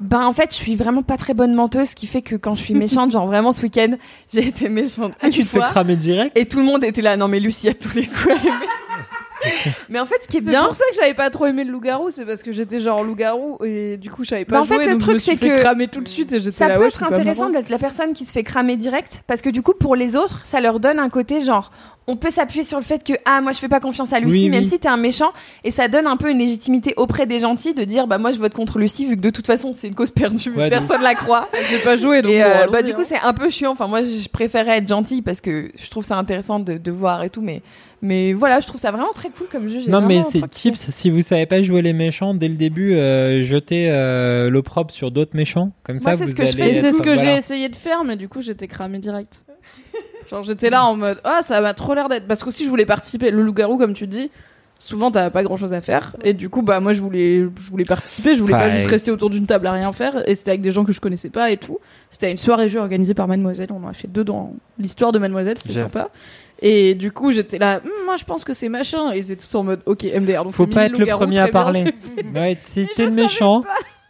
[0.00, 2.54] Ben en fait, je suis vraiment pas très bonne menteuse, ce qui fait que quand
[2.56, 3.90] je suis méchante, genre vraiment ce week-end,
[4.32, 5.12] j'ai été méchante.
[5.22, 6.36] Ah, tu te fais cramer direct?
[6.36, 8.42] Et tout le monde était là, non mais Lucie, à tous les coups, elle est
[8.44, 9.21] méchante.
[9.88, 11.64] Mais en fait, ce qui est C'est bien, pour ça que j'avais pas trop aimé
[11.64, 14.60] le loup-garou, c'est parce que j'étais genre loup-garou et du coup je savais pas Bah,
[14.60, 16.74] en fait, le donc truc, c'est que cramer tout de suite et j'étais ça là
[16.74, 19.50] peut ouais, être c'est intéressant d'être la personne qui se fait cramer direct, parce que
[19.50, 21.70] du coup, pour les autres, ça leur donne un côté genre,
[22.08, 24.44] on peut s'appuyer sur le fait que ah moi je fais pas confiance à Lucie
[24.44, 24.68] Oui, même oui.
[24.68, 27.84] si t'es un méchant et ça donne un peu une légitimité auprès des gentils de
[27.84, 30.10] dire bah moi je vote contre Lucie vu que de toute façon c'est une cause
[30.10, 32.94] perdue Ouais, personne la croit J'ai pas joué, donc et bon, euh, bah du hein.
[32.94, 36.04] coup c'est un peu chiant enfin moi je préférais être gentille parce que je trouve
[36.04, 37.62] ça intéressant de, de voir et tout mais
[38.04, 40.90] mais voilà je trouve ça vraiment très cool comme jeu Non, mais c'est tips.
[40.90, 45.12] Si vous savez pas jouer les méchants, dès le début, euh, jetez euh, l'opprobre sur
[45.12, 45.70] d'autres méchants.
[45.84, 46.72] Comme Moi, ça, c'est vous ce que je allez.
[46.74, 47.22] fais, Et c'est ce que voilà.
[47.22, 49.44] j'ai essayé de faire, mais du coup j'étais cramé direct.
[50.30, 52.86] Genre j'étais là en mode ah ça m'a trop l'air d'être parce qu'aussi je voulais
[52.86, 53.30] participer.
[53.30, 54.30] Le loup-garou comme tu dis,
[54.78, 57.70] souvent t'as pas grand chose à faire et du coup bah moi je voulais je
[57.70, 60.50] voulais participer, je voulais pas juste rester autour d'une table à rien faire et c'était
[60.50, 61.78] avec des gens que je connaissais pas et tout.
[62.10, 65.18] C'était une soirée jeu organisée par Mademoiselle, on en a fait deux dans l'histoire de
[65.18, 66.10] Mademoiselle, c'était sympa.
[66.64, 69.44] Et du coup j'étais là, Hum, moi je pense que c'est machin et ils étaient
[69.44, 71.92] tous en mode ok MDR donc Faut pas être le premier à parler.
[72.34, 73.62] Ouais, si t'es le méchant,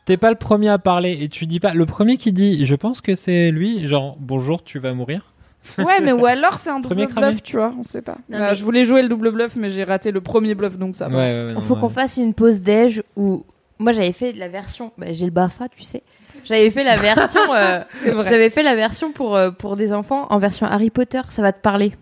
[0.05, 1.73] t'es pas le premier à parler et tu dis pas.
[1.75, 5.32] Le premier qui dit, je pense que c'est lui, genre bonjour, tu vas mourir.
[5.79, 7.37] Ouais, mais ou alors c'est un double Premier bluff, cramé.
[7.43, 8.17] tu vois, on sait pas.
[8.29, 10.77] Non, Bah, mais- Je voulais jouer le double bluff, mais j'ai raté le premier bluff,
[10.79, 11.17] donc ça va.
[11.17, 11.81] ouais, ouais, Il non, faut ouais.
[11.81, 13.45] qu'on fasse une pause déj où
[13.79, 16.03] moi j'avais fait la version, bah, j'ai le Bafa, tu sais.
[16.45, 18.29] J'avais fait la version, euh, C'est vrai.
[18.29, 21.21] j'avais fait la version pour euh, pour des enfants en version Harry Potter.
[21.31, 21.93] Ça va te parler.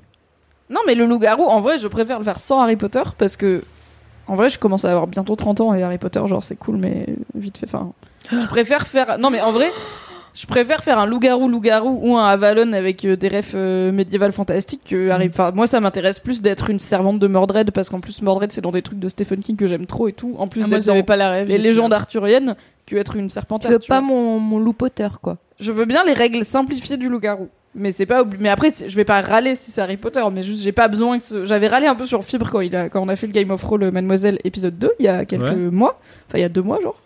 [0.70, 3.62] Non, mais le loup-garou, en vrai, je préfère le faire sans Harry Potter parce que,
[4.28, 6.76] en vrai, je commence à avoir bientôt 30 ans et Harry Potter, genre, c'est cool,
[6.76, 7.66] mais vite fait.
[7.66, 7.92] Enfin,
[8.30, 9.18] je préfère faire.
[9.18, 9.70] Non, mais en vrai,
[10.34, 14.32] je préfère faire un loup-garou, loup-garou ou un Avalon avec euh, des refs euh, médiévales
[14.32, 15.28] fantastiques que Harry.
[15.28, 18.60] Enfin, moi, ça m'intéresse plus d'être une servante de Mordred parce qu'en plus, Mordred, c'est
[18.60, 20.34] dans des trucs de Stephen King que j'aime trop et tout.
[20.38, 22.54] En plus Ah, moi j'avais pas la rêve les légendes arthuriennes
[22.86, 23.70] que être une serpentaire.
[23.72, 24.08] veux tu pas vois.
[24.08, 25.36] mon mon loup Potter quoi.
[25.58, 27.48] Je veux bien les règles simplifiées du loup-garou.
[27.74, 30.42] Mais c'est pas mais après c'est- je vais pas râler si c'est Harry Potter mais
[30.42, 32.88] juste j'ai pas besoin que ce- j'avais râlé un peu sur Fibre quand il a
[32.88, 35.42] quand on a fait le Game of Thrones Mademoiselle épisode 2 il y a quelques
[35.44, 35.54] Ouais.
[35.54, 36.96] mois enfin il y a deux mois genre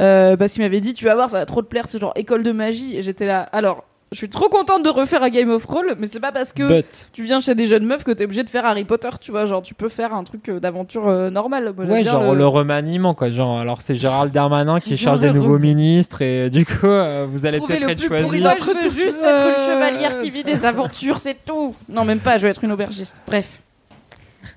[0.00, 2.12] euh, parce qu'il m'avait dit tu vas voir ça va trop te plaire c'est genre
[2.16, 5.50] école de magie et j'étais là alors je suis trop contente de refaire un Game
[5.50, 7.10] of Thrones mais c'est pas parce que But.
[7.12, 9.46] tu viens chez des jeunes meufs que t'es obligé de faire Harry Potter tu vois
[9.46, 12.46] genre tu peux faire un truc euh, d'aventure euh, normale Moi, Ouais, genre le...
[12.46, 13.30] remaniement, quoi.
[13.30, 17.26] Genre, alors c'est Gérald Darmanin qui charge des le nouveaux ministres et du coup, euh,
[17.28, 18.40] vous allez peut-être le être choisi.
[18.40, 21.74] Moi, je veux juste être une chevalière qui vit des aventures, c'est tout.
[21.88, 23.20] Non, même pas, je veux être une aubergiste.
[23.26, 23.58] Bref.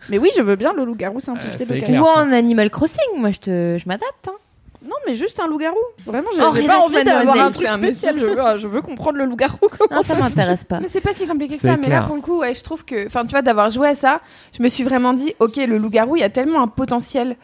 [0.09, 1.99] Mais oui, je veux bien le loup-garou simplifié Euh.
[1.99, 4.27] Ou en Animal Crossing, moi je te je m'adapte.
[4.27, 4.33] Hein.
[4.81, 5.75] Non, mais juste un loup-garou.
[6.05, 8.17] Vraiment, j'ai Oh, j'ai rédac, pas envie d'avoir mademoiselle, un truc c'est un spécial.
[8.17, 9.57] Je veux, je veux comprendre le loup-garou.
[9.77, 10.79] comment Non, ça m'intéresse pas.
[10.79, 11.75] Mais c'est pas si compliqué que C'est ça.
[11.77, 12.05] Mais là, clair.
[12.07, 14.21] pour le coup, ouais, je trouve que, enfin, tu vois, d'avoir joué à ça,
[14.57, 17.35] je me suis vraiment dit, ok, le loup-garou, il y a tellement un potentiel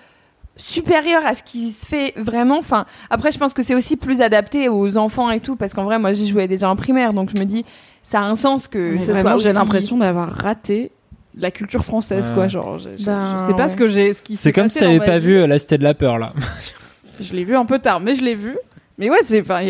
[0.58, 2.58] supérieur à ce qui se fait vraiment.
[2.58, 5.84] Enfin, après, je pense que c'est aussi plus adapté aux enfants et tout, parce qu'en
[5.84, 7.66] vrai, moi, j'y jouais déjà en primaire, donc je me dis,
[8.04, 10.92] ça a un sens que soit j'ai aussi- l'impression d'avoir raté
[11.38, 12.34] la culture française, Ouais.
[12.36, 12.48] quoi.
[12.48, 13.68] Genre, je, je- Ben, je sais pas ouais.
[13.68, 15.26] ce que j'ai, ce qui C'est comme passé si t'avais dans ma pas vie.
[15.26, 16.32] vu euh, La Cité de la Peur, là.
[17.20, 18.58] Je l'ai vu un peu tard, mais je l'ai vu.
[18.98, 19.62] Mais ouais, c'est, enfin,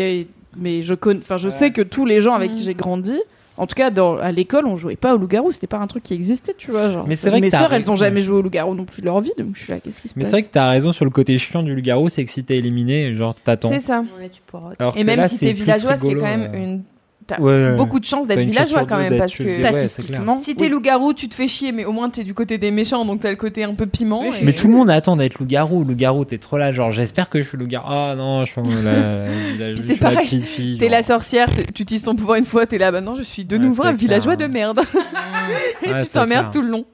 [0.56, 2.64] mais je connais, enfin, je sais que tous les gens avec qui Mhm.
[2.64, 3.18] j'ai grandi,
[3.58, 5.50] en tout cas, dans, à l'école, on jouait pas au loup-garou.
[5.50, 6.90] C'était pas un truc qui existait, tu vois.
[6.90, 9.06] Genre, Mais c'est vrai mes sœurs, elles ont jamais joué au loup-garou non plus de
[9.06, 10.68] leur vie, donc je suis là, qu'est-ce qui se Mais passe c'est vrai que t'as
[10.68, 13.70] raison sur le côté chiant du loup-garou, c'est que si t'es éliminé, genre t'attends.
[13.70, 14.00] C'est ça.
[14.20, 14.72] Ouais, tu pourras.
[14.78, 16.58] Alors Et même là, si t'es villageois, c'est quand même euh.
[16.58, 16.82] une.
[17.26, 17.74] T'as Ouais.
[17.76, 19.44] beaucoup de chance d'être villageois quand même, parce que.
[19.46, 22.70] Statistiquement, Si t'es loup-garou, tu te fais chier, mais au moins t'es du côté des
[22.70, 24.22] méchants, donc t'as le côté un peu piment.
[24.22, 25.82] Oui, et- Mais tout le monde attend d'être loup-garou.
[25.84, 27.86] Loup-garou, t'es trop là, genre j'espère que je suis loup-garou.
[27.90, 30.18] Ah non, je suis la, la, c'est pareil.
[30.18, 30.78] petite fille.
[30.78, 33.22] T'es la sorcière, t'es- tu utilises ton pouvoir une fois, t'es là, bah non, je
[33.22, 34.80] suis de Ouais, nouveau un villageois de merde.
[35.84, 36.84] et Ouais, tu t'emmerdes tout le long.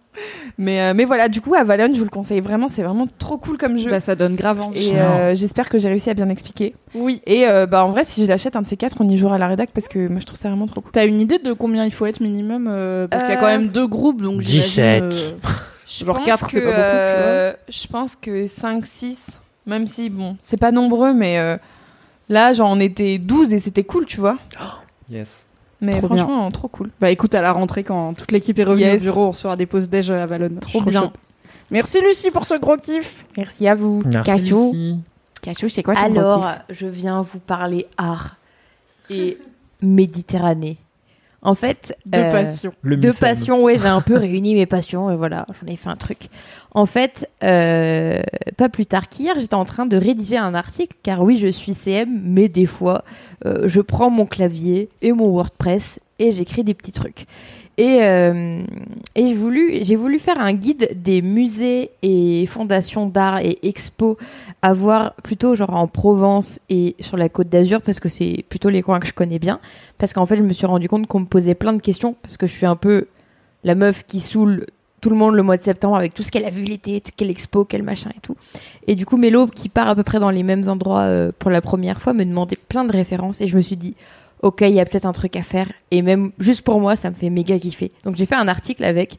[0.58, 3.38] Mais, euh, mais voilà, du coup, Avalon, je vous le conseille vraiment, c'est vraiment trop
[3.38, 3.90] cool comme jeu.
[3.90, 4.90] Bah, ça donne grave envie.
[4.90, 6.74] et euh, j'espère que j'ai réussi à bien expliquer.
[6.94, 7.22] Oui.
[7.26, 9.36] Et euh, bah en vrai, si je l'achète un de ces quatre, on y jouera
[9.36, 10.92] à la rédac parce que moi je trouve ça vraiment trop cool.
[10.92, 13.46] T'as une idée de combien il faut être minimum euh, Parce qu'il y a quand
[13.46, 15.04] même deux groupes, donc 17.
[15.12, 15.48] j'imagine, euh,
[15.88, 17.26] Je Genre pense quatre, que, c'est pas beaucoup, tu vois.
[17.32, 19.26] euh, Je pense que 5, 6,
[19.66, 21.56] même si bon, c'est pas nombreux, mais euh,
[22.28, 24.36] là, genre on était 12 et c'était cool, tu vois.
[25.10, 25.46] Yes.
[25.82, 26.90] Mais Trop franchement, trop cool.
[27.00, 29.00] Bah écoute, à la rentrée, quand toute l'équipe est revenue Yes.
[29.00, 30.58] au bureau, on se fera des pauses déj à Valonne.
[30.60, 31.12] Trop Je bien.
[31.70, 33.24] Merci Lucie pour ce gros kiff.
[33.36, 34.02] Merci à vous.
[34.06, 34.70] Merci, Cachou.
[34.72, 34.98] Lucie.
[35.42, 38.36] Cachou, c'est quoi Alors, je viens vous parler art
[39.10, 39.38] et
[39.82, 40.78] Méditerranée.
[41.44, 42.72] En fait, De euh, passion.
[42.82, 43.28] Le de Mucem.
[43.28, 46.28] passion, ouais, j'ai un peu réuni mes passions et voilà, j'en ai fait un truc.
[46.70, 48.22] En fait, euh,
[48.56, 51.74] pas plus tard qu'hier, j'étais en train de rédiger un article, car oui, je suis
[51.74, 53.04] CM, mais des fois,
[53.44, 57.26] euh, je prends mon clavier et mon WordPress et j'écris des petits trucs.
[57.78, 58.62] Et, euh,
[59.16, 64.16] j'ai voulu, faire un guide des musées et fondations d'art et expos
[64.60, 68.68] à voir plutôt genre en Provence et sur la côte d'Azur parce que c'est plutôt
[68.68, 69.58] les coins que je connais bien.
[69.98, 72.36] Parce qu'en fait, je me suis rendu compte qu'on me posait plein de questions parce
[72.36, 73.06] que je suis un peu
[73.64, 74.66] la meuf qui saoule
[75.00, 77.30] tout le monde le mois de septembre avec tout ce qu'elle a vu l'été, quelle
[77.30, 78.36] expo, quel machin et tout.
[78.86, 81.50] Et du coup, Mélo, qui part à peu près dans les mêmes endroits euh, pour
[81.50, 83.96] la première fois, me demandait plein de références et je me suis dit,
[84.42, 85.70] ok, il y a peut-être un truc à faire.
[85.90, 87.92] Et même juste pour moi, ça me fait méga kiffer.
[88.04, 89.18] Donc j'ai fait un article avec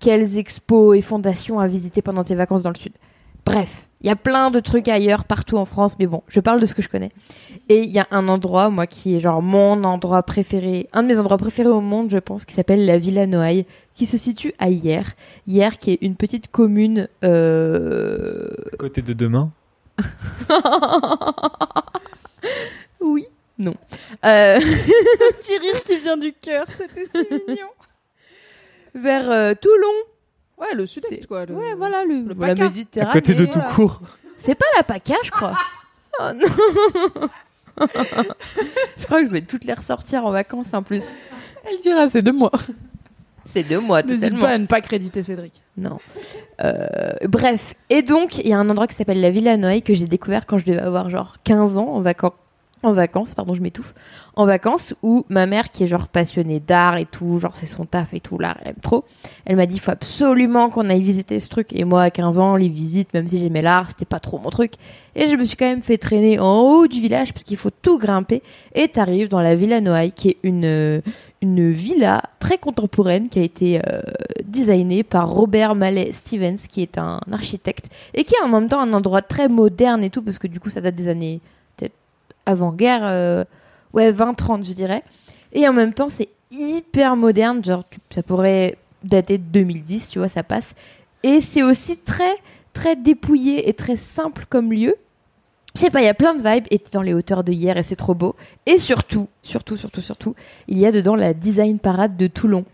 [0.00, 2.92] quelles expos et fondations à visiter pendant tes vacances dans le sud.
[3.44, 6.60] Bref, il y a plein de trucs ailleurs, partout en France, mais bon, je parle
[6.60, 7.10] de ce que je connais.
[7.68, 11.08] Et il y a un endroit, moi, qui est genre mon endroit préféré, un de
[11.08, 14.52] mes endroits préférés au monde, je pense, qui s'appelle la Villa Noailles, qui se situe
[14.58, 15.12] à Hier.
[15.46, 17.08] Hier, qui est une petite commune.
[17.24, 18.48] Euh...
[18.78, 19.50] Côté de demain.
[23.00, 23.26] oui,
[23.58, 23.74] non.
[24.24, 24.60] Euh...
[24.60, 27.68] Ce petit rire qui vient du cœur, c'était si mignon.
[28.94, 29.94] Vers euh, Toulon.
[30.58, 31.44] Ouais, le sud-est, quoi.
[31.44, 32.54] le- Ouais, voilà, le, le la.
[32.54, 33.10] Méditerranée.
[33.10, 34.00] À côté de tout court.
[34.38, 35.54] C'est pas la PACA, je crois.
[36.18, 36.46] Oh non.
[38.96, 41.04] je crois que je vais toutes les ressortir en vacances en plus.
[41.68, 42.50] Elle dira, c'est de moi.
[43.44, 44.40] C'est deux mois N'hésite totalement.
[44.46, 45.60] pas à ne pas créditer Cédric.
[45.76, 45.98] Non.
[46.62, 46.78] Euh,
[47.28, 47.74] bref.
[47.90, 50.46] Et donc, il y a un endroit qui s'appelle la Villa Noailles que j'ai découvert
[50.46, 52.32] quand je devais avoir genre 15 ans en vacances.
[52.86, 53.94] En vacances, pardon, je m'étouffe.
[54.36, 57.84] En vacances, où ma mère, qui est genre passionnée d'art et tout, genre c'est son
[57.84, 59.04] taf et tout, l'art, elle aime trop.
[59.44, 61.72] Elle m'a dit, faut absolument qu'on aille visiter ce truc.
[61.72, 64.50] Et moi, à 15 ans, les visites, même si j'aimais l'art, c'était pas trop mon
[64.50, 64.74] truc.
[65.16, 67.72] Et je me suis quand même fait traîner en haut du village, parce qu'il faut
[67.82, 68.40] tout grimper.
[68.76, 71.02] Et t'arrives dans la Villa Noailles, qui est une,
[71.42, 74.00] une villa très contemporaine, qui a été euh,
[74.44, 78.80] designée par Robert Mallet Stevens, qui est un architecte, et qui est en même temps
[78.80, 81.40] un endroit très moderne et tout, parce que du coup, ça date des années
[82.46, 83.44] avant-guerre, euh,
[83.92, 85.02] ouais, 20-30, je dirais.
[85.52, 90.18] Et en même temps, c'est hyper moderne, genre, tu- ça pourrait dater de 2010, tu
[90.18, 90.74] vois, ça passe.
[91.22, 92.36] Et c'est aussi très,
[92.72, 94.94] très dépouillé et très simple comme lieu.
[95.74, 97.52] Je sais pas, il y a plein de vibes, et t'es dans les hauteurs de
[97.52, 98.34] hier, et c'est trop beau.
[98.64, 100.34] Et surtout, surtout, surtout, surtout,
[100.68, 102.64] il y a dedans la design parade de Toulon,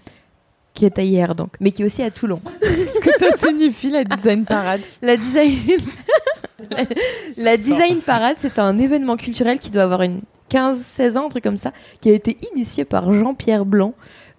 [0.74, 2.40] qui est à hier donc, mais qui est aussi à Toulon.
[2.62, 5.58] Qu'est-ce que ça signifie la design parade La design,
[6.70, 6.84] la,
[7.36, 11.44] la design parade, c'est un événement culturel qui doit avoir une 15-16 ans, un truc
[11.44, 13.94] comme ça, qui a été initié par Jean-Pierre Blanc.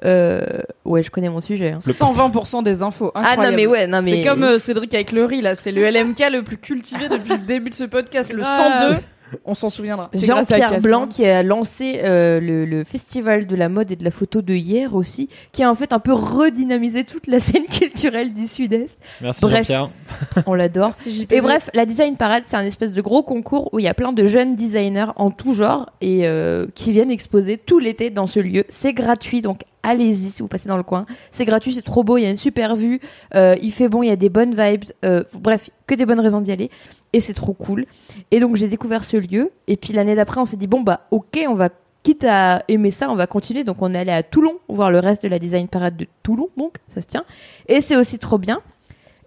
[0.06, 0.42] Euh,
[0.86, 1.72] ouais, je connais mon sujet.
[1.72, 1.80] hein.
[1.80, 3.12] 120% des infos.
[3.16, 5.56] Ah non mais ouais, non mais C'est comme euh, Cédric avec le riz, là.
[5.56, 8.98] C'est le LMK le plus cultivé depuis le début de ce podcast, le 102.
[9.46, 10.10] On s'en souviendra.
[10.14, 10.80] Jean-Pierre.
[10.82, 14.42] Blanc qui a lancé euh, le, le festival de la mode et de la photo
[14.42, 18.48] de hier aussi, qui a en fait un peu redynamisé toute la scène culturelle du
[18.48, 18.98] Sud-Est.
[19.22, 19.68] Merci Bref.
[19.68, 19.90] Jean-Pierre.
[20.46, 20.94] On l'adore.
[21.30, 23.94] Et bref, la Design Parade, c'est un espèce de gros concours où il y a
[23.94, 28.28] plein de jeunes designers en tout genre et euh, qui viennent exposer tout l'été dans
[28.28, 28.64] ce lieu.
[28.70, 31.06] C'est gratuit, donc allez-y si vous passez dans le coin.
[31.32, 33.00] C'est gratuit, c'est trop beau, il y a une super vue,
[33.36, 34.86] euh, il fait bon, il y a des bonnes vibes.
[35.06, 36.72] euh, bref, que des bonnes raisons d'y aller.
[37.12, 37.86] Et c'est trop cool.
[38.32, 39.52] Et donc j'ai découvert ce lieu.
[39.68, 41.70] Et puis l'année d'après, on s'est dit, bon bah ok, on va...
[42.02, 43.64] Quitte à aimer ça, on va continuer.
[43.64, 46.50] Donc on est allé à Toulon voir le reste de la Design Parade de Toulon,
[46.58, 47.24] donc ça se tient.
[47.70, 48.62] Et c'est aussi trop bien.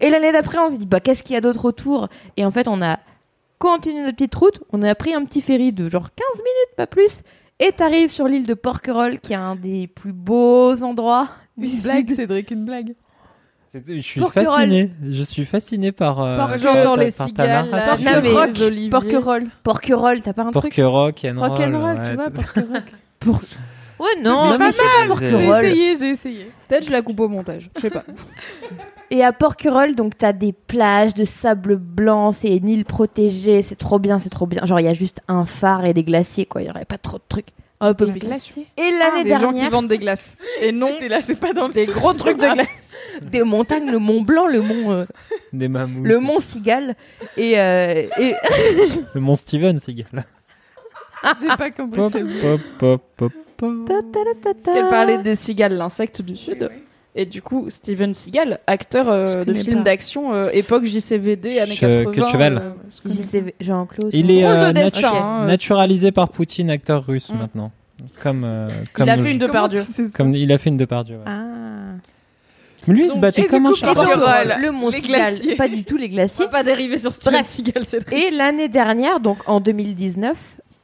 [0.00, 2.08] Et l'année d'après, on s'est dit, bah, qu'est-ce qu'il y a d'autre autour?
[2.36, 2.98] Et en fait, on a
[3.58, 4.62] continué notre petite route.
[4.72, 7.22] On a pris un petit ferry de genre 15 minutes, pas plus.
[7.58, 11.80] Et t'arrives sur l'île de Porquerolles, qui est un des plus beaux endroits du Une
[11.82, 12.16] blague, sud.
[12.16, 12.94] Cédric, une blague.
[13.74, 14.46] Je suis Porquerolles.
[14.54, 14.90] fasciné.
[15.10, 16.20] Je suis fasciné par.
[16.20, 17.68] euh, Par- par J'entends ta- les par cigales,
[18.32, 18.88] Rock, oliviers.
[18.90, 19.48] Porquerolles.
[19.62, 22.02] Porquerolles, t'as pas un truc Porquerolles, rock'n'roll.
[22.04, 22.82] Tu vois, Porquerolles.
[23.98, 26.50] Ouais, non, Non, pas mais je sais mal, pas, J'ai essayé, j'ai essayé.
[26.68, 27.70] Peut-être je la coupe au montage.
[27.76, 28.04] Je sais pas.
[29.10, 33.76] Et à Porquerolles, donc t'as des plages de sable blanc, c'est une île protégée, c'est
[33.76, 34.64] trop bien, c'est trop bien.
[34.66, 36.62] Genre il y a juste un phare et des glaciers, quoi.
[36.62, 37.48] Il y aurait pas trop de trucs.
[37.78, 38.20] Un peu plus.
[38.20, 38.66] glacier.
[38.78, 40.36] Et l'année Des gens qui vendent des glaces.
[40.62, 41.92] Et non T'es là, c'est pas dans le des sud.
[41.94, 42.94] gros trucs de glace.
[43.22, 45.04] des montagnes, le Mont Blanc, le Mont, euh,
[45.52, 46.06] Des mammouths.
[46.06, 46.96] le Mont Cigale,
[47.36, 48.34] et, euh, et
[49.14, 50.06] Le mont Steven, c'est égal.
[51.40, 52.00] J'ai pas compris.
[52.00, 54.04] Pop, pop, pop, pop, pop.
[54.42, 56.70] Parce qu'elle parlait des cigales, l'insecte du sud.
[57.18, 61.74] Et du coup, Steven Seagal, acteur euh, Je de films d'action, euh, époque JCVD, années
[61.74, 62.56] 80.
[62.60, 64.10] euh, ce que- JC Jean-Claude.
[64.12, 67.38] Il est de euh, dessin, hein, naturalisé par Poutine, acteur russe Mm.
[67.38, 67.72] maintenant.
[68.22, 69.80] Comme, euh, comme Il a fait une de Comment Pardieu.
[69.80, 71.16] tu sais ça comme il a fait une de Pardieu.
[71.16, 71.22] ouais.
[71.26, 71.42] Ah.
[72.86, 75.56] Mais lui, il se battait et comme un Porquerolles, le Mont glaciers.
[75.56, 76.44] pas du tout les On glaciers.
[76.44, 77.46] va pas dériver sur Steven Bref.
[77.46, 80.36] Seagal, c'est Et l'année dernière, donc en 2019,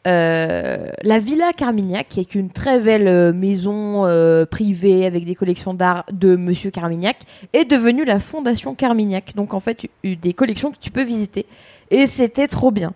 [0.07, 5.35] euh, la Villa Carmignac, qui est une très belle euh, maison euh, privée avec des
[5.35, 7.19] collections d'art de Monsieur Carmignac,
[7.53, 9.35] est devenue la Fondation Carmignac.
[9.37, 11.47] Donc en fait, il y a eu des collections que tu peux visiter.
[11.91, 12.93] Et c'était trop bien.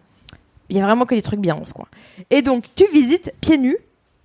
[0.68, 1.86] Il y a vraiment que des trucs bien en ce coin.
[2.30, 3.78] Et donc, tu visites pieds nus.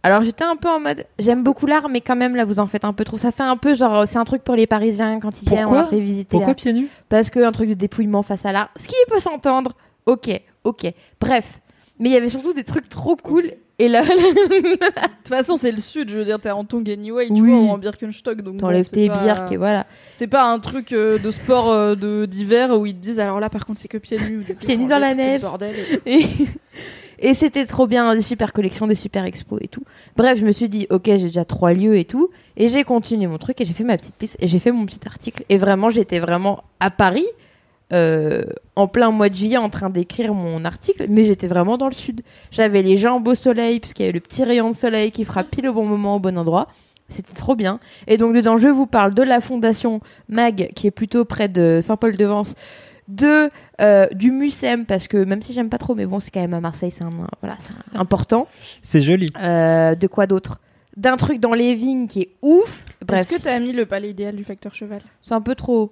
[0.03, 2.65] Alors j'étais un peu en mode, j'aime beaucoup l'art, mais quand même là vous en
[2.65, 3.17] faites un peu trop.
[3.17, 5.63] Ça fait un peu genre, c'est un truc pour les Parisiens quand ils viennent, on
[5.65, 6.27] Pourquoi leur fait visiter.
[6.27, 6.87] Pourquoi pieds nus?
[7.07, 9.73] Parce que un truc de dépouillement face à l'art, ce qui peut s'entendre,
[10.07, 10.91] ok, ok.
[11.19, 11.60] Bref,
[12.01, 13.51] mais il y avait surtout des trucs trop cool.
[13.79, 17.27] Et là, De toute façon, c'est le sud, je veux dire, t'es en Tongue anyway,
[17.27, 17.49] tu Oui.
[17.49, 18.41] vois, ou en Birkenstock.
[18.41, 19.87] Donc t'enlèves c'est tes pas- birks et voilà.
[20.11, 23.39] C'est pas un truc euh, de sport euh, de d'hiver où ils te disent alors
[23.39, 24.43] là par contre c'est que pieds nus.
[24.59, 25.41] Pieds nus dans la neige.
[25.41, 25.73] Bordel.
[26.05, 26.25] Et,
[27.23, 29.83] Et c'était trop bien, des super collections, des super expos et tout.
[30.17, 32.29] Bref, je me suis dit, ok, j'ai déjà trois lieux et tout.
[32.57, 34.85] Et j'ai continué mon truc et j'ai fait ma petite piste et j'ai fait mon
[34.87, 35.43] petit article.
[35.49, 37.25] Et vraiment, j'étais vraiment à Paris,
[37.93, 38.43] euh,
[38.75, 41.05] en plein mois de juillet, en train d'écrire mon article.
[41.09, 42.21] Mais j'étais vraiment dans le sud.
[42.51, 45.49] J'avais les jambes au soleil, puisqu'il y avait le petit rayon de soleil qui frappe
[45.49, 46.67] pile au bon moment, au bon endroit.
[47.09, 47.79] C'était trop bien.
[48.07, 49.99] Et donc, dedans, je vous parle de la fondation
[50.29, 52.55] MAG, qui est plutôt près de Saint-Paul-de-Vence
[53.07, 53.49] de
[53.81, 56.53] euh, du Mucem parce que même si j'aime pas trop mais bon c'est quand même
[56.53, 57.09] à Marseille c'est un,
[57.41, 58.47] voilà c'est important
[58.81, 59.29] C'est joli.
[59.41, 60.59] Euh, de quoi d'autre?
[60.97, 64.09] D'un truc dans les vignes qui est ouf bref Est-ce que t'as mis le palais
[64.11, 65.01] idéal du facteur cheval?
[65.21, 65.91] C'est un peu trop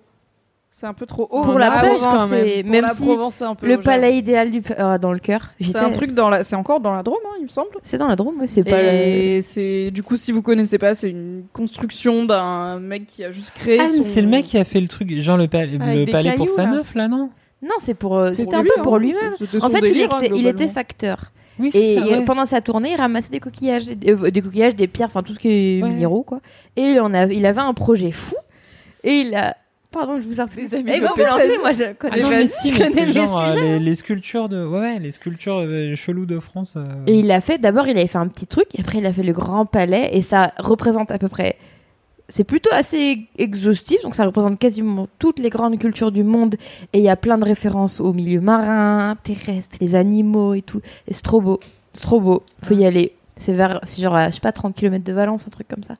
[0.80, 1.42] C'est un peu trop haut.
[1.42, 2.62] Pour la Provence, quand même.
[2.64, 5.20] Pour même la si Provence, c'est un peu le palais idéal du euh, dans le
[5.20, 6.44] cœur C'est un truc dans la.
[6.44, 7.68] C'est encore dans la Drôme, hein, il me semble.
[7.82, 11.10] c'est dans la Drôme c'est pas Et c'est du coup, si vous connaissez pas, c'est
[11.10, 13.80] une construction d'un mec qui a juste créé.
[13.82, 16.48] Ah, son- c'est le mec qui a fait le truc, genre le, palais- le pour
[16.48, 16.72] sa là.
[16.72, 17.30] meuf, là, non?
[17.62, 19.00] Non c'est pour euh, C'est c'était un lui, peu pour hein.
[19.00, 20.50] lui-même C'était en fait délire, il, hein, était, il globalement.
[20.62, 21.24] était facteur
[21.60, 22.24] Oui, Et ça, euh, ouais.
[22.26, 25.34] pendant sa tournée, il ramassait des coquillages, des, euh, des coquillages, des pierres, enfin tout
[25.34, 25.90] ce qui est Ouais.
[25.90, 26.40] minéraux quoi.
[26.78, 28.36] Et il en a, il avait un projet fou.
[29.04, 29.58] Et il a,
[29.92, 32.28] pardon, je vous en Des amis Eh, de vous lancez, moi je connais, Ah non,
[32.32, 33.62] je mais si, mais connais genre, euh, sujets.
[33.62, 36.76] les, les sculptures de, ouais, ouais, les sculptures euh, cheloues de France.
[36.78, 39.06] euh, Et il a fait, d'abord il avait fait un petit truc, et après il
[39.06, 41.58] a fait le grand palais, et ça représente à peu près.
[42.32, 46.56] C'est plutôt assez exhaustif, donc ça représente quasiment toutes les grandes cultures du monde,
[46.94, 50.82] et il y a plein de références au milieu marin, terrestre, les animaux et tout.
[51.08, 51.60] Et c'est trop beau,
[51.94, 53.14] c'est trop beau, faut y aller.
[53.38, 55.82] C'est vers, c'est genre, à, je sais pas, 30 km de Valence, un truc comme
[55.84, 55.96] ça.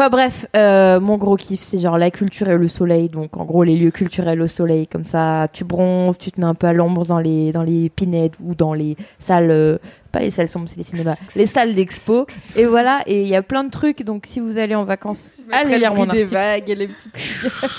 [0.00, 3.10] Enfin bref, euh, mon gros kiff, c'est genre la culture et le soleil.
[3.10, 6.46] Donc en gros, les lieux culturels au soleil, comme ça, tu bronzes, tu te mets
[6.46, 9.76] un peu à l'ombre dans les, dans les pinettes ou dans les salles, euh,
[10.10, 12.26] pas les salles sombres, c'est les cinémas, les salles d'expo.
[12.56, 14.02] Et voilà, et il y a plein de trucs.
[14.02, 17.12] Donc si vous allez en vacances, allez lire mon des vagues et les petites.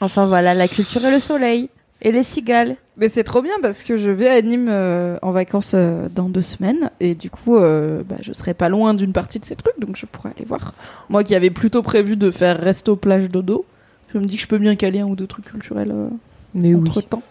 [0.00, 1.70] Enfin voilà, la culture et le soleil.
[2.02, 2.76] Et les cigales.
[2.96, 6.28] Mais c'est trop bien parce que je vais à Nîmes euh, en vacances euh, dans
[6.28, 9.56] deux semaines et du coup, euh, bah, je serai pas loin d'une partie de ces
[9.56, 10.74] trucs donc je pourrais aller voir.
[11.08, 13.64] Moi qui avais plutôt prévu de faire resto plage dodo,
[14.12, 16.08] je me dis que je peux bien caler un ou deux trucs culturels euh,
[16.54, 17.22] Mais entre temps.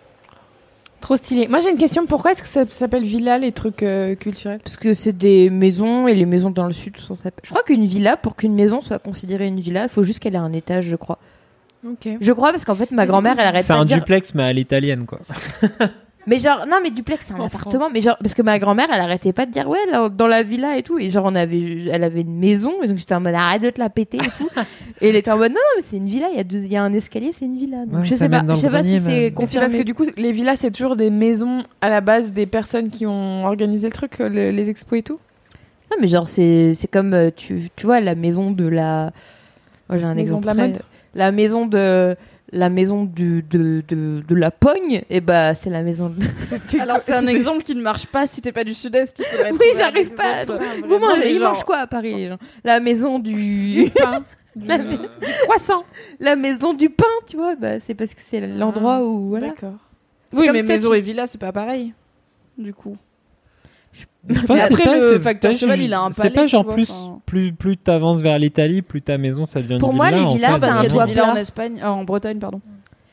[1.00, 1.48] Trop stylé.
[1.48, 2.06] Moi, j'ai une question.
[2.06, 4.60] Pourquoi est-ce que ça s'appelle villa, les trucs euh, culturels?
[4.64, 7.86] Parce que c'est des maisons et les maisons dans le sud sont Je crois qu'une
[7.86, 10.86] villa, pour qu'une maison soit considérée une villa, il faut juste qu'elle ait un étage,
[10.86, 11.18] je crois.
[12.22, 13.98] Je crois parce qu'en fait, ma grand-mère, elle arrête C'est pas un de dire...
[13.98, 15.20] duplex, mais à l'italienne, quoi.
[16.28, 17.90] Mais genre, non, mais duplex, c'est un En appartement.
[17.92, 20.44] Mais genre, parce que ma grand-mère, elle arrêtait pas de dire, ouais, dans, dans la
[20.44, 21.00] villa et tout.
[21.00, 22.74] Et genre, on avait, elle avait une maison.
[22.84, 24.48] Et donc, j'étais en mode, arrête de te la péter et tout.
[25.02, 26.28] et elle était en mode, non, non, mais c'est une villa.
[26.32, 27.88] Il y, a deux- il y a un escalier, c'est une villa.
[27.88, 29.66] Donc, Ouais, je sais pas, je sais pas si c'est confirmé.
[29.66, 32.90] parce que du coup, les villas, c'est toujours des maisons à la base des personnes
[32.92, 35.18] qui ont organisé le truc, le- les expos et tout.
[35.90, 39.12] Non, mais genre, c'est c'est comme, euh, tu, tu vois, la maison de la.
[39.92, 40.42] Moi, j'ai un Maison exemple.
[40.42, 40.82] de la très- mode.
[41.14, 42.16] La maison de.
[42.54, 46.22] La maison du, de, de, de la pogne, et bah, c'est la maison de.
[46.82, 49.24] Alors c'est un exemple qui ne marche pas si t'es pas du sud-est.
[49.54, 50.64] Oui, j'arrive pas à exemple.
[50.86, 52.38] Vous mangez, ils genre- mangent quoi à Paris les gens?
[52.66, 53.90] La maison Du du.
[53.96, 54.20] pain,
[54.54, 54.98] du, La- du
[55.44, 55.86] croissant.
[56.20, 59.30] la maison du pain, tu vois, bah, c'est parce que c'est l'endroit Ah, où.
[59.30, 59.48] Voilà.
[59.50, 59.76] D'accord.
[60.34, 61.94] Oui, comme mais maison tu- et villa, c'est pas pareil.
[62.58, 62.98] Du coup.
[64.28, 66.36] Je pense c'est après, pas- le c'est facteur pas cheval, il a un C'est palais,
[66.36, 67.20] pas tu genre vois, plus, enfin.
[67.26, 70.18] plus, plus t'avances vers l'Italie, plus ta maison, ça devient Pour une moi, villa.
[70.20, 71.42] les en villas, fait, c'est Parce un qu'il y a toit villas en plat.
[71.42, 72.62] Espagne, euh, en Bretagne, pardon.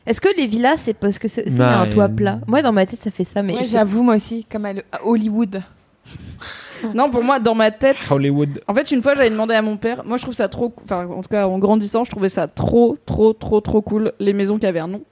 [0.06, 2.40] Est-ce que les villas, c'est parce que c'est c'est un toit plat?
[2.46, 3.55] Moi, dans ma tête, ça fait ça, mais.
[3.56, 5.62] Ouais, j'avoue, moi aussi, comme à, le- à Hollywood.
[6.94, 7.96] Non, pour moi, dans ma tête.
[8.09, 8.60] Hollywood.
[8.68, 10.05] En fait, une fois, j'avais demandé à mon père.
[10.05, 10.72] Moi, je trouve ça trop.
[10.84, 14.12] Enfin, en tout cas, en grandissant, je trouvais ça trop, trop, trop, trop cool.
[14.20, 15.02] Les maisons qui avaient un nom.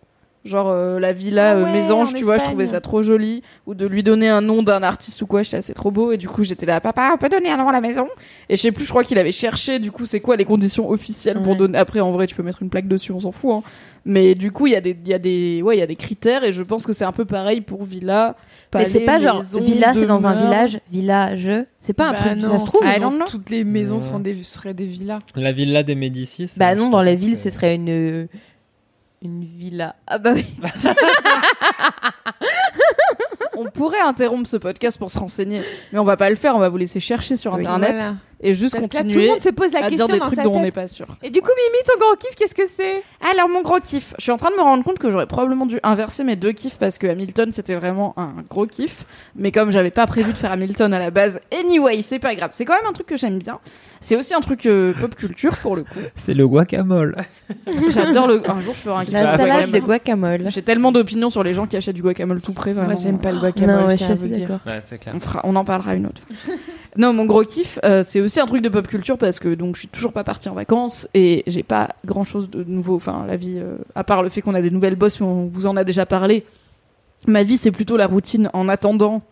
[0.47, 3.43] Genre euh, la villa Ah euh, ouais, Mésange, tu vois, je trouvais ça trop joli.
[3.67, 6.13] Ou de lui donner un nom d'un artiste ou quoi, j'étais assez trop beau.
[6.13, 8.07] Et du coup, j'étais là, papa, on peut donner un nom à la maison?
[8.49, 10.89] Et je sais plus, je crois qu'il avait cherché, du coup, c'est quoi les conditions
[10.89, 11.77] officielles pour donner.
[11.79, 13.51] Après, en vrai, tu peux mettre une plaque dessus, on s'en fout.
[13.53, 13.63] hein.
[14.09, 15.87] Mais du coup, il y, a des- il y, a des- ouais, il y a
[15.89, 16.45] des critères.
[16.45, 18.37] Et je pense que c'est un peu pareil pour villa.
[18.73, 21.51] Mais c'est pas genre villa, c'est dans un village, village.
[21.81, 22.83] C'est pas un Bah truc, non, ça se trouve.
[23.01, 25.19] non non, toutes les maisons seront des, seraient des villas.
[25.35, 26.53] La villa des Médicis.
[26.57, 28.29] Bah non, dans la ville, ce serait une.
[29.23, 29.97] Une villa.
[30.07, 30.47] Ah bah oui.
[33.59, 35.63] On pourrait interrompre ce podcast pour se renseigner,
[35.93, 36.55] mais on va pas le faire.
[36.55, 37.61] On va vous laisser chercher sur Oui.
[37.61, 38.15] internet Voilà.
[38.43, 40.15] Et juste Parce que là, tout le continuer monde se pose la à question dire
[40.15, 41.07] des dans trucs sa dont on n'est pas sûr.
[41.23, 43.03] Et du coup, Mimi, ton gros kiff, qu'est-ce que c'est?
[43.31, 45.65] Alors mon gros kiff, je suis en train de me rendre compte que j'aurais probablement
[45.65, 49.05] dû inverser mes deux kiffs parce que Hamilton c'était vraiment un gros kiff,
[49.37, 52.51] mais comme j'avais pas prévu de faire Hamilton à la base, anyway c'est pas grave.
[52.53, 53.59] C'est quand même un truc que j'aime bien.
[54.01, 55.99] C'est aussi un truc euh, pop culture pour le coup.
[56.15, 57.17] C'est le guacamole.
[57.89, 58.49] J'adore le.
[58.49, 59.15] Un jour je ferai un kiff.
[59.15, 60.51] La salade de guacamole.
[60.51, 62.75] J'ai tellement d'opinions sur les gens qui achètent du guacamole tout prêt.
[62.75, 63.01] Moi, vraiment.
[63.01, 64.61] j'aime pas le guacamole, Non, ouais, je suis d'accord.
[64.67, 64.81] Ouais.
[65.45, 66.55] On, en parlera une autre fois.
[66.97, 69.77] non, mon gros kiff, euh, c'est aussi un truc de pop culture parce que donc
[69.77, 72.97] je suis toujours pas partie en vacances et j'ai pas grand chose de nouveau.
[72.97, 75.47] Enfin, la vie, euh, à part le fait qu'on a des nouvelles bosses, mais on
[75.47, 76.45] vous en a déjà parlé.
[77.27, 79.23] Ma vie, c'est plutôt la routine en attendant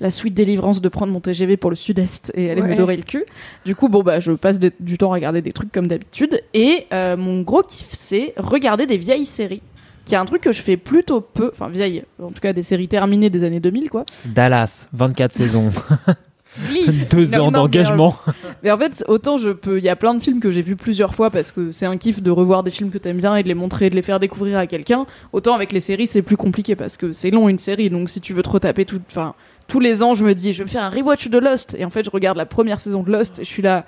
[0.00, 3.02] la suite délivrance de prendre mon TGV pour le sud-est et aller me dorer le
[3.02, 3.24] cul.
[3.64, 6.40] Du coup, bon, bah, je passe du temps à regarder des trucs comme d'habitude.
[6.54, 9.62] Et euh, mon gros kiff, c'est regarder des vieilles séries.
[10.04, 12.62] Qui est un truc que je fais plutôt peu, enfin vieilles, en tout cas des
[12.62, 14.06] séries terminées des années 2000, quoi.
[14.24, 15.68] Dallas, 24 saisons,
[16.66, 17.04] Glee.
[17.10, 18.16] deux Non, ans d'engagement.
[18.62, 19.78] Mais en fait, autant je peux.
[19.78, 21.96] Il y a plein de films que j'ai vus plusieurs fois parce que c'est un
[21.96, 24.20] kiff de revoir des films que t'aimes bien et de les montrer, de les faire
[24.20, 25.06] découvrir à quelqu'un.
[25.32, 27.90] Autant avec les séries, c'est plus compliqué parce que c'est long une série.
[27.90, 29.00] Donc si tu veux te retaper tout.
[29.10, 29.34] Enfin,
[29.66, 31.76] tous les ans, je me dis, je vais me faire un rewatch de Lost.
[31.78, 33.84] Et en fait, je regarde la première saison de Lost et je suis là.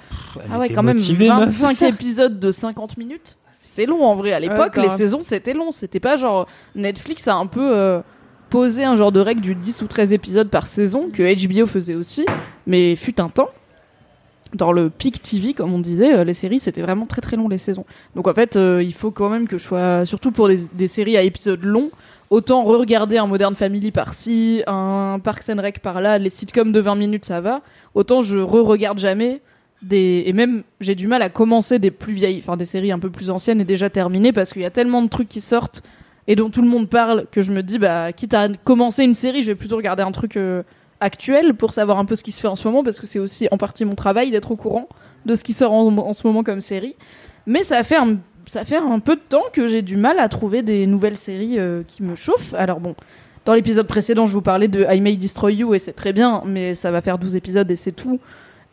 [0.52, 1.48] Ah ouais, quand même, motivée, meuf.
[1.58, 3.36] 25 épisodes de 50 minutes.
[3.62, 4.32] C'est long en vrai.
[4.32, 5.70] À l'époque, Ouais, les saisons, c'était long.
[5.70, 6.46] C'était pas genre.
[6.74, 7.70] Netflix a un peu.
[7.74, 8.00] euh,
[8.50, 11.94] posé un genre de règle du 10 ou 13 épisodes par saison que HBO faisait
[11.94, 12.26] aussi
[12.66, 13.50] mais fut un temps
[14.54, 17.48] dans le peak TV, comme on disait, euh, les séries c'était vraiment très très long
[17.48, 17.84] les saisons.
[18.16, 20.88] Donc en fait, euh, il faut quand même que je sois, surtout pour des, des
[20.88, 21.90] séries à épisodes longs,
[22.30, 26.94] autant re-regarder un Modern Family par-ci, un Parks and Rec par-là, les sitcoms de 20
[26.96, 27.62] minutes ça va,
[27.94, 29.40] autant je re-regarde jamais
[29.82, 32.98] des et même j'ai du mal à commencer des plus vieilles, enfin des séries un
[32.98, 35.82] peu plus anciennes et déjà terminées parce qu'il y a tellement de trucs qui sortent
[36.30, 39.14] et dont tout le monde parle que je me dis bah quitte à commencer une
[39.14, 40.62] série, je vais plutôt regarder un truc euh,
[41.00, 43.18] actuel pour savoir un peu ce qui se fait en ce moment parce que c'est
[43.18, 44.88] aussi en partie mon travail d'être au courant
[45.26, 46.94] de ce qui sort en, ce moment comme série.
[47.46, 50.28] Mais ça fait un, ça fait un peu de temps que j'ai du mal à
[50.28, 52.54] trouver des nouvelles séries euh, qui me chauffent.
[52.54, 52.94] Alors bon,
[53.44, 56.44] dans l'épisode précédent, je vous parlais de I May Destroy You et c'est très bien,
[56.46, 58.20] mais ça va faire 12 épisodes et c'est tout.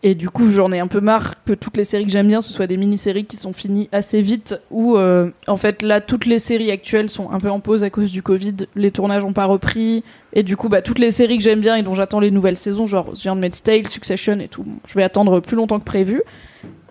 [0.03, 2.39] Et du coup, j'en ai un peu marre que toutes les séries que j'aime bien,
[2.39, 6.27] ce soient des mini-séries qui sont finies assez vite, ou euh, en fait là, toutes
[6.27, 9.33] les séries actuelles sont un peu en pause à cause du Covid, les tournages n'ont
[9.33, 10.03] pas repris,
[10.33, 12.57] et du coup, bah, toutes les séries que j'aime bien et dont j'attends les nouvelles
[12.57, 15.85] saisons, genre The Handmaid's Tale, Succession et tout, bon, je vais attendre plus longtemps que
[15.85, 16.21] prévu.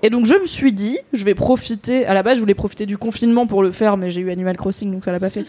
[0.03, 2.05] Et donc je me suis dit, je vais profiter.
[2.07, 4.57] À la base, je voulais profiter du confinement pour le faire, mais j'ai eu Animal
[4.57, 5.47] Crossing, donc ça l'a pas fait.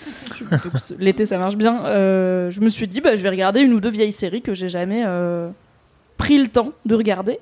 [0.99, 1.85] L'été, ça marche bien.
[1.85, 4.53] Euh, je me suis dit, bah, je vais regarder une ou deux vieilles séries que
[4.53, 5.49] j'ai jamais euh,
[6.18, 7.39] pris le temps de regarder.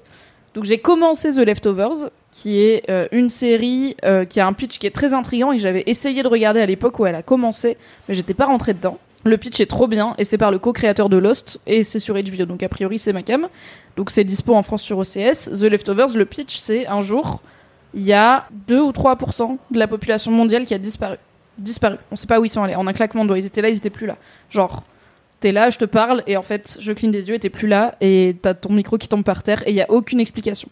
[0.53, 4.77] Donc j'ai commencé The Leftovers, qui est euh, une série euh, qui a un pitch
[4.77, 7.23] qui est très intriguant et que j'avais essayé de regarder à l'époque où elle a
[7.23, 7.77] commencé,
[8.07, 8.97] mais j'étais pas rentrée dedans.
[9.25, 12.15] Le pitch est trop bien et c'est par le co-créateur de Lost et c'est sur
[12.15, 13.47] HBO, donc a priori c'est ma cam.
[13.97, 15.49] Donc c'est dispo en France sur OCS.
[15.49, 17.41] The Leftovers, le pitch c'est un jour,
[17.93, 21.17] il y a 2 ou 3% de la population mondiale qui a disparu.
[21.57, 21.95] Disparu.
[22.11, 22.75] On sait pas où ils sont allés.
[22.75, 24.17] En un claquement de doigts, ils étaient là, ils étaient plus là.
[24.49, 24.83] Genre,
[25.45, 27.67] t'es là, je te parle, et en fait, je cligne des yeux et t'es plus
[27.67, 30.69] là, et t'as ton micro qui tombe par terre, et il y a aucune explication.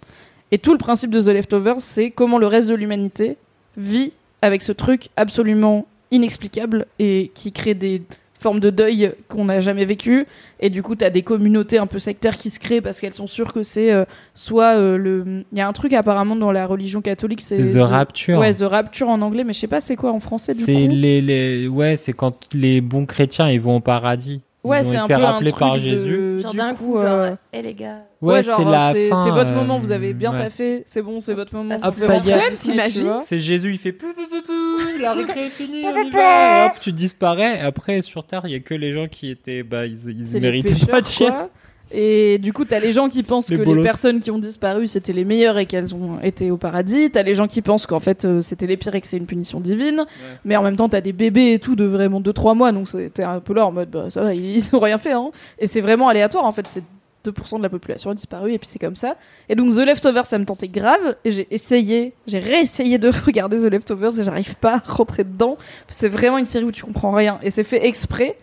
[0.52, 3.38] Et tout le principe de The Leftovers, c'est comment le reste de l'humanité
[3.78, 8.02] vit avec ce truc absolument inexplicable et qui crée des
[8.40, 10.26] formes de deuil qu'on n'a jamais vécu.
[10.60, 13.28] Et du coup, t'as des communautés un peu sectaires qui se créent parce qu'elles sont
[13.28, 15.44] sûres que c'est euh, soit euh, le.
[15.52, 17.64] Il y a un truc apparemment dans la religion catholique, c'est.
[17.64, 18.40] C'est The Rapture.
[18.40, 20.72] Ouais, The Rapture en anglais, mais je sais pas c'est quoi en français du coup.
[20.72, 24.42] Les, les, ouais, c'est quand les bons chrétiens ils vont au paradis.
[24.64, 26.40] Ouais, c'est un peu un rappelés truc par de- Jésus.
[26.42, 27.98] Genre du d'un coup, coup, genre, euh, eh les gars.
[28.22, 29.24] Ouais, c'est la c'est fin.
[29.26, 30.38] c'est votre euh, moment, vous avez bien ouais.
[30.38, 31.76] taffé, c'est bon, c'est votre moment.
[31.78, 32.62] Pouvez ça y est.
[32.62, 33.20] T'imagines.
[33.26, 36.68] C'est Jésus, il fait pou, pou, pou, pou, la récré est finie, on y va.
[36.68, 37.58] Hop, tu disparais.
[37.58, 40.64] Et après, sur Terre, il y a que les gens qui étaient, bah, ils, ils
[40.64, 41.52] pêcheurs, pas de chiette.
[41.94, 43.78] Et du coup, t'as les gens qui pensent Les que bolos.
[43.78, 47.12] les personnes qui ont disparu, c'était les meilleures et qu'elles ont été au paradis.
[47.12, 49.28] T'as les gens qui pensent qu'en fait, euh, c'était les pires et que c'est une
[49.28, 50.06] punition divine.
[50.44, 53.24] Mais en même temps, t'as des bébés et tout de vraiment 2-3 mois, donc c'était
[53.24, 55.14] un peu là en mode, bah ça va, ils, ils ont rien fait.
[55.14, 55.30] Hein.
[55.60, 56.66] Et c'est vraiment aléatoire, en fait.
[56.68, 56.84] C'est
[57.26, 59.16] 2% de la population a disparu et puis c'est comme ça.
[59.48, 61.16] Et donc The Leftovers, ça me tentait grave.
[61.24, 65.58] Et j'ai essayé, j'ai réessayé de regarder The Leftovers et j'arrive pas à rentrer dedans.
[65.88, 67.40] C'est vraiment une série où tu comprends rien.
[67.44, 68.36] Et c'est fait exprès.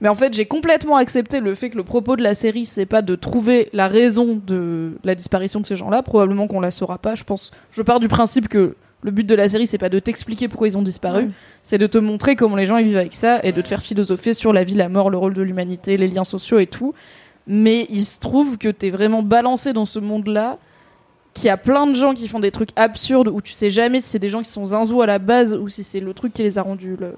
[0.00, 2.86] Mais en fait, j'ai complètement accepté le fait que le propos de la série, c'est
[2.86, 6.02] pas de trouver la raison de la disparition de ces gens-là.
[6.02, 7.14] Probablement qu'on la saura pas.
[7.16, 9.98] Je pense, je pars du principe que le but de la série, c'est pas de
[9.98, 11.24] t'expliquer pourquoi ils ont disparu,
[11.62, 13.80] c'est de te montrer comment les gens ils vivent avec ça et de te faire
[13.82, 16.94] philosopher sur la vie, la mort, le rôle de l'humanité, les liens sociaux et tout.
[17.46, 20.58] Mais il se trouve que t'es vraiment balancé dans ce monde-là,
[21.34, 24.00] qu'il y a plein de gens qui font des trucs absurdes où tu sais jamais
[24.00, 26.32] si c'est des gens qui sont zinzous à la base ou si c'est le truc
[26.32, 27.14] qui les a rendus le-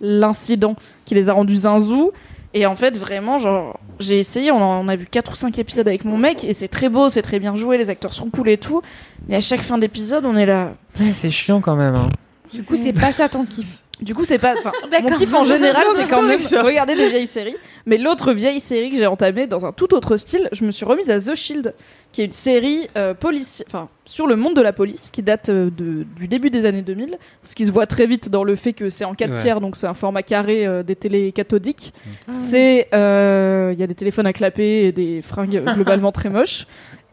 [0.00, 2.12] l'incident qui les a rendus zinzous.
[2.54, 5.58] Et en fait, vraiment, genre, j'ai essayé, on, en, on a vu 4 ou 5
[5.58, 8.30] épisodes avec mon mec, et c'est très beau, c'est très bien joué, les acteurs sont
[8.30, 8.80] cool et tout.
[9.28, 10.72] Mais à chaque fin d'épisode, on est là.
[10.98, 11.94] Ouais, c'est chiant quand même.
[11.94, 12.08] hein.
[12.54, 13.82] Du coup, c'est pas ça ton kiff.
[14.00, 14.54] Du coup, c'est pas.
[14.58, 17.56] Enfin, mon kiff en général, c'est mais quand même regarder des vieilles séries.
[17.86, 20.84] Mais l'autre vieille série que j'ai entamée dans un tout autre style, je me suis
[20.84, 21.72] remise à The Shield,
[22.12, 25.48] qui est une série euh, polici- enfin, sur le monde de la police, qui date
[25.48, 27.16] euh, de, du début des années 2000.
[27.42, 29.36] Ce qui se voit très vite dans le fait que c'est en 4 Ouais.
[29.36, 31.94] tiers, donc c'est un format carré euh, des télés cathodiques.
[32.28, 32.32] Ah.
[32.32, 32.88] C'est.
[32.92, 36.66] euh, Il y a des téléphones à clapper et des fringues globalement très moches.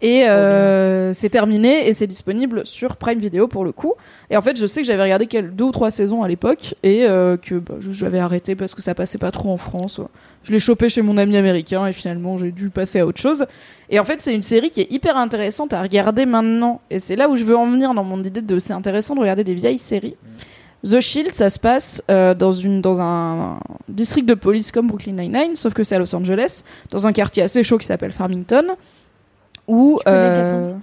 [0.04, 3.94] Et euh, c'est terminé et c'est disponible sur Prime Video pour le coup.
[4.30, 7.06] Et en fait, je sais que j'avais regardé deux ou trois saisons à l'époque et
[7.06, 10.02] euh, que bah, je- j'avais arrêté parce que ça passait pas trop en France.
[10.44, 13.46] je l'ai chopé chez mon ami américain et finalement j'ai dû passer à autre chose.
[13.90, 16.82] Et en fait, c'est une série qui est hyper intéressante à regarder maintenant.
[16.90, 19.22] Et c'est là où je veux en venir dans mon idée de c'est intéressant de
[19.22, 20.18] regarder des vieilles séries.
[20.86, 23.58] The Shield, ça se passe euh, dans, une, dans un,
[23.88, 27.42] district de police comme Brooklyn Nine-Nine, sauf que c'est à Los Angeles, dans un quartier
[27.42, 28.66] assez chaud qui s'appelle Farmington,
[29.68, 30.74] où Je connais euh.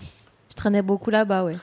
[0.50, 1.56] Je traînais beaucoup là-bas, ouais.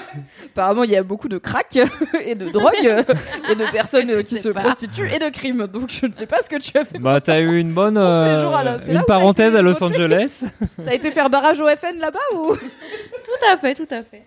[0.46, 1.78] apparemment il y a beaucoup de crack
[2.24, 3.04] et de drogue
[3.48, 4.62] et de personnes qui se pas.
[4.62, 5.68] prostituent et de crimes.
[5.68, 6.98] Donc je ne sais pas ce que tu as fait.
[6.98, 7.96] Bah, t'as eu une bonne.
[8.10, 9.82] Euh, une parenthèse à Los.
[9.82, 10.44] Angeles.
[10.84, 14.24] T'as été faire barrage au FN là-bas ou Tout à fait, tout à fait.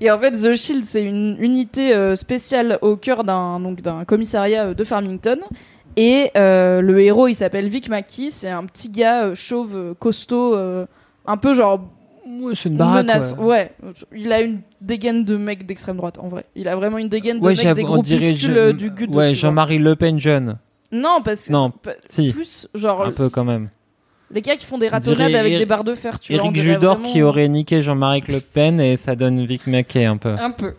[0.00, 4.04] Et en fait, The Shield, c'est une unité euh, spéciale au cœur d'un donc d'un
[4.04, 5.38] commissariat euh, de Farmington.
[5.96, 8.30] Et euh, le héros, il s'appelle Vic Mackey.
[8.30, 10.86] C'est un petit gars chauve, costaud, euh,
[11.26, 11.80] un peu genre
[12.40, 13.02] Ouais, c'est une baraque.
[13.06, 13.34] menace.
[13.38, 13.72] ouais.
[13.82, 13.92] Ouais.
[14.14, 16.44] Il a une dégaine de mec d'extrême droite, en vrai.
[16.54, 19.14] Il a vraiment une dégaine de Ouais, mec des groupuscules Jean- euh, du GUD.
[19.14, 19.34] Ouais.
[19.34, 20.56] Jean-Marie Le Pen jeune.
[20.92, 21.72] Non, parce que Non,
[22.04, 22.32] si.
[22.32, 23.68] plus genre Un peu quand même.
[24.32, 26.18] les gars qui font des On ratonnades avec des barres de fer.
[26.20, 29.66] Tu vois, Eric Judor vraiment- qui aurait niqué Jean-Marie Le Pen et ça donne Vic
[29.66, 30.30] Mackey un peu.
[30.38, 30.74] Un peu.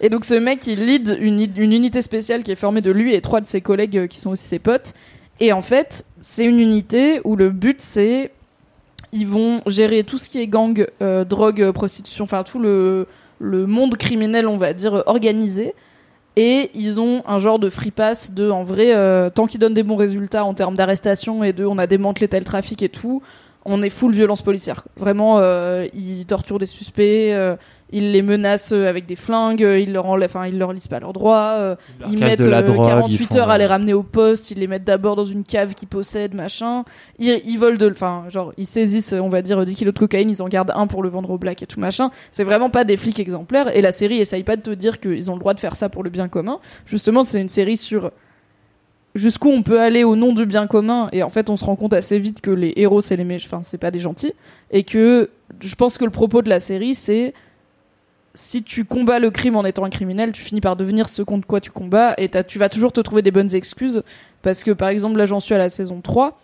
[0.00, 3.12] Et donc ce mec, il lead une, une unité spéciale qui est formée de lui
[3.14, 4.94] et trois de ses collègues euh, qui sont aussi ses potes.
[5.40, 8.30] Et en fait, c'est une unité où le but c'est
[9.14, 13.06] ils vont gérer tout ce qui est gang, euh, drogue, euh, prostitution, enfin tout le,
[13.40, 15.74] monde criminel, on va dire, euh, organisé.
[16.36, 18.92] Et ils ont un genre de free pass de, en vrai,
[19.30, 22.42] tant qu'ils donnent des bons résultats en termes d'arrestation et de on a démantelé tel
[22.42, 23.22] trafic et tout,
[23.64, 24.84] on est full violence policière.
[24.96, 27.56] Vraiment, euh, ils torturent des suspects, euh,
[27.90, 30.88] ils les menacent euh, avec des flingues, euh, ils leur enlèvent, enfin, ils leur lisent
[30.88, 31.76] pas leurs droits, euh,
[32.10, 34.02] ils mettent de la euh, drogue, 48 ils font, heures à les euh, ramener au
[34.02, 36.84] poste, ils les mettent d'abord dans une cave qu'ils possèdent, machin.
[37.18, 40.28] Ils, ils volent de, enfin, genre, ils saisissent, on va dire, 10 kilos de cocaïne,
[40.28, 42.10] ils en gardent un pour le vendre au black et tout machin.
[42.30, 43.74] C'est vraiment pas des flics exemplaires.
[43.76, 45.88] Et la série essaye pas de te dire qu'ils ont le droit de faire ça
[45.88, 46.58] pour le bien commun.
[46.86, 48.10] Justement, c'est une série sur
[49.14, 51.08] jusqu'où on peut aller au nom du bien commun.
[51.12, 53.48] Et en fait, on se rend compte assez vite que les héros, c'est les méchants,
[53.48, 54.34] enfin, c'est pas des gentils.
[54.70, 55.30] Et que
[55.60, 57.34] je pense que le propos de la série, c'est
[58.34, 61.46] si tu combats le crime en étant un criminel, tu finis par devenir ce contre
[61.46, 64.02] quoi tu combats et tu vas toujours te trouver des bonnes excuses.
[64.42, 66.36] Parce que par exemple, là j'en suis à la saison 3,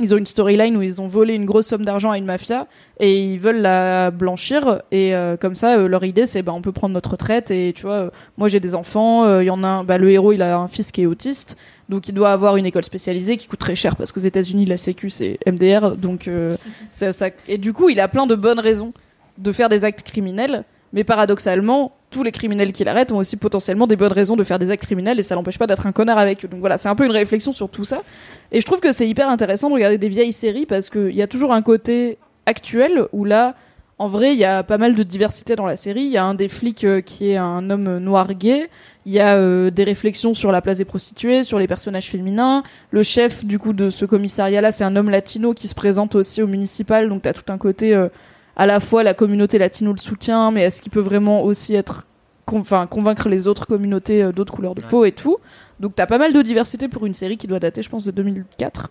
[0.00, 2.66] ils ont une storyline où ils ont volé une grosse somme d'argent à une mafia
[2.98, 4.82] et ils veulent la blanchir.
[4.90, 7.72] Et euh, comme ça, euh, leur idée c'est bah, on peut prendre notre retraite et
[7.74, 10.32] tu vois, euh, moi j'ai des enfants, il y en a un, bah, le héros
[10.32, 11.56] il a un fils qui est autiste.
[11.90, 14.76] Donc il doit avoir une école spécialisée qui coûte très cher parce qu'aux États-Unis la
[14.78, 16.56] Sécu c'est MDR donc euh,
[16.92, 18.92] ça, ça- et du coup il a plein de bonnes raisons
[19.38, 23.86] de faire des actes criminels mais paradoxalement, tous les criminels qui l'arrêtent ont aussi potentiellement
[23.86, 26.18] des bonnes raisons de faire des actes criminels et ça l'empêche pas d'être un connard
[26.18, 26.48] avec eux.
[26.48, 28.02] Donc voilà, c'est un peu une réflexion sur tout ça.
[28.50, 31.22] Et je trouve que c'est hyper intéressant de regarder des vieilles séries parce qu'il y
[31.22, 33.54] a toujours un côté actuel où là,
[33.98, 36.00] en vrai, il y a pas mal de diversité dans la série.
[36.02, 38.68] Il y a un des flics euh, qui est un homme noir gay.
[39.10, 42.62] Il y a euh, des réflexions sur la place des prostituées, sur les personnages féminins.
[42.92, 46.42] Le chef, du coup, de ce commissariat-là, c'est un homme latino qui se présente aussi
[46.42, 47.08] au municipal.
[47.08, 48.06] Donc, t'as tout un côté, euh,
[48.54, 52.06] à la fois la communauté latino le soutient, mais est-ce qu'il peut vraiment aussi être,
[52.52, 55.38] enfin, convaincre les autres communautés euh, d'autres couleurs de peau et tout?
[55.80, 58.12] Donc, t'as pas mal de diversité pour une série qui doit dater, je pense, de
[58.12, 58.90] 2004.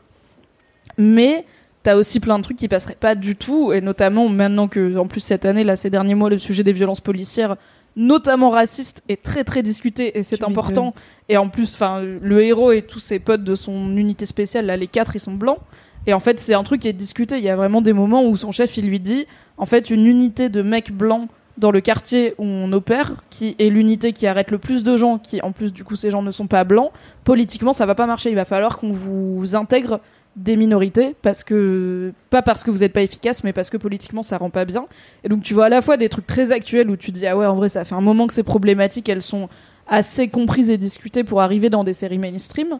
[0.97, 1.45] Mais
[1.81, 5.07] t'as aussi plein de trucs qui passeraient pas du tout, et notamment maintenant que, en
[5.07, 7.55] plus cette année, là, ces derniers mois, le sujet des violences policières,
[7.99, 10.93] notamment racistes, est très très discuté, et c'est important.
[11.27, 14.77] Et en plus, enfin, le héros et tous ses potes de son unité spéciale, là,
[14.77, 15.59] les quatre, ils sont blancs.
[16.07, 17.37] Et en fait, c'est un truc qui est discuté.
[17.37, 19.27] Il y a vraiment des moments où son chef, il lui dit,
[19.57, 21.27] en fait, une unité de mecs blancs
[21.57, 25.17] dans le quartier où on opère, qui est l'unité qui arrête le plus de gens,
[25.17, 26.89] qui en plus du coup ces gens ne sont pas blancs,
[27.25, 28.29] politiquement ça va pas marcher.
[28.29, 29.99] Il va falloir qu'on vous intègre
[30.39, 34.23] des minorités parce que pas parce que vous n'êtes pas efficace, mais parce que politiquement
[34.23, 34.87] ça rend pas bien.
[35.23, 37.37] Et donc tu vois à la fois des trucs très actuels où tu dis ah
[37.37, 39.49] ouais en vrai ça fait un moment que ces problématiques elles sont
[39.87, 42.79] assez comprises et discutées pour arriver dans des séries mainstream.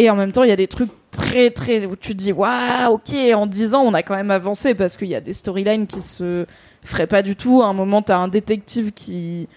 [0.00, 1.84] Et en même temps, il y a des trucs très, très.
[1.84, 5.08] où tu dis, waouh, ok, en 10 ans, on a quand même avancé parce qu'il
[5.08, 6.46] y a des storylines qui se
[6.84, 7.62] feraient pas du tout.
[7.62, 9.48] À un moment, t'as un détective qui.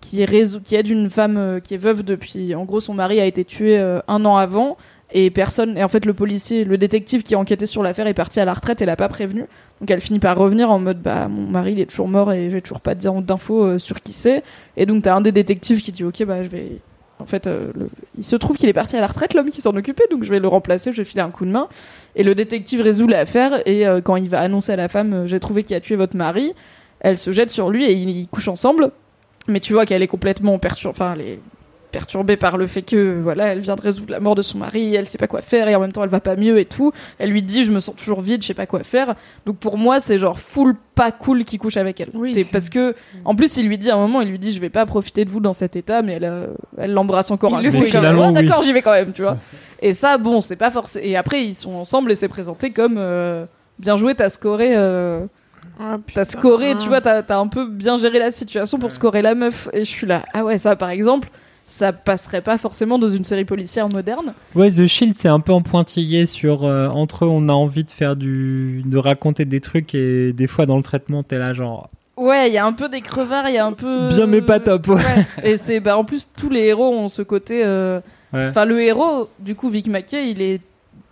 [0.00, 2.54] Qui, est résou- qui aide une femme euh, qui est veuve depuis.
[2.54, 4.76] En gros, son mari a été tué euh, un an avant
[5.12, 5.76] et personne.
[5.76, 8.54] Et en fait, le policier, le détective qui enquêtait sur l'affaire est parti à la
[8.54, 9.46] retraite et l'a pas prévenu.
[9.80, 12.50] Donc elle finit par revenir en mode bah mon mari il est toujours mort et
[12.50, 14.42] j'ai toujours pas d'infos euh, sur qui c'est.
[14.76, 16.80] Et donc t'as un des détectives qui dit ok bah je vais
[17.20, 17.72] en fait, euh,
[18.16, 20.30] il se trouve qu'il est parti à la retraite, l'homme qui s'en occupait, donc je
[20.30, 21.68] vais le remplacer, je vais filer un coup de main.
[22.14, 25.40] Et le détective résout l'affaire, et euh, quand il va annoncer à la femme J'ai
[25.40, 26.54] trouvé qui a tué votre mari,
[27.00, 28.92] elle se jette sur lui et ils, ils couchent ensemble.
[29.48, 31.40] Mais tu vois qu'elle est complètement perturbée, enfin, elle est
[31.90, 34.94] perturbée par le fait que voilà, elle vient de résoudre la mort de son mari,
[34.94, 36.92] elle sait pas quoi faire et en même temps elle va pas mieux et tout.
[37.18, 39.14] Elle lui dit je me sens toujours vide, je sais pas quoi faire.
[39.46, 42.10] Donc pour moi c'est genre full pas cool qui couche avec elle.
[42.14, 42.94] Oui, C'est parce que
[43.24, 45.24] en plus il lui dit à un moment il lui dit je vais pas profiter
[45.24, 46.46] de vous dans cet état mais elle euh,
[46.76, 47.78] elle l'embrasse encore Il un coup.
[47.78, 48.64] oh, d'accord oui.
[48.64, 49.36] j'y vais quand même tu vois.
[49.80, 52.96] Et ça bon c'est pas forcément et après ils sont ensemble et c'est présenté comme
[52.98, 53.46] euh,
[53.78, 55.24] bien joué t'as scoré euh,
[56.12, 59.34] T'as scoré, tu vois, t'as t'as un peu bien géré la situation pour scorer la
[59.36, 59.68] meuf.
[59.72, 61.28] Et je suis là, ah ouais, ça par exemple,
[61.70, 64.32] ça passerait pas forcément dans une série policière moderne.
[64.54, 67.84] Ouais, The Shield, c'est un peu en pointillé sur euh, entre eux, on a envie
[67.84, 71.52] de faire du, de raconter des trucs et des fois dans le traitement, t'es là
[71.52, 71.86] genre
[72.16, 74.08] Ouais, il y a un peu des crevards, il y a un peu.
[74.08, 74.88] bien mais pas top.
[74.88, 74.94] Ouais.
[74.96, 75.50] Ouais.
[75.52, 77.62] Et c'est, bah en plus, tous les héros ont ce côté.
[77.64, 78.00] euh,
[78.32, 78.46] Ouais.
[78.48, 80.60] Enfin, le héros, du coup, Vic Mackey, il est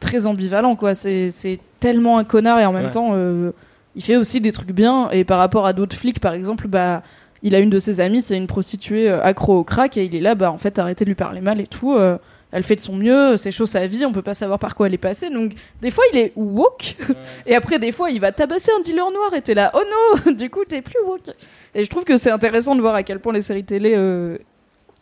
[0.00, 0.94] très ambivalent, quoi.
[0.96, 2.90] C'est c'est tellement un connard et en même Ouais.
[2.90, 3.52] temps, euh,
[3.94, 5.08] il fait aussi des trucs bien.
[5.10, 7.02] Et par rapport à d'autres flics, par exemple, bah.
[7.42, 10.14] Il a une de ses amies, c'est une prostituée euh, accro au crack, et il
[10.14, 11.94] est là, bah en fait, arrêtez de lui parler mal et tout.
[11.94, 12.18] euh,
[12.52, 14.86] elle fait de son mieux, c'est chaud sa vie, on peut pas savoir par quoi
[14.86, 15.30] elle est passée.
[15.30, 15.52] Donc,
[15.82, 16.96] des fois, il est woke,
[17.46, 19.82] et après, des fois, il va tabasser un dealer noir, et t'es là, oh
[20.26, 21.30] non, du coup, t'es plus woke.
[21.74, 24.38] Et je trouve que c'est intéressant de voir à quel point les séries télé, euh,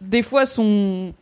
[0.01, 1.13] des fois, sont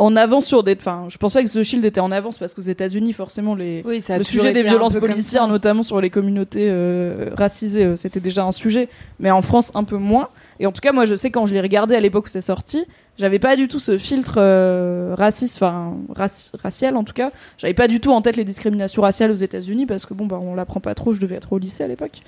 [0.00, 0.74] en avance sur des.
[0.76, 3.82] Enfin, je pense pas que The Shield était en avance parce qu'aux États-Unis, forcément, les,
[3.84, 8.44] Oui, le sujet des violences policières, notamment sur les communautés euh, racisées, euh, c'était déjà
[8.44, 10.28] un sujet, mais en France un peu moins.
[10.58, 12.40] Et en tout cas, moi, je sais quand je l'ai regardé à l'époque où c'est
[12.42, 12.84] sorti,
[13.18, 17.30] j'avais pas du tout ce filtre euh, raciste, enfin raci- racial en tout cas.
[17.58, 20.38] J'avais pas du tout en tête les discriminations raciales aux États-Unis parce que bon, bah,
[20.40, 21.12] on l'apprend pas trop.
[21.12, 22.20] Je devais être au lycée à l'époque.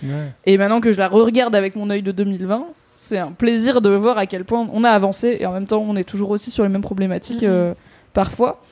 [0.47, 2.67] Et maintenant que je la re-regarde avec mon œil de 2020,
[3.05, 5.85] c'est un plaisir de voir à quel point on a avancé et en même temps
[5.87, 7.49] on est toujours aussi sur les mêmes problématiques Mhm.
[7.51, 7.75] euh,
[8.13, 8.63] parfois.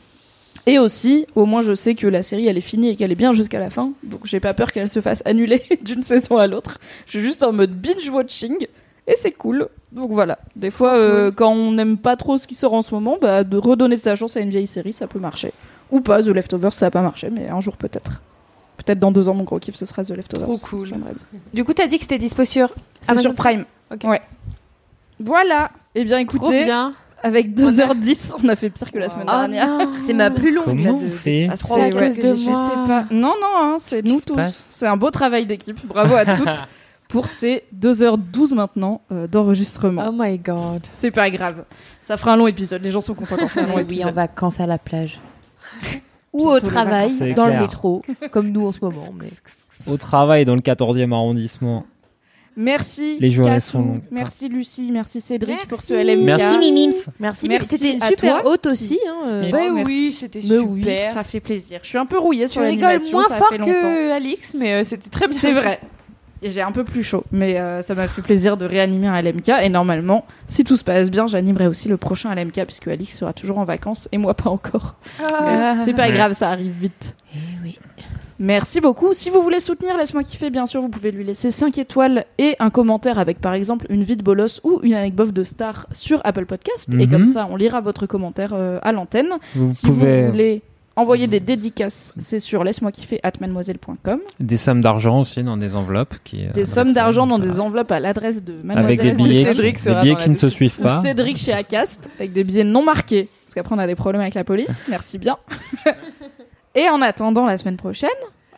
[0.66, 3.16] Et aussi, au moins je sais que la série elle est finie et qu'elle est
[3.16, 6.46] bien jusqu'à la fin, donc j'ai pas peur qu'elle se fasse annuler d'une saison à
[6.46, 6.78] l'autre.
[7.06, 8.66] Je suis juste en mode binge watching
[9.06, 9.68] et c'est cool.
[9.92, 12.94] Donc voilà, des fois euh, quand on n'aime pas trop ce qui sort en ce
[12.94, 15.52] moment, bah, de redonner sa chance à une vieille série ça peut marcher.
[15.90, 18.20] Ou pas, The Leftovers ça a pas marché, mais un jour peut-être.
[18.84, 20.46] Peut-être dans deux ans mon gros kiff ce sera The Leftovers.
[20.46, 20.86] Trop cool.
[20.86, 21.40] J'aimerais bien.
[21.52, 22.68] Du coup, t'as dit que c'était dispo sur.
[23.00, 23.64] C'est Amazon sur Prime.
[23.92, 24.04] Ok.
[24.04, 24.22] Ouais.
[25.18, 25.70] Voilà.
[25.94, 26.94] Eh bien, Trop écoutez, bien.
[27.22, 29.68] avec 2h10, on a fait pire que la semaine Oh dernière.
[29.68, 29.92] non.
[30.06, 30.64] C'est ma plus longue.
[30.64, 32.68] Comment on fait à C'est- trois à cause de je moi.
[32.68, 33.04] sais pas.
[33.10, 34.64] Non, non, hein, c'est nous tous.
[34.70, 35.84] C'est un beau travail d'équipe.
[35.86, 36.64] Bravo à toutes
[37.08, 40.06] pour ces 2h12 maintenant euh, d'enregistrement.
[40.08, 40.86] Oh my god.
[40.92, 41.64] C'est pas grave.
[42.02, 42.82] Ça fera un long épisode.
[42.82, 44.14] Les gens sont contents quand c'est un long Oui, oui, en épisode.
[44.14, 45.18] vacances à la plage.
[46.32, 49.12] Ou au travail, dans le métro, comme nous en ce moment.
[49.18, 49.28] Mais...
[49.92, 51.84] Au travail dans le 14e arrondissement.
[52.56, 53.16] Merci.
[53.20, 54.02] Les journées sont longues.
[54.10, 54.90] Merci Lucie.
[54.92, 55.66] Merci Cédric Merci.
[55.68, 56.24] pour ce LMK.
[56.24, 56.92] Merci Mimims.
[57.18, 58.98] Merci, Merci C'était super haute aussi.
[59.08, 59.50] Hein, euh.
[59.50, 61.12] Bah Oh, oui, c'était Mais oui, super.
[61.14, 61.80] ça fait plaisir.
[61.82, 63.12] Je suis un peu rouillée sur l'animation.
[63.12, 63.72] moins ça fort fait longtemps.
[63.72, 65.38] que Alix, mais euh, c'était très bien.
[65.40, 65.80] C'est vrai.
[66.42, 69.20] Et j'ai un peu plus chaud, mais euh, ça m'a fait plaisir de réanimer un
[69.20, 69.50] LMK.
[69.62, 73.32] Et normalement, si tout se passe bien, j'animerai aussi le prochain LMK, puisque Alix sera
[73.34, 74.94] toujours en vacances et moi pas encore.
[75.22, 75.74] Ah.
[75.76, 77.14] Mais C'est pas grave, ça arrive vite.
[77.34, 77.78] Eh oui.
[78.42, 79.12] Merci beaucoup.
[79.12, 82.56] Si vous voulez soutenir Laisse-moi kiffer, bien sûr, vous pouvez lui laisser 5 étoiles et
[82.58, 86.22] un commentaire avec par exemple une vie de bolos ou une anecdote de star sur
[86.24, 86.88] Apple Podcast.
[86.94, 87.10] Et Mhm.
[87.10, 89.34] comme ça, on lira votre commentaire euh, à l'antenne.
[89.54, 90.62] Vous Si pouvez vous voulez
[90.96, 94.20] envoyer des dédicaces, c'est sur laisse-moi kiffer at mademoiselle.com.
[94.38, 97.90] des sommes d'argent aussi dans des enveloppes qui euh, Des sommes d'argent dans des enveloppes
[97.92, 98.98] à l'adresse de avec mademoiselle.
[98.98, 101.00] des billets, Cédric qui, sera des billets qui ne se suivent pas.
[101.02, 104.34] Cédric chez Acast avec des billets non marqués parce qu'après on a des problèmes avec
[104.34, 104.84] la police.
[104.88, 105.38] Merci bien.
[106.74, 108.08] Et en attendant la semaine prochaine,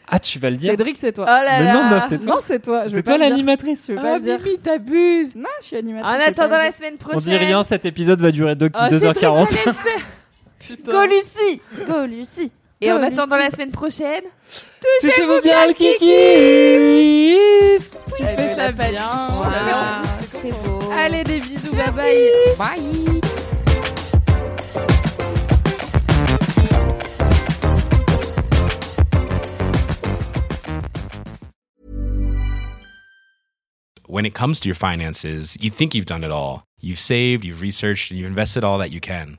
[0.08, 1.24] Ah, tu vas le dire Cédric c'est toi.
[1.28, 1.74] Oh là Mais là.
[1.74, 2.34] non, meuf, c'est toi.
[2.34, 2.84] Non, c'est toi.
[2.88, 3.84] C'est toi l'animatrice.
[3.88, 4.38] Je vais pas Oh, le dire.
[4.44, 5.34] Mimi, t'abuses.
[5.34, 6.18] Non, je suis En animatrice.
[6.18, 7.20] pas attendant la semaine On prochaine.
[7.20, 9.58] dit rien, cet épisode va durer 2 Oh, Cédric, 2h40.
[10.66, 10.92] Putain.
[10.92, 13.48] Go Lucie Go Lucie Et en Go, attendant Lucie.
[13.48, 14.24] la semaine prochaine,
[15.00, 17.36] Touchez-vous bien le kiki
[18.16, 19.08] Tu fais ça bien.
[19.08, 20.06] Waouh,
[20.42, 20.80] c'est beau.
[20.92, 22.30] Allez, des bisous, bye bye.
[22.58, 23.20] Bye.
[34.06, 36.64] When it comes to your finances, you think you've done it all.
[36.80, 39.38] You've saved, you've researched, and you've invested all that you can.